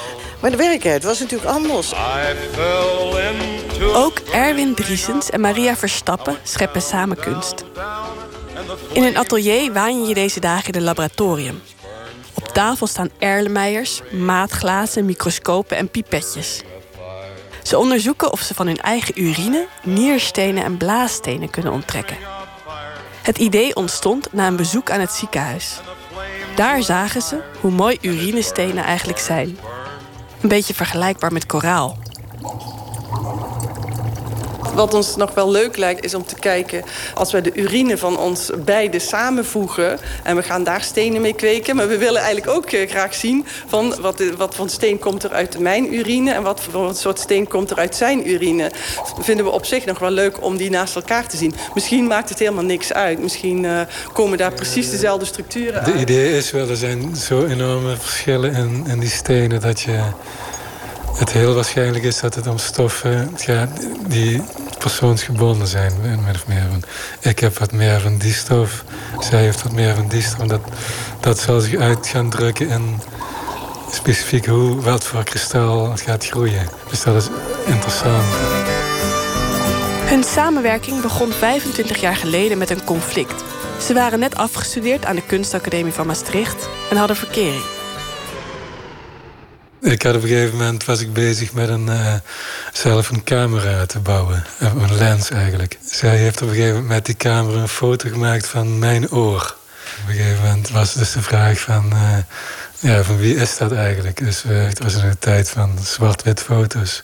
Maar 0.41 0.51
de 0.51 0.57
werkelijkheid 0.57 1.03
was 1.03 1.19
natuurlijk 1.19 1.51
anders. 1.51 1.93
Ook 3.81 4.19
Erwin 4.19 4.75
Driesens 4.75 5.29
en 5.29 5.41
Maria 5.41 5.75
Verstappen 5.75 6.37
scheppen 6.43 6.81
samen 6.81 7.17
kunst. 7.17 7.65
In 8.91 9.03
een 9.03 9.17
atelier 9.17 9.73
waan 9.73 10.01
je 10.01 10.07
je 10.07 10.13
deze 10.13 10.39
dagen 10.39 10.73
in 10.73 10.79
een 10.79 10.85
laboratorium. 10.85 11.61
Op 12.33 12.47
tafel 12.47 12.87
staan 12.87 13.09
erlenmeiers, 13.19 14.01
maatglazen, 14.11 15.05
microscopen 15.05 15.77
en 15.77 15.89
pipetjes. 15.89 16.61
Ze 17.63 17.77
onderzoeken 17.77 18.31
of 18.31 18.39
ze 18.39 18.53
van 18.53 18.67
hun 18.67 18.81
eigen 18.81 19.21
urine 19.21 19.67
nierstenen 19.83 20.63
en 20.63 20.77
blaasstenen 20.77 21.49
kunnen 21.49 21.73
onttrekken. 21.73 22.17
Het 23.21 23.37
idee 23.37 23.75
ontstond 23.75 24.33
na 24.33 24.47
een 24.47 24.55
bezoek 24.55 24.91
aan 24.91 24.99
het 24.99 25.11
ziekenhuis. 25.11 25.79
Daar 26.55 26.83
zagen 26.83 27.21
ze 27.21 27.41
hoe 27.59 27.71
mooi 27.71 27.97
urinestenen 28.01 28.83
eigenlijk 28.83 29.19
zijn. 29.19 29.57
Een 30.41 30.49
beetje 30.49 30.73
vergelijkbaar 30.73 31.33
met 31.33 31.45
koraal. 31.45 31.97
Wat 34.73 34.93
ons 34.93 35.15
nog 35.15 35.33
wel 35.33 35.51
leuk 35.51 35.77
lijkt 35.77 36.05
is 36.05 36.13
om 36.13 36.25
te 36.25 36.35
kijken... 36.35 36.83
als 37.13 37.31
wij 37.31 37.41
de 37.41 37.53
urine 37.53 37.97
van 37.97 38.17
ons 38.17 38.51
beiden 38.65 39.01
samenvoegen... 39.01 39.99
en 40.23 40.35
we 40.35 40.43
gaan 40.43 40.63
daar 40.63 40.81
stenen 40.81 41.21
mee 41.21 41.33
kweken... 41.33 41.75
maar 41.75 41.87
we 41.87 41.97
willen 41.97 42.21
eigenlijk 42.21 42.57
ook 42.57 42.65
eh, 42.65 42.89
graag 42.89 43.13
zien... 43.13 43.45
van 43.67 43.95
wat, 44.01 44.23
wat 44.37 44.55
voor 44.55 44.69
steen 44.69 44.99
komt 44.99 45.23
er 45.23 45.31
uit 45.31 45.59
mijn 45.59 45.93
urine... 45.93 46.33
en 46.33 46.43
wat 46.43 46.61
voor 46.61 46.95
soort 46.95 47.19
steen 47.19 47.47
komt 47.47 47.71
er 47.71 47.77
uit 47.77 47.95
zijn 47.95 48.29
urine. 48.29 48.71
Dat 48.95 49.25
vinden 49.25 49.45
we 49.45 49.51
op 49.51 49.65
zich 49.65 49.85
nog 49.85 49.99
wel 49.99 50.11
leuk 50.11 50.43
om 50.43 50.57
die 50.57 50.69
naast 50.69 50.95
elkaar 50.95 51.27
te 51.27 51.37
zien. 51.37 51.53
Misschien 51.73 52.07
maakt 52.07 52.29
het 52.29 52.39
helemaal 52.39 52.63
niks 52.63 52.93
uit. 52.93 53.19
Misschien 53.19 53.63
uh, 53.63 53.81
komen 54.13 54.37
daar 54.37 54.53
precies 54.53 54.89
dezelfde 54.89 55.25
structuren 55.25 55.83
De 55.83 55.91
uit. 55.91 56.01
idee 56.01 56.37
is 56.37 56.51
wel, 56.51 56.69
er 56.69 56.77
zijn 56.77 57.15
zo 57.15 57.45
enorme 57.45 57.95
verschillen 57.97 58.53
in, 58.53 58.85
in 58.87 58.99
die 58.99 59.09
stenen... 59.09 59.61
dat 59.61 59.81
je 59.81 59.99
het 61.13 61.31
heel 61.31 61.53
waarschijnlijk 61.53 62.03
is 62.03 62.19
dat 62.19 62.35
het 62.35 62.47
om 62.47 62.57
stoffen 62.57 63.33
gaat 63.35 63.69
die 64.07 64.41
persoonsgebonden 64.77 65.67
zijn. 65.67 65.93
Min 66.01 66.35
of 66.35 66.47
meer 66.47 66.65
van, 66.69 66.83
ik 67.19 67.39
heb 67.39 67.57
wat 67.57 67.71
meer 67.71 67.99
van 67.99 68.17
die 68.17 68.33
stof, 68.33 68.83
zij 69.19 69.41
heeft 69.41 69.63
wat 69.63 69.71
meer 69.71 69.95
van 69.95 70.07
die 70.07 70.21
stof. 70.21 70.47
Dat, 70.47 70.61
dat 71.19 71.39
zal 71.39 71.59
zich 71.59 71.79
uit 71.79 72.07
gaan 72.07 72.29
drukken 72.29 72.69
in 72.69 72.99
specifiek 73.91 74.45
hoe, 74.45 74.81
wat 74.81 75.03
voor 75.03 75.23
kristal 75.23 75.91
het 75.91 76.01
gaat 76.01 76.25
groeien. 76.25 76.69
Dus 76.89 77.03
dat 77.03 77.15
is 77.15 77.27
interessant. 77.65 78.25
Hun 80.09 80.23
samenwerking 80.23 81.01
begon 81.01 81.31
25 81.31 82.01
jaar 82.01 82.15
geleden 82.15 82.57
met 82.57 82.69
een 82.69 82.83
conflict. 82.83 83.43
Ze 83.81 83.93
waren 83.93 84.19
net 84.19 84.35
afgestudeerd 84.35 85.05
aan 85.05 85.15
de 85.15 85.25
Kunstacademie 85.25 85.93
van 85.93 86.07
Maastricht 86.07 86.69
en 86.89 86.97
hadden 86.97 87.15
verkering. 87.15 87.78
Ik 89.81 90.01
had 90.01 90.15
op 90.15 90.21
een 90.21 90.27
gegeven 90.27 90.57
moment 90.57 90.85
was 90.85 90.99
ik 91.01 91.13
bezig 91.13 91.53
met 91.53 91.69
een, 91.69 91.89
eh, 91.89 92.13
zelf 92.73 93.09
een 93.09 93.23
camera 93.23 93.85
te 93.85 93.99
bouwen. 93.99 94.43
Eh, 94.59 94.73
Een 94.75 94.95
lens 94.97 95.29
eigenlijk. 95.29 95.77
Zij 95.85 96.17
heeft 96.17 96.41
op 96.41 96.47
een 96.47 96.53
gegeven 96.53 96.73
moment 96.73 96.93
met 96.93 97.05
die 97.05 97.15
camera 97.15 97.61
een 97.61 97.67
foto 97.67 98.09
gemaakt 98.09 98.47
van 98.47 98.79
mijn 98.79 99.11
oor. 99.11 99.55
Op 100.03 100.09
een 100.09 100.15
gegeven 100.15 100.43
moment 100.43 100.69
was 100.69 100.93
dus 100.93 101.11
de 101.11 101.21
vraag 101.21 101.59
van, 101.59 101.91
eh, 101.91 102.17
ja, 102.79 103.03
van 103.03 103.17
wie 103.17 103.35
is 103.35 103.57
dat 103.57 103.71
eigenlijk? 103.71 104.17
Dus 104.17 104.43
het 104.47 104.83
was 104.83 104.93
een 104.95 105.19
tijd 105.19 105.49
van 105.49 105.77
zwart-wit 105.83 106.39
foto's. 106.41 107.03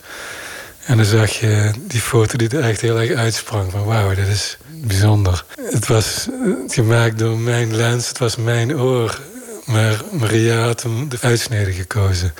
En 0.86 0.98
dan 0.98 1.06
zag 1.06 1.30
je 1.32 1.72
die 1.88 2.02
foto 2.02 2.38
die 2.38 2.50
er 2.50 2.64
echt 2.64 2.82
heel 2.82 3.00
erg 3.00 3.12
uitsprong. 3.12 3.72
Van 3.72 3.84
wauw, 3.84 4.14
dit 4.16 4.28
is 4.28 4.58
bijzonder. 4.68 5.46
Het 5.72 5.88
was 5.88 6.28
gemaakt 6.68 7.20
door 7.20 7.38
mijn 7.40 7.76
lens, 7.76 8.08
het 8.08 8.18
was 8.18 8.36
mijn 8.36 8.80
oor. 8.80 9.20
Maar 9.66 10.02
Maria 10.12 10.62
had 10.62 10.84
hem 10.84 11.10
de 11.10 11.18
uitsnede 11.22 11.72
gekozen. 11.72 12.34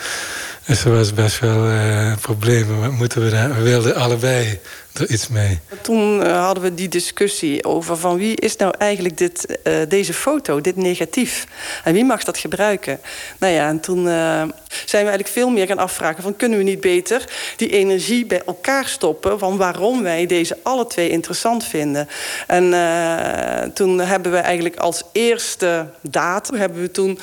Dus 0.66 0.86
er 0.86 0.92
was 0.92 1.14
best 1.14 1.40
wel 1.40 1.70
eh 1.70 2.14
problemen. 2.22 2.94
Moeten 2.94 3.22
we? 3.22 3.30
We 3.30 3.62
wilden 3.62 3.96
allebei 3.96 4.60
er 5.00 5.10
iets 5.10 5.28
mee. 5.28 5.60
Toen 5.82 6.24
eh, 6.24 6.46
hadden 6.46 6.64
we 6.64 6.74
die 6.74 6.88
discussie 6.88 7.64
over 7.64 7.98
van 7.98 8.18
wie 8.18 8.36
is 8.36 8.56
nou 8.56 8.74
eigenlijk 8.78 9.18
dit, 9.18 9.62
eh, 9.62 9.74
deze 9.88 10.14
foto, 10.14 10.62
dit 10.62 10.76
negatief? 10.76 11.48
En 11.84 11.94
wie 11.94 12.06
mag 12.06 12.24
dat 12.24 12.38
gebruiken? 12.38 13.00
Nou 13.40 13.54
ja, 13.54 13.68
en 13.68 13.80
toen 13.80 13.98
eh, 13.98 14.14
zijn 14.86 15.04
we 15.04 15.10
eigenlijk 15.10 15.28
veel 15.28 15.50
meer 15.50 15.68
gaan 15.68 15.78
afvragen 15.78 16.24
van 16.24 16.36
kunnen 16.36 16.58
we 16.58 16.64
niet 16.64 16.82
beter 16.82 17.30
die 17.56 17.70
energie 17.70 18.26
bij 18.26 18.42
elkaar 18.46 18.88
stoppen 18.88 19.40
van 19.40 19.58
waarom 19.58 20.04
wij 20.04 20.26
deze 20.26 20.58
alle 20.64 20.88
twee 20.88 21.10
interessant 21.10 21.64
vinden. 21.64 22.08
En 22.48 22.64
toen 23.74 24.00
hebben 24.00 24.32
we 24.32 24.38
eigenlijk 24.38 24.76
als 24.76 25.04
eerste 25.12 25.90
datum 26.02 26.56
hebben 26.60 26.82
we 26.82 26.92
toen 26.92 27.20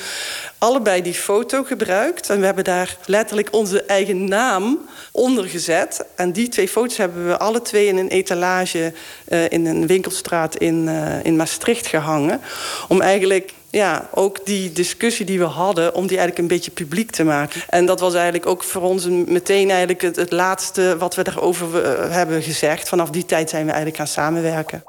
allebei 0.57 1.01
die 1.01 1.13
foto 1.13 1.63
gebruikt. 1.63 2.29
En 2.29 2.39
we 2.39 2.45
hebben 2.45 2.63
daar 2.63 2.97
letterlijk 3.05 3.47
onze 3.51 3.83
eigen 3.83 4.27
naam 4.27 4.89
onder 5.11 5.45
gezet. 5.49 6.05
En 6.15 6.31
die 6.31 6.49
twee 6.49 6.67
foto's 6.67 6.97
hebben 6.97 7.27
we 7.27 7.37
alle 7.37 7.61
twee 7.63 7.87
in 7.87 7.97
een 7.97 8.07
etalage 8.07 8.93
eh, 9.25 9.51
in 9.51 9.65
een 9.65 9.87
winkelstraat 9.87 10.55
in, 10.55 10.87
eh, 10.87 11.23
in 11.25 11.35
Maastricht 11.35 11.87
gehangen. 11.87 12.41
Om 12.87 13.01
eigenlijk 13.01 13.53
ja, 13.69 14.09
ook 14.13 14.45
die 14.45 14.71
discussie 14.71 15.25
die 15.25 15.39
we 15.39 15.45
hadden, 15.45 15.93
om 15.95 16.07
die 16.07 16.17
eigenlijk 16.17 16.37
een 16.39 16.55
beetje 16.55 16.71
publiek 16.71 17.11
te 17.11 17.23
maken. 17.23 17.61
En 17.69 17.85
dat 17.85 17.99
was 17.99 18.13
eigenlijk 18.13 18.45
ook 18.45 18.63
voor 18.63 18.81
ons 18.81 19.05
een- 19.05 19.25
meteen 19.27 19.69
eigenlijk 19.69 20.01
het, 20.01 20.15
het 20.15 20.31
laatste 20.31 20.95
wat 20.97 21.15
we 21.15 21.23
daarover 21.23 21.83
eh, 21.83 22.11
hebben 22.11 22.41
gezegd. 22.41 22.89
Vanaf 22.89 23.09
die 23.09 23.25
tijd 23.25 23.49
zijn 23.49 23.61
we 23.65 23.71
eigenlijk 23.71 23.97
gaan 23.97 24.07
samenwerken. 24.07 24.83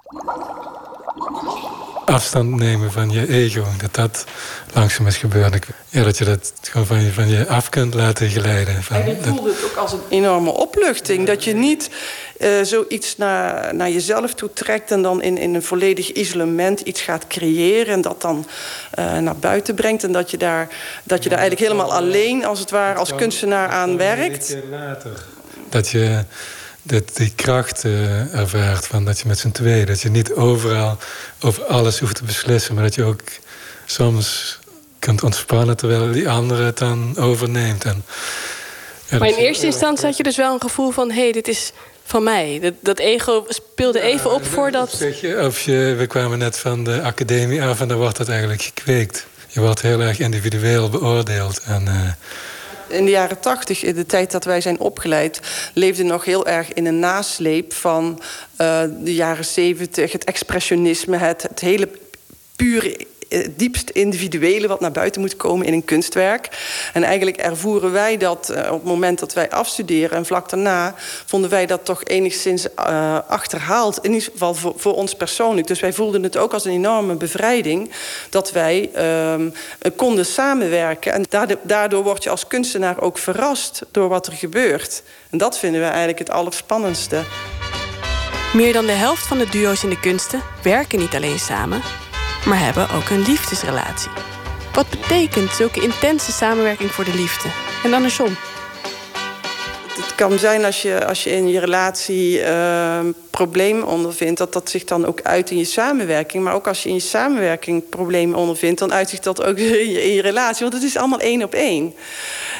Afstand 2.05 2.57
nemen 2.57 2.93
van 2.93 3.11
je 3.11 3.29
ego, 3.29 3.65
dat 3.81 3.95
dat 3.95 4.25
langzaam 4.73 5.07
is 5.07 5.17
gebeurd. 5.17 5.67
Ja, 5.89 6.05
dat 6.05 6.19
je 6.19 6.25
dat 6.25 6.53
gewoon 6.63 6.87
van 6.87 7.03
je, 7.03 7.13
van 7.13 7.29
je 7.29 7.47
af 7.47 7.69
kunt 7.69 7.95
laten 7.95 8.29
geleiden. 8.29 8.83
Van, 8.83 8.97
En 8.97 9.07
ik 9.07 9.23
voelde 9.23 9.51
het 9.51 9.65
ook 9.65 9.77
als 9.77 9.93
een 9.93 10.01
enorme 10.09 10.51
opluchting. 10.51 11.27
Dat 11.27 11.45
je 11.45 11.55
niet 11.55 11.91
eh, 12.39 12.51
zoiets 12.63 13.17
naar, 13.17 13.75
naar 13.75 13.91
jezelf 13.91 14.35
toe 14.35 14.53
trekt... 14.53 14.91
en 14.91 15.03
dan 15.03 15.23
in, 15.23 15.39
in 15.39 15.55
een 15.55 15.63
volledig 15.63 16.13
isolement 16.13 16.81
iets 16.81 17.01
gaat 17.01 17.27
creëren... 17.27 17.95
en 17.95 18.01
dat 18.01 18.21
dan 18.21 18.47
eh, 18.91 19.19
naar 19.19 19.37
buiten 19.37 19.75
brengt. 19.75 20.05
En 20.05 20.13
dat 20.13 20.31
je, 20.31 20.37
daar, 20.37 20.69
dat 21.05 21.23
je 21.23 21.29
daar 21.29 21.39
eigenlijk 21.39 21.69
helemaal 21.69 21.93
alleen, 21.93 22.45
als 22.45 22.59
het 22.59 22.71
ware, 22.71 22.99
als 22.99 23.15
kunstenaar 23.15 23.69
aan 23.69 23.97
werkt. 23.97 24.57
dat 25.69 25.89
je 25.89 26.25
dat 26.87 27.17
die 27.17 27.33
kracht 27.35 27.85
eh, 27.85 28.35
ervaart 28.35 28.87
van 28.87 29.05
dat 29.05 29.19
je 29.19 29.29
met 29.29 29.39
z'n 29.39 29.51
tweeën, 29.51 29.87
dat 29.87 30.01
je 30.01 30.09
niet 30.09 30.33
overal 30.33 30.99
over 31.41 31.65
alles 31.65 31.99
hoeft 31.99 32.15
te 32.15 32.25
beslissen, 32.25 32.75
maar 32.75 32.85
dat 32.85 32.95
je 32.95 33.05
ook 33.05 33.21
soms 33.87 34.59
kunt 34.99 35.23
ontspannen 35.23 35.77
terwijl 35.77 36.13
die 36.13 36.29
andere 36.29 36.65
het 36.65 36.79
dan 36.79 37.17
overneemt. 37.17 37.85
En, 37.85 38.05
ja, 39.09 39.19
Maar 39.19 39.29
in 39.29 39.35
eerste 39.35 39.67
instantie 39.67 40.07
had 40.07 40.17
je 40.17 40.23
dus 40.23 40.37
wel 40.37 40.55
een 40.55 40.61
gevoel 40.61 40.91
van... 40.91 41.11
hé, 41.11 41.23
hey, 41.23 41.33
dit 41.33 41.49
is 41.49 41.73
van 42.05 42.23
mij. 42.23 42.59
Dat, 42.63 42.75
dat 42.81 42.99
ego 42.99 43.45
speelde 43.49 44.01
even 44.01 44.33
op 44.33 44.45
voordat... 44.45 44.99
Je, 45.21 45.43
of 45.47 45.61
je, 45.61 45.95
we 45.99 46.07
kwamen 46.07 46.39
net 46.39 46.59
van 46.59 46.85
de 46.85 47.03
academie 47.03 47.63
af 47.63 47.81
en 47.81 47.89
dan 47.89 47.99
wordt 47.99 48.17
dat 48.17 48.29
eigenlijk 48.29 48.63
gekweekt. 48.63 49.27
Je 49.49 49.61
wordt 49.61 49.83
heel 49.83 50.01
erg 50.01 50.19
individueel 50.19 50.89
beoordeeld. 50.89 51.61
En, 51.65 51.89
eh, 51.89 52.13
In 52.95 53.05
de 53.05 53.11
jaren 53.11 53.41
tachtig, 53.41 53.83
in 53.83 53.95
de 53.95 54.07
tijd 54.07 54.31
dat 54.31 54.45
wij 54.45 54.61
zijn 54.61 54.81
opgeleid... 54.81 55.41
leefde 55.75 56.03
nog 56.03 56.25
heel 56.25 56.47
erg 56.47 56.73
in 56.73 56.87
een 56.87 56.99
nasleep 56.99 57.73
van 57.73 58.21
eh, 58.57 58.83
de 58.99 59.15
jaren 59.15 59.45
zeventig... 59.45 60.13
het 60.13 60.25
expressionisme, 60.25 61.17
het, 61.17 61.43
het 61.43 61.61
hele 61.61 61.89
pure 62.57 63.07
eh, 63.35 63.49
diepst 63.57 63.91
individuele 63.91 64.69
wat 64.69 64.81
naar 64.81 64.93
buiten 64.93 65.21
moet 65.21 65.37
komen 65.37 65.67
in 65.67 65.73
een 65.73 65.85
kunstwerk. 65.85 66.49
En 66.93 67.03
eigenlijk 67.03 67.37
ervoeren 67.37 67.93
wij 67.93 68.17
dat 68.17 68.49
eh, 68.49 68.73
op 68.73 68.79
het 68.79 68.89
moment 68.89 69.19
dat 69.19 69.33
wij 69.33 69.51
afstuderen... 69.51 70.17
en 70.17 70.27
vlak 70.27 70.49
daarna 70.49 70.95
vonden 71.27 71.51
wij 71.51 71.67
dat 71.67 71.85
toch 71.85 72.05
enigszins 72.05 72.75
eh, 72.75 73.19
achterhaald. 73.29 73.99
In 74.03 74.13
ieder 74.13 74.31
geval 74.33 74.55
voor, 74.55 74.73
voor 74.77 74.95
ons 74.95 75.15
persoonlijk. 75.15 75.67
Dus 75.67 75.81
wij 75.81 75.93
voelden 75.93 76.23
het 76.23 76.37
ook 76.37 76.53
als 76.53 76.65
een 76.65 76.73
enorme 76.73 77.15
bevrijding... 77.15 77.91
dat 78.31 78.53
wij 78.53 78.91
ehm, 78.93 79.51
konden 79.97 80.27
samenwerken. 80.27 81.13
En 81.13 81.25
daardoor, 81.29 81.59
daardoor 81.63 82.03
word 82.03 82.23
je 82.23 82.31
als 82.31 82.47
kunstenaar 82.47 83.01
ook 83.01 83.19
verrast 83.19 83.83
door 83.91 84.09
wat 84.09 84.27
er 84.27 84.33
gebeurt. 84.33 85.03
En 85.31 85.39
dat 85.39 85.59
vinden 85.59 85.81
we 85.81 85.87
eigenlijk 85.87 86.19
het 86.19 86.31
allerspannendste. 86.31 87.23
Meer 88.55 88.73
dan 88.73 88.87
de 88.87 88.93
helft 88.93 89.27
van 89.27 89.39
de 89.39 89.49
duo's 89.51 89.83
in 89.83 89.89
de 89.89 90.01
kunsten 90.01 90.43
werken 90.63 90.99
niet 90.99 91.15
alleen 91.15 91.39
samen, 91.39 91.83
maar 92.47 92.59
hebben 92.59 92.91
ook 92.91 93.09
een 93.09 93.23
liefdesrelatie. 93.23 94.11
Wat 94.73 94.91
betekent 94.91 95.51
zulke 95.51 95.81
intense 95.81 96.33
samenwerking 96.33 96.91
voor 96.91 97.05
de 97.05 97.15
liefde? 97.15 97.49
En 97.85 97.95
andersom. 97.95 98.37
Het 99.97 100.15
kan 100.15 100.39
zijn 100.39 100.65
als 100.65 100.83
je, 100.83 101.07
als 101.07 101.25
je 101.25 101.31
in 101.31 101.49
je 101.49 101.61
relatie 101.61 102.41
uh, 102.41 103.01
problemen 103.31 103.87
ondervindt, 103.87 104.39
dat 104.39 104.53
dat 104.53 104.71
zich 104.71 104.85
dan 104.85 105.07
ook 105.07 105.23
uit 105.23 105.51
in 105.51 105.59
je 105.59 105.65
samenwerking. 105.65 106.45
Maar 106.45 106.55
ook 106.55 106.69
als 106.69 106.83
je 106.83 106.89
in 106.89 106.95
je 106.95 107.01
samenwerking 107.01 107.89
problemen 107.89 108.39
ondervindt, 108.39 108.79
dan 108.79 108.93
uit 108.93 109.11
zich 109.11 109.21
dat 109.21 109.45
ook 109.45 109.59
in 109.85 109.91
je, 109.91 110.05
in 110.05 110.13
je 110.13 110.23
relatie. 110.23 110.63
Want 110.63 110.75
het 110.75 110.83
is 110.83 110.97
allemaal 110.97 111.21
één 111.21 111.43
op 111.43 111.55
één. 111.55 111.95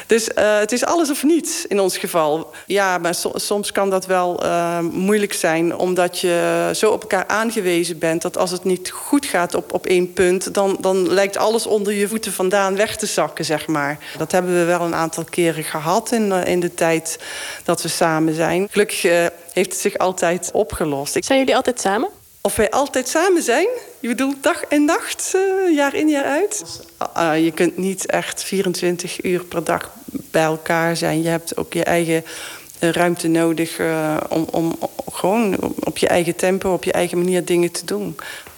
Dus 0.07 0.29
uh, 0.29 0.57
het 0.59 0.71
is 0.71 0.85
alles 0.85 1.09
of 1.09 1.23
niets 1.23 1.65
in 1.65 1.79
ons 1.79 1.97
geval. 1.97 2.51
Ja, 2.65 2.97
maar 2.97 3.15
so, 3.15 3.31
soms 3.35 3.71
kan 3.71 3.89
dat 3.89 4.05
wel 4.05 4.43
uh, 4.43 4.79
moeilijk 4.79 5.33
zijn, 5.33 5.77
omdat 5.77 6.19
je 6.19 6.69
zo 6.73 6.91
op 6.91 7.01
elkaar 7.01 7.27
aangewezen 7.27 7.99
bent 7.99 8.21
dat 8.21 8.37
als 8.37 8.51
het 8.51 8.63
niet 8.63 8.91
goed 8.91 9.25
gaat 9.25 9.55
op, 9.55 9.73
op 9.73 9.85
één 9.85 10.13
punt, 10.13 10.53
dan, 10.53 10.77
dan 10.79 11.09
lijkt 11.13 11.37
alles 11.37 11.65
onder 11.65 11.93
je 11.93 12.07
voeten 12.07 12.33
vandaan 12.33 12.75
weg 12.75 12.95
te 12.95 13.05
zakken, 13.05 13.45
zeg 13.45 13.67
maar. 13.67 13.97
Dat 14.17 14.31
hebben 14.31 14.53
we 14.53 14.63
wel 14.63 14.81
een 14.81 14.95
aantal 14.95 15.23
keren 15.23 15.63
gehad 15.63 16.11
in, 16.11 16.27
uh, 16.27 16.45
in 16.45 16.59
de 16.59 16.73
tijd 16.73 17.19
dat 17.63 17.81
we 17.81 17.87
samen 17.87 18.33
zijn. 18.33 18.67
Gelukkig 18.71 19.01
heeft 19.53 19.71
het 19.71 19.81
zich 19.81 19.97
altijd 19.97 20.49
opgelost. 20.53 21.17
Zijn 21.19 21.39
jullie 21.39 21.55
altijd 21.55 21.81
samen? 21.81 22.09
Of 22.45 22.55
wij 22.55 22.69
altijd 22.69 23.07
samen 23.07 23.41
zijn? 23.41 23.67
Je 23.99 24.07
bedoelt 24.07 24.43
dag 24.43 24.63
en 24.63 24.85
nacht, 24.85 25.33
uh, 25.35 25.75
jaar 25.75 25.95
in 25.95 26.09
jaar 26.09 26.23
uit? 26.23 26.63
Uh, 27.17 27.43
je 27.43 27.51
kunt 27.51 27.77
niet 27.77 28.05
echt 28.05 28.43
24 28.43 29.23
uur 29.23 29.43
per 29.43 29.63
dag 29.63 29.91
bij 30.11 30.43
elkaar 30.43 30.97
zijn. 30.97 31.21
Je 31.21 31.27
hebt 31.27 31.57
ook 31.57 31.73
je 31.73 31.83
eigen 31.83 32.23
uh, 32.79 32.89
ruimte 32.89 33.27
nodig 33.27 33.79
om, 34.29 34.47
om 34.51 34.77
gewoon 35.11 35.57
op 35.79 35.97
je 35.97 36.07
eigen 36.07 36.35
tempo, 36.35 36.73
op 36.73 36.83
je 36.83 36.91
eigen 36.91 37.17
manier 37.17 37.45
dingen 37.45 37.71
te 37.71 37.85
doen. 37.85 38.15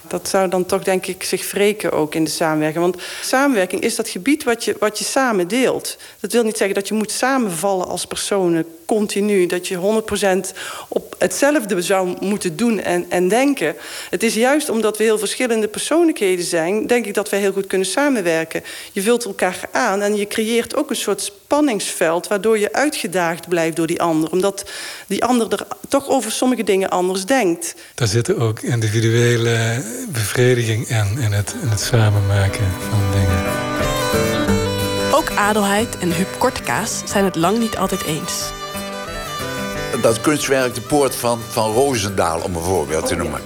Dat 0.08 0.28
zou 0.28 0.48
dan 0.48 0.66
toch, 0.66 0.84
denk 0.84 1.06
ik, 1.06 1.22
zich 1.22 1.50
wreken 1.50 1.92
ook 1.92 2.14
in 2.14 2.24
de 2.24 2.30
samenwerking. 2.30 2.84
Want 2.84 3.02
samenwerking 3.22 3.80
is 3.80 3.96
dat 3.96 4.08
gebied 4.08 4.44
wat 4.44 4.64
je, 4.64 4.76
wat 4.78 4.98
je 4.98 5.04
samen 5.04 5.48
deelt. 5.48 5.96
Dat 6.20 6.32
wil 6.32 6.42
niet 6.42 6.56
zeggen 6.56 6.74
dat 6.74 6.88
je 6.88 6.94
moet 6.94 7.10
samenvallen 7.10 7.86
als 7.86 8.06
personen 8.06 8.66
continu. 8.88 9.46
Dat 9.46 9.66
je 9.66 10.02
100% 10.46 10.56
op 10.88 11.14
hetzelfde 11.18 11.82
zou 11.82 12.16
moeten 12.20 12.56
doen 12.56 12.80
en, 12.80 13.06
en 13.08 13.28
denken. 13.28 13.74
Het 14.10 14.22
is 14.22 14.34
juist 14.34 14.68
omdat 14.68 14.96
we 14.96 15.04
heel 15.04 15.18
verschillende 15.18 15.68
persoonlijkheden 15.68 16.44
zijn... 16.44 16.86
denk 16.86 17.06
ik 17.06 17.14
dat 17.14 17.30
wij 17.30 17.40
heel 17.40 17.52
goed 17.52 17.66
kunnen 17.66 17.86
samenwerken. 17.86 18.62
Je 18.92 19.02
vult 19.02 19.24
elkaar 19.24 19.60
aan 19.72 20.00
en 20.00 20.16
je 20.16 20.26
creëert 20.26 20.76
ook 20.76 20.90
een 20.90 20.96
soort 20.96 21.20
spanningsveld... 21.20 22.28
waardoor 22.28 22.58
je 22.58 22.72
uitgedaagd 22.72 23.48
blijft 23.48 23.76
door 23.76 23.86
die 23.86 24.02
ander. 24.02 24.30
Omdat 24.30 24.70
die 25.06 25.24
ander 25.24 25.52
er 25.52 25.66
toch 25.88 26.08
over 26.08 26.32
sommige 26.32 26.64
dingen 26.64 26.90
anders 26.90 27.24
denkt. 27.24 27.74
Daar 27.94 28.08
zit 28.08 28.34
ook 28.34 28.60
individuele 28.60 29.82
bevrediging 30.08 30.88
in, 30.88 31.18
in 31.18 31.32
het, 31.32 31.54
in 31.62 31.68
het 31.68 31.80
samenmaken 31.80 32.66
van 32.90 33.00
dingen. 33.12 33.66
Ook 35.12 35.30
Adelheid 35.30 35.98
en 35.98 36.12
Huub 36.12 36.38
Kortekaas 36.38 37.02
zijn 37.04 37.24
het 37.24 37.36
lang 37.36 37.58
niet 37.58 37.76
altijd 37.76 38.04
eens. 38.04 38.57
Dat 40.02 40.20
kunstwerk 40.20 40.74
De 40.74 40.80
Poort 40.80 41.14
van, 41.14 41.40
van 41.48 41.72
Roosendaal, 41.72 42.40
om 42.40 42.56
een 42.56 42.62
voorbeeld 42.62 43.06
te 43.06 43.16
noemen. 43.16 43.40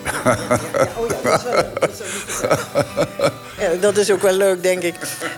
Ja, 3.59 3.74
dat 3.81 3.97
is 3.97 4.10
ook 4.10 4.23
wel 4.23 4.32
leuk, 4.32 4.62
denk 4.62 4.82
ik. 4.82 4.94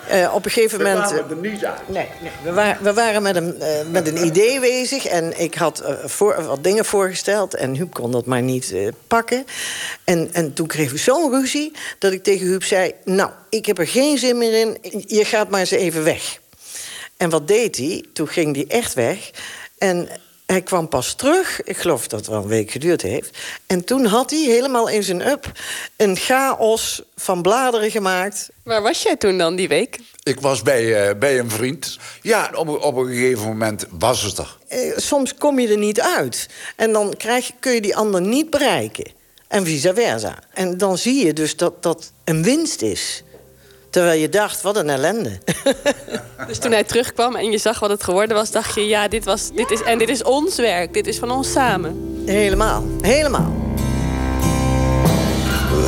Eh, 0.09 0.35
op 0.35 0.45
een 0.45 0.51
gegeven 0.51 0.79
We 0.79 0.85
moment... 0.85 1.11
er 1.11 1.37
niet 1.37 1.65
aan. 1.65 1.79
Nee, 1.87 2.09
nee. 2.21 2.31
We, 2.43 2.53
waren, 2.53 2.83
we 2.83 2.93
waren 2.93 3.23
met 3.23 3.37
een, 3.37 3.61
eh, 3.61 3.87
met 3.91 4.09
een 4.09 4.27
idee 4.27 4.61
bezig 4.61 5.07
en 5.07 5.41
ik 5.41 5.55
had 5.55 5.81
eh, 5.81 5.95
voor, 6.05 6.45
wat 6.45 6.65
dingen 6.65 6.85
voorgesteld... 6.85 7.55
en 7.55 7.77
Huub 7.77 7.93
kon 7.93 8.11
dat 8.11 8.27
maar 8.27 8.43
niet 8.43 8.73
eh, 8.73 8.89
pakken. 9.07 9.45
En, 10.05 10.29
en 10.33 10.53
toen 10.53 10.67
kreeg 10.67 10.93
ik 10.93 10.99
zo'n 10.99 11.31
ruzie 11.31 11.73
dat 11.99 12.13
ik 12.13 12.23
tegen 12.23 12.47
Huub 12.47 12.65
zei... 12.65 12.93
nou, 13.05 13.31
ik 13.49 13.67
heb 13.67 13.79
er 13.79 13.89
geen 13.89 14.19
zin 14.19 14.39
meer 14.39 14.61
in, 14.61 14.79
je 15.07 15.25
gaat 15.25 15.51
maar 15.51 15.61
eens 15.61 15.71
even 15.71 16.05
weg. 16.05 16.41
En 17.17 17.31
wat 17.31 17.49
deed 17.49 17.77
hij? 17.77 18.05
Toen 18.13 18.29
ging 18.29 18.55
hij 18.55 18.65
echt 18.69 18.95
weg. 18.95 19.31
En 19.79 20.09
hij 20.47 20.63
kwam 20.63 20.89
pas 20.89 21.15
terug. 21.15 21.63
Ik 21.63 21.77
geloof 21.77 22.09
dat 22.09 22.19
het 22.21 22.29
wel 22.29 22.43
een 22.43 22.49
week 22.49 22.71
geduurd 22.71 23.03
heeft. 23.03 23.39
En 23.67 23.85
toen 23.85 24.05
had 24.05 24.31
hij 24.31 24.41
helemaal 24.41 24.89
in 24.89 25.03
zijn 25.03 25.27
up 25.29 25.53
een 25.97 26.17
chaos 26.17 27.03
van 27.17 27.43
bladeren 27.43 27.91
gemaakt. 27.91 28.51
Waar 28.63 28.83
was 28.83 29.03
jij 29.03 29.17
toen 29.17 29.39
dan 29.39 29.57
die 29.57 29.69
week? 29.69 29.99
Ik 30.23 30.41
was 30.41 30.63
bij, 30.63 31.09
eh, 31.09 31.19
bij 31.19 31.39
een 31.39 31.51
vriend. 31.51 31.99
Ja, 32.23 32.51
op, 32.55 32.69
op 32.69 32.97
een 32.97 33.07
gegeven 33.07 33.47
moment 33.47 33.87
was 33.91 34.23
het 34.23 34.39
er. 34.39 34.57
Eh, 34.69 34.93
soms 34.97 35.35
kom 35.35 35.59
je 35.59 35.69
er 35.69 35.79
niet 35.79 36.01
uit. 36.01 36.49
En 36.77 36.93
dan 36.93 37.15
krijg, 37.17 37.47
je- 37.47 37.53
kun 37.61 37.73
je 37.73 37.81
die 37.81 37.97
ander 37.97 38.21
niet 38.21 38.51
bereiken. 38.51 39.13
En 39.49 39.65
vice 39.65 39.95
versa. 39.95 40.39
En 40.55 40.79
dan 40.79 40.99
zie 40.99 41.27
je 41.27 41.33
dus 41.33 41.57
dat 41.57 41.83
dat 41.83 42.13
een 42.25 42.43
winst 42.43 42.83
is. 42.83 43.23
Terwijl 43.95 44.21
je 44.21 44.29
dacht, 44.29 44.63
wat 44.63 44.77
een 44.77 44.91
ellende. 44.91 45.39
Dus 46.47 46.59
toen 46.59 46.73
hij 46.73 46.85
terugkwam 46.85 47.37
en 47.37 47.51
je 47.51 47.59
zag 47.59 47.79
wat 47.79 47.91
het 47.91 48.05
geworden 48.05 48.37
was, 48.37 48.51
dacht 48.51 48.75
je, 48.75 48.87
ja, 48.87 49.09
dit, 49.09 49.25
was, 49.25 49.51
dit 49.51 49.71
is, 49.71 49.83
en 49.83 49.99
dit 49.99 50.09
is 50.09 50.23
ons 50.23 50.57
werk, 50.57 50.93
dit 50.93 51.07
is 51.07 51.19
van 51.19 51.31
ons 51.31 51.53
samen. 51.53 52.23
Helemaal, 52.27 52.85
helemaal. 53.01 53.53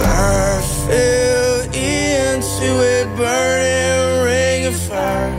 I 0.03 0.61
fell 0.87 1.63
into 1.73 2.81
a 2.81 3.07
burning 3.17 4.23
ring 4.23 4.67
of 4.67 4.77
fire 4.77 5.33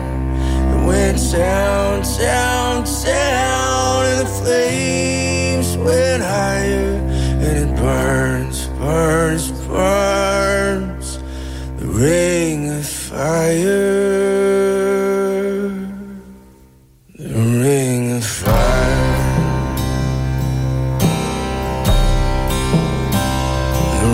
and 0.74 0.86
went 0.86 1.32
down, 1.32 2.02
down, 2.20 2.84
down, 3.04 4.06
and 4.06 4.20
the 4.20 4.34
flames 4.42 5.78
went 5.78 6.24
higher, 6.24 7.02
and 7.42 7.58
it 7.58 7.76
burns, 7.76 8.70
burns, 8.80 9.52
burns, 9.68 10.97
ring 11.98 12.70
of 12.70 12.86
fire, 12.86 13.88
ring 17.18 18.12
of 18.18 18.24
fire. 18.24 19.08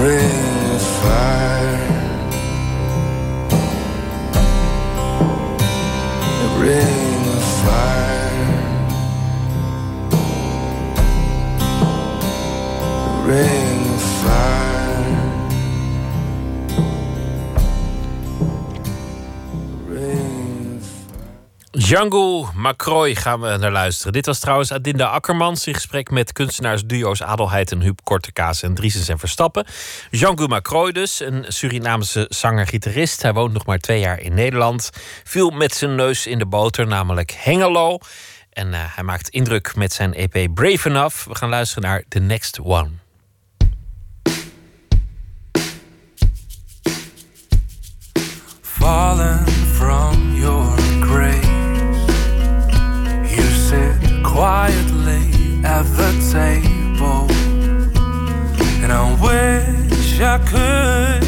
Ring 0.03 0.71
of 0.75 0.81
fire. 1.01 1.79
Ring 6.59 7.27
of 7.35 7.43
fire. 7.63 8.49
Ring 13.27 13.62
Django 21.77 22.49
Macroy 22.55 23.15
gaan 23.15 23.39
we 23.39 23.57
naar 23.57 23.71
luisteren. 23.71 24.13
Dit 24.13 24.25
was 24.25 24.39
trouwens 24.39 24.71
Adinda 24.71 25.05
Akkermans 25.05 25.67
in 25.67 25.73
gesprek 25.73 26.09
met 26.09 26.31
kunstenaarsduo's 26.31 27.21
Adelheid 27.21 27.71
en 27.71 27.81
Huub 27.81 27.99
Kortekaas 28.03 28.61
en 28.63 28.73
Driesens 28.73 29.07
en 29.07 29.19
Verstappen. 29.19 29.65
Django 30.11 30.47
Macroy 30.47 30.91
dus, 30.91 31.19
een 31.19 31.45
Surinaamse 31.47 32.25
zanger-gitarist. 32.29 33.21
Hij 33.21 33.33
woont 33.33 33.53
nog 33.53 33.65
maar 33.65 33.77
twee 33.77 33.99
jaar 33.99 34.19
in 34.19 34.33
Nederland. 34.33 34.89
Viel 35.23 35.49
met 35.49 35.73
zijn 35.73 35.95
neus 35.95 36.27
in 36.27 36.37
de 36.37 36.45
boter, 36.45 36.87
namelijk 36.87 37.31
Hengelo. 37.31 37.97
En 38.49 38.73
eh, 38.73 38.79
hij 38.85 39.03
maakt 39.03 39.29
indruk 39.29 39.75
met 39.75 39.93
zijn 39.93 40.13
EP 40.13 40.53
Brave 40.53 40.89
Enough. 40.89 41.27
We 41.27 41.35
gaan 41.35 41.49
luisteren 41.49 41.83
naar 41.83 42.03
The 42.07 42.19
Next 42.19 42.59
One. 42.59 42.89
fallen 48.61 49.45
from 49.77 50.35
your 50.35 50.82
quietly 54.33 55.21
at 55.63 55.83
the 55.99 56.09
table, 56.33 57.27
and 58.81 58.91
I 58.91 59.03
wish 59.21 60.19
I 60.19 60.37
could 60.51 61.23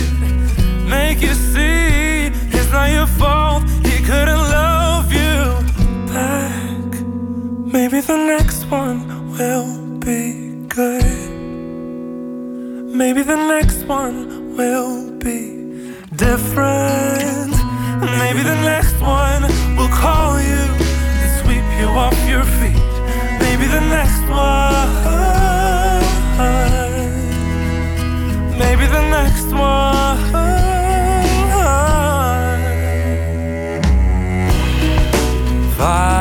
make 0.89 1.21
you 1.21 1.35
see 1.35 2.31
it's 2.55 2.71
not 2.71 2.89
your 2.89 3.05
fault. 3.05 3.63
He 3.85 3.97
couldn't 4.03 4.43
love 4.59 5.13
you 5.13 5.37
back. 6.11 6.91
Maybe 7.75 8.01
the 8.01 8.17
next 8.17 8.65
one 8.71 8.99
will 9.37 9.69
be 9.99 10.65
good. 10.67 11.29
Maybe 13.01 13.21
the 13.21 13.37
next 13.53 13.83
one 13.83 14.57
will 14.57 15.11
be 15.11 15.93
different. 16.15 17.53
Maybe 18.21 18.41
the 18.41 18.59
next 18.71 18.99
one 18.99 19.43
will 19.77 19.93
call 20.03 20.41
you 20.41 20.63
and 21.21 21.29
sweep 21.41 21.67
you 21.79 21.87
off 22.03 22.17
your 22.27 22.43
feet. 22.57 22.84
Maybe 23.65 23.79
the 23.79 23.87
next 23.89 24.21
one. 24.29 24.89
Maybe 28.59 28.85
the 28.85 29.01
next 29.09 29.47
one. 29.51 30.17
Fighting 35.77 36.14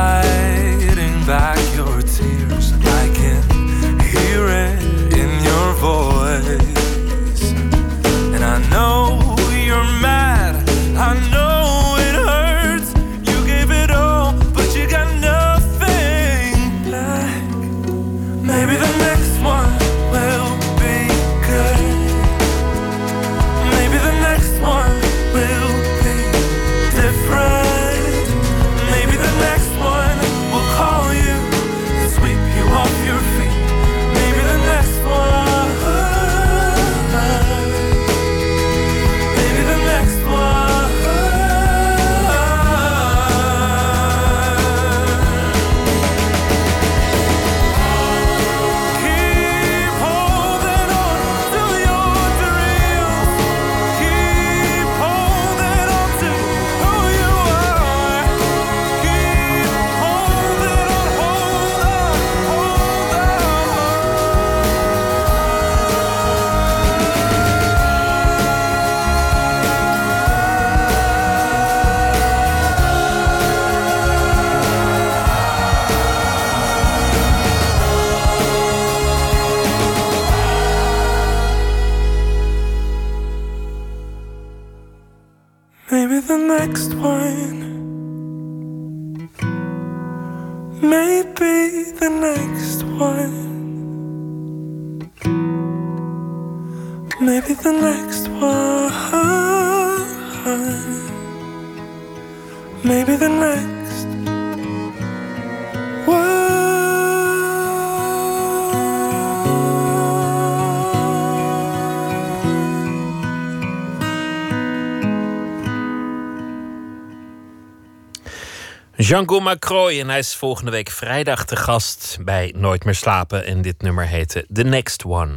Django 119.05 119.39
Macroy 119.39 119.99
en 119.99 120.09
hij 120.09 120.19
is 120.19 120.35
volgende 120.35 120.71
week 120.71 120.89
vrijdag 120.89 121.45
te 121.45 121.55
gast 121.55 122.17
bij 122.21 122.53
Nooit 122.57 122.85
meer 122.85 122.95
slapen. 122.95 123.45
En 123.45 123.61
dit 123.61 123.81
nummer 123.81 124.07
heette 124.07 124.45
The 124.53 124.63
Next 124.63 125.03
One. 125.03 125.35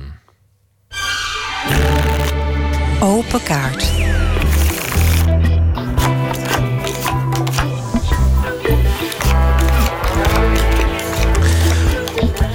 Open 3.01 3.43
kaart. 3.43 4.08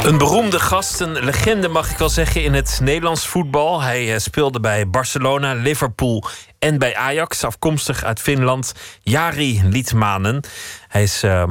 Een 0.03 0.17
beroemde 0.17 0.59
gast, 0.59 0.99
een 0.99 1.23
legende 1.23 1.67
mag 1.67 1.91
ik 1.91 1.97
wel 1.97 2.09
zeggen 2.09 2.43
in 2.43 2.53
het 2.53 2.79
Nederlands 2.81 3.27
voetbal. 3.27 3.81
Hij 3.81 4.13
eh, 4.13 4.19
speelde 4.19 4.59
bij 4.59 4.89
Barcelona, 4.89 5.53
Liverpool 5.53 6.23
en 6.59 6.77
bij 6.77 6.95
Ajax, 6.95 7.43
afkomstig 7.43 8.03
uit 8.03 8.21
Finland. 8.21 8.73
Jari 9.01 9.61
Liedmanen. 9.63 10.43
Hij 10.87 11.03
is 11.03 11.23
uh, 11.23 11.49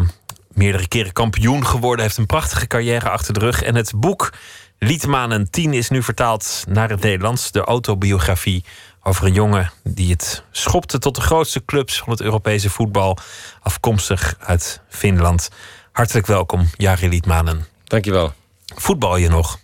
meerdere 0.49 0.89
keren 0.89 1.13
kampioen 1.13 1.67
geworden, 1.67 2.05
heeft 2.05 2.17
een 2.17 2.27
prachtige 2.27 2.67
carrière 2.67 3.11
achter 3.11 3.35
de 3.35 3.41
rug. 3.41 3.63
En 3.63 3.75
het 3.75 3.93
boek 3.97 4.33
Liedmanen 4.79 5.51
10 5.51 5.73
is 5.73 5.89
nu 5.89 6.03
vertaald 6.03 6.65
naar 6.69 6.91
het 6.91 7.01
Nederlands. 7.01 7.51
De 7.51 7.61
autobiografie 7.61 8.65
over 9.03 9.27
een 9.27 9.35
jongen 9.35 9.73
die 9.83 10.11
het 10.11 10.45
schopte 10.51 10.99
tot 10.99 11.15
de 11.15 11.21
grootste 11.21 11.65
clubs 11.65 11.99
van 11.99 12.11
het 12.11 12.21
Europese 12.21 12.71
voetbal, 12.71 13.19
afkomstig 13.61 14.35
uit 14.39 14.81
Finland. 14.89 15.49
Hartelijk 15.93 16.27
welkom, 16.27 16.69
Jari 16.77 17.09
Liedmanen. 17.09 17.67
Dankjewel. 17.85 18.33
Voetbal 18.75 19.17
je 19.17 19.29
nog? 19.29 19.59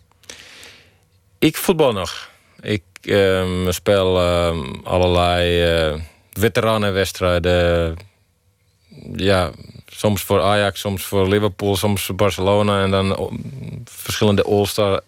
Ik 1.39 1.57
voetbal 1.57 1.93
nog. 1.93 2.31
Ik 2.61 2.83
ehm, 3.03 3.71
speel 3.71 4.21
ehm, 4.21 4.75
allerlei 4.85 5.65
uh, 5.93 6.01
veteranenwedstrijden. 6.33 7.97
Ja, 9.17 9.51
soms 9.87 10.23
voor 10.23 10.43
Ajax, 10.43 10.81
soms 10.81 11.05
voor 11.05 11.29
Liverpool, 11.29 11.77
soms 11.77 12.05
voor 12.05 12.15
Barcelona. 12.15 12.83
En 12.83 12.91
dan 12.91 13.17
oh, 13.17 13.33
verschillende 13.85 14.43
All-Star 14.43 15.01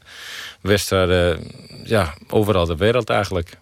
wedstrijden. 0.61 1.51
Ja, 1.85 2.15
overal 2.29 2.67
de 2.67 2.77
wereld 2.77 3.11
eigenlijk. 3.11 3.59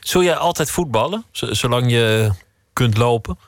Zul 0.00 0.22
jij 0.22 0.36
altijd 0.36 0.70
voetballen, 0.70 1.24
zolang 1.32 1.90
je 1.90 2.30
kunt 2.72 2.96
lopen? 2.96 3.38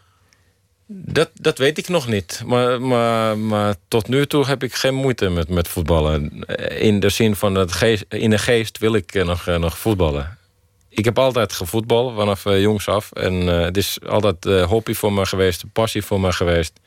Dat, 0.89 1.31
dat 1.35 1.59
weet 1.59 1.79
ik 1.79 1.89
nog 1.89 2.09
niet. 2.09 2.43
Maar, 2.45 3.75
tot 3.89 4.09
nu 4.09 4.27
toe 4.27 4.47
heb 4.47 4.63
ik 4.63 4.75
geen 4.75 4.95
moeite 4.95 5.29
met, 5.29 5.49
met 5.49 5.69
voetballen. 5.69 6.45
In 6.79 7.01
de 7.01 7.09
zin 7.09 7.37
van 7.37 7.55
het 7.55 7.73
geest, 7.73 8.05
in 8.09 8.31
de 8.31 8.39
geest 8.39 8.79
wil 8.79 8.95
ik 8.95 9.25
nog, 9.25 9.47
eh, 9.47 9.57
nog 9.57 9.79
voetballen. 9.79 10.39
Ik 10.89 11.05
heb 11.05 11.19
altijd 11.19 11.53
gevoetbald 11.53 12.15
vanaf 12.15 12.45
uh, 12.45 12.61
jongs 12.61 12.89
af. 12.89 13.13
En 13.13 13.35
het 13.47 13.77
is 13.77 13.99
altijd 14.07 14.47
uh, 14.47 14.67
hobby 14.67 14.93
voor 14.93 15.13
me 15.13 15.27
geweest, 15.27 15.65
passie 15.73 16.03
voor 16.03 16.21
me 16.21 16.33
geweest. 16.33 16.81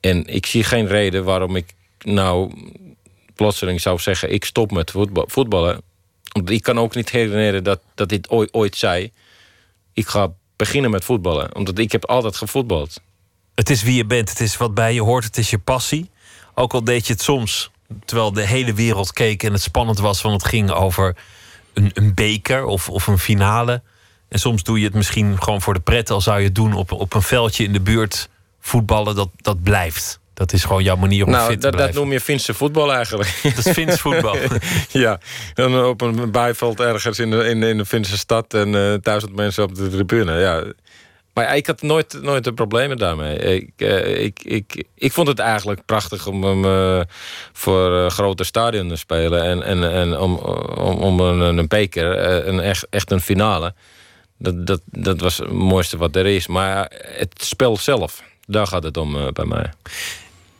En 0.00 0.26
ik 0.26 0.46
zie 0.46 0.64
geen 0.64 0.86
reden 0.86 1.24
waarom 1.24 1.56
ik 1.56 1.72
nou 1.98 2.52
plotseling 3.34 3.80
zou 3.80 3.98
zeggen: 3.98 4.32
ik 4.32 4.44
stop 4.44 4.70
met 4.70 4.90
voetbal, 4.90 5.24
voetballen. 5.28 5.82
Want 6.32 6.50
ik 6.50 6.62
kan 6.62 6.78
ook 6.78 6.94
niet 6.94 7.10
herinneren 7.10 7.64
dat, 7.64 7.80
dat 7.94 8.08
dit 8.08 8.28
ooit, 8.30 8.52
ooit 8.52 8.76
zei. 8.76 9.12
Ik 9.92 10.06
ga 10.06 10.32
beginnen 10.56 10.90
met 10.90 11.04
voetballen. 11.04 11.54
Omdat 11.54 11.78
ik 11.78 11.92
heb 11.92 12.04
altijd 12.04 12.36
gevoetbald. 12.36 13.00
Het 13.54 13.70
is 13.70 13.82
wie 13.82 13.94
je 13.94 14.04
bent, 14.04 14.28
het 14.28 14.40
is 14.40 14.56
wat 14.56 14.74
bij 14.74 14.94
je 14.94 15.02
hoort, 15.02 15.24
het 15.24 15.36
is 15.36 15.50
je 15.50 15.58
passie. 15.58 16.10
Ook 16.54 16.72
al 16.72 16.84
deed 16.84 17.06
je 17.06 17.12
het 17.12 17.22
soms 17.22 17.70
terwijl 18.04 18.32
de 18.32 18.46
hele 18.46 18.74
wereld 18.74 19.12
keek 19.12 19.42
en 19.42 19.52
het 19.52 19.62
spannend 19.62 19.98
was, 19.98 20.22
want 20.22 20.42
het 20.42 20.50
ging 20.50 20.70
over 20.70 21.16
een, 21.72 21.90
een 21.94 22.14
beker 22.14 22.64
of, 22.64 22.88
of 22.88 23.06
een 23.06 23.18
finale. 23.18 23.82
En 24.28 24.38
soms 24.38 24.62
doe 24.62 24.78
je 24.78 24.84
het 24.84 24.94
misschien 24.94 25.42
gewoon 25.42 25.62
voor 25.62 25.74
de 25.74 25.80
pret, 25.80 26.10
al 26.10 26.20
zou 26.20 26.38
je 26.38 26.44
het 26.44 26.54
doen 26.54 26.72
op, 26.72 26.92
op 26.92 27.14
een 27.14 27.22
veldje 27.22 27.64
in 27.64 27.72
de 27.72 27.80
buurt. 27.80 28.28
Voetballen, 28.60 29.14
dat, 29.14 29.28
dat 29.36 29.62
blijft. 29.62 30.20
Dat 30.34 30.52
is 30.52 30.64
gewoon 30.64 30.82
jouw 30.82 30.96
manier 30.96 31.24
om 31.24 31.30
nou, 31.30 31.50
fit 31.50 31.54
te 31.54 31.60
dat, 31.60 31.70
blijven. 31.70 31.94
dat 31.94 32.04
noem 32.04 32.12
je 32.12 32.20
Finse 32.20 32.54
voetbal 32.54 32.92
eigenlijk. 32.92 33.40
Dat 33.42 33.66
is 33.66 33.72
Fins 33.72 34.00
voetbal. 34.00 34.36
ja, 35.04 35.20
dan 35.54 35.84
op 35.84 36.00
een 36.00 36.30
bijveld 36.30 36.80
ergens 36.80 37.18
in 37.18 37.30
de, 37.30 37.48
in, 37.48 37.62
in 37.62 37.78
de 37.78 37.86
Finse 37.86 38.18
stad 38.18 38.54
en 38.54 38.72
uh, 38.72 38.94
duizend 39.00 39.36
mensen 39.36 39.64
op 39.64 39.74
de 39.74 39.88
tribune. 39.88 40.38
Ja. 40.38 40.64
Maar 41.34 41.56
ik 41.56 41.66
had 41.66 41.82
nooit, 41.82 42.22
nooit 42.22 42.46
een 42.46 42.54
problemen 42.54 42.96
daarmee. 42.96 43.36
Ik, 43.36 43.70
uh, 43.76 44.24
ik, 44.24 44.40
ik, 44.42 44.84
ik 44.94 45.12
vond 45.12 45.28
het 45.28 45.38
eigenlijk 45.38 45.84
prachtig 45.84 46.26
om 46.26 46.44
hem 46.44 46.64
uh, 46.64 47.00
voor 47.52 48.10
grote 48.10 48.44
stadion 48.44 48.88
te 48.88 48.96
spelen. 48.96 49.42
En, 49.42 49.62
en, 49.62 49.92
en 49.92 50.18
om, 50.18 50.36
om, 50.36 50.96
om 50.96 51.20
een, 51.20 51.58
een 51.58 51.68
beker, 51.68 52.18
een 52.48 52.60
echt, 52.60 52.86
echt 52.90 53.10
een 53.10 53.20
finale. 53.20 53.74
Dat, 54.38 54.66
dat, 54.66 54.80
dat 54.84 55.20
was 55.20 55.38
het 55.38 55.52
mooiste 55.52 55.96
wat 55.96 56.16
er 56.16 56.26
is. 56.26 56.46
Maar 56.46 56.92
het 57.18 57.34
spel 57.44 57.76
zelf, 57.76 58.22
daar 58.46 58.66
gaat 58.66 58.82
het 58.82 58.96
om 58.96 59.32
bij 59.32 59.44
mij. 59.44 59.70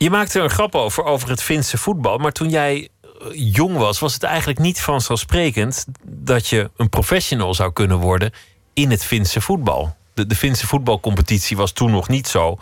Je 0.05 0.11
maakte 0.11 0.39
een 0.39 0.49
grap 0.49 0.75
over, 0.75 1.03
over 1.03 1.29
het 1.29 1.41
Finse 1.41 1.77
voetbal. 1.77 2.17
Maar 2.17 2.31
toen 2.31 2.49
jij 2.49 2.89
jong 3.33 3.77
was, 3.77 3.99
was 3.99 4.13
het 4.13 4.23
eigenlijk 4.23 4.59
niet 4.59 4.81
vanzelfsprekend 4.81 5.85
dat 6.03 6.47
je 6.47 6.71
een 6.77 6.89
professional 6.89 7.53
zou 7.53 7.73
kunnen 7.73 7.97
worden 7.97 8.31
in 8.73 8.91
het 8.91 9.05
Finse 9.05 9.41
voetbal. 9.41 9.95
De, 10.13 10.27
de 10.27 10.35
Finse 10.35 10.67
voetbalcompetitie 10.67 11.57
was 11.57 11.71
toen 11.71 11.91
nog 11.91 12.07
niet 12.07 12.27
zo 12.27 12.57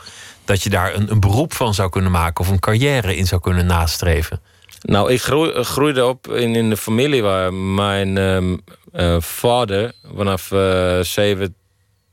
dat 0.46 0.64
je 0.64 0.70
daar 0.70 0.96
een, 0.96 1.12
een 1.12 1.20
beroep 1.20 1.54
van 1.54 1.74
zou 1.74 1.90
kunnen 1.90 2.12
maken 2.12 2.46
of 2.46 2.52
een 2.52 2.60
carrière 2.60 3.16
in 3.16 3.28
zou 3.28 3.42
kunnen 3.42 3.66
nastreven. 3.66 4.42
Nou, 4.82 5.12
ik 5.12 5.22
groei, 5.22 5.64
groeide 5.64 6.06
op 6.06 6.28
in, 6.28 6.56
in 6.56 6.70
de 6.70 6.78
familie 6.78 7.22
waar 7.22 7.54
mijn 7.54 8.16
uh, 8.16 8.58
uh, 8.94 9.22
vader 9.22 9.94
vanaf 10.16 10.52
uh, 10.52 11.00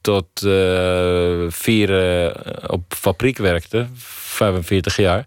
tot 0.00 0.26
vier 1.48 1.90
op 2.66 2.82
fabriek 2.88 3.38
werkte. 3.38 3.86
45 3.94 4.96
jaar. 4.96 5.26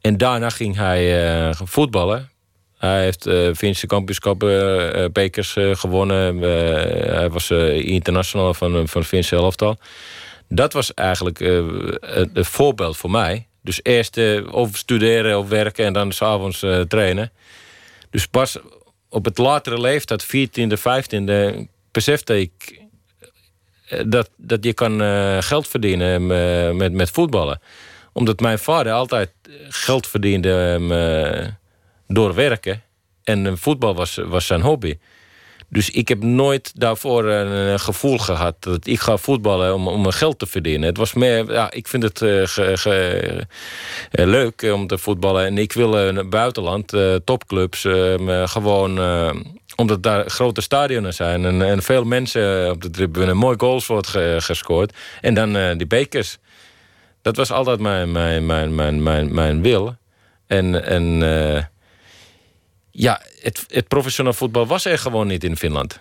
En 0.00 0.16
daarna 0.16 0.50
ging 0.50 0.76
hij 0.76 1.32
uh, 1.48 1.50
voetballen. 1.64 2.30
Hij 2.78 3.02
heeft 3.02 3.26
uh, 3.26 3.54
Finse 3.54 3.86
kampioenschappen, 3.86 4.50
uh, 4.96 5.04
bekers 5.12 5.56
gewonnen. 5.58 6.38
hij 7.16 7.30
was 7.30 7.50
international 7.50 8.54
van, 8.54 8.88
van 8.88 9.04
Finse 9.04 9.36
elftal. 9.36 9.76
Dat 10.48 10.72
was 10.72 10.94
eigenlijk 10.94 11.38
het, 11.38 12.30
het 12.32 12.46
voorbeeld 12.46 12.96
voor 12.96 13.10
mij. 13.10 13.46
Dus 13.62 13.80
eerst 13.82 14.20
of 14.50 14.76
studeren 14.76 15.38
of 15.38 15.48
werken 15.48 15.84
en 15.84 15.92
dan 15.92 16.12
s'avonds 16.12 16.64
trainen. 16.88 17.32
Dus 18.10 18.26
pas 18.26 18.58
op 19.08 19.24
het 19.24 19.38
latere 19.38 19.80
leeftijd, 19.80 20.26
14e, 20.26 20.78
15e, 20.78 21.58
besefte 21.90 22.40
ik 22.40 22.82
dat, 24.06 24.30
dat 24.36 24.64
je 24.64 24.72
kan 24.72 25.00
geld 25.42 25.68
verdienen 25.68 26.26
met, 26.76 26.92
met 26.92 27.10
voetballen 27.10 27.60
omdat 28.18 28.40
mijn 28.40 28.58
vader 28.58 28.92
altijd 28.92 29.30
geld 29.68 30.06
verdiende 30.06 30.78
door 32.06 32.34
werken. 32.34 32.82
En 33.24 33.58
voetbal 33.58 33.94
was, 33.94 34.16
was 34.16 34.46
zijn 34.46 34.60
hobby. 34.60 34.98
Dus 35.70 35.90
ik 35.90 36.08
heb 36.08 36.22
nooit 36.22 36.72
daarvoor 36.74 37.24
een 37.24 37.80
gevoel 37.80 38.18
gehad 38.18 38.54
dat 38.60 38.86
ik 38.86 39.00
ga 39.00 39.16
voetballen 39.16 39.74
om, 39.74 39.88
om 39.88 40.10
geld 40.10 40.38
te 40.38 40.46
verdienen. 40.46 40.88
Het 40.88 40.96
was 40.96 41.12
meer, 41.12 41.52
ja, 41.52 41.70
ik 41.70 41.88
vind 41.88 42.02
het 42.02 42.18
ge, 42.18 43.46
uh, 44.12 44.26
leuk 44.26 44.70
om 44.72 44.86
te 44.86 44.98
voetballen. 44.98 45.44
En 45.44 45.58
ik 45.58 45.72
wil 45.72 46.14
uh, 46.14 46.28
buitenland, 46.28 46.92
topclubs, 47.24 47.86
gewoon 48.44 49.00
omdat 49.76 50.02
daar 50.02 50.30
grote 50.30 50.60
stadionen 50.60 51.14
zijn 51.14 51.44
en, 51.44 51.62
en 51.62 51.82
veel 51.82 52.04
mensen 52.04 52.70
op 52.70 52.82
de 52.82 52.90
tribune, 52.90 53.34
mooi 53.34 53.56
goals 53.58 53.86
wordt 53.86 54.06
ge, 54.06 54.36
gescoord. 54.38 54.92
En 55.20 55.34
dan 55.34 55.76
die 55.76 55.86
bekers. 55.86 56.38
Dat 57.22 57.36
was 57.36 57.50
altijd 57.50 57.80
mijn, 57.80 58.12
mijn, 58.12 58.46
mijn, 58.46 58.74
mijn, 58.74 59.02
mijn, 59.02 59.34
mijn 59.34 59.62
wil. 59.62 59.96
En, 60.46 60.84
en 60.84 61.22
ja, 62.98 63.20
het, 63.40 63.64
het 63.68 63.88
professioneel 63.88 64.32
voetbal 64.32 64.66
was 64.66 64.84
er 64.84 64.98
gewoon 64.98 65.26
niet 65.26 65.44
in 65.44 65.56
Finland. 65.56 66.00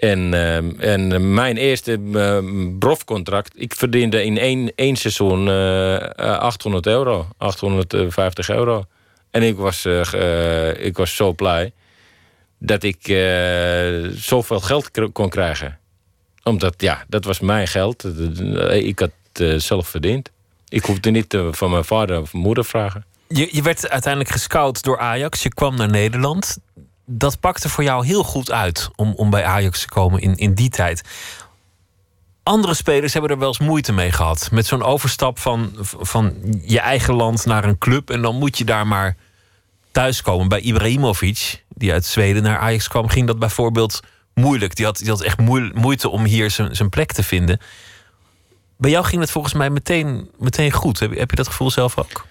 En, 0.00 0.18
uh, 0.18 0.84
en 0.92 1.34
mijn 1.34 1.56
eerste 1.56 1.98
uh, 1.98 2.38
profcontract, 2.78 3.52
ik 3.56 3.74
verdiende 3.74 4.24
in 4.24 4.38
één, 4.38 4.72
één 4.74 4.96
seizoen 4.96 5.48
800 6.16 6.86
euro, 6.86 7.28
850 7.36 8.50
euro. 8.50 8.84
En 9.30 9.42
ik 9.42 9.56
was, 9.56 9.84
ik 10.78 10.96
was 10.96 11.16
zo 11.16 11.32
blij 11.32 11.72
dat 12.58 12.82
ik 12.82 13.02
zoveel 14.16 14.60
geld 14.60 14.90
kon 15.12 15.28
krijgen. 15.28 15.78
Omdat, 16.42 16.74
ja, 16.76 17.04
dat 17.08 17.24
was 17.24 17.40
mijn 17.40 17.68
geld. 17.68 18.04
Ik 18.70 18.98
had 18.98 19.10
het 19.32 19.62
zelf 19.62 19.88
verdiend. 19.88 20.30
Ik 20.68 20.84
hoefde 20.84 21.10
niet 21.10 21.36
van 21.50 21.70
mijn 21.70 21.84
vader 21.84 22.20
of 22.20 22.32
moeder 22.32 22.64
vragen. 22.64 23.04
Je, 23.32 23.48
je 23.50 23.62
werd 23.62 23.88
uiteindelijk 23.88 24.32
gescout 24.32 24.82
door 24.82 24.98
Ajax. 24.98 25.42
Je 25.42 25.48
kwam 25.48 25.76
naar 25.76 25.90
Nederland. 25.90 26.58
Dat 27.04 27.40
pakte 27.40 27.68
voor 27.68 27.84
jou 27.84 28.06
heel 28.06 28.22
goed 28.22 28.50
uit 28.50 28.90
om, 28.96 29.14
om 29.16 29.30
bij 29.30 29.44
Ajax 29.44 29.80
te 29.80 29.88
komen 29.88 30.20
in, 30.20 30.36
in 30.36 30.54
die 30.54 30.68
tijd. 30.68 31.02
Andere 32.42 32.74
spelers 32.74 33.12
hebben 33.12 33.30
er 33.30 33.38
wel 33.38 33.48
eens 33.48 33.58
moeite 33.58 33.92
mee 33.92 34.12
gehad. 34.12 34.48
Met 34.50 34.66
zo'n 34.66 34.82
overstap 34.82 35.38
van, 35.38 35.72
van 36.00 36.34
je 36.64 36.80
eigen 36.80 37.14
land 37.14 37.46
naar 37.46 37.64
een 37.64 37.78
club. 37.78 38.10
En 38.10 38.22
dan 38.22 38.36
moet 38.36 38.58
je 38.58 38.64
daar 38.64 38.86
maar 38.86 39.16
thuiskomen. 39.92 40.48
Bij 40.48 40.60
Ibrahimovic, 40.60 41.64
die 41.68 41.92
uit 41.92 42.04
Zweden 42.04 42.42
naar 42.42 42.58
Ajax 42.58 42.88
kwam, 42.88 43.08
ging 43.08 43.26
dat 43.26 43.38
bijvoorbeeld 43.38 44.00
moeilijk. 44.34 44.74
Die 44.74 44.84
had, 44.84 44.98
die 44.98 45.08
had 45.08 45.20
echt 45.22 45.38
moeite 45.74 46.08
om 46.08 46.24
hier 46.24 46.50
zijn, 46.50 46.88
plek 46.88 47.12
te 47.12 47.22
vinden. 47.22 47.60
Bij 48.76 48.90
jou 48.90 49.04
ging 49.04 49.20
het 49.20 49.30
volgens 49.30 49.54
mij 49.54 49.70
meteen, 49.70 50.30
meteen 50.38 50.72
goed. 50.72 50.98
Heb, 50.98 51.18
heb 51.18 51.30
je 51.30 51.36
dat 51.36 51.48
gevoel 51.48 51.70
zelf 51.70 51.98
ook? 51.98 52.26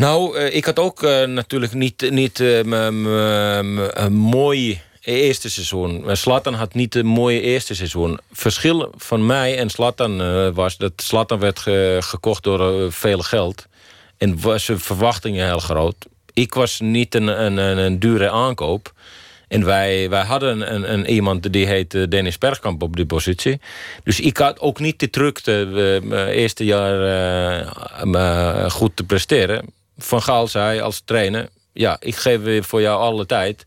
Nou, 0.00 0.36
eh, 0.36 0.54
ik 0.56 0.64
had 0.64 0.78
ook 0.78 1.02
eh, 1.02 1.24
natuurlijk 1.24 1.74
niet, 1.74 2.10
niet 2.10 2.40
eh, 2.40 2.58
een 2.58 4.12
mooi 4.12 4.80
eerste 5.00 5.50
seizoen. 5.50 6.02
Maar 6.04 6.16
Zlatan 6.16 6.54
had 6.54 6.74
niet 6.74 6.94
een 6.94 7.06
mooie 7.06 7.40
eerste 7.40 7.74
seizoen. 7.74 8.18
Verschil 8.32 8.92
van 8.96 9.26
mij 9.26 9.58
en 9.58 9.70
Zlatan 9.70 10.20
eh, 10.20 10.48
was 10.54 10.76
dat 10.76 10.92
Zlatan 10.96 11.38
werd 11.38 11.58
ge- 11.58 11.98
gekocht 12.00 12.42
door 12.42 12.92
veel 12.92 13.18
geld. 13.18 13.66
En 14.18 14.40
was 14.40 14.64
zijn 14.64 14.80
verwachtingen 14.80 15.46
heel 15.46 15.58
groot. 15.58 15.96
Ik 16.32 16.54
was 16.54 16.80
niet 16.80 17.14
een, 17.14 17.26
een, 17.44 17.56
een, 17.56 17.98
dure 17.98 18.30
aankoop. 18.30 18.92
En 19.48 19.64
wij, 19.64 20.10
wij 20.10 20.24
hadden 20.24 20.74
een, 20.74 20.92
een, 20.92 21.06
iemand 21.10 21.52
die 21.52 21.66
heette 21.66 22.08
Dennis 22.08 22.38
Bergkamp 22.38 22.82
op 22.82 22.96
die 22.96 23.06
positie. 23.06 23.60
Dus 24.04 24.20
ik 24.20 24.36
had 24.36 24.60
ook 24.60 24.78
niet 24.78 24.98
de 25.00 25.10
drukte 25.10 25.68
mijn 26.04 26.28
eerste 26.28 26.64
jaar 26.64 27.00
goed 28.70 28.96
te 28.96 29.04
presteren. 29.04 29.78
Van 30.04 30.22
Gaal 30.22 30.48
zei 30.48 30.80
als 30.80 31.02
trainer... 31.04 31.48
ja, 31.72 31.96
ik 32.00 32.16
geef 32.16 32.40
weer 32.42 32.64
voor 32.64 32.80
jou 32.80 33.00
alle 33.00 33.26
tijd. 33.26 33.66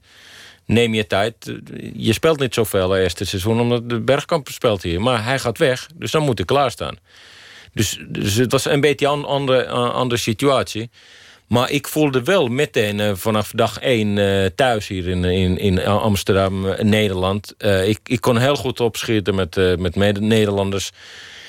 Neem 0.66 0.94
je 0.94 1.08
tijd. 1.08 1.54
Je 1.94 2.14
speelt 2.14 2.40
niet 2.40 2.54
zoveel 2.54 2.88
de 2.88 3.02
eerste 3.02 3.26
seizoen... 3.26 3.60
omdat 3.60 3.90
de 3.90 4.00
Bergkamp 4.00 4.48
speelt 4.48 4.84
hier. 4.84 5.02
Maar 5.02 5.24
hij 5.24 5.40
gaat 5.40 5.58
weg, 5.58 5.88
dus 5.96 6.12
dan 6.12 6.24
moet 6.24 6.40
ik 6.40 6.46
klaarstaan. 6.46 6.98
Dus, 7.74 8.00
dus 8.08 8.36
het 8.36 8.52
was 8.52 8.66
een 8.66 8.82
beetje 8.82 9.08
een 9.08 9.26
andere, 9.26 9.68
andere 9.68 10.22
situatie... 10.22 10.90
Maar 11.48 11.72
ik 11.72 11.88
voelde 11.88 12.24
wel 12.24 12.48
meteen 12.48 13.00
uh, 13.00 13.12
vanaf 13.14 13.52
dag 13.52 13.80
één 13.80 14.18
uh, 14.18 14.46
thuis 14.56 14.88
hier 14.88 15.08
in, 15.08 15.24
in, 15.24 15.58
in 15.58 15.86
Amsterdam, 15.86 16.76
Nederland. 16.82 17.54
ik, 17.86 18.00
ik 18.04 18.22
kon 18.22 18.38
heel 18.38 18.56
goed 18.56 18.80
opschieten 18.80 19.36
met, 19.36 19.78
met 19.80 20.20
Nederlanders. 20.20 20.92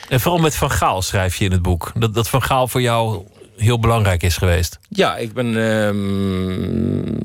En 0.09 0.21
vooral 0.21 0.41
met 0.41 0.57
Van 0.57 0.71
Gaal 0.71 1.03
schrijf 1.03 1.37
je 1.37 1.45
in 1.45 1.53
het 1.53 1.63
boek. 1.63 1.93
Dat, 1.95 2.15
dat 2.15 2.29
Van 2.29 2.43
Gaal 2.43 2.69
voor 2.69 2.81
jou 2.81 3.25
heel 3.57 3.79
belangrijk 3.79 4.23
is 4.23 4.37
geweest. 4.37 4.79
Ja, 4.89 5.17
ik 5.17 5.33
ben 5.33 5.57
um, 5.57 7.19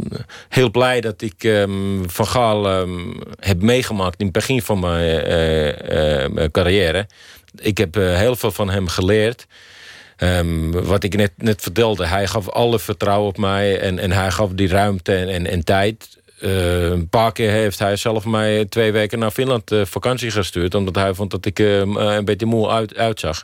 heel 0.50 0.72
blij 0.72 1.02
dat 1.02 1.22
ik 1.22 1.44
um, 1.44 2.10
Van 2.10 2.28
Gaal 2.28 2.80
um, 2.80 3.20
heb 3.40 3.62
meegemaakt 3.62 4.20
in 4.20 4.26
het 4.26 4.34
begin 4.34 4.62
van 4.62 4.80
mijn 4.80 6.52
carrière. 6.52 7.08
Ik 7.56 7.78
heb 7.78 7.96
heel 7.96 8.36
veel 8.36 8.52
van 8.52 8.70
hem 8.70 8.88
geleerd. 8.88 9.48
Wat 10.72 11.04
ik 11.04 11.16
net, 11.16 11.32
net 11.38 11.62
vertelde, 11.62 12.06
hij 12.06 12.28
gaf 12.28 12.50
alle 12.50 12.80
vertrouwen 12.80 13.28
op 13.28 13.38
mij 13.38 13.80
en, 13.80 14.00
en 14.00 14.12
hij 14.12 14.32
gaf 14.32 14.50
die 14.50 14.68
ruimte 14.68 15.16
en, 15.16 15.46
en, 15.46 15.64
tijd. 15.64 16.18
Een 16.40 17.10
paar 17.10 17.32
keer 17.32 17.52
heeft 17.52 17.80
hij 17.80 17.96
zelf 17.96 18.26
mij 18.26 18.66
twee 18.66 18.92
weken 18.92 19.20
naar 19.20 19.32
Finland 19.32 19.72
vakantie 19.84 20.32
gestuurd, 20.32 20.76
omdat 20.76 20.96
hij 20.96 21.14
vond 21.14 21.32
dat 21.32 21.46
ik 21.46 21.60
een 21.60 22.26
beetje 22.26 22.46
moe 22.46 22.70
uit, 22.70 22.96
uitzag. 22.96 23.44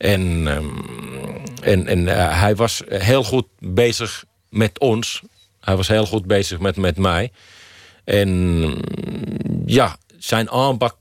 En, 0.00 0.46
um, 0.46 0.84
en, 1.62 1.86
en 1.86 2.06
hij 2.38 2.56
was 2.56 2.82
heel 2.88 3.24
goed 3.24 3.46
bezig 3.58 4.24
met 4.48 4.78
ons. 4.78 5.22
Hij 5.60 5.76
was 5.76 5.88
heel 5.88 6.06
goed 6.06 6.26
bezig 6.26 6.58
met, 6.58 6.76
met 6.76 6.96
mij. 6.96 7.32
En 8.04 8.74
ja, 9.66 9.96
zijn 10.18 10.50
aanpak 10.50 10.96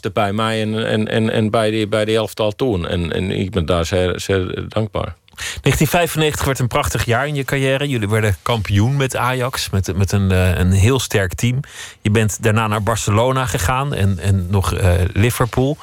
er 0.00 0.12
bij 0.12 0.32
mij 0.32 0.62
en, 0.62 0.86
en, 0.86 1.08
en, 1.08 1.30
en 1.30 1.50
bij, 1.50 1.70
die, 1.70 1.88
bij 1.88 2.04
die 2.04 2.16
elftal 2.16 2.52
toen. 2.52 2.86
En, 2.86 3.12
en 3.12 3.30
ik 3.30 3.50
ben 3.50 3.66
daar 3.66 3.86
zeer, 3.86 4.20
zeer 4.20 4.68
dankbaar. 4.68 5.16
1995 5.34 6.44
werd 6.44 6.58
een 6.58 6.68
prachtig 6.68 7.04
jaar 7.04 7.26
in 7.26 7.34
je 7.34 7.44
carrière. 7.44 7.88
Jullie 7.88 8.08
werden 8.08 8.36
kampioen 8.42 8.96
met 8.96 9.16
Ajax, 9.16 9.70
met, 9.70 9.96
met 9.96 10.12
een, 10.12 10.32
uh, 10.32 10.58
een 10.58 10.72
heel 10.72 11.00
sterk 11.00 11.34
team. 11.34 11.60
Je 12.00 12.10
bent 12.10 12.42
daarna 12.42 12.66
naar 12.66 12.82
Barcelona 12.82 13.46
gegaan 13.46 13.94
en, 13.94 14.18
en 14.18 14.46
nog 14.50 14.74
uh, 14.74 14.92
Liverpool. 15.12 15.76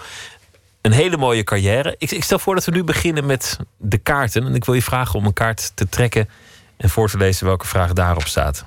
Een 0.88 0.94
hele 0.94 1.18
mooie 1.18 1.44
carrière. 1.44 1.96
Ik, 1.98 2.12
ik 2.12 2.24
stel 2.24 2.40
voor 2.40 2.56
dat 2.56 2.66
we 2.66 2.72
nu 2.72 2.84
beginnen 2.84 3.26
met 3.26 3.60
de 3.78 3.98
kaarten. 3.98 4.46
En 4.46 4.56
ik 4.56 4.66
wil 4.66 4.76
je 4.76 4.82
vragen 4.82 5.20
om 5.20 5.26
een 5.26 5.34
kaart 5.34 5.72
te 5.76 5.90
trekken 5.90 6.30
en 6.78 6.90
voor 6.90 7.10
te 7.10 7.18
lezen 7.18 7.46
welke 7.46 7.68
vraag 7.68 7.94
daarop 7.94 8.28
staat. 8.28 8.66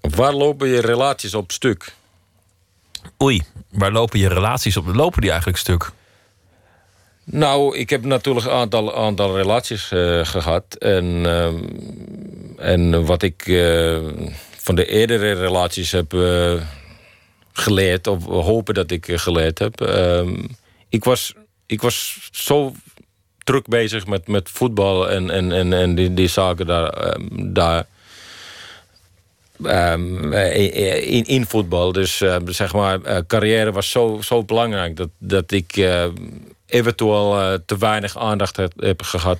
Waar 0.00 0.32
lopen 0.32 0.68
je 0.68 0.80
relaties 0.80 1.34
op 1.34 1.52
stuk? 1.52 1.94
Oei, 3.22 3.42
waar 3.70 3.92
lopen 3.92 4.18
je 4.18 4.28
relaties 4.28 4.76
op? 4.76 4.86
Lopen 4.86 5.20
die 5.20 5.30
eigenlijk 5.30 5.58
stuk? 5.58 5.90
Nou, 7.24 7.76
ik 7.76 7.90
heb 7.90 8.04
natuurlijk 8.04 8.46
een 8.46 8.52
aantal, 8.52 8.96
aantal 8.96 9.36
relaties 9.36 9.90
uh, 9.92 10.24
gehad. 10.24 10.74
En, 10.74 11.04
uh, 11.04 11.48
en 12.56 13.04
wat 13.04 13.22
ik 13.22 13.46
uh, 13.46 13.98
van 14.56 14.74
de 14.74 14.86
eerdere 14.86 15.32
relaties 15.32 15.90
heb 15.90 16.12
geleerd, 17.56 18.06
of 18.06 18.24
hopen 18.24 18.74
dat 18.74 18.90
ik 18.90 19.06
geleerd 19.10 19.58
heb. 19.58 19.80
Ehm, 19.80 20.44
ik, 20.88 21.04
was, 21.04 21.34
ik 21.66 21.82
was 21.82 22.28
zo 22.32 22.74
druk 23.44 23.66
bezig 23.66 24.06
met, 24.06 24.28
met 24.28 24.50
voetbal 24.50 25.10
en, 25.10 25.30
en, 25.30 25.52
en, 25.52 25.72
en 25.72 25.94
die, 25.94 26.14
die 26.14 26.28
zaken 26.28 26.66
daar. 26.66 26.88
ehm, 26.88 27.52
daar 27.52 27.86
Um, 29.64 30.32
in, 30.32 31.24
in 31.24 31.46
voetbal. 31.46 31.92
Dus 31.92 32.22
zeg 32.46 32.72
maar, 32.72 32.98
uh, 33.06 33.18
carrière 33.26 33.72
was 33.72 33.90
zo, 33.90 34.18
zo 34.22 34.42
belangrijk 34.42 34.96
dat, 34.96 35.08
dat 35.18 35.52
ik 35.52 35.88
eventueel 36.66 37.58
te 37.66 37.78
weinig 37.78 38.18
aandacht 38.18 38.56
heb, 38.56 38.72
heb 38.76 39.02
gehad 39.02 39.38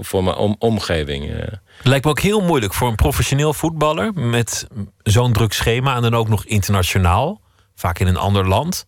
voor 0.00 0.24
mijn 0.24 0.36
om, 0.36 0.56
omgeving. 0.58 1.32
Lijkt 1.82 2.04
me 2.04 2.10
ook 2.10 2.20
heel 2.20 2.40
moeilijk 2.40 2.74
voor 2.74 2.88
een 2.88 2.94
professioneel 2.94 3.52
voetballer 3.52 4.14
met 4.14 4.66
zo'n 5.02 5.32
druk 5.32 5.52
schema 5.52 5.96
en 5.96 6.02
dan 6.02 6.14
ook 6.14 6.28
nog 6.28 6.44
internationaal, 6.44 7.40
vaak 7.74 7.98
in 7.98 8.06
een 8.06 8.16
ander 8.16 8.48
land. 8.48 8.86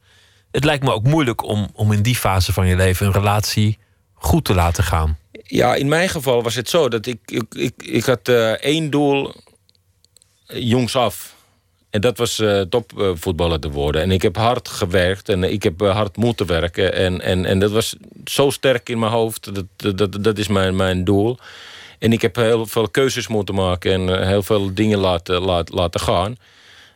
Het 0.50 0.64
lijkt 0.64 0.84
me 0.84 0.92
ook 0.92 1.04
moeilijk 1.04 1.42
om, 1.42 1.68
om 1.74 1.92
in 1.92 2.02
die 2.02 2.16
fase 2.16 2.52
van 2.52 2.66
je 2.66 2.76
leven 2.76 3.06
een 3.06 3.12
relatie 3.12 3.78
goed 4.14 4.44
te 4.44 4.54
laten 4.54 4.84
gaan. 4.84 5.18
Ja, 5.42 5.74
in 5.74 5.88
mijn 5.88 6.08
geval 6.08 6.42
was 6.42 6.54
het 6.54 6.68
zo 6.68 6.88
dat 6.88 7.06
ik, 7.06 7.18
ik, 7.24 7.54
ik, 7.54 7.72
ik 7.76 8.04
had 8.04 8.28
één 8.60 8.90
doel 8.90 9.34
jongs 10.46 10.96
af. 10.96 11.34
En 11.90 12.00
dat 12.00 12.18
was 12.18 12.38
uh, 12.38 12.60
topvoetballer 12.60 13.60
te 13.60 13.70
worden. 13.70 14.02
En 14.02 14.10
ik 14.10 14.22
heb 14.22 14.36
hard 14.36 14.68
gewerkt 14.68 15.28
en 15.28 15.42
ik 15.52 15.62
heb 15.62 15.80
hard 15.80 16.16
moeten 16.16 16.46
werken. 16.46 16.94
En, 16.94 17.20
en, 17.20 17.44
en 17.44 17.58
dat 17.58 17.70
was 17.70 17.96
zo 18.24 18.50
sterk 18.50 18.88
in 18.88 18.98
mijn 18.98 19.12
hoofd. 19.12 19.54
Dat, 19.54 19.98
dat, 19.98 20.24
dat 20.24 20.38
is 20.38 20.48
mijn, 20.48 20.76
mijn 20.76 21.04
doel. 21.04 21.38
En 22.02 22.12
ik 22.12 22.22
heb 22.22 22.36
heel 22.36 22.66
veel 22.66 22.88
keuzes 22.88 23.28
moeten 23.28 23.54
maken 23.54 23.92
en 23.92 24.08
uh, 24.08 24.26
heel 24.26 24.42
veel 24.42 24.74
dingen 24.74 24.98
laten, 24.98 25.40
laten, 25.40 25.74
laten 25.74 26.00
gaan. 26.00 26.36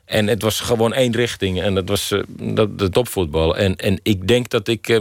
En 0.04 0.26
het 0.26 0.42
was 0.42 0.60
gewoon 0.60 0.92
één 0.92 1.12
richting 1.12 1.60
en 1.60 1.74
dat 1.74 1.88
was 1.88 2.14
dat, 2.28 2.78
de 2.78 2.88
topvoetbal. 2.88 3.56
En, 3.56 3.76
en 3.76 4.00
ik 4.02 4.28
denk 4.28 4.48
dat 4.48 4.68
ik 4.68 5.00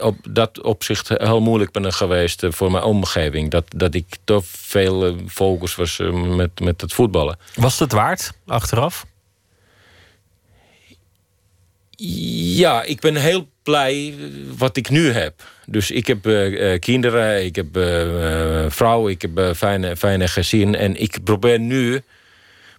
op 0.00 0.16
dat 0.30 0.62
opzicht 0.62 1.08
heel 1.08 1.40
moeilijk 1.40 1.72
ben 1.72 1.92
geweest 1.92 2.46
voor 2.48 2.70
mijn 2.70 2.84
omgeving. 2.84 3.50
Dat, 3.50 3.64
dat 3.76 3.94
ik 3.94 4.16
te 4.24 4.40
veel 4.42 5.16
focus 5.28 5.74
was 5.74 6.00
met, 6.12 6.60
met 6.60 6.80
het 6.80 6.92
voetballen. 6.92 7.38
Was 7.54 7.78
het 7.78 7.92
waard, 7.92 8.32
achteraf? 8.46 9.06
Ja, 11.96 12.82
ik 12.82 13.00
ben 13.00 13.16
heel 13.16 13.48
blij 13.62 14.14
wat 14.56 14.76
ik 14.76 14.90
nu 14.90 15.10
heb. 15.10 15.42
Dus 15.66 15.90
ik 15.90 16.06
heb 16.06 16.26
uh, 16.26 16.78
kinderen, 16.78 17.44
ik 17.44 17.56
heb 17.56 17.76
uh, 17.76 18.64
vrouw, 18.68 19.08
ik 19.08 19.22
heb 19.22 19.56
fijne, 19.56 19.96
fijne 19.96 20.28
gezin. 20.28 20.74
En 20.74 21.00
ik 21.00 21.18
probeer 21.24 21.60
nu 21.60 22.02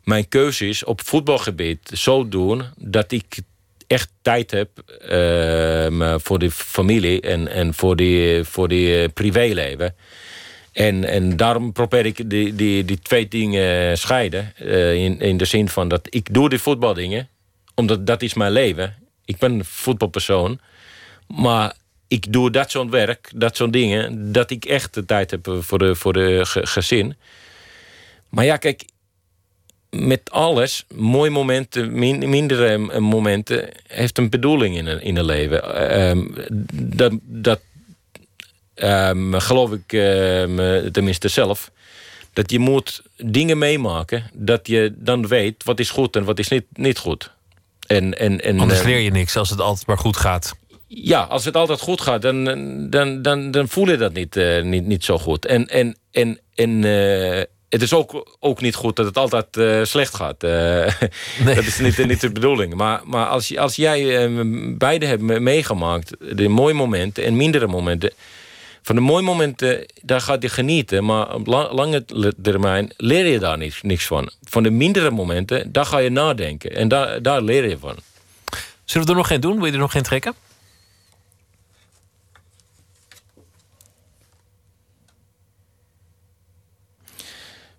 mijn 0.03 0.27
keuzes 0.27 0.83
op 0.83 1.01
voetbalgebied 1.01 1.79
zo 1.93 2.27
doen 2.27 2.63
dat 2.77 3.11
ik 3.11 3.39
echt 3.87 4.09
tijd 4.21 4.51
heb 4.51 4.69
voor 6.17 6.39
de 6.39 6.51
familie 6.51 7.21
en, 7.21 7.47
en 7.47 7.73
voor 7.73 7.95
die, 7.95 8.43
voor 8.43 8.67
die 8.67 9.09
privéleven. 9.09 9.95
En, 10.71 11.03
en 11.03 11.37
daarom 11.37 11.71
probeer 11.71 12.05
ik 12.05 12.29
die, 12.29 12.55
die, 12.55 12.85
die 12.85 12.99
twee 12.99 13.27
dingen 13.27 13.97
scheiden. 13.97 14.53
In, 14.95 15.19
in 15.19 15.37
de 15.37 15.45
zin 15.45 15.69
van 15.69 15.87
dat 15.87 16.07
ik 16.09 16.33
doe 16.33 16.49
die 16.49 16.59
voetbaldingen, 16.59 17.29
omdat 17.75 18.07
dat 18.07 18.21
is 18.21 18.33
mijn 18.33 18.51
leven. 18.51 18.95
Ik 19.27 19.37
ben 19.37 19.51
een 19.51 19.65
voetbalpersoon. 19.65 20.59
Maar 21.27 21.73
ik 22.07 22.33
doe 22.33 22.51
dat 22.51 22.71
soort 22.71 22.89
werk, 22.89 23.31
dat 23.35 23.55
soort 23.55 23.73
dingen, 23.73 24.31
dat 24.31 24.49
ik 24.49 24.65
echt 24.65 24.93
de 24.93 25.05
tijd 25.05 25.31
heb 25.31 25.55
voor 25.59 25.79
de, 25.79 25.95
voor 25.95 26.13
de 26.13 26.41
gezin. 26.43 27.15
Maar 28.29 28.45
ja, 28.45 28.57
kijk, 28.57 28.83
met 29.89 30.31
alles, 30.31 30.85
mooie 30.95 31.29
momenten, 31.29 31.99
min, 31.99 32.29
mindere 32.29 32.99
momenten, 32.99 33.69
heeft 33.87 34.17
een 34.17 34.29
bedoeling 34.29 34.77
in 34.77 34.85
een, 34.85 35.01
in 35.01 35.23
leven. 35.23 35.91
Um, 35.99 36.33
dat 36.73 37.11
dat 37.21 37.59
um, 38.75 39.33
geloof 39.33 39.71
ik 39.71 39.87
tenminste 40.91 41.27
zelf. 41.27 41.71
Dat 42.33 42.51
je 42.51 42.59
moet 42.59 43.01
dingen 43.17 43.57
meemaken, 43.57 44.29
dat 44.33 44.67
je 44.67 44.93
dan 44.95 45.27
weet 45.27 45.63
wat 45.63 45.79
is 45.79 45.89
goed 45.89 46.15
en 46.15 46.23
wat 46.23 46.39
is 46.39 46.47
niet, 46.47 46.65
niet 46.73 46.97
goed. 46.97 47.35
En, 47.87 48.17
en, 48.19 48.41
en, 48.41 48.59
Anders 48.59 48.83
leer 48.83 48.99
je 48.99 49.11
niks 49.11 49.35
als 49.37 49.49
het 49.49 49.61
altijd 49.61 49.87
maar 49.87 49.97
goed 49.97 50.17
gaat. 50.17 50.55
Ja, 50.87 51.21
als 51.21 51.45
het 51.45 51.55
altijd 51.55 51.79
goed 51.79 52.01
gaat, 52.01 52.21
dan, 52.21 52.43
dan, 52.89 53.21
dan, 53.21 53.51
dan 53.51 53.67
voel 53.67 53.89
je 53.89 53.97
dat 53.97 54.13
niet, 54.13 54.35
uh, 54.35 54.63
niet, 54.63 54.85
niet 54.85 55.03
zo 55.05 55.17
goed. 55.17 55.45
En, 55.45 55.67
en, 55.67 55.97
en, 56.11 56.39
en 56.55 56.69
uh, 56.83 57.41
het 57.69 57.81
is 57.81 57.93
ook, 57.93 58.37
ook 58.39 58.61
niet 58.61 58.75
goed 58.75 58.95
dat 58.95 59.05
het 59.05 59.17
altijd 59.17 59.57
eh, 59.57 59.83
slecht 59.83 60.15
gaat. 60.15 60.43
Eh, 60.43 60.85
Dat 61.55 61.57
is 61.65 61.79
niet, 61.79 62.05
niet 62.07 62.21
de 62.21 62.31
bedoeling. 62.31 62.73
Maar, 62.73 63.01
maar 63.05 63.25
als, 63.27 63.47
je- 63.47 63.59
als 63.59 63.75
jij 63.75 64.23
eh, 64.25 64.31
beide 64.77 65.05
hebt 65.05 65.21
me- 65.21 65.39
meegemaakt, 65.39 66.37
de 66.37 66.47
mooie 66.47 66.73
momenten 66.73 67.23
en 67.23 67.35
mindere 67.35 67.67
momenten. 67.67 68.11
Van 68.87 68.95
de 68.95 69.01
mooie 69.01 69.23
momenten, 69.23 69.85
daar 70.01 70.21
gaat 70.21 70.41
je 70.41 70.49
genieten. 70.49 71.05
Maar 71.05 71.33
op 71.33 71.47
la- 71.47 71.73
lange 71.73 72.05
termijn 72.41 72.93
leer 72.97 73.25
je 73.25 73.39
daar 73.39 73.57
niks, 73.57 73.81
niks 73.81 74.05
van. 74.05 74.31
Van 74.43 74.63
de 74.63 74.69
mindere 74.69 75.11
momenten, 75.11 75.71
daar 75.71 75.85
ga 75.85 75.97
je 75.97 76.09
nadenken. 76.09 76.75
En 76.75 76.87
daar, 76.87 77.21
daar 77.21 77.41
leer 77.41 77.69
je 77.69 77.77
van. 77.77 77.95
Zullen 78.85 79.05
we 79.07 79.11
er 79.13 79.17
nog 79.17 79.27
geen 79.27 79.41
doen? 79.41 79.55
Wil 79.55 79.65
je 79.65 79.71
er 79.71 79.77
nog 79.77 79.91
geen 79.91 80.03
trekken? 80.03 80.33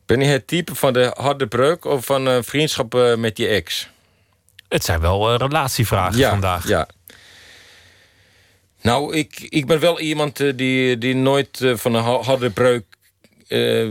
Ben 0.07 0.21
je 0.21 0.27
het 0.27 0.47
type 0.47 0.75
van 0.75 0.93
de 0.93 1.13
harde 1.17 1.47
breuk 1.47 1.85
of 1.85 2.05
van 2.05 2.29
eh, 2.29 3.15
met 3.17 3.39
je 3.39 3.47
ex? 3.47 3.89
Het 4.69 4.85
zijn 4.85 5.01
wel 5.01 5.33
eh, 5.33 5.37
relatievragen 5.39 6.19
ja, 6.19 6.31
vandaag. 6.31 6.69
Ja. 6.69 6.89
Nou, 8.83 9.17
ik, 9.17 9.41
ik 9.49 9.67
ben 9.67 9.81
wel 9.81 10.01
iemand 10.01 10.41
eh, 10.41 10.53
die, 10.57 10.99
die 10.99 11.15
nooit 11.15 11.61
eh, 11.61 11.77
van 11.77 11.95
een 11.95 12.03
ha- 12.03 12.23
harde 12.23 12.51
breuk 12.51 12.85
eh, 13.49 13.89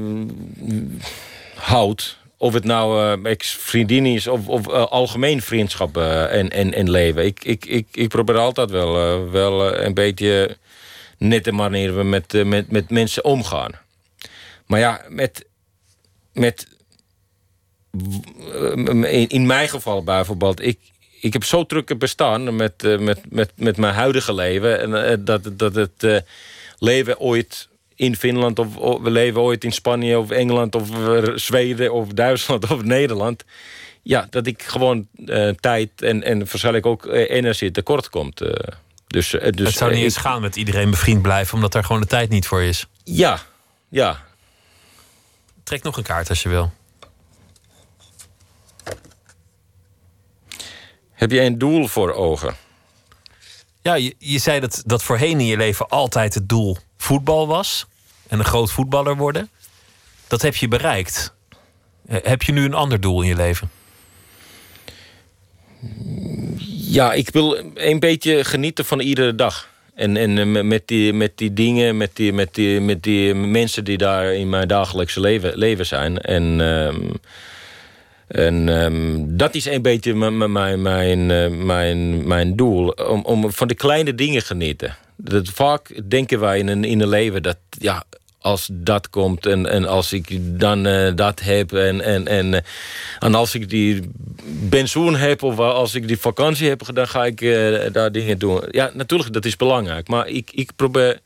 houdt. 1.55 2.17
Of 2.37 2.53
het 2.53 2.63
nou 2.63 3.01
eh, 3.23 3.31
ex-vriendin 3.31 4.05
is 4.05 4.27
of, 4.27 4.47
of 4.47 4.67
algemeen 4.67 5.41
vriendschap 5.41 5.97
en, 5.97 6.49
en, 6.49 6.73
en 6.73 6.89
leven. 6.89 7.25
Ik, 7.25 7.43
ik, 7.43 7.65
ik, 7.65 7.87
ik 7.91 8.09
probeer 8.09 8.37
altijd 8.37 8.69
wel, 8.69 9.29
wel 9.29 9.77
een 9.77 9.93
beetje 9.93 10.57
nette 11.17 11.51
manier 11.51 12.05
met, 12.05 12.33
eh, 12.33 12.45
met, 12.45 12.71
met 12.71 12.89
mensen 12.89 13.23
omgaan. 13.23 13.71
Maar 14.65 14.79
ja, 14.79 15.01
met, 15.07 15.45
met 16.33 16.67
in 19.27 19.45
mijn 19.45 19.69
geval 19.69 20.03
bijvoorbeeld, 20.03 20.61
ik, 20.65 20.79
ik 21.19 21.33
heb 21.33 21.43
zo 21.43 21.65
druk 21.65 21.97
bestaan 21.97 22.55
met, 22.55 22.83
eh, 22.83 22.97
met, 22.97 23.19
met, 23.29 23.51
met 23.55 23.77
mijn 23.77 23.93
huidige 23.93 24.33
leven. 24.33 24.79
En, 24.79 25.05
eh, 25.09 25.17
dat, 25.19 25.49
dat 25.53 25.75
het 25.75 26.03
eh, 26.03 26.17
leven 26.77 27.19
ooit 27.19 27.67
in 27.95 28.15
Finland 28.15 28.59
of, 28.59 28.77
of 28.77 29.01
we 29.01 29.09
leven 29.09 29.41
ooit 29.41 29.63
in 29.63 29.71
Spanje 29.71 30.19
of 30.19 30.29
Engeland 30.29 30.75
of 30.75 30.89
Zweden 31.35 31.93
of 31.93 32.07
Duitsland 32.07 32.71
of 32.71 32.83
Nederland. 32.83 33.43
Ja, 34.01 34.27
dat 34.29 34.47
ik 34.47 34.63
gewoon 34.63 35.07
tijd 35.59 35.89
en, 36.01 36.23
en 36.23 36.37
waarschijnlijk 36.37 36.85
ook 36.85 37.05
energie 37.05 37.71
tekort 37.71 38.09
komt. 38.09 38.37
dus, 38.37 38.57
dus, 39.07 39.31
het 39.31 39.71
zou 39.73 39.91
niet 39.93 40.03
eens 40.03 40.15
ik- 40.15 40.21
gaan 40.21 40.41
met 40.41 40.55
iedereen 40.55 40.89
bevriend 40.89 41.21
blijven, 41.21 41.53
omdat 41.55 41.75
er 41.75 41.83
gewoon 41.83 42.01
de 42.01 42.07
tijd 42.07 42.29
niet 42.29 42.47
voor 42.47 42.61
is. 42.61 42.85
Ja, 43.03 43.39
ja. 43.89 44.25
Trek 45.63 45.83
nog 45.83 45.97
een 45.97 46.03
kaart 46.03 46.29
als 46.29 46.43
je 46.43 46.49
wil. 46.49 46.71
Heb 51.17 51.31
je 51.31 51.41
een 51.41 51.57
doel 51.57 51.87
voor 51.87 52.13
ogen? 52.13 52.55
Ja, 53.81 53.95
je, 53.95 54.15
je 54.17 54.37
zei 54.39 54.59
dat, 54.59 54.83
dat 54.85 55.03
voorheen 55.03 55.39
in 55.39 55.45
je 55.45 55.57
leven 55.57 55.87
altijd 55.89 56.33
het 56.33 56.49
doel 56.49 56.77
voetbal 56.97 57.47
was. 57.47 57.85
En 58.27 58.39
een 58.39 58.45
groot 58.45 58.71
voetballer 58.71 59.15
worden. 59.17 59.49
Dat 60.27 60.41
heb 60.41 60.55
je 60.55 60.67
bereikt. 60.67 61.33
Eh, 62.07 62.17
Heb 62.23 62.41
je 62.43 62.51
nu 62.51 62.65
een 62.65 62.73
ander 62.73 62.99
doel 63.01 63.21
in 63.21 63.27
je 63.27 63.35
leven? 63.35 63.69
Ja, 66.67 67.13
ik 67.13 67.29
wil 67.29 67.57
een 67.73 67.99
beetje 67.99 68.43
genieten 68.43 68.85
van 68.85 68.99
iedere 68.99 69.35
dag. 69.35 69.69
En, 69.95 70.17
en 70.17 70.37
eh, 70.37 70.45
me- 70.45 70.63
met, 70.63 70.87
die, 70.87 71.13
met 71.13 71.37
die 71.37 71.53
dingen, 71.53 71.97
met 71.97 72.15
die, 72.15 72.33
met, 72.33 72.53
die, 72.53 72.79
met 72.81 73.03
die 73.03 73.33
mensen 73.33 73.83
die 73.83 73.97
daar 73.97 74.33
in 74.33 74.49
mijn 74.49 74.67
dagelijkse 74.67 75.19
leven, 75.19 75.57
leven 75.57 75.85
zijn. 75.85 76.17
En, 76.21 76.61
ehm, 76.61 77.09
en 78.27 78.69
ehm, 78.69 79.23
dat 79.37 79.55
is 79.55 79.65
een 79.65 79.81
beetje 79.81 80.13
mijn, 80.13 80.37
mijn- 80.37 80.51
mijn, 80.51 80.81
mijn, 80.81 81.31
eh, 81.31 81.49
mijn, 81.65 82.27
mijn 82.27 82.55
doel. 82.55 82.87
Om, 82.89 83.21
om 83.25 83.51
van 83.51 83.67
de 83.67 83.75
kleine 83.75 84.15
dingen 84.15 84.41
genieten. 84.41 84.95
Dat 85.15 85.47
vaak 85.49 86.09
denken 86.09 86.39
wij 86.39 86.59
in 86.59 86.67
een, 86.67 86.83
in 86.83 87.01
een 87.01 87.07
leven 87.09 87.43
dat 87.43 87.57
ja, 87.69 88.03
als 88.39 88.69
dat 88.71 89.09
komt 89.09 89.45
en, 89.45 89.65
en 89.69 89.85
als 89.87 90.13
ik 90.13 90.37
dan 90.59 90.85
eh, 90.85 91.11
dat 91.15 91.39
heb 91.39 91.73
en, 91.73 92.01
en, 92.01 92.27
en, 92.27 92.53
eh, 92.53 92.59
en 93.19 93.35
als 93.35 93.55
ik 93.55 93.69
die 93.69 94.09
pensioen 94.69 95.15
heb 95.15 95.43
of 95.43 95.59
als 95.59 95.95
ik 95.95 96.07
die 96.07 96.17
vakantie 96.19 96.69
heb, 96.69 96.81
dan 96.93 97.07
ga 97.07 97.25
ik 97.25 97.39
daar 97.93 98.11
dingen 98.11 98.37
doen. 98.39 98.61
Ja, 98.71 98.91
natuurlijk, 98.93 99.33
dat 99.33 99.45
is 99.45 99.55
belangrijk. 99.55 100.07
Maar 100.07 100.27
ik, 100.27 100.51
ik 100.51 100.69
probeer, 100.75 101.19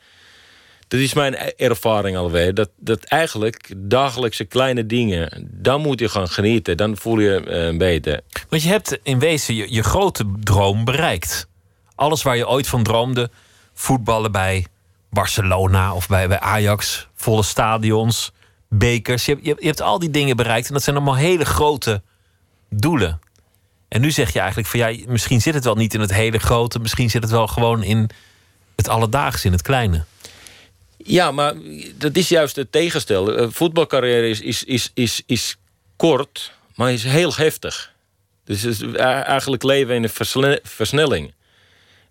dat 0.91 0.99
is 0.99 1.13
mijn 1.13 1.35
ervaring 1.57 2.17
alweer, 2.17 2.53
dat, 2.53 2.69
dat 2.77 3.03
eigenlijk 3.03 3.73
dagelijkse 3.77 4.45
kleine 4.45 4.85
dingen, 4.85 5.49
dan 5.51 5.81
moet 5.81 5.99
je 5.99 6.09
gaan 6.09 6.27
genieten. 6.27 6.77
Dan 6.77 6.97
voel 6.97 7.19
je 7.19 7.43
eh, 7.43 7.77
beter. 7.77 8.21
Want 8.49 8.63
je 8.63 8.69
hebt 8.69 8.99
in 9.03 9.19
wezen 9.19 9.55
je, 9.55 9.83
grote 9.83 10.31
droom 10.39 10.85
bereikt. 10.85 11.47
Alles 11.95 12.23
waar 12.23 12.37
je 12.37 12.47
ooit 12.47 12.67
van 12.67 12.83
droomde. 12.83 13.29
Voetballen 13.73 14.31
bij 14.31 14.65
Barcelona 15.09 15.93
of 15.93 16.07
bij, 16.07 16.27
bij 16.27 16.39
Ajax. 16.39 17.07
Volle 17.15 17.43
stadions, 17.43 18.31
bekers. 18.69 19.25
Je, 19.25 19.37
je, 19.41 19.55
je 19.59 19.67
hebt 19.67 19.81
al 19.81 19.99
die 19.99 20.11
dingen 20.11 20.35
bereikt. 20.35 20.67
En 20.67 20.73
dat 20.73 20.83
zijn 20.83 20.95
allemaal 20.95 21.15
hele 21.15 21.45
grote 21.45 22.01
doelen. 22.69 23.19
En 23.87 24.01
nu 24.01 24.11
zeg 24.11 24.33
je 24.33 24.39
eigenlijk 24.39 24.69
van 24.69 24.79
ja, 24.79 25.05
misschien 25.07 25.41
zit 25.41 25.53
het 25.53 25.63
wel 25.63 25.75
niet 25.75 25.93
in 25.93 25.99
het 25.99 26.13
hele 26.13 26.37
grote. 26.37 26.79
Misschien 26.79 27.09
zit 27.09 27.21
het 27.21 27.31
wel 27.31 27.47
gewoon 27.47 27.83
in 27.83 28.09
het 28.75 28.87
alledaagse, 28.87 29.45
in 29.45 29.51
het 29.51 29.61
kleine. 29.61 30.05
Ja, 31.03 31.31
maar 31.31 31.53
dat 31.97 32.15
is 32.15 32.29
juist 32.29 32.55
het 32.55 32.71
tegenstel. 32.71 33.37
Een 33.37 33.51
voetbalcarrière 33.51 34.29
is, 34.29 34.41
is, 34.41 34.63
is, 34.63 34.91
is, 34.93 35.21
is 35.25 35.55
kort, 35.95 36.51
maar 36.75 36.91
is 36.93 37.03
heel 37.03 37.33
heftig. 37.35 37.91
Dus 38.45 38.63
is 38.63 38.81
eigenlijk 38.93 39.63
leven 39.63 39.95
in 39.95 40.03
een 40.03 40.59
versnelling. 40.63 41.33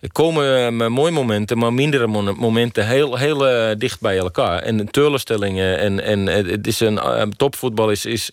Er 0.01 0.13
komen 0.13 0.67
eh, 0.81 0.87
mooie 0.89 1.11
momenten, 1.13 1.59
maar 1.59 1.73
mindere 1.73 2.07
mo- 2.07 2.35
momenten 2.35 2.87
heel, 2.87 3.17
heel 3.17 3.49
eh, 3.49 3.77
dicht 3.79 4.01
bij 4.01 4.19
elkaar. 4.19 4.63
En 4.63 4.91
teleurstellingen 4.91 5.79
en, 5.79 6.01
en 6.01 6.27
het 6.27 6.67
is 6.67 6.81
een 6.81 6.99
eh, 6.99 7.23
topvoetbal 7.37 7.91
is, 7.91 8.05
is 8.05 8.31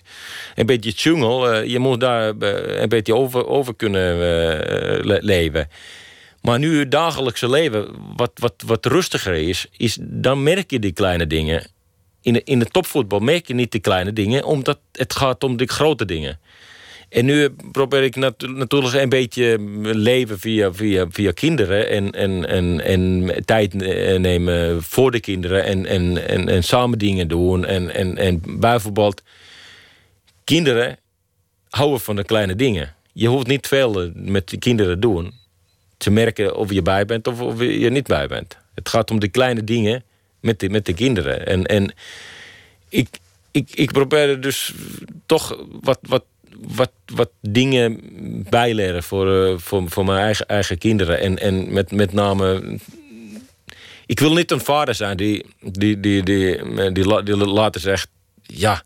een 0.55 0.65
beetje 0.65 0.89
jungle. 0.91 1.51
Eh, 1.51 1.69
je 1.69 1.79
moet 1.79 1.99
daar 1.99 2.34
eh, 2.39 2.81
een 2.81 2.89
beetje 2.89 3.15
over, 3.15 3.47
over 3.47 3.75
kunnen 3.75 4.11
eh, 4.11 5.05
le- 5.05 5.19
leven. 5.21 5.69
Maar 6.48 6.60
nu 6.60 6.80
het 6.80 6.91
dagelijkse 6.91 7.49
leven 7.49 7.88
wat, 8.15 8.32
wat, 8.36 8.53
wat 8.65 8.86
rustiger 8.86 9.34
is, 9.34 9.68
is, 9.78 9.98
dan 10.02 10.44
merk 10.44 10.72
je 10.72 10.80
die 10.80 10.91
kleine 10.91 11.28
dingen. 11.28 11.68
In 12.22 12.34
de, 12.34 12.44
in 12.44 12.60
de 12.60 12.65
topvoetbal 12.65 13.19
merk 13.19 13.48
je 13.48 13.53
niet 13.53 13.72
die 13.72 13.82
kleine 13.82 14.14
dingen, 14.14 14.44
omdat 14.44 14.80
het 14.91 15.15
gaat 15.15 15.44
om 15.44 15.57
de 15.57 15.65
grote 15.65 16.06
dingen. 16.06 16.40
En 17.10 17.26
nu 17.26 17.49
probeer 17.72 18.03
ik 18.03 18.15
natu- 18.15 18.48
natuurlijk 18.48 18.94
een 18.94 19.10
beetje 19.10 19.57
leven 19.82 20.40
via, 20.40 20.74
via, 20.74 21.06
via 21.10 21.32
kinderen 21.32 21.90
en, 21.90 22.11
en, 22.11 22.48
en, 22.48 22.82
en 22.82 23.32
tijd 23.45 23.82
eh, 23.82 24.19
nemen 24.19 24.84
voor 24.84 25.11
de 25.11 25.19
kinderen 25.19 25.64
en, 25.64 25.86
en, 25.86 26.28
en, 26.28 26.49
en 26.49 26.64
samen 26.64 26.98
dingen 26.98 27.28
doen. 27.28 27.65
En, 27.65 27.94
en, 27.94 28.18
en 28.18 28.41
bijvoorbeeld, 28.60 29.24
kinderen 30.44 30.98
houden 31.69 31.99
van 31.99 32.15
de 32.15 32.24
kleine 32.24 32.56
dingen. 32.56 32.95
Je 33.14 33.28
hoeft 33.28 33.48
niet 33.48 33.68
veel 33.68 34.02
eh, 34.02 34.10
met 34.14 34.49
de 34.49 34.57
kinderen 34.57 34.94
te 34.94 35.07
doen. 35.07 35.45
Te 35.98 36.10
merken 36.11 36.56
of 36.56 36.72
je 36.72 36.82
bij 36.82 37.06
bent 37.06 37.28
of, 37.28 37.41
of 37.41 37.60
je 37.60 37.90
niet 37.90 38.07
bij 38.07 38.28
bent. 38.28 38.57
Het 38.74 38.90
gaat 38.90 39.11
om 39.11 39.19
de 39.19 39.28
kleine 39.28 39.64
dingen 39.64 40.03
met 40.40 40.60
de, 40.60 40.69
met 40.69 40.86
de 40.86 40.94
kinderen. 40.94 41.45
En, 41.45 41.65
en 41.65 41.94
ik, 42.90 43.07
ik, 43.52 43.69
ik 43.74 43.91
probeer 43.91 44.30
er 44.30 44.41
dus 44.41 44.74
toch 45.26 45.65
wat, 45.82 45.99
wat, 46.02 46.24
wat, 46.60 46.91
wat 47.06 47.30
dingen 47.41 47.99
bijleren 48.49 49.03
voor, 49.03 49.45
eh, 49.45 49.57
voor, 49.57 49.90
voor 49.90 50.06
mijn 50.06 50.19
eigen, 50.19 50.48
eigen 50.48 50.78
kinderen. 50.78 51.19
En, 51.19 51.40
en 51.40 51.74
met, 51.74 51.91
met 51.91 52.14
name. 52.14 52.80
Ik 54.06 54.19
wil 54.19 54.34
niet 54.34 54.52
een 54.52 54.60
vader 54.60 54.95
zijn 54.95 55.18
die, 55.18 55.45
die, 55.61 55.99
die, 55.99 56.24
die, 56.24 56.64
die, 56.91 57.24
die 57.24 57.36
later 57.36 57.82
zegt: 57.82 58.10
Ja, 58.41 58.84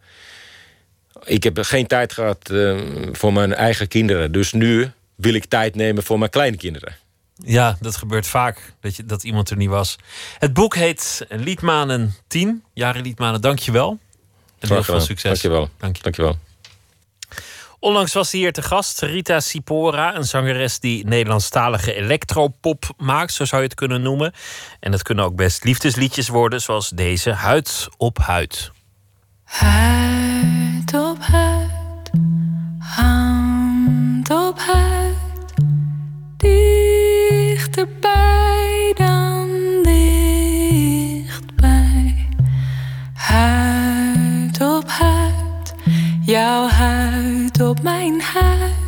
ik 1.26 1.44
heb 1.44 1.58
geen 1.62 1.88
tijd 1.88 2.14
gehad 2.14 2.50
eh, 2.50 2.80
voor 3.12 3.34
mijn 3.34 3.54
eigen 3.54 3.88
kinderen. 3.88 4.32
Dus 4.32 4.54
nu 4.54 4.92
wil 5.22 5.34
ik 5.34 5.46
tijd 5.46 5.76
nemen 5.76 6.04
voor 6.04 6.20
mijn 6.20 6.32
kleinkinderen. 6.32 6.96
Ja, 7.36 7.78
dat 7.80 7.96
gebeurt 7.96 8.28
vaak, 8.28 8.74
dat, 8.80 8.96
je, 8.96 9.06
dat 9.06 9.24
iemand 9.24 9.50
er 9.50 9.58
niet 9.58 9.70
was. 9.70 9.96
Het 10.38 10.54
boek 10.54 10.76
heet 10.76 11.26
Liedmanen 11.30 12.16
10. 12.28 12.64
Jari 12.74 13.02
Liedmanen, 13.02 13.42
dank 13.42 13.60
je 13.60 13.72
wel. 13.72 14.00
En 14.60 14.68
heel 14.68 14.84
veel 14.84 15.00
succes. 15.00 15.42
Dankjewel. 15.42 15.70
Dank 15.78 15.96
je. 15.96 16.04
Dankjewel. 16.04 16.38
Onlangs 17.80 18.14
was 18.14 18.32
hier 18.32 18.54
te 18.54 18.62
gast 18.62 19.02
Rita 19.02 19.40
Sipora, 19.40 20.16
een 20.16 20.24
zangeres 20.24 20.80
die 20.80 21.06
Nederlandstalige 21.06 21.94
electropop 21.94 22.94
maakt, 22.98 23.34
zo 23.34 23.46
zou 23.46 23.62
je 23.62 23.68
het 23.68 23.78
kunnen 23.78 24.02
noemen. 24.02 24.34
En 24.80 24.92
het 24.92 25.02
kunnen 25.02 25.26
ook 25.26 25.36
best 25.36 25.64
liefdesliedjes 25.64 26.28
worden, 26.28 26.62
zoals 26.62 26.90
deze 26.90 27.32
Huid 27.32 27.88
op 27.98 28.18
Huid. 28.18 28.72
Huid 29.44 30.94
op 30.94 31.18
huid, 31.20 32.12
hand 32.80 33.41
dichterbij 36.42 38.94
dan 38.96 39.50
dichtbij. 39.84 41.30
Huid 43.14 44.62
op 44.62 44.90
huid, 44.90 45.74
jouw 46.22 46.68
huid 46.68 47.62
op 47.62 47.82
mijn 47.82 48.22
huid. 48.22 48.80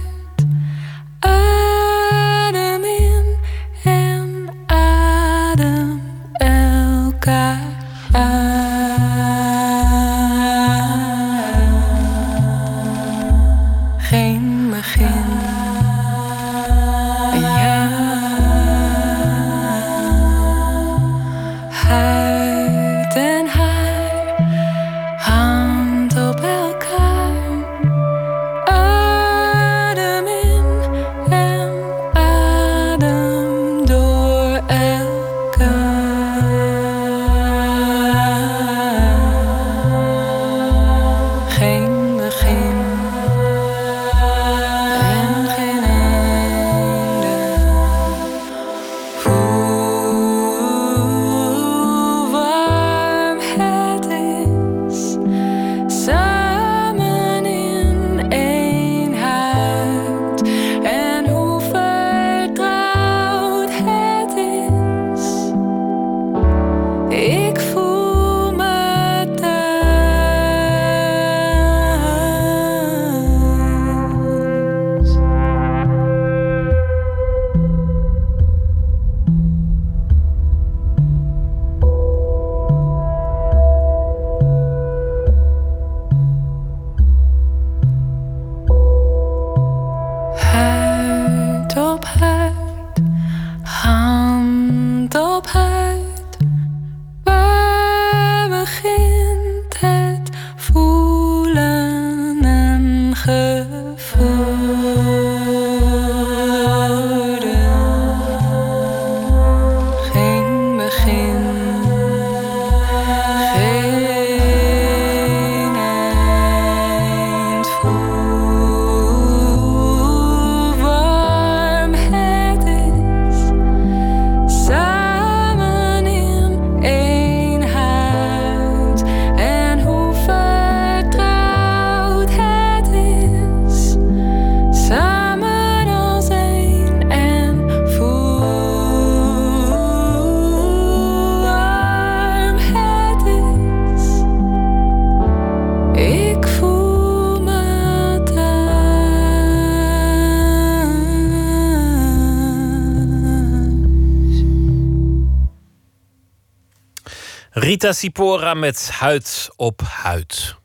Rita 157.83 157.95
Sipora 157.95 158.53
met 158.53 158.89
Huid 158.91 159.49
op 159.55 159.81
Huid. 159.81 160.55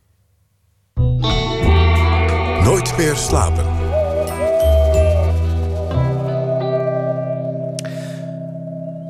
Nooit 2.63 2.97
meer 2.97 3.17
slapen. 3.17 3.67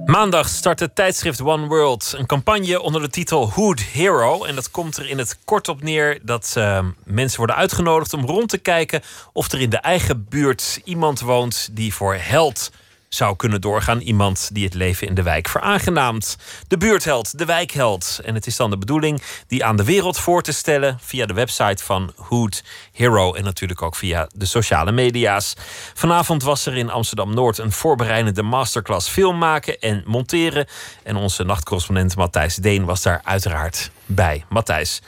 Maandag 0.04 0.48
start 0.48 0.80
het 0.80 0.94
tijdschrift 0.94 1.40
One 1.40 1.66
World 1.66 2.14
een 2.16 2.26
campagne 2.26 2.80
onder 2.80 3.00
de 3.00 3.10
titel 3.10 3.50
Hood 3.50 3.80
Hero. 3.80 4.44
En 4.44 4.54
dat 4.54 4.70
komt 4.70 4.96
er 4.96 5.08
in 5.08 5.18
het 5.18 5.38
kort 5.44 5.68
op 5.68 5.82
neer 5.82 6.18
dat 6.22 6.54
eh, 6.56 6.84
mensen 7.04 7.38
worden 7.38 7.56
uitgenodigd 7.56 8.12
om 8.12 8.24
rond 8.26 8.48
te 8.48 8.58
kijken 8.58 9.02
of 9.32 9.52
er 9.52 9.60
in 9.60 9.70
de 9.70 9.78
eigen 9.78 10.26
buurt 10.28 10.80
iemand 10.84 11.20
woont 11.20 11.68
die 11.72 11.94
voor 11.94 12.14
held 12.14 12.70
zou 13.08 13.36
kunnen 13.36 13.60
doorgaan. 13.60 14.00
Iemand 14.00 14.50
die 14.52 14.64
het 14.64 14.74
leven 14.74 15.06
in 15.06 15.14
de 15.14 15.22
wijk 15.22 15.48
veraangenaamt. 15.48 16.36
De 16.68 16.76
buurtheld, 16.76 17.38
de 17.38 17.44
wijkheld. 17.44 18.20
En 18.24 18.34
het 18.34 18.46
is 18.46 18.56
dan 18.56 18.70
de 18.70 18.78
bedoeling 18.78 19.22
die 19.46 19.64
aan 19.64 19.76
de 19.76 19.84
wereld 19.84 20.18
voor 20.18 20.42
te 20.42 20.52
stellen 20.52 20.98
via 21.00 21.26
de 21.26 21.34
website 21.34 21.84
van 21.84 22.12
Hood 22.16 22.64
Hero 22.92 23.34
en 23.34 23.44
natuurlijk 23.44 23.82
ook 23.82 23.96
via 23.96 24.28
de 24.34 24.46
sociale 24.46 24.92
media's. 24.92 25.54
Vanavond 25.94 26.42
was 26.42 26.66
er 26.66 26.76
in 26.76 26.90
Amsterdam 26.90 27.34
Noord 27.34 27.58
een 27.58 27.72
voorbereidende 27.72 28.42
masterclass 28.42 29.08
film 29.08 29.38
maken 29.38 29.78
en 29.78 30.02
monteren. 30.06 30.66
En 31.02 31.16
onze 31.16 31.44
nachtcorrespondent 31.44 32.16
Matthijs 32.16 32.54
Deen 32.54 32.84
was 32.84 33.02
daar 33.02 33.20
uiteraard 33.24 33.90
bij. 34.06 34.44
Matthijs, 34.48 35.02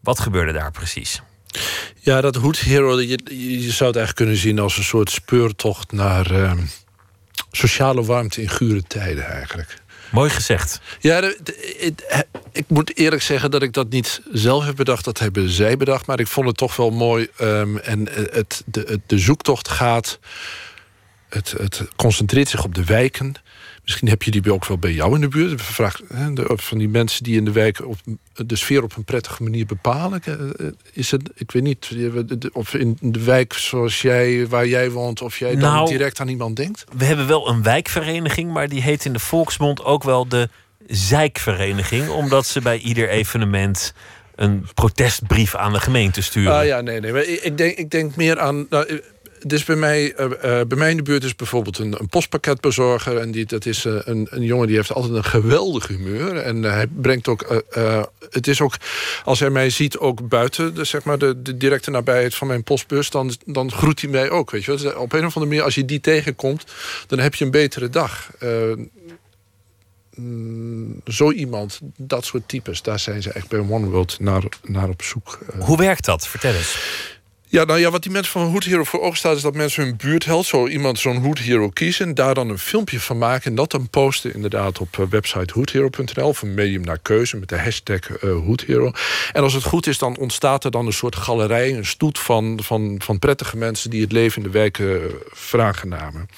wat 0.00 0.20
gebeurde 0.20 0.52
daar 0.52 0.70
precies? 0.70 1.22
Ja, 2.00 2.20
dat 2.20 2.34
Hood 2.34 2.58
Hero, 2.58 3.00
je, 3.00 3.18
je 3.60 3.70
zou 3.70 3.88
het 3.88 3.96
eigenlijk 3.96 4.14
kunnen 4.14 4.36
zien 4.36 4.58
als 4.58 4.76
een 4.76 4.84
soort 4.84 5.10
speurtocht 5.10 5.92
naar 5.92 6.30
ehm, 6.30 6.58
sociale 7.50 8.04
warmte 8.04 8.42
in 8.42 8.48
gure 8.48 8.82
tijden 8.82 9.26
eigenlijk. 9.26 9.82
Mooi 10.10 10.30
gezegd. 10.30 10.80
Ja, 11.00 11.32
ik 12.52 12.64
moet 12.68 12.96
eerlijk 12.96 13.22
zeggen 13.22 13.50
dat 13.50 13.62
ik 13.62 13.72
dat 13.72 13.88
niet 13.90 14.20
zelf 14.32 14.64
heb 14.64 14.76
bedacht. 14.76 15.04
Dat 15.04 15.18
hebben 15.18 15.48
zij 15.48 15.76
bedacht. 15.76 16.06
Maar 16.06 16.20
ik 16.20 16.26
vond 16.26 16.46
het 16.46 16.56
toch 16.56 16.76
wel 16.76 16.90
mooi. 16.90 17.28
ehm, 17.36 17.76
en 17.76 18.08
het, 18.30 18.62
de, 18.66 19.00
de 19.06 19.18
zoektocht 19.18 19.68
gaat. 19.68 20.18
Het, 21.28 21.54
het 21.58 21.82
concentreert 21.96 22.48
zich 22.48 22.64
op 22.64 22.74
de 22.74 22.84
wijken. 22.84 23.34
Misschien 23.84 24.08
heb 24.08 24.22
je 24.22 24.30
die 24.30 24.52
ook 24.52 24.66
wel 24.66 24.78
bij 24.78 24.92
jou 24.92 25.14
in 25.14 25.20
de 25.20 25.28
buurt. 25.28 25.62
Vraag, 25.62 26.00
van 26.46 26.78
die 26.78 26.88
mensen 26.88 27.24
die 27.24 27.36
in 27.36 27.44
de 27.44 27.52
wijk 27.52 27.86
op, 27.86 27.96
de 28.34 28.56
sfeer 28.56 28.82
op 28.82 28.96
een 28.96 29.04
prettige 29.04 29.42
manier 29.42 29.66
bepalen. 29.66 30.22
Eh, 30.24 30.66
Is 30.92 31.10
het, 31.10 31.30
ik 31.34 31.50
weet 31.50 31.62
niet, 31.62 31.90
of 32.52 32.74
in 32.74 32.98
de 33.00 33.24
wijk 33.24 33.52
zoals 33.52 34.02
jij, 34.02 34.48
waar 34.48 34.66
jij 34.66 34.90
woont, 34.90 35.22
of 35.22 35.38
jij 35.38 35.50
dan 35.56 35.72
Nou, 35.72 35.88
direct 35.88 36.20
aan 36.20 36.28
iemand 36.28 36.56
denkt? 36.56 36.84
We 36.96 37.04
hebben 37.04 37.26
wel 37.26 37.48
een 37.48 37.62
wijkvereniging, 37.62 38.52
maar 38.52 38.68
die 38.68 38.82
heet 38.82 39.04
in 39.04 39.12
de 39.12 39.18
volksmond 39.18 39.84
ook 39.84 40.02
wel 40.02 40.28
de 40.28 40.48
Zijkvereniging, 40.86 42.08
omdat 42.08 42.46
ze 42.46 42.60
bij 42.60 42.78
ieder 42.78 43.08
evenement 43.08 43.92
een 44.34 44.66
protestbrief 44.74 45.54
aan 45.54 45.72
de 45.72 45.80
gemeente 45.80 46.22
sturen. 46.22 46.52
Ah 46.52 46.66
ja, 46.66 46.80
nee, 46.80 47.00
nee. 47.00 47.12
Maar 47.12 47.24
ik, 47.24 47.40
ik 47.42 47.58
denk, 47.58 47.78
ik 47.78 47.90
denk 47.90 48.16
meer 48.16 48.40
aan. 48.40 48.66
Nou, 48.70 48.86
eh, 48.86 48.98
dus 49.46 49.64
bij 49.64 49.76
mij, 49.76 50.14
eh, 50.14 50.24
eh, 50.60 50.66
bij 50.66 50.78
mij 50.78 50.90
in 50.90 50.96
de 50.96 51.02
buurt 51.02 51.24
is 51.24 51.36
bijvoorbeeld 51.36 51.78
een, 51.78 52.00
een 52.00 52.08
postpakketbezorger. 52.08 53.16
En 53.16 53.30
die, 53.30 53.44
dat 53.44 53.66
is 53.66 53.84
eh, 53.84 53.94
een, 54.04 54.26
een 54.30 54.42
jongen 54.42 54.66
die 54.66 54.76
heeft 54.76 54.92
altijd 54.92 55.14
een 55.14 55.24
geweldig 55.24 55.86
humeur. 55.86 56.36
En 56.36 56.62
hij 56.62 56.86
brengt 56.86 57.28
ook. 57.28 57.62
het 58.30 58.46
is 58.46 58.60
ook. 58.60 58.76
Als 59.24 59.40
hij 59.40 59.50
mij 59.50 59.70
ziet, 59.70 59.98
ook 59.98 60.28
buiten 60.28 60.74
de, 60.74 60.84
zeg 60.84 61.04
maar, 61.04 61.18
de, 61.18 61.56
directe 61.56 61.90
nabijheid 61.90 62.34
van 62.34 62.46
mijn 62.46 62.62
postbus. 62.62 63.10
Dan, 63.10 63.32
dan 63.46 63.72
groet 63.72 64.00
hij 64.00 64.10
mij 64.10 64.30
ook. 64.30 64.50
Weet 64.50 64.64
je. 64.64 64.70
Dus 64.70 64.94
op 64.94 65.12
een 65.12 65.26
of 65.26 65.34
andere 65.34 65.46
manier, 65.46 65.62
als 65.62 65.74
je 65.74 65.84
die 65.84 66.00
tegenkomt, 66.00 66.64
dan 67.06 67.18
heb 67.18 67.34
je 67.34 67.44
een 67.44 67.50
betere 67.50 67.90
dag. 67.90 68.30
Mm, 70.14 71.00
zo 71.06 71.32
iemand, 71.32 71.80
dat 71.96 72.24
soort 72.24 72.48
types, 72.48 72.82
daar 72.82 72.98
zijn 72.98 73.22
ze 73.22 73.32
echt 73.32 73.48
bij 73.48 73.58
One 73.58 73.86
World 73.86 74.20
naar, 74.20 74.42
naar 74.62 74.88
op 74.88 75.02
zoek. 75.02 75.38
Hoe 75.58 75.76
werkt 75.76 76.04
dat? 76.04 76.26
Vertel 76.26 76.54
eens. 76.54 76.78
Ja, 77.54 77.64
nou 77.64 77.80
ja, 77.80 77.90
wat 77.90 78.02
die 78.02 78.12
mensen 78.12 78.32
van 78.32 78.50
Hood 78.50 78.64
Hero 78.64 78.84
voor 78.84 79.00
ogen 79.00 79.16
staat... 79.16 79.36
is 79.36 79.42
dat 79.42 79.54
mensen 79.54 79.84
hun 79.84 79.96
buurtheld, 79.96 80.46
zo 80.46 80.66
iemand 80.68 80.98
zo'n 80.98 81.16
Hood 81.16 81.38
Hero 81.38 81.68
kiezen... 81.68 82.06
en 82.06 82.14
daar 82.14 82.34
dan 82.34 82.48
een 82.48 82.58
filmpje 82.58 83.00
van 83.00 83.18
maken 83.18 83.50
en 83.50 83.54
dat 83.54 83.70
dan 83.70 83.88
posten... 83.88 84.34
inderdaad 84.34 84.78
op 84.78 84.98
eh, 84.98 85.06
website 85.06 85.52
hoodhero.nl... 85.52 86.28
of 86.28 86.42
een 86.42 86.54
medium 86.54 86.82
naar 86.82 86.98
keuze 86.98 87.36
met 87.36 87.48
de 87.48 87.58
hashtag 87.58 88.10
eh 88.10 88.30
Hood 88.30 88.60
Hero. 88.60 88.92
En 89.32 89.42
als 89.42 89.52
het 89.52 89.64
goed 89.64 89.86
is, 89.86 89.98
dan 89.98 90.16
ontstaat 90.16 90.64
er 90.64 90.70
dan 90.70 90.86
een 90.86 90.92
soort 90.92 91.16
galerij... 91.16 91.74
een 91.74 91.86
stoet 91.86 92.18
van, 92.18 92.58
van, 92.62 92.94
van 92.98 93.18
prettige 93.18 93.56
mensen... 93.56 93.90
die 93.90 94.00
het 94.00 94.12
leven 94.12 94.36
in 94.36 94.42
de 94.42 94.58
wijken 94.58 94.86
uh, 94.86 95.04
veraangenamen. 95.32 96.28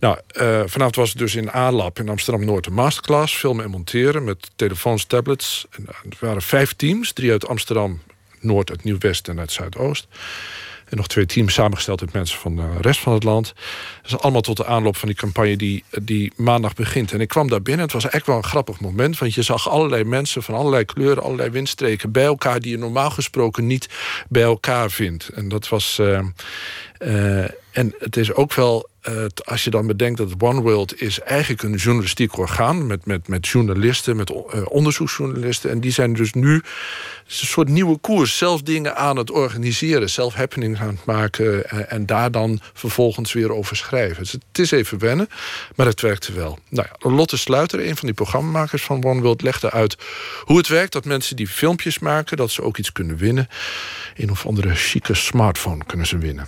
Nou, 0.00 0.18
eh, 0.26 0.62
vanavond 0.66 0.96
was 0.96 1.08
het 1.08 1.18
dus 1.18 1.34
in 1.34 1.54
A-Lab 1.54 1.98
in 1.98 2.08
Amsterdam-Noord 2.08 2.66
een 2.66 2.72
masterclass. 2.72 3.36
Filmen 3.36 3.64
en 3.64 3.70
monteren 3.70 4.24
met 4.24 4.50
telefoons, 4.56 5.04
tablets. 5.04 5.66
En, 5.70 5.86
eh, 5.88 5.94
er 6.10 6.16
waren 6.18 6.42
vijf 6.42 6.72
teams. 6.72 7.12
Drie 7.12 7.30
uit 7.30 7.46
Amsterdam, 7.46 8.00
Noord, 8.42 8.70
uit 8.70 8.84
Nieuw-West 8.84 9.28
en 9.28 9.38
uit 9.38 9.52
Zuidoost. 9.52 10.06
En 10.88 10.96
nog 10.98 11.06
twee 11.06 11.26
teams 11.26 11.54
samengesteld 11.54 12.00
uit 12.00 12.12
mensen 12.12 12.38
van 12.38 12.56
de 12.56 12.68
rest 12.80 13.00
van 13.00 13.12
het 13.12 13.22
land. 13.22 13.46
Dat 14.02 14.12
is 14.12 14.18
allemaal 14.18 14.40
tot 14.40 14.56
de 14.56 14.66
aanloop 14.66 14.96
van 14.96 15.08
die 15.08 15.16
campagne 15.16 15.56
die, 15.56 15.84
die 16.02 16.32
maandag 16.36 16.74
begint. 16.74 17.12
En 17.12 17.20
ik 17.20 17.28
kwam 17.28 17.48
daar 17.48 17.62
binnen. 17.62 17.84
Het 17.84 17.92
was 17.92 18.08
echt 18.08 18.26
wel 18.26 18.36
een 18.36 18.44
grappig 18.44 18.80
moment. 18.80 19.18
Want 19.18 19.34
je 19.34 19.42
zag 19.42 19.68
allerlei 19.68 20.04
mensen 20.04 20.42
van 20.42 20.54
allerlei 20.54 20.84
kleuren, 20.84 21.22
allerlei 21.22 21.50
windstreken 21.50 22.12
bij 22.12 22.24
elkaar. 22.24 22.60
die 22.60 22.70
je 22.70 22.78
normaal 22.78 23.10
gesproken 23.10 23.66
niet 23.66 23.88
bij 24.28 24.42
elkaar 24.42 24.90
vindt. 24.90 25.28
En 25.28 25.48
dat 25.48 25.68
was. 25.68 25.98
eh, 25.98 26.18
eh, 26.98 27.50
en 27.72 27.94
het 27.98 28.16
is 28.16 28.32
ook 28.32 28.54
wel, 28.54 28.88
eh, 29.00 29.24
als 29.44 29.64
je 29.64 29.70
dan 29.70 29.86
bedenkt 29.86 30.18
dat 30.18 30.34
One 30.38 30.60
World 30.60 31.00
is 31.00 31.20
eigenlijk 31.20 31.62
een 31.62 31.74
journalistiek 31.74 32.38
orgaan 32.38 32.86
met, 32.86 33.06
met, 33.06 33.28
met 33.28 33.48
journalisten, 33.48 34.16
met 34.16 34.30
eh, 34.30 34.62
onderzoeksjournalisten. 34.68 35.70
En 35.70 35.80
die 35.80 35.90
zijn 35.90 36.12
dus 36.12 36.32
nu 36.32 36.54
een 36.54 36.62
soort 37.26 37.68
nieuwe 37.68 37.98
koers, 37.98 38.38
zelf 38.38 38.62
dingen 38.62 38.96
aan 38.96 39.16
het 39.16 39.30
organiseren, 39.30 40.10
zelf 40.10 40.34
happenings 40.34 40.80
aan 40.80 40.88
het 40.88 41.04
maken 41.04 41.70
eh, 41.70 41.92
en 41.92 42.06
daar 42.06 42.30
dan 42.30 42.60
vervolgens 42.72 43.32
weer 43.32 43.52
over 43.52 43.76
schrijven. 43.76 44.22
Dus 44.22 44.32
het 44.32 44.58
is 44.58 44.70
even 44.70 44.98
wennen, 44.98 45.28
maar 45.76 45.86
het 45.86 46.00
werkte 46.00 46.32
wel. 46.32 46.58
Nou 46.68 46.88
ja, 46.90 47.10
Lotte 47.10 47.36
Sluiter, 47.36 47.80
een 47.86 47.96
van 47.96 48.06
die 48.06 48.14
programmamakers 48.14 48.82
van 48.82 49.04
One 49.04 49.20
World, 49.20 49.42
legde 49.42 49.70
uit 49.70 49.96
hoe 50.44 50.56
het 50.56 50.68
werkt 50.68 50.92
dat 50.92 51.04
mensen 51.04 51.36
die 51.36 51.48
filmpjes 51.48 51.98
maken, 51.98 52.36
dat 52.36 52.50
ze 52.50 52.62
ook 52.62 52.78
iets 52.78 52.92
kunnen 52.92 53.16
winnen. 53.16 53.48
Een 54.16 54.30
of 54.30 54.46
andere 54.46 54.74
chique 54.74 55.14
smartphone 55.14 55.84
kunnen 55.86 56.06
ze 56.06 56.18
winnen. 56.18 56.46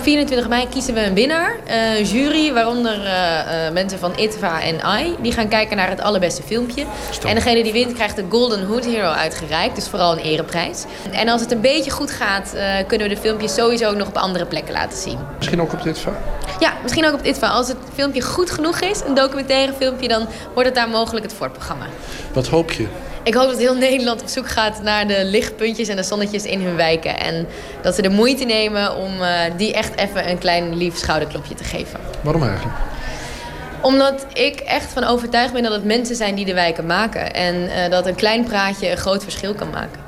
24 0.00 0.48
mei 0.48 0.68
kiezen 0.68 0.94
we 0.94 1.00
een 1.06 1.14
winnaar. 1.14 1.56
Eh, 1.66 1.98
Een 1.98 2.04
jury, 2.04 2.52
waaronder 2.52 3.04
eh, 3.04 3.66
eh, 3.66 3.72
mensen 3.72 3.98
van 3.98 4.12
ITVA 4.16 4.60
en 4.62 4.82
AI. 4.82 5.16
Die 5.20 5.32
gaan 5.32 5.48
kijken 5.48 5.76
naar 5.76 5.88
het 5.88 6.00
allerbeste 6.00 6.42
filmpje. 6.42 6.84
En 7.26 7.34
degene 7.34 7.62
die 7.62 7.72
wint 7.72 7.92
krijgt 7.92 8.16
de 8.16 8.24
Golden 8.28 8.64
Hood 8.66 8.84
Hero 8.84 9.10
uitgereikt. 9.10 9.74
Dus 9.74 9.88
vooral 9.88 10.12
een 10.12 10.18
ereprijs. 10.18 10.84
En 11.12 11.28
als 11.28 11.40
het 11.40 11.52
een 11.52 11.60
beetje 11.60 11.90
goed 11.90 12.10
gaat, 12.10 12.52
eh, 12.54 12.66
kunnen 12.86 13.08
we 13.08 13.14
de 13.14 13.20
filmpjes 13.20 13.54
sowieso 13.54 13.92
nog 13.94 14.08
op 14.08 14.16
andere 14.16 14.44
plekken 14.46 14.72
laten 14.74 14.98
zien. 14.98 15.18
Misschien 15.36 15.60
ook 15.60 15.72
op 15.72 15.82
dit 15.82 15.98
vak? 15.98 16.14
Ja, 16.60 16.72
misschien 16.82 17.06
ook 17.06 17.14
op 17.14 17.24
ITVA. 17.24 17.48
Als 17.48 17.68
het 17.68 17.76
filmpje 17.94 18.20
goed 18.22 18.50
genoeg 18.50 18.80
is, 18.80 19.00
een 19.06 19.14
documentaire 19.14 19.72
filmpje... 19.78 20.08
dan 20.08 20.26
wordt 20.52 20.68
het 20.68 20.74
daar 20.78 20.88
mogelijk 20.88 21.24
het 21.24 21.34
voorprogramma. 21.34 21.86
Wat 22.32 22.46
hoop 22.46 22.72
je? 22.72 22.86
Ik 23.24 23.34
hoop 23.34 23.48
dat 23.48 23.58
heel 23.58 23.76
Nederland 23.76 24.22
op 24.22 24.28
zoek 24.28 24.48
gaat 24.48 24.82
naar 24.82 25.06
de 25.06 25.24
lichtpuntjes 25.24 25.88
en 25.88 25.96
de 25.96 26.02
zonnetjes 26.02 26.44
in 26.44 26.60
hun 26.60 26.76
wijken. 26.76 27.20
En 27.20 27.46
dat 27.82 27.94
ze 27.94 28.02
de 28.02 28.08
moeite 28.08 28.44
nemen 28.44 28.96
om 28.96 29.22
eh, 29.22 29.40
die 29.56 29.72
echt 29.72 29.96
even 29.96 30.30
een 30.30 30.38
klein 30.38 30.76
lief 30.76 30.96
schouderklopje 30.96 31.54
te 31.54 31.64
geven. 31.64 32.00
Waarom 32.20 32.42
eigenlijk? 32.42 32.76
Omdat 33.82 34.26
ik 34.32 34.60
echt 34.60 34.92
van 34.92 35.04
overtuigd 35.04 35.52
ben 35.52 35.62
dat 35.62 35.72
het 35.72 35.84
mensen 35.84 36.16
zijn 36.16 36.34
die 36.34 36.44
de 36.44 36.54
wijken 36.54 36.86
maken. 36.86 37.34
En 37.34 37.68
eh, 37.68 37.90
dat 37.90 38.06
een 38.06 38.14
klein 38.14 38.44
praatje 38.44 38.90
een 38.90 38.96
groot 38.96 39.22
verschil 39.22 39.54
kan 39.54 39.70
maken. 39.70 40.03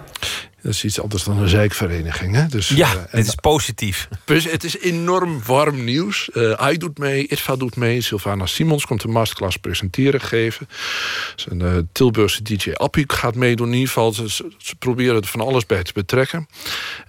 Dat 0.66 0.74
is 0.74 0.84
iets 0.84 1.00
anders 1.00 1.24
dan 1.24 1.38
een 1.38 1.48
zeikvereniging. 1.48 2.34
Hè? 2.34 2.46
Dus, 2.46 2.68
Ja, 2.68 2.92
eh, 2.94 3.02
het 3.08 3.26
is 3.26 3.34
positief. 3.34 4.08
Dus 4.24 4.50
het 4.50 4.64
is 4.64 4.78
enorm 4.78 5.42
warm 5.44 5.84
nieuws. 5.84 6.30
Eh 6.30 6.50
AI 6.52 6.76
doet 6.78 6.98
mee, 6.98 7.26
ITVA 7.28 7.56
doet 7.56 7.76
mee. 7.76 8.00
Sylvana 8.00 8.46
Simons 8.46 8.86
komt 8.86 9.02
een 9.02 9.10
masterclass 9.10 9.56
presenteren 9.56 10.20
geven. 10.20 10.68
Zijn 11.36 11.60
eh, 11.62 11.72
Tilburgse 11.92 12.42
DJ 12.42 12.70
Appie 12.72 13.04
gaat 13.06 13.34
meedoen. 13.34 13.66
In 13.66 13.72
ieder 13.72 13.88
geval, 13.88 14.12
ze, 14.12 14.28
ze- 14.30 14.76
proberen 14.78 15.16
er 15.16 15.26
van 15.26 15.40
alles 15.40 15.66
bij 15.66 15.82
te 15.82 15.92
betrekken. 15.92 16.48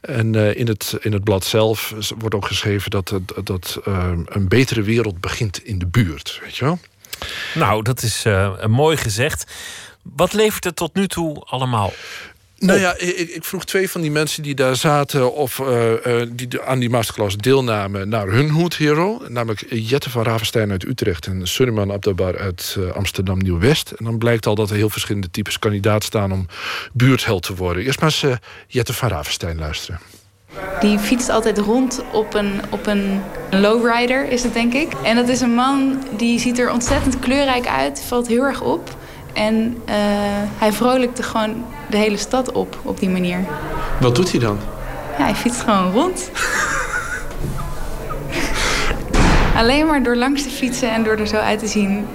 En 0.02 0.36
eh, 0.36 0.56
in, 0.56 0.68
het, 0.68 0.96
in 1.02 1.14
het 1.14 1.24
blad 1.24 1.46
zelf 1.46 1.94
wordt 2.18 2.36
ook 2.36 2.46
geschreven... 2.48 2.92
dat, 2.92 3.10
het- 3.10 3.34
dat 3.44 3.80
eh, 3.86 4.12
een 4.26 4.48
betere 4.48 4.82
wereld 4.82 5.22
begint 5.22 5.64
in 5.64 5.80
de 5.80 5.88
buurt. 5.88 6.40
Weet 6.44 6.58
je 6.58 6.66
wel? 6.66 6.80
Nou, 7.54 7.82
dat 7.84 8.02
is 8.02 8.26
eh, 8.26 8.66
mooi 8.66 8.98
gezegd. 8.98 9.52
Wat 10.02 10.34
levert 10.34 10.64
het 10.64 10.76
tot 10.76 10.96
nu 10.96 11.08
toe 11.08 11.44
allemaal? 11.46 11.94
Nou 12.60 12.80
ja, 12.80 12.94
ik, 12.98 13.30
ik 13.30 13.44
vroeg 13.44 13.66
twee 13.66 13.90
van 13.90 14.02
die 14.02 14.12
mensen 14.12 14.44
die 14.44 14.56
daar 14.56 14.76
zaten... 14.76 15.34
of 15.34 15.60
eh, 15.60 16.22
eh, 16.22 16.28
die 16.32 16.48
de- 16.48 16.64
aan 16.64 16.80
die 16.80 16.90
masterclass 16.90 17.38
deelnamen 17.38 18.10
naar 18.10 18.28
hun 18.28 18.50
Hood 18.50 18.76
Hero. 18.76 19.22
Namelijk 19.28 19.66
Jette 19.70 20.10
van 20.10 20.24
Ravenstein 20.24 20.72
uit 20.72 20.86
Utrecht... 20.86 21.26
en 21.26 21.48
Suleiman 21.48 21.92
Abdabar 21.92 22.38
uit 22.38 22.76
eh, 22.80 22.96
Amsterdam 22.96 23.38
Nieuw-West. 23.38 23.92
En 23.92 24.06
dan 24.06 24.18
blijkt 24.18 24.46
al 24.46 24.56
dat 24.56 24.70
er 24.70 24.76
heel 24.76 24.90
verschillende 24.90 25.32
types 25.32 25.60
kandidaat 25.60 26.04
staan... 26.04 26.32
om 26.32 26.46
buurtheld 26.94 27.44
te 27.44 27.56
worden. 27.56 27.84
Eerst 27.84 28.00
maar 28.00 28.10
eens 28.22 28.40
Jette 28.68 28.94
van 28.94 29.10
Ravenstein 29.10 29.58
luisteren. 29.58 30.00
Die 30.80 31.00
fietst 31.00 31.30
altijd 31.30 31.58
rond 31.58 32.04
op 32.12 32.34
een, 32.34 32.62
op 32.70 32.88
een 32.88 33.22
lowrider, 33.52 34.32
is 34.32 34.44
het 34.44 34.54
denk 34.54 34.74
ik. 34.74 34.94
En 35.04 35.16
dat 35.16 35.28
is 35.30 35.42
een 35.42 35.54
man 35.54 36.04
die 36.18 36.40
ziet 36.40 36.60
er 36.60 36.72
ontzettend 36.72 37.20
kleurrijk 37.20 37.68
uit, 37.68 38.02
valt 38.08 38.28
heel 38.28 38.44
erg 38.44 38.62
op. 38.62 38.98
En 39.38 39.78
eh, 39.86 39.96
hij 40.58 40.74
vrolijkt 40.74 41.18
er 41.18 41.24
gewoon 41.24 41.66
de 41.90 41.98
hele 41.98 42.18
stad 42.18 42.52
op, 42.52 42.80
op 42.84 43.00
die 43.00 43.10
manier. 43.10 43.46
Wat 44.00 44.16
doet 44.16 44.32
hij 44.32 44.40
dan? 44.40 44.58
Ja, 45.18 45.24
hij 45.24 45.36
fietst 45.36 45.62
gewoon 45.62 45.92
rond. 45.92 46.30
Alleen 49.56 49.86
maar 49.88 50.04
door 50.04 50.16
langs 50.16 50.44
te 50.44 50.50
fietsen 50.50 50.92
en 50.92 51.04
door 51.04 51.18
er 51.18 51.28
zo 51.28 51.36
uit 51.36 51.60
te 51.60 51.68
zien... 51.68 52.08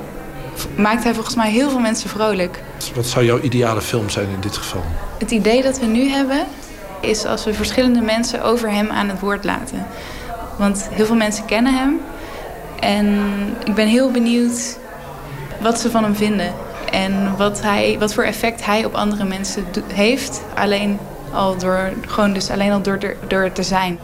maakt 0.76 1.04
hij 1.04 1.14
volgens 1.14 1.34
mij 1.34 1.50
heel 1.50 1.70
veel 1.70 1.78
mensen 1.78 2.10
vrolijk. 2.10 2.62
Wat 2.94 3.06
zou 3.06 3.24
jouw 3.24 3.40
ideale 3.40 3.82
film 3.82 4.10
zijn 4.10 4.28
in 4.28 4.40
dit 4.40 4.56
geval? 4.56 4.82
Het 5.18 5.30
idee 5.30 5.62
dat 5.62 5.78
we 5.78 5.86
nu 5.86 6.08
hebben 6.08 6.44
is 7.00 7.24
als 7.24 7.44
we 7.44 7.54
verschillende 7.54 8.00
mensen 8.00 8.42
over 8.42 8.70
hem 8.70 8.90
aan 8.90 9.08
het 9.08 9.20
woord 9.20 9.44
laten. 9.44 9.86
Want 10.56 10.88
heel 10.90 11.06
veel 11.06 11.16
mensen 11.16 11.44
kennen 11.44 11.74
hem. 11.74 12.00
En 12.80 13.20
ik 13.64 13.74
ben 13.74 13.86
heel 13.86 14.10
benieuwd 14.10 14.78
wat 15.60 15.80
ze 15.80 15.90
van 15.90 16.02
hem 16.02 16.14
vinden. 16.14 16.54
En 16.90 17.36
wat, 17.36 17.62
hij, 17.62 17.96
wat 17.98 18.14
voor 18.14 18.24
effect 18.24 18.64
hij 18.64 18.84
op 18.84 18.94
andere 18.94 19.24
mensen 19.24 19.64
heeft. 19.92 20.42
Alleen 20.54 20.98
al 21.32 21.58
door, 21.58 21.92
gewoon 22.06 22.32
dus 22.32 22.50
alleen 22.50 22.70
al 22.72 22.82
door, 22.82 22.98
er- 22.98 23.16
door 23.28 23.52
te 23.52 23.62
zijn. 23.62 23.98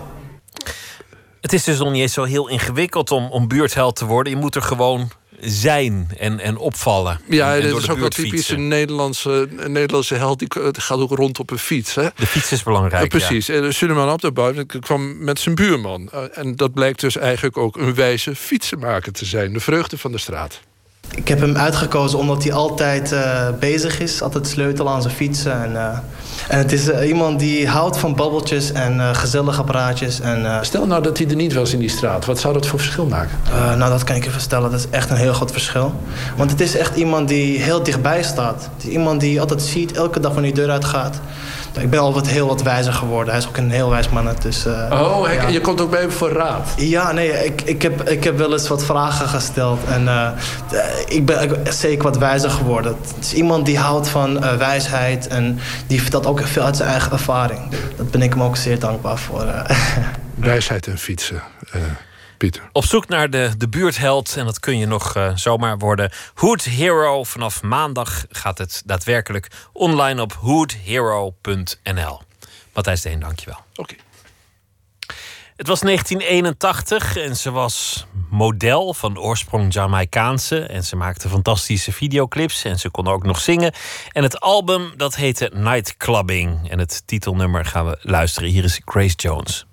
Het 1.40 1.52
is 1.52 1.64
dus 1.64 1.78
nog 1.78 1.92
niet 1.92 2.00
eens 2.02 2.12
zo 2.12 2.24
heel 2.24 2.48
ingewikkeld 2.48 3.10
om, 3.10 3.26
om 3.30 3.48
buurtheld 3.48 3.96
te 3.96 4.04
worden. 4.04 4.32
Je 4.32 4.38
moet 4.38 4.54
er 4.54 4.62
gewoon 4.62 5.10
zijn 5.40 6.08
en, 6.18 6.40
en 6.40 6.56
opvallen. 6.56 7.20
Ja, 7.28 7.46
en, 7.48 7.54
en 7.54 7.60
dit 7.60 7.70
door 7.70 7.80
is 7.80 7.88
ook 7.88 8.56
een 8.58 8.68
Nederlandse, 8.68 9.48
een 9.56 9.72
Nederlandse 9.72 10.14
held. 10.14 10.38
Die 10.38 10.48
gaat 10.72 10.98
ook 10.98 11.10
rond 11.10 11.38
op 11.38 11.50
een 11.50 11.58
fiets. 11.58 11.94
Hè? 11.94 12.08
De 12.16 12.26
fiets 12.26 12.52
is 12.52 12.62
belangrijk. 12.62 13.02
Ja, 13.02 13.08
precies. 13.18 13.48
En 13.48 13.74
Suleiman 13.74 14.08
Abdelbouw 14.08 14.52
kwam 14.80 15.24
met 15.24 15.40
zijn 15.40 15.54
buurman. 15.54 16.08
Eh, 16.12 16.20
En 16.38 16.56
dat 16.56 16.72
blijkt 16.74 17.00
dus 17.00 17.16
eigenlijk 17.16 17.56
ook 17.56 17.76
een 17.76 17.94
wijze 17.94 18.34
fietsenmaker 18.34 19.12
te 19.12 19.24
zijn. 19.24 19.52
De 19.52 19.60
vreugde 19.60 19.98
van 19.98 20.12
de 20.12 20.18
straat. 20.18 20.60
Ik 21.14 21.28
heb 21.28 21.40
hem 21.40 21.56
uitgekozen 21.56 22.18
omdat 22.18 22.42
hij 22.42 22.52
altijd 22.52 23.12
eh, 23.12 23.48
bezig 23.58 24.00
is. 24.00 24.22
Altijd 24.22 24.46
sleutelen 24.46 24.92
aan 24.92 25.02
zijn 25.02 25.14
fietsen. 25.14 25.62
En, 25.62 25.76
eh, 25.76 25.98
en 26.48 26.58
het 26.58 26.72
is 26.72 26.90
eh, 26.90 27.08
iemand 27.08 27.38
die 27.38 27.68
houdt 27.68 27.98
van 27.98 28.14
babbeltjes 28.14 28.72
en 28.72 29.14
gezellige 29.14 29.64
praatjes. 29.64 30.20
En, 30.20 30.58
Stel 30.62 30.86
nou 30.86 31.02
dat 31.02 31.18
hij 31.18 31.28
er 31.28 31.36
niet 31.36 31.54
was 31.54 31.72
in 31.72 31.78
die 31.78 31.88
straat. 31.88 32.24
Wat 32.24 32.38
zou 32.38 32.54
dat 32.54 32.66
voor 32.66 32.78
verschil 32.78 33.06
maken? 33.06 33.38
nou, 33.78 33.90
dat 33.90 34.04
kan 34.04 34.16
ik 34.16 34.24
je 34.24 34.30
vertellen. 34.30 34.70
Dat 34.70 34.80
is 34.80 34.86
echt 34.90 35.10
een 35.10 35.16
heel 35.16 35.32
groot 35.32 35.52
verschil. 35.52 35.92
Want 36.36 36.50
het 36.50 36.60
is 36.60 36.76
echt 36.76 36.96
iemand 36.96 37.28
die 37.28 37.58
heel 37.58 37.82
dichtbij 37.82 38.22
staat. 38.22 38.70
Het 38.76 38.86
is 38.86 38.90
iemand 38.92 39.20
die 39.20 39.32
je 39.32 39.40
altijd 39.40 39.62
ziet, 39.62 39.92
elke 39.92 40.20
dag 40.20 40.32
wanneer 40.32 40.54
die 40.54 40.62
deur 40.62 40.72
uitgaat. 40.72 41.20
Ik 41.80 41.90
ben 41.90 42.00
al 42.00 42.14
wat 42.14 42.26
heel 42.26 42.46
wat 42.46 42.62
wijzer 42.62 42.92
geworden. 42.92 43.32
Hij 43.32 43.42
is 43.42 43.48
ook 43.48 43.56
een 43.56 43.70
heel 43.70 43.90
wijs 43.90 44.08
man. 44.08 44.28
Dus, 44.42 44.66
eh, 44.66 44.88
Oh, 44.92 45.24
hij- 45.24 45.34
ja. 45.34 45.46
je 45.48 45.60
komt 45.60 45.80
ook 45.80 45.90
bij 45.90 46.00
hem 46.00 46.10
voor 46.10 46.32
raad. 46.32 46.68
Ja, 46.76 47.12
nee, 47.12 47.28
ik, 47.44 47.62
ik, 47.62 47.82
heb, 47.82 48.08
ik 48.08 48.24
heb 48.24 48.38
wel 48.38 48.52
eens 48.52 48.68
wat 48.68 48.84
vragen 48.84 49.28
gesteld. 49.28 49.80
En 49.88 50.08
eh, 50.08 50.28
ik 51.08 51.26
ben 51.26 51.50
ook 51.50 51.56
zeker 51.72 52.02
wat 52.02 52.18
wijzer 52.18 52.50
geworden. 52.50 52.96
Het 53.14 53.24
is 53.24 53.32
iemand 53.32 53.66
die 53.66 53.78
houdt 53.78 54.08
van 54.08 54.42
eh, 54.44 54.56
wijsheid. 54.56 55.26
En 55.26 55.58
die 55.86 56.00
vertelt 56.02 56.26
ook 56.26 56.40
veel 56.46 56.62
uit 56.62 56.76
zijn 56.76 56.88
eigen 56.88 57.12
ervaring. 57.12 57.70
Daar 57.70 58.06
ben 58.06 58.22
ik 58.22 58.32
hem 58.32 58.42
ook 58.42 58.56
zeer 58.56 58.78
dankbaar 58.78 59.18
voor. 59.18 59.42
eh. 59.42 59.76
Wijsheid 60.34 60.86
en 60.86 60.98
fietsen. 60.98 61.42
Pieter. 62.38 62.68
Op 62.72 62.84
zoek 62.84 63.08
naar 63.08 63.30
de, 63.30 63.50
de 63.58 63.68
buurtheld. 63.68 64.36
En 64.36 64.44
dat 64.44 64.60
kun 64.60 64.78
je 64.78 64.86
nog 64.86 65.14
eh, 65.14 65.36
zomaar 65.36 65.78
worden. 65.78 66.10
Hood 66.34 66.62
Hero. 66.62 67.24
Vanaf 67.24 67.62
maandag 67.62 68.24
gaat 68.30 68.58
het 68.58 68.82
daadwerkelijk 68.84 69.48
online 69.72 70.22
op 70.22 70.32
hoodhero.nl. 70.32 72.20
Matthijs 72.72 73.02
Deen, 73.02 73.20
dankjewel. 73.20 73.58
Oké. 73.74 73.94
Het 75.56 75.66
was 75.66 75.80
1981 75.80 77.16
en 77.16 77.36
ze 77.36 77.50
was 77.50 78.06
model 78.30 78.94
van 78.94 79.18
oorsprong 79.18 79.72
Jamaicaanse. 79.72 80.60
En 80.60 80.84
ze 80.84 80.96
maakte 80.96 81.28
fantastische 81.28 81.92
videoclips 81.92 82.64
en 82.64 82.78
ze 82.78 82.90
kon 82.90 83.06
ook 83.06 83.22
nog 83.22 83.40
zingen. 83.40 83.72
En 84.12 84.22
het 84.22 84.40
album 84.40 84.92
dat 84.96 85.16
heette 85.16 85.50
Nightclubbing. 85.54 86.70
En 86.70 86.78
het 86.78 87.02
titelnummer 87.06 87.64
gaan 87.64 87.86
we 87.86 87.98
luisteren. 88.02 88.48
Hier 88.48 88.64
is 88.64 88.80
Grace 88.84 89.14
Jones. 89.16 89.67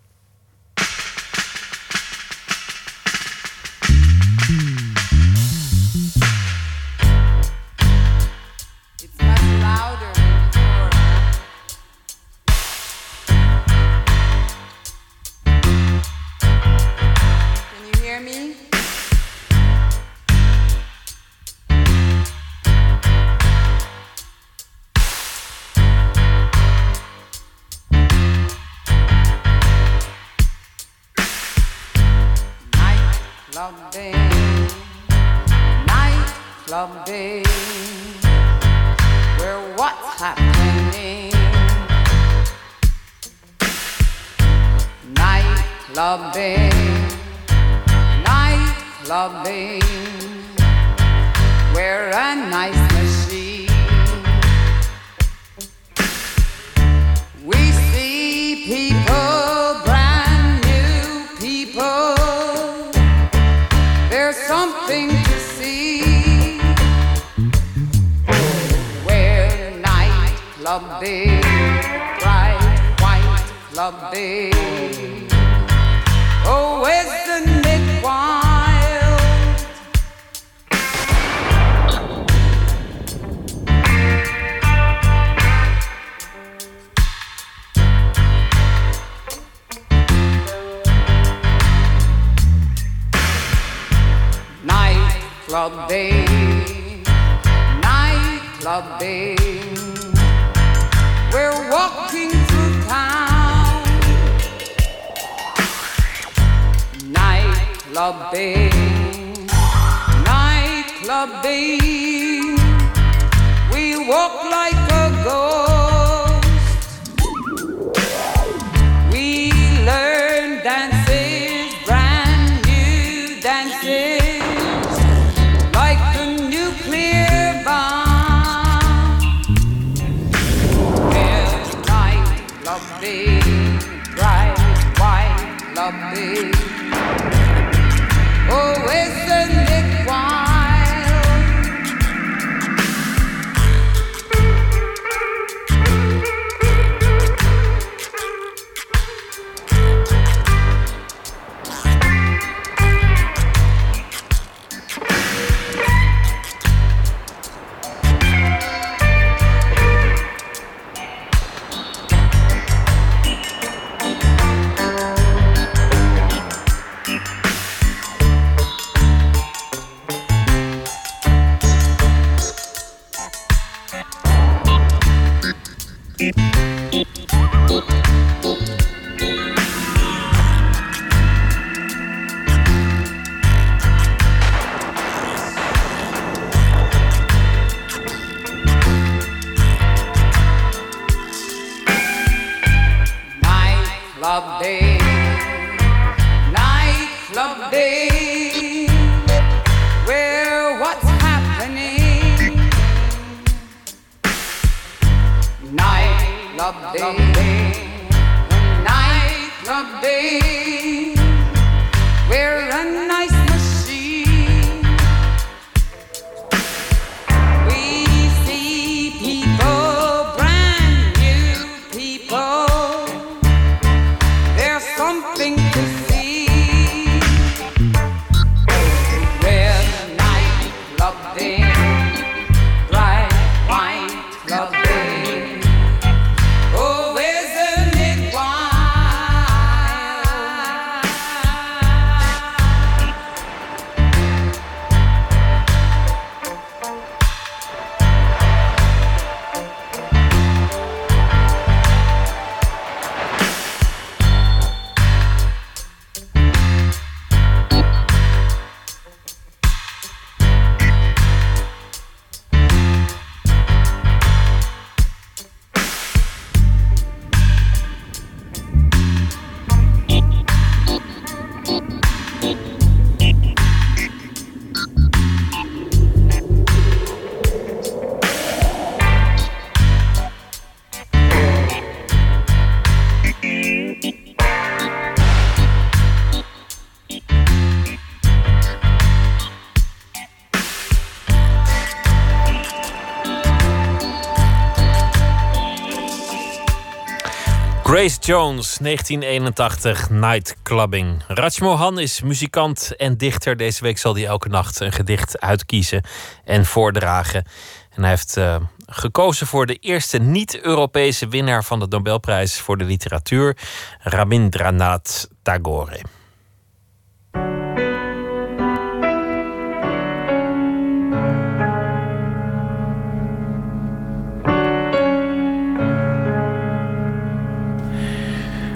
Jones, 298.26 298.78
1981, 298.78 300.10
Nightclubbing. 300.10 301.24
Rajmohan 301.28 302.00
is 302.00 302.22
muzikant 302.22 302.96
en 302.96 303.18
dichter. 303.18 303.58
Deze 303.58 303.84
week 303.84 303.98
zal 303.98 304.16
hij 304.16 304.26
elke 304.26 304.50
nacht 304.50 304.80
een 304.80 304.92
gedicht 304.92 305.40
uitkiezen 305.40 306.04
en 306.44 306.66
voordragen. 306.66 307.46
En 307.90 308.02
hij 308.02 308.10
heeft 308.10 308.38
eh, 308.38 308.56
gekozen 308.86 309.48
voor 309.48 309.66
de 309.66 309.76
eerste 309.76 310.18
niet-Europese 310.18 311.28
winnaar 311.28 311.64
van 311.64 311.80
de 311.80 311.88
Nobelprijs 311.90 312.60
voor 312.60 312.78
de 312.78 312.86
literatuur, 312.86 313.58
Rabindranath 314.00 315.28
Tagore. 315.42 316.02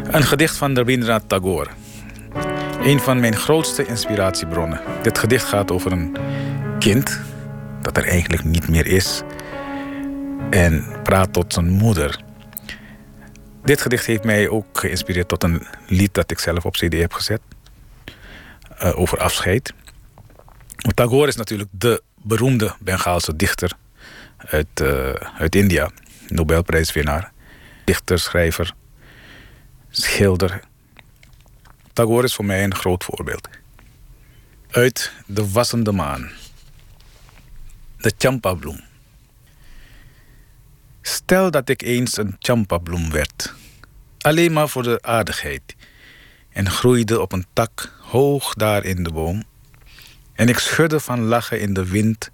Een 0.09 0.23
gedicht 0.23 0.57
van 0.57 0.75
Rabindranath 0.75 1.29
Tagore. 1.29 1.69
Een 2.83 2.99
van 2.99 3.19
mijn 3.19 3.35
grootste 3.35 3.85
inspiratiebronnen. 3.85 4.81
Dit 5.01 5.17
gedicht 5.17 5.45
gaat 5.45 5.71
over 5.71 5.91
een 5.91 6.17
kind 6.79 7.19
dat 7.81 7.97
er 7.97 8.07
eigenlijk 8.07 8.43
niet 8.43 8.67
meer 8.67 8.85
is 8.87 9.21
en 10.49 10.85
praat 11.03 11.33
tot 11.33 11.53
zijn 11.53 11.69
moeder. 11.69 12.19
Dit 13.63 13.81
gedicht 13.81 14.05
heeft 14.05 14.23
mij 14.23 14.49
ook 14.49 14.79
geïnspireerd 14.79 15.27
tot 15.27 15.43
een 15.43 15.67
lied 15.87 16.13
dat 16.13 16.31
ik 16.31 16.39
zelf 16.39 16.65
op 16.65 16.73
CD 16.73 16.93
heb 16.93 17.13
gezet 17.13 17.41
eh, 18.77 18.99
over 18.99 19.17
afscheid. 19.17 19.73
Tagore 20.93 21.27
is 21.27 21.35
natuurlijk 21.35 21.69
de 21.71 22.01
beroemde 22.15 22.75
Bengaalse 22.79 23.35
dichter 23.35 23.71
uit, 24.37 24.67
eh, 24.73 25.13
uit 25.37 25.55
India, 25.55 25.89
Nobelprijswinnaar, 26.27 27.31
dichter, 27.83 28.19
schrijver 28.19 28.73
schilder. 29.89 30.63
Tagore 31.93 32.23
is 32.23 32.35
voor 32.35 32.45
mij 32.45 32.63
een 32.63 32.75
groot 32.75 33.03
voorbeeld. 33.03 33.49
Uit 34.71 35.11
De 35.25 35.51
Wassende 35.51 35.91
Maan. 35.91 36.29
De 37.97 38.13
champabloem. 38.17 38.81
Stel 41.01 41.51
dat 41.51 41.69
ik 41.69 41.81
eens 41.81 42.17
een 42.17 42.35
champabloem 42.39 43.11
werd, 43.11 43.53
alleen 44.19 44.53
maar 44.53 44.69
voor 44.69 44.83
de 44.83 45.01
aardigheid, 45.01 45.75
en 46.49 46.69
groeide 46.69 47.21
op 47.21 47.31
een 47.31 47.45
tak 47.53 47.93
hoog 48.01 48.53
daar 48.53 48.83
in 48.85 49.03
de 49.03 49.11
boom, 49.11 49.43
en 50.33 50.47
ik 50.47 50.57
schudde 50.57 50.99
van 50.99 51.21
lachen 51.21 51.59
in 51.59 51.73
de 51.73 51.85
wind 51.85 52.31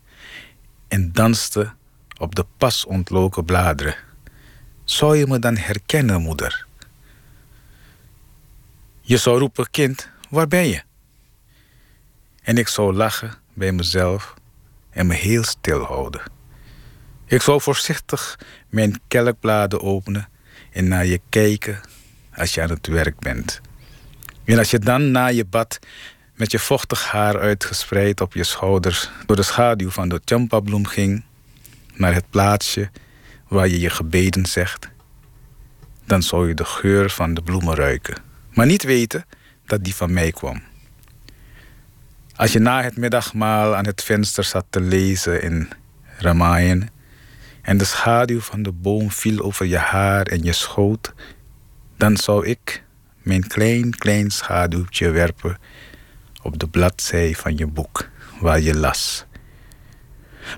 en 0.88 1.12
danste 1.12 1.74
op 2.18 2.36
de 2.36 2.46
pas 2.58 2.86
ontloken 2.86 3.46
bladeren. 3.46 3.96
Zou 4.84 5.18
je 5.18 5.28
me 5.28 5.40
dan 5.40 5.58
herkennen, 5.58 6.22
moeder? 6.22 6.65
Je 9.08 9.18
zou 9.18 9.40
roepen, 9.40 9.70
kind, 9.72 10.10
waar 10.30 10.48
ben 10.48 10.68
je? 10.68 10.82
En 12.42 12.58
ik 12.58 12.68
zou 12.68 12.94
lachen 12.94 13.34
bij 13.54 13.72
mezelf 13.72 14.34
en 14.90 15.08
me 15.08 15.14
heel 15.14 15.44
stil 15.44 15.84
houden. 15.84 16.22
Ik 17.26 17.42
zou 17.42 17.62
voorzichtig 17.62 18.40
mijn 18.70 19.00
kelkbladen 19.08 19.82
openen 19.82 20.30
en 20.72 20.88
naar 20.88 21.06
je 21.06 21.22
kijken 21.30 21.82
als 22.36 22.54
je 22.54 22.62
aan 22.62 22.70
het 22.70 22.88
werk 22.88 23.20
bent. 23.20 23.62
En 24.44 24.58
als 24.58 24.72
je 24.72 24.80
dan 24.80 25.12
na 25.12 25.28
je 25.28 25.46
bad 25.46 25.80
met 26.34 26.52
je 26.52 26.60
vochtig 26.60 27.12
haar 27.12 27.40
uitgespreid 27.40 28.22
op 28.22 28.34
je 28.34 28.44
schouders 28.44 29.10
door 29.26 29.36
de 29.36 29.44
schaduw 29.44 29.90
van 29.90 30.10
de 30.10 30.22
champabloem 30.26 30.86
ging 30.86 31.24
naar 31.94 32.14
het 32.14 32.30
plaatsje 32.30 32.90
waar 33.48 33.68
je 33.68 33.80
je 33.80 33.90
gebeden 33.90 34.46
zegt, 34.46 34.90
dan 36.06 36.24
zou 36.24 36.48
je 36.48 36.54
de 36.54 36.66
geur 36.66 37.10
van 37.10 37.34
de 37.34 37.42
bloemen 37.42 37.76
ruiken, 37.76 38.34
maar 38.56 38.66
niet 38.66 38.84
weten 38.84 39.26
dat 39.66 39.84
die 39.84 39.96
van 39.96 40.14
mij 40.14 40.32
kwam. 40.32 40.62
Als 42.36 42.54
je 42.54 42.60
na 42.60 42.84
het 42.84 42.98
middagmaal 42.98 43.76
aan 43.76 43.86
het 43.86 44.04
venster 44.04 44.44
zat 44.44 44.66
te 44.70 44.82
lezen 44.82 45.42
in 45.42 45.70
Ramayan 46.18 46.90
en 47.62 47.78
de 47.78 47.86
schaduw 47.86 48.40
van 48.40 48.64
de 48.64 48.72
boom 48.72 49.12
viel 49.12 49.40
over 49.40 49.66
je 49.66 49.78
haar 49.78 50.26
en 50.26 50.44
je 50.44 50.54
schoot, 50.54 51.14
dan 51.98 52.18
zou 52.18 52.46
ik 52.46 52.84
mijn 53.22 53.48
klein, 53.48 53.96
klein 53.98 54.32
schaduwtje 54.32 55.10
werpen 55.10 55.58
op 56.42 56.60
de 56.60 56.68
bladzij 56.68 57.36
van 57.36 57.58
je 57.58 57.68
boek 57.68 58.10
waar 58.40 58.62
je 58.62 58.76
las. 58.76 59.26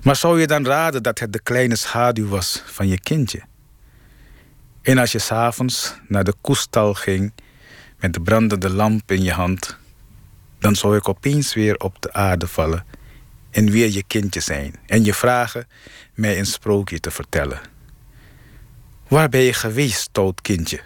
Maar 0.02 0.16
zou 0.16 0.40
je 0.40 0.46
dan 0.46 0.66
raden 0.66 1.02
dat 1.02 1.18
het 1.18 1.32
de 1.32 1.40
kleine 1.40 1.76
schaduw 1.76 2.28
was 2.28 2.62
van 2.66 2.88
je 2.88 3.00
kindje? 3.00 3.42
En 4.82 4.98
als 4.98 5.12
je 5.12 5.18
s'avonds 5.18 5.94
naar 6.08 6.24
de 6.24 6.34
koestal 6.40 6.94
ging 6.94 7.32
met 7.98 8.12
de 8.12 8.20
brandende 8.20 8.70
lamp 8.70 9.10
in 9.10 9.22
je 9.22 9.32
hand, 9.32 9.76
dan 10.58 10.76
zou 10.76 10.96
ik 10.96 11.08
opeens 11.08 11.54
weer 11.54 11.76
op 11.76 11.96
de 12.00 12.12
aarde 12.12 12.46
vallen 12.46 12.84
en 13.50 13.70
weer 13.70 13.90
je 13.90 14.02
kindje 14.02 14.40
zijn 14.40 14.74
en 14.86 15.04
je 15.04 15.14
vragen 15.14 15.66
mij 16.14 16.38
een 16.38 16.46
sprookje 16.46 17.00
te 17.00 17.10
vertellen. 17.10 17.60
Waar 19.08 19.28
ben 19.28 19.40
je 19.40 19.52
geweest, 19.52 20.00
stout 20.00 20.42
kindje? 20.42 20.80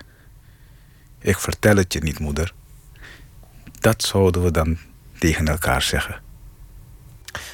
Ik 1.18 1.38
vertel 1.38 1.76
het 1.76 1.92
je 1.92 2.00
niet, 2.00 2.18
moeder. 2.18 2.52
Dat 3.80 4.02
zouden 4.02 4.42
we 4.42 4.50
dan 4.50 4.78
tegen 5.18 5.48
elkaar 5.48 5.82
zeggen. 5.82 6.21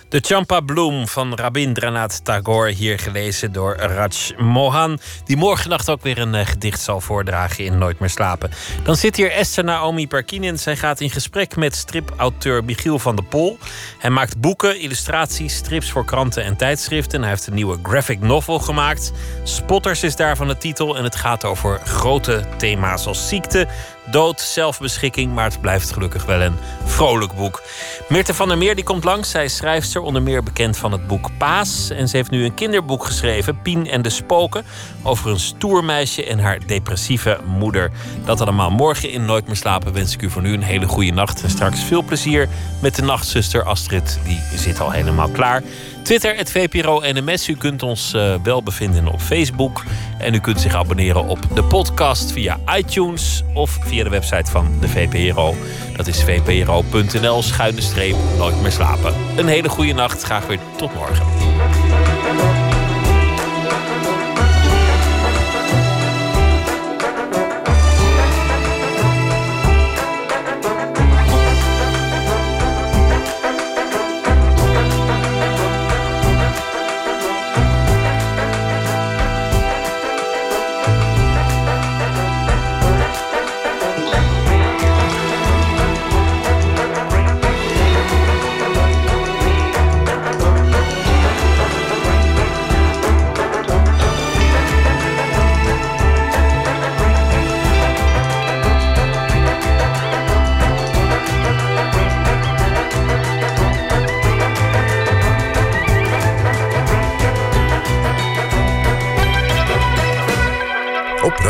De 0.08 0.20
Champa 0.20 0.60
Bloem 0.60 1.08
van 1.08 1.34
Rabindranath 1.34 2.24
Tagore, 2.24 2.70
hier 2.70 2.98
gelezen 2.98 3.52
door 3.52 3.76
Raj 3.76 4.10
Mohan. 4.36 4.98
Die 5.24 5.36
morgennacht 5.36 5.90
ook 5.90 6.02
weer 6.02 6.18
een 6.18 6.34
uh, 6.34 6.46
gedicht 6.46 6.80
zal 6.80 7.00
voordragen 7.00 7.64
in 7.64 7.78
Nooit 7.78 7.98
meer 7.98 8.10
slapen. 8.10 8.50
Dan 8.84 8.96
zit 8.96 9.16
hier 9.16 9.30
Esther 9.30 9.64
Naomi 9.64 10.08
Parkinen. 10.08 10.58
Zij 10.58 10.76
gaat 10.76 11.00
in 11.00 11.10
gesprek 11.10 11.56
met 11.56 11.76
stripauteur 11.76 12.64
Michiel 12.64 12.98
van 12.98 13.16
der 13.16 13.24
Pol. 13.24 13.58
Hij 13.98 14.10
maakt 14.10 14.40
boeken, 14.40 14.80
illustraties, 14.80 15.56
strips 15.56 15.90
voor 15.90 16.04
kranten 16.04 16.44
en 16.44 16.56
tijdschriften. 16.56 17.20
Hij 17.20 17.30
heeft 17.30 17.46
een 17.46 17.54
nieuwe 17.54 17.78
graphic 17.82 18.20
novel 18.20 18.58
gemaakt. 18.58 19.12
Spotters 19.42 20.02
is 20.02 20.16
daarvan 20.16 20.48
de 20.48 20.58
titel. 20.58 20.96
En 20.96 21.04
het 21.04 21.16
gaat 21.16 21.44
over 21.44 21.80
grote 21.84 22.44
thema's 22.56 23.06
als 23.06 23.28
ziekte, 23.28 23.68
dood, 24.10 24.40
zelfbeschikking, 24.40 25.34
maar 25.34 25.44
het 25.44 25.60
blijft 25.60 25.92
gelukkig 25.92 26.24
wel 26.24 26.40
een 26.40 26.56
vrolijk 26.84 27.32
boek. 27.34 27.62
Meerte 28.08 28.34
van 28.34 28.48
der 28.48 28.58
Meer 28.58 28.74
die 28.74 28.84
komt 28.84 29.04
langs. 29.04 29.30
Zij 29.30 29.44
is 29.44 29.56
schrijfster, 29.56 30.02
onder 30.02 30.22
meer 30.22 30.42
bekend 30.42 30.76
van 30.76 30.92
het 30.92 31.06
boek 31.06 31.30
Paas. 31.38 31.90
En 31.90 32.08
ze 32.08 32.16
heeft 32.16 32.30
nu 32.30 32.44
een 32.44 32.54
kinderboek 32.54 33.04
geschreven, 33.04 33.62
Pien 33.62 33.86
en 33.86 34.02
de 34.02 34.10
Spoken, 34.10 34.64
over 35.02 35.30
een 35.30 35.40
stoermeisje 35.40 36.24
en 36.24 36.38
haar 36.38 36.66
depressieve 36.66 37.40
moeder. 37.46 37.90
Dat 38.24 38.40
allemaal 38.40 38.70
morgen 38.70 39.10
in 39.10 39.24
Nooit 39.24 39.46
meer 39.46 39.56
slapen 39.56 39.92
wens 39.92 40.14
ik 40.14 40.22
u 40.22 40.30
voor 40.30 40.42
nu 40.42 40.52
een 40.52 40.62
hele 40.62 40.86
goede 40.86 41.12
nacht. 41.12 41.42
En 41.42 41.50
straks 41.50 41.80
veel 41.80 42.02
plezier 42.02 42.48
met 42.82 42.94
de 42.94 43.02
nachtzuster 43.02 43.62
Astrid, 43.62 44.18
die 44.24 44.40
zit 44.54 44.80
al 44.80 44.90
helemaal 44.90 45.28
klaar. 45.28 45.62
Twitter, 46.08 46.36
het 46.36 46.50
VPRO 46.50 47.00
NMS. 47.00 47.48
U 47.48 47.56
kunt 47.56 47.82
ons 47.82 48.12
uh, 48.14 48.34
wel 48.42 48.62
bevinden 48.62 49.06
op 49.06 49.20
Facebook. 49.20 49.84
En 50.18 50.34
u 50.34 50.38
kunt 50.38 50.60
zich 50.60 50.74
abonneren 50.74 51.26
op 51.26 51.38
de 51.54 51.64
podcast 51.64 52.32
via 52.32 52.58
iTunes 52.76 53.42
of 53.54 53.78
via 53.80 54.04
de 54.04 54.10
website 54.10 54.50
van 54.50 54.76
de 54.80 54.88
VPRO. 54.88 55.54
Dat 55.96 56.06
is 56.06 56.22
vpro.nl 56.22 57.42
schuine 57.42 57.80
streep 57.80 58.16
nooit 58.38 58.62
meer 58.62 58.70
slapen. 58.70 59.14
Een 59.36 59.46
hele 59.46 59.68
goede 59.68 59.92
nacht. 59.92 60.22
Graag 60.22 60.46
weer 60.46 60.58
tot 60.76 60.94
morgen. 60.94 61.26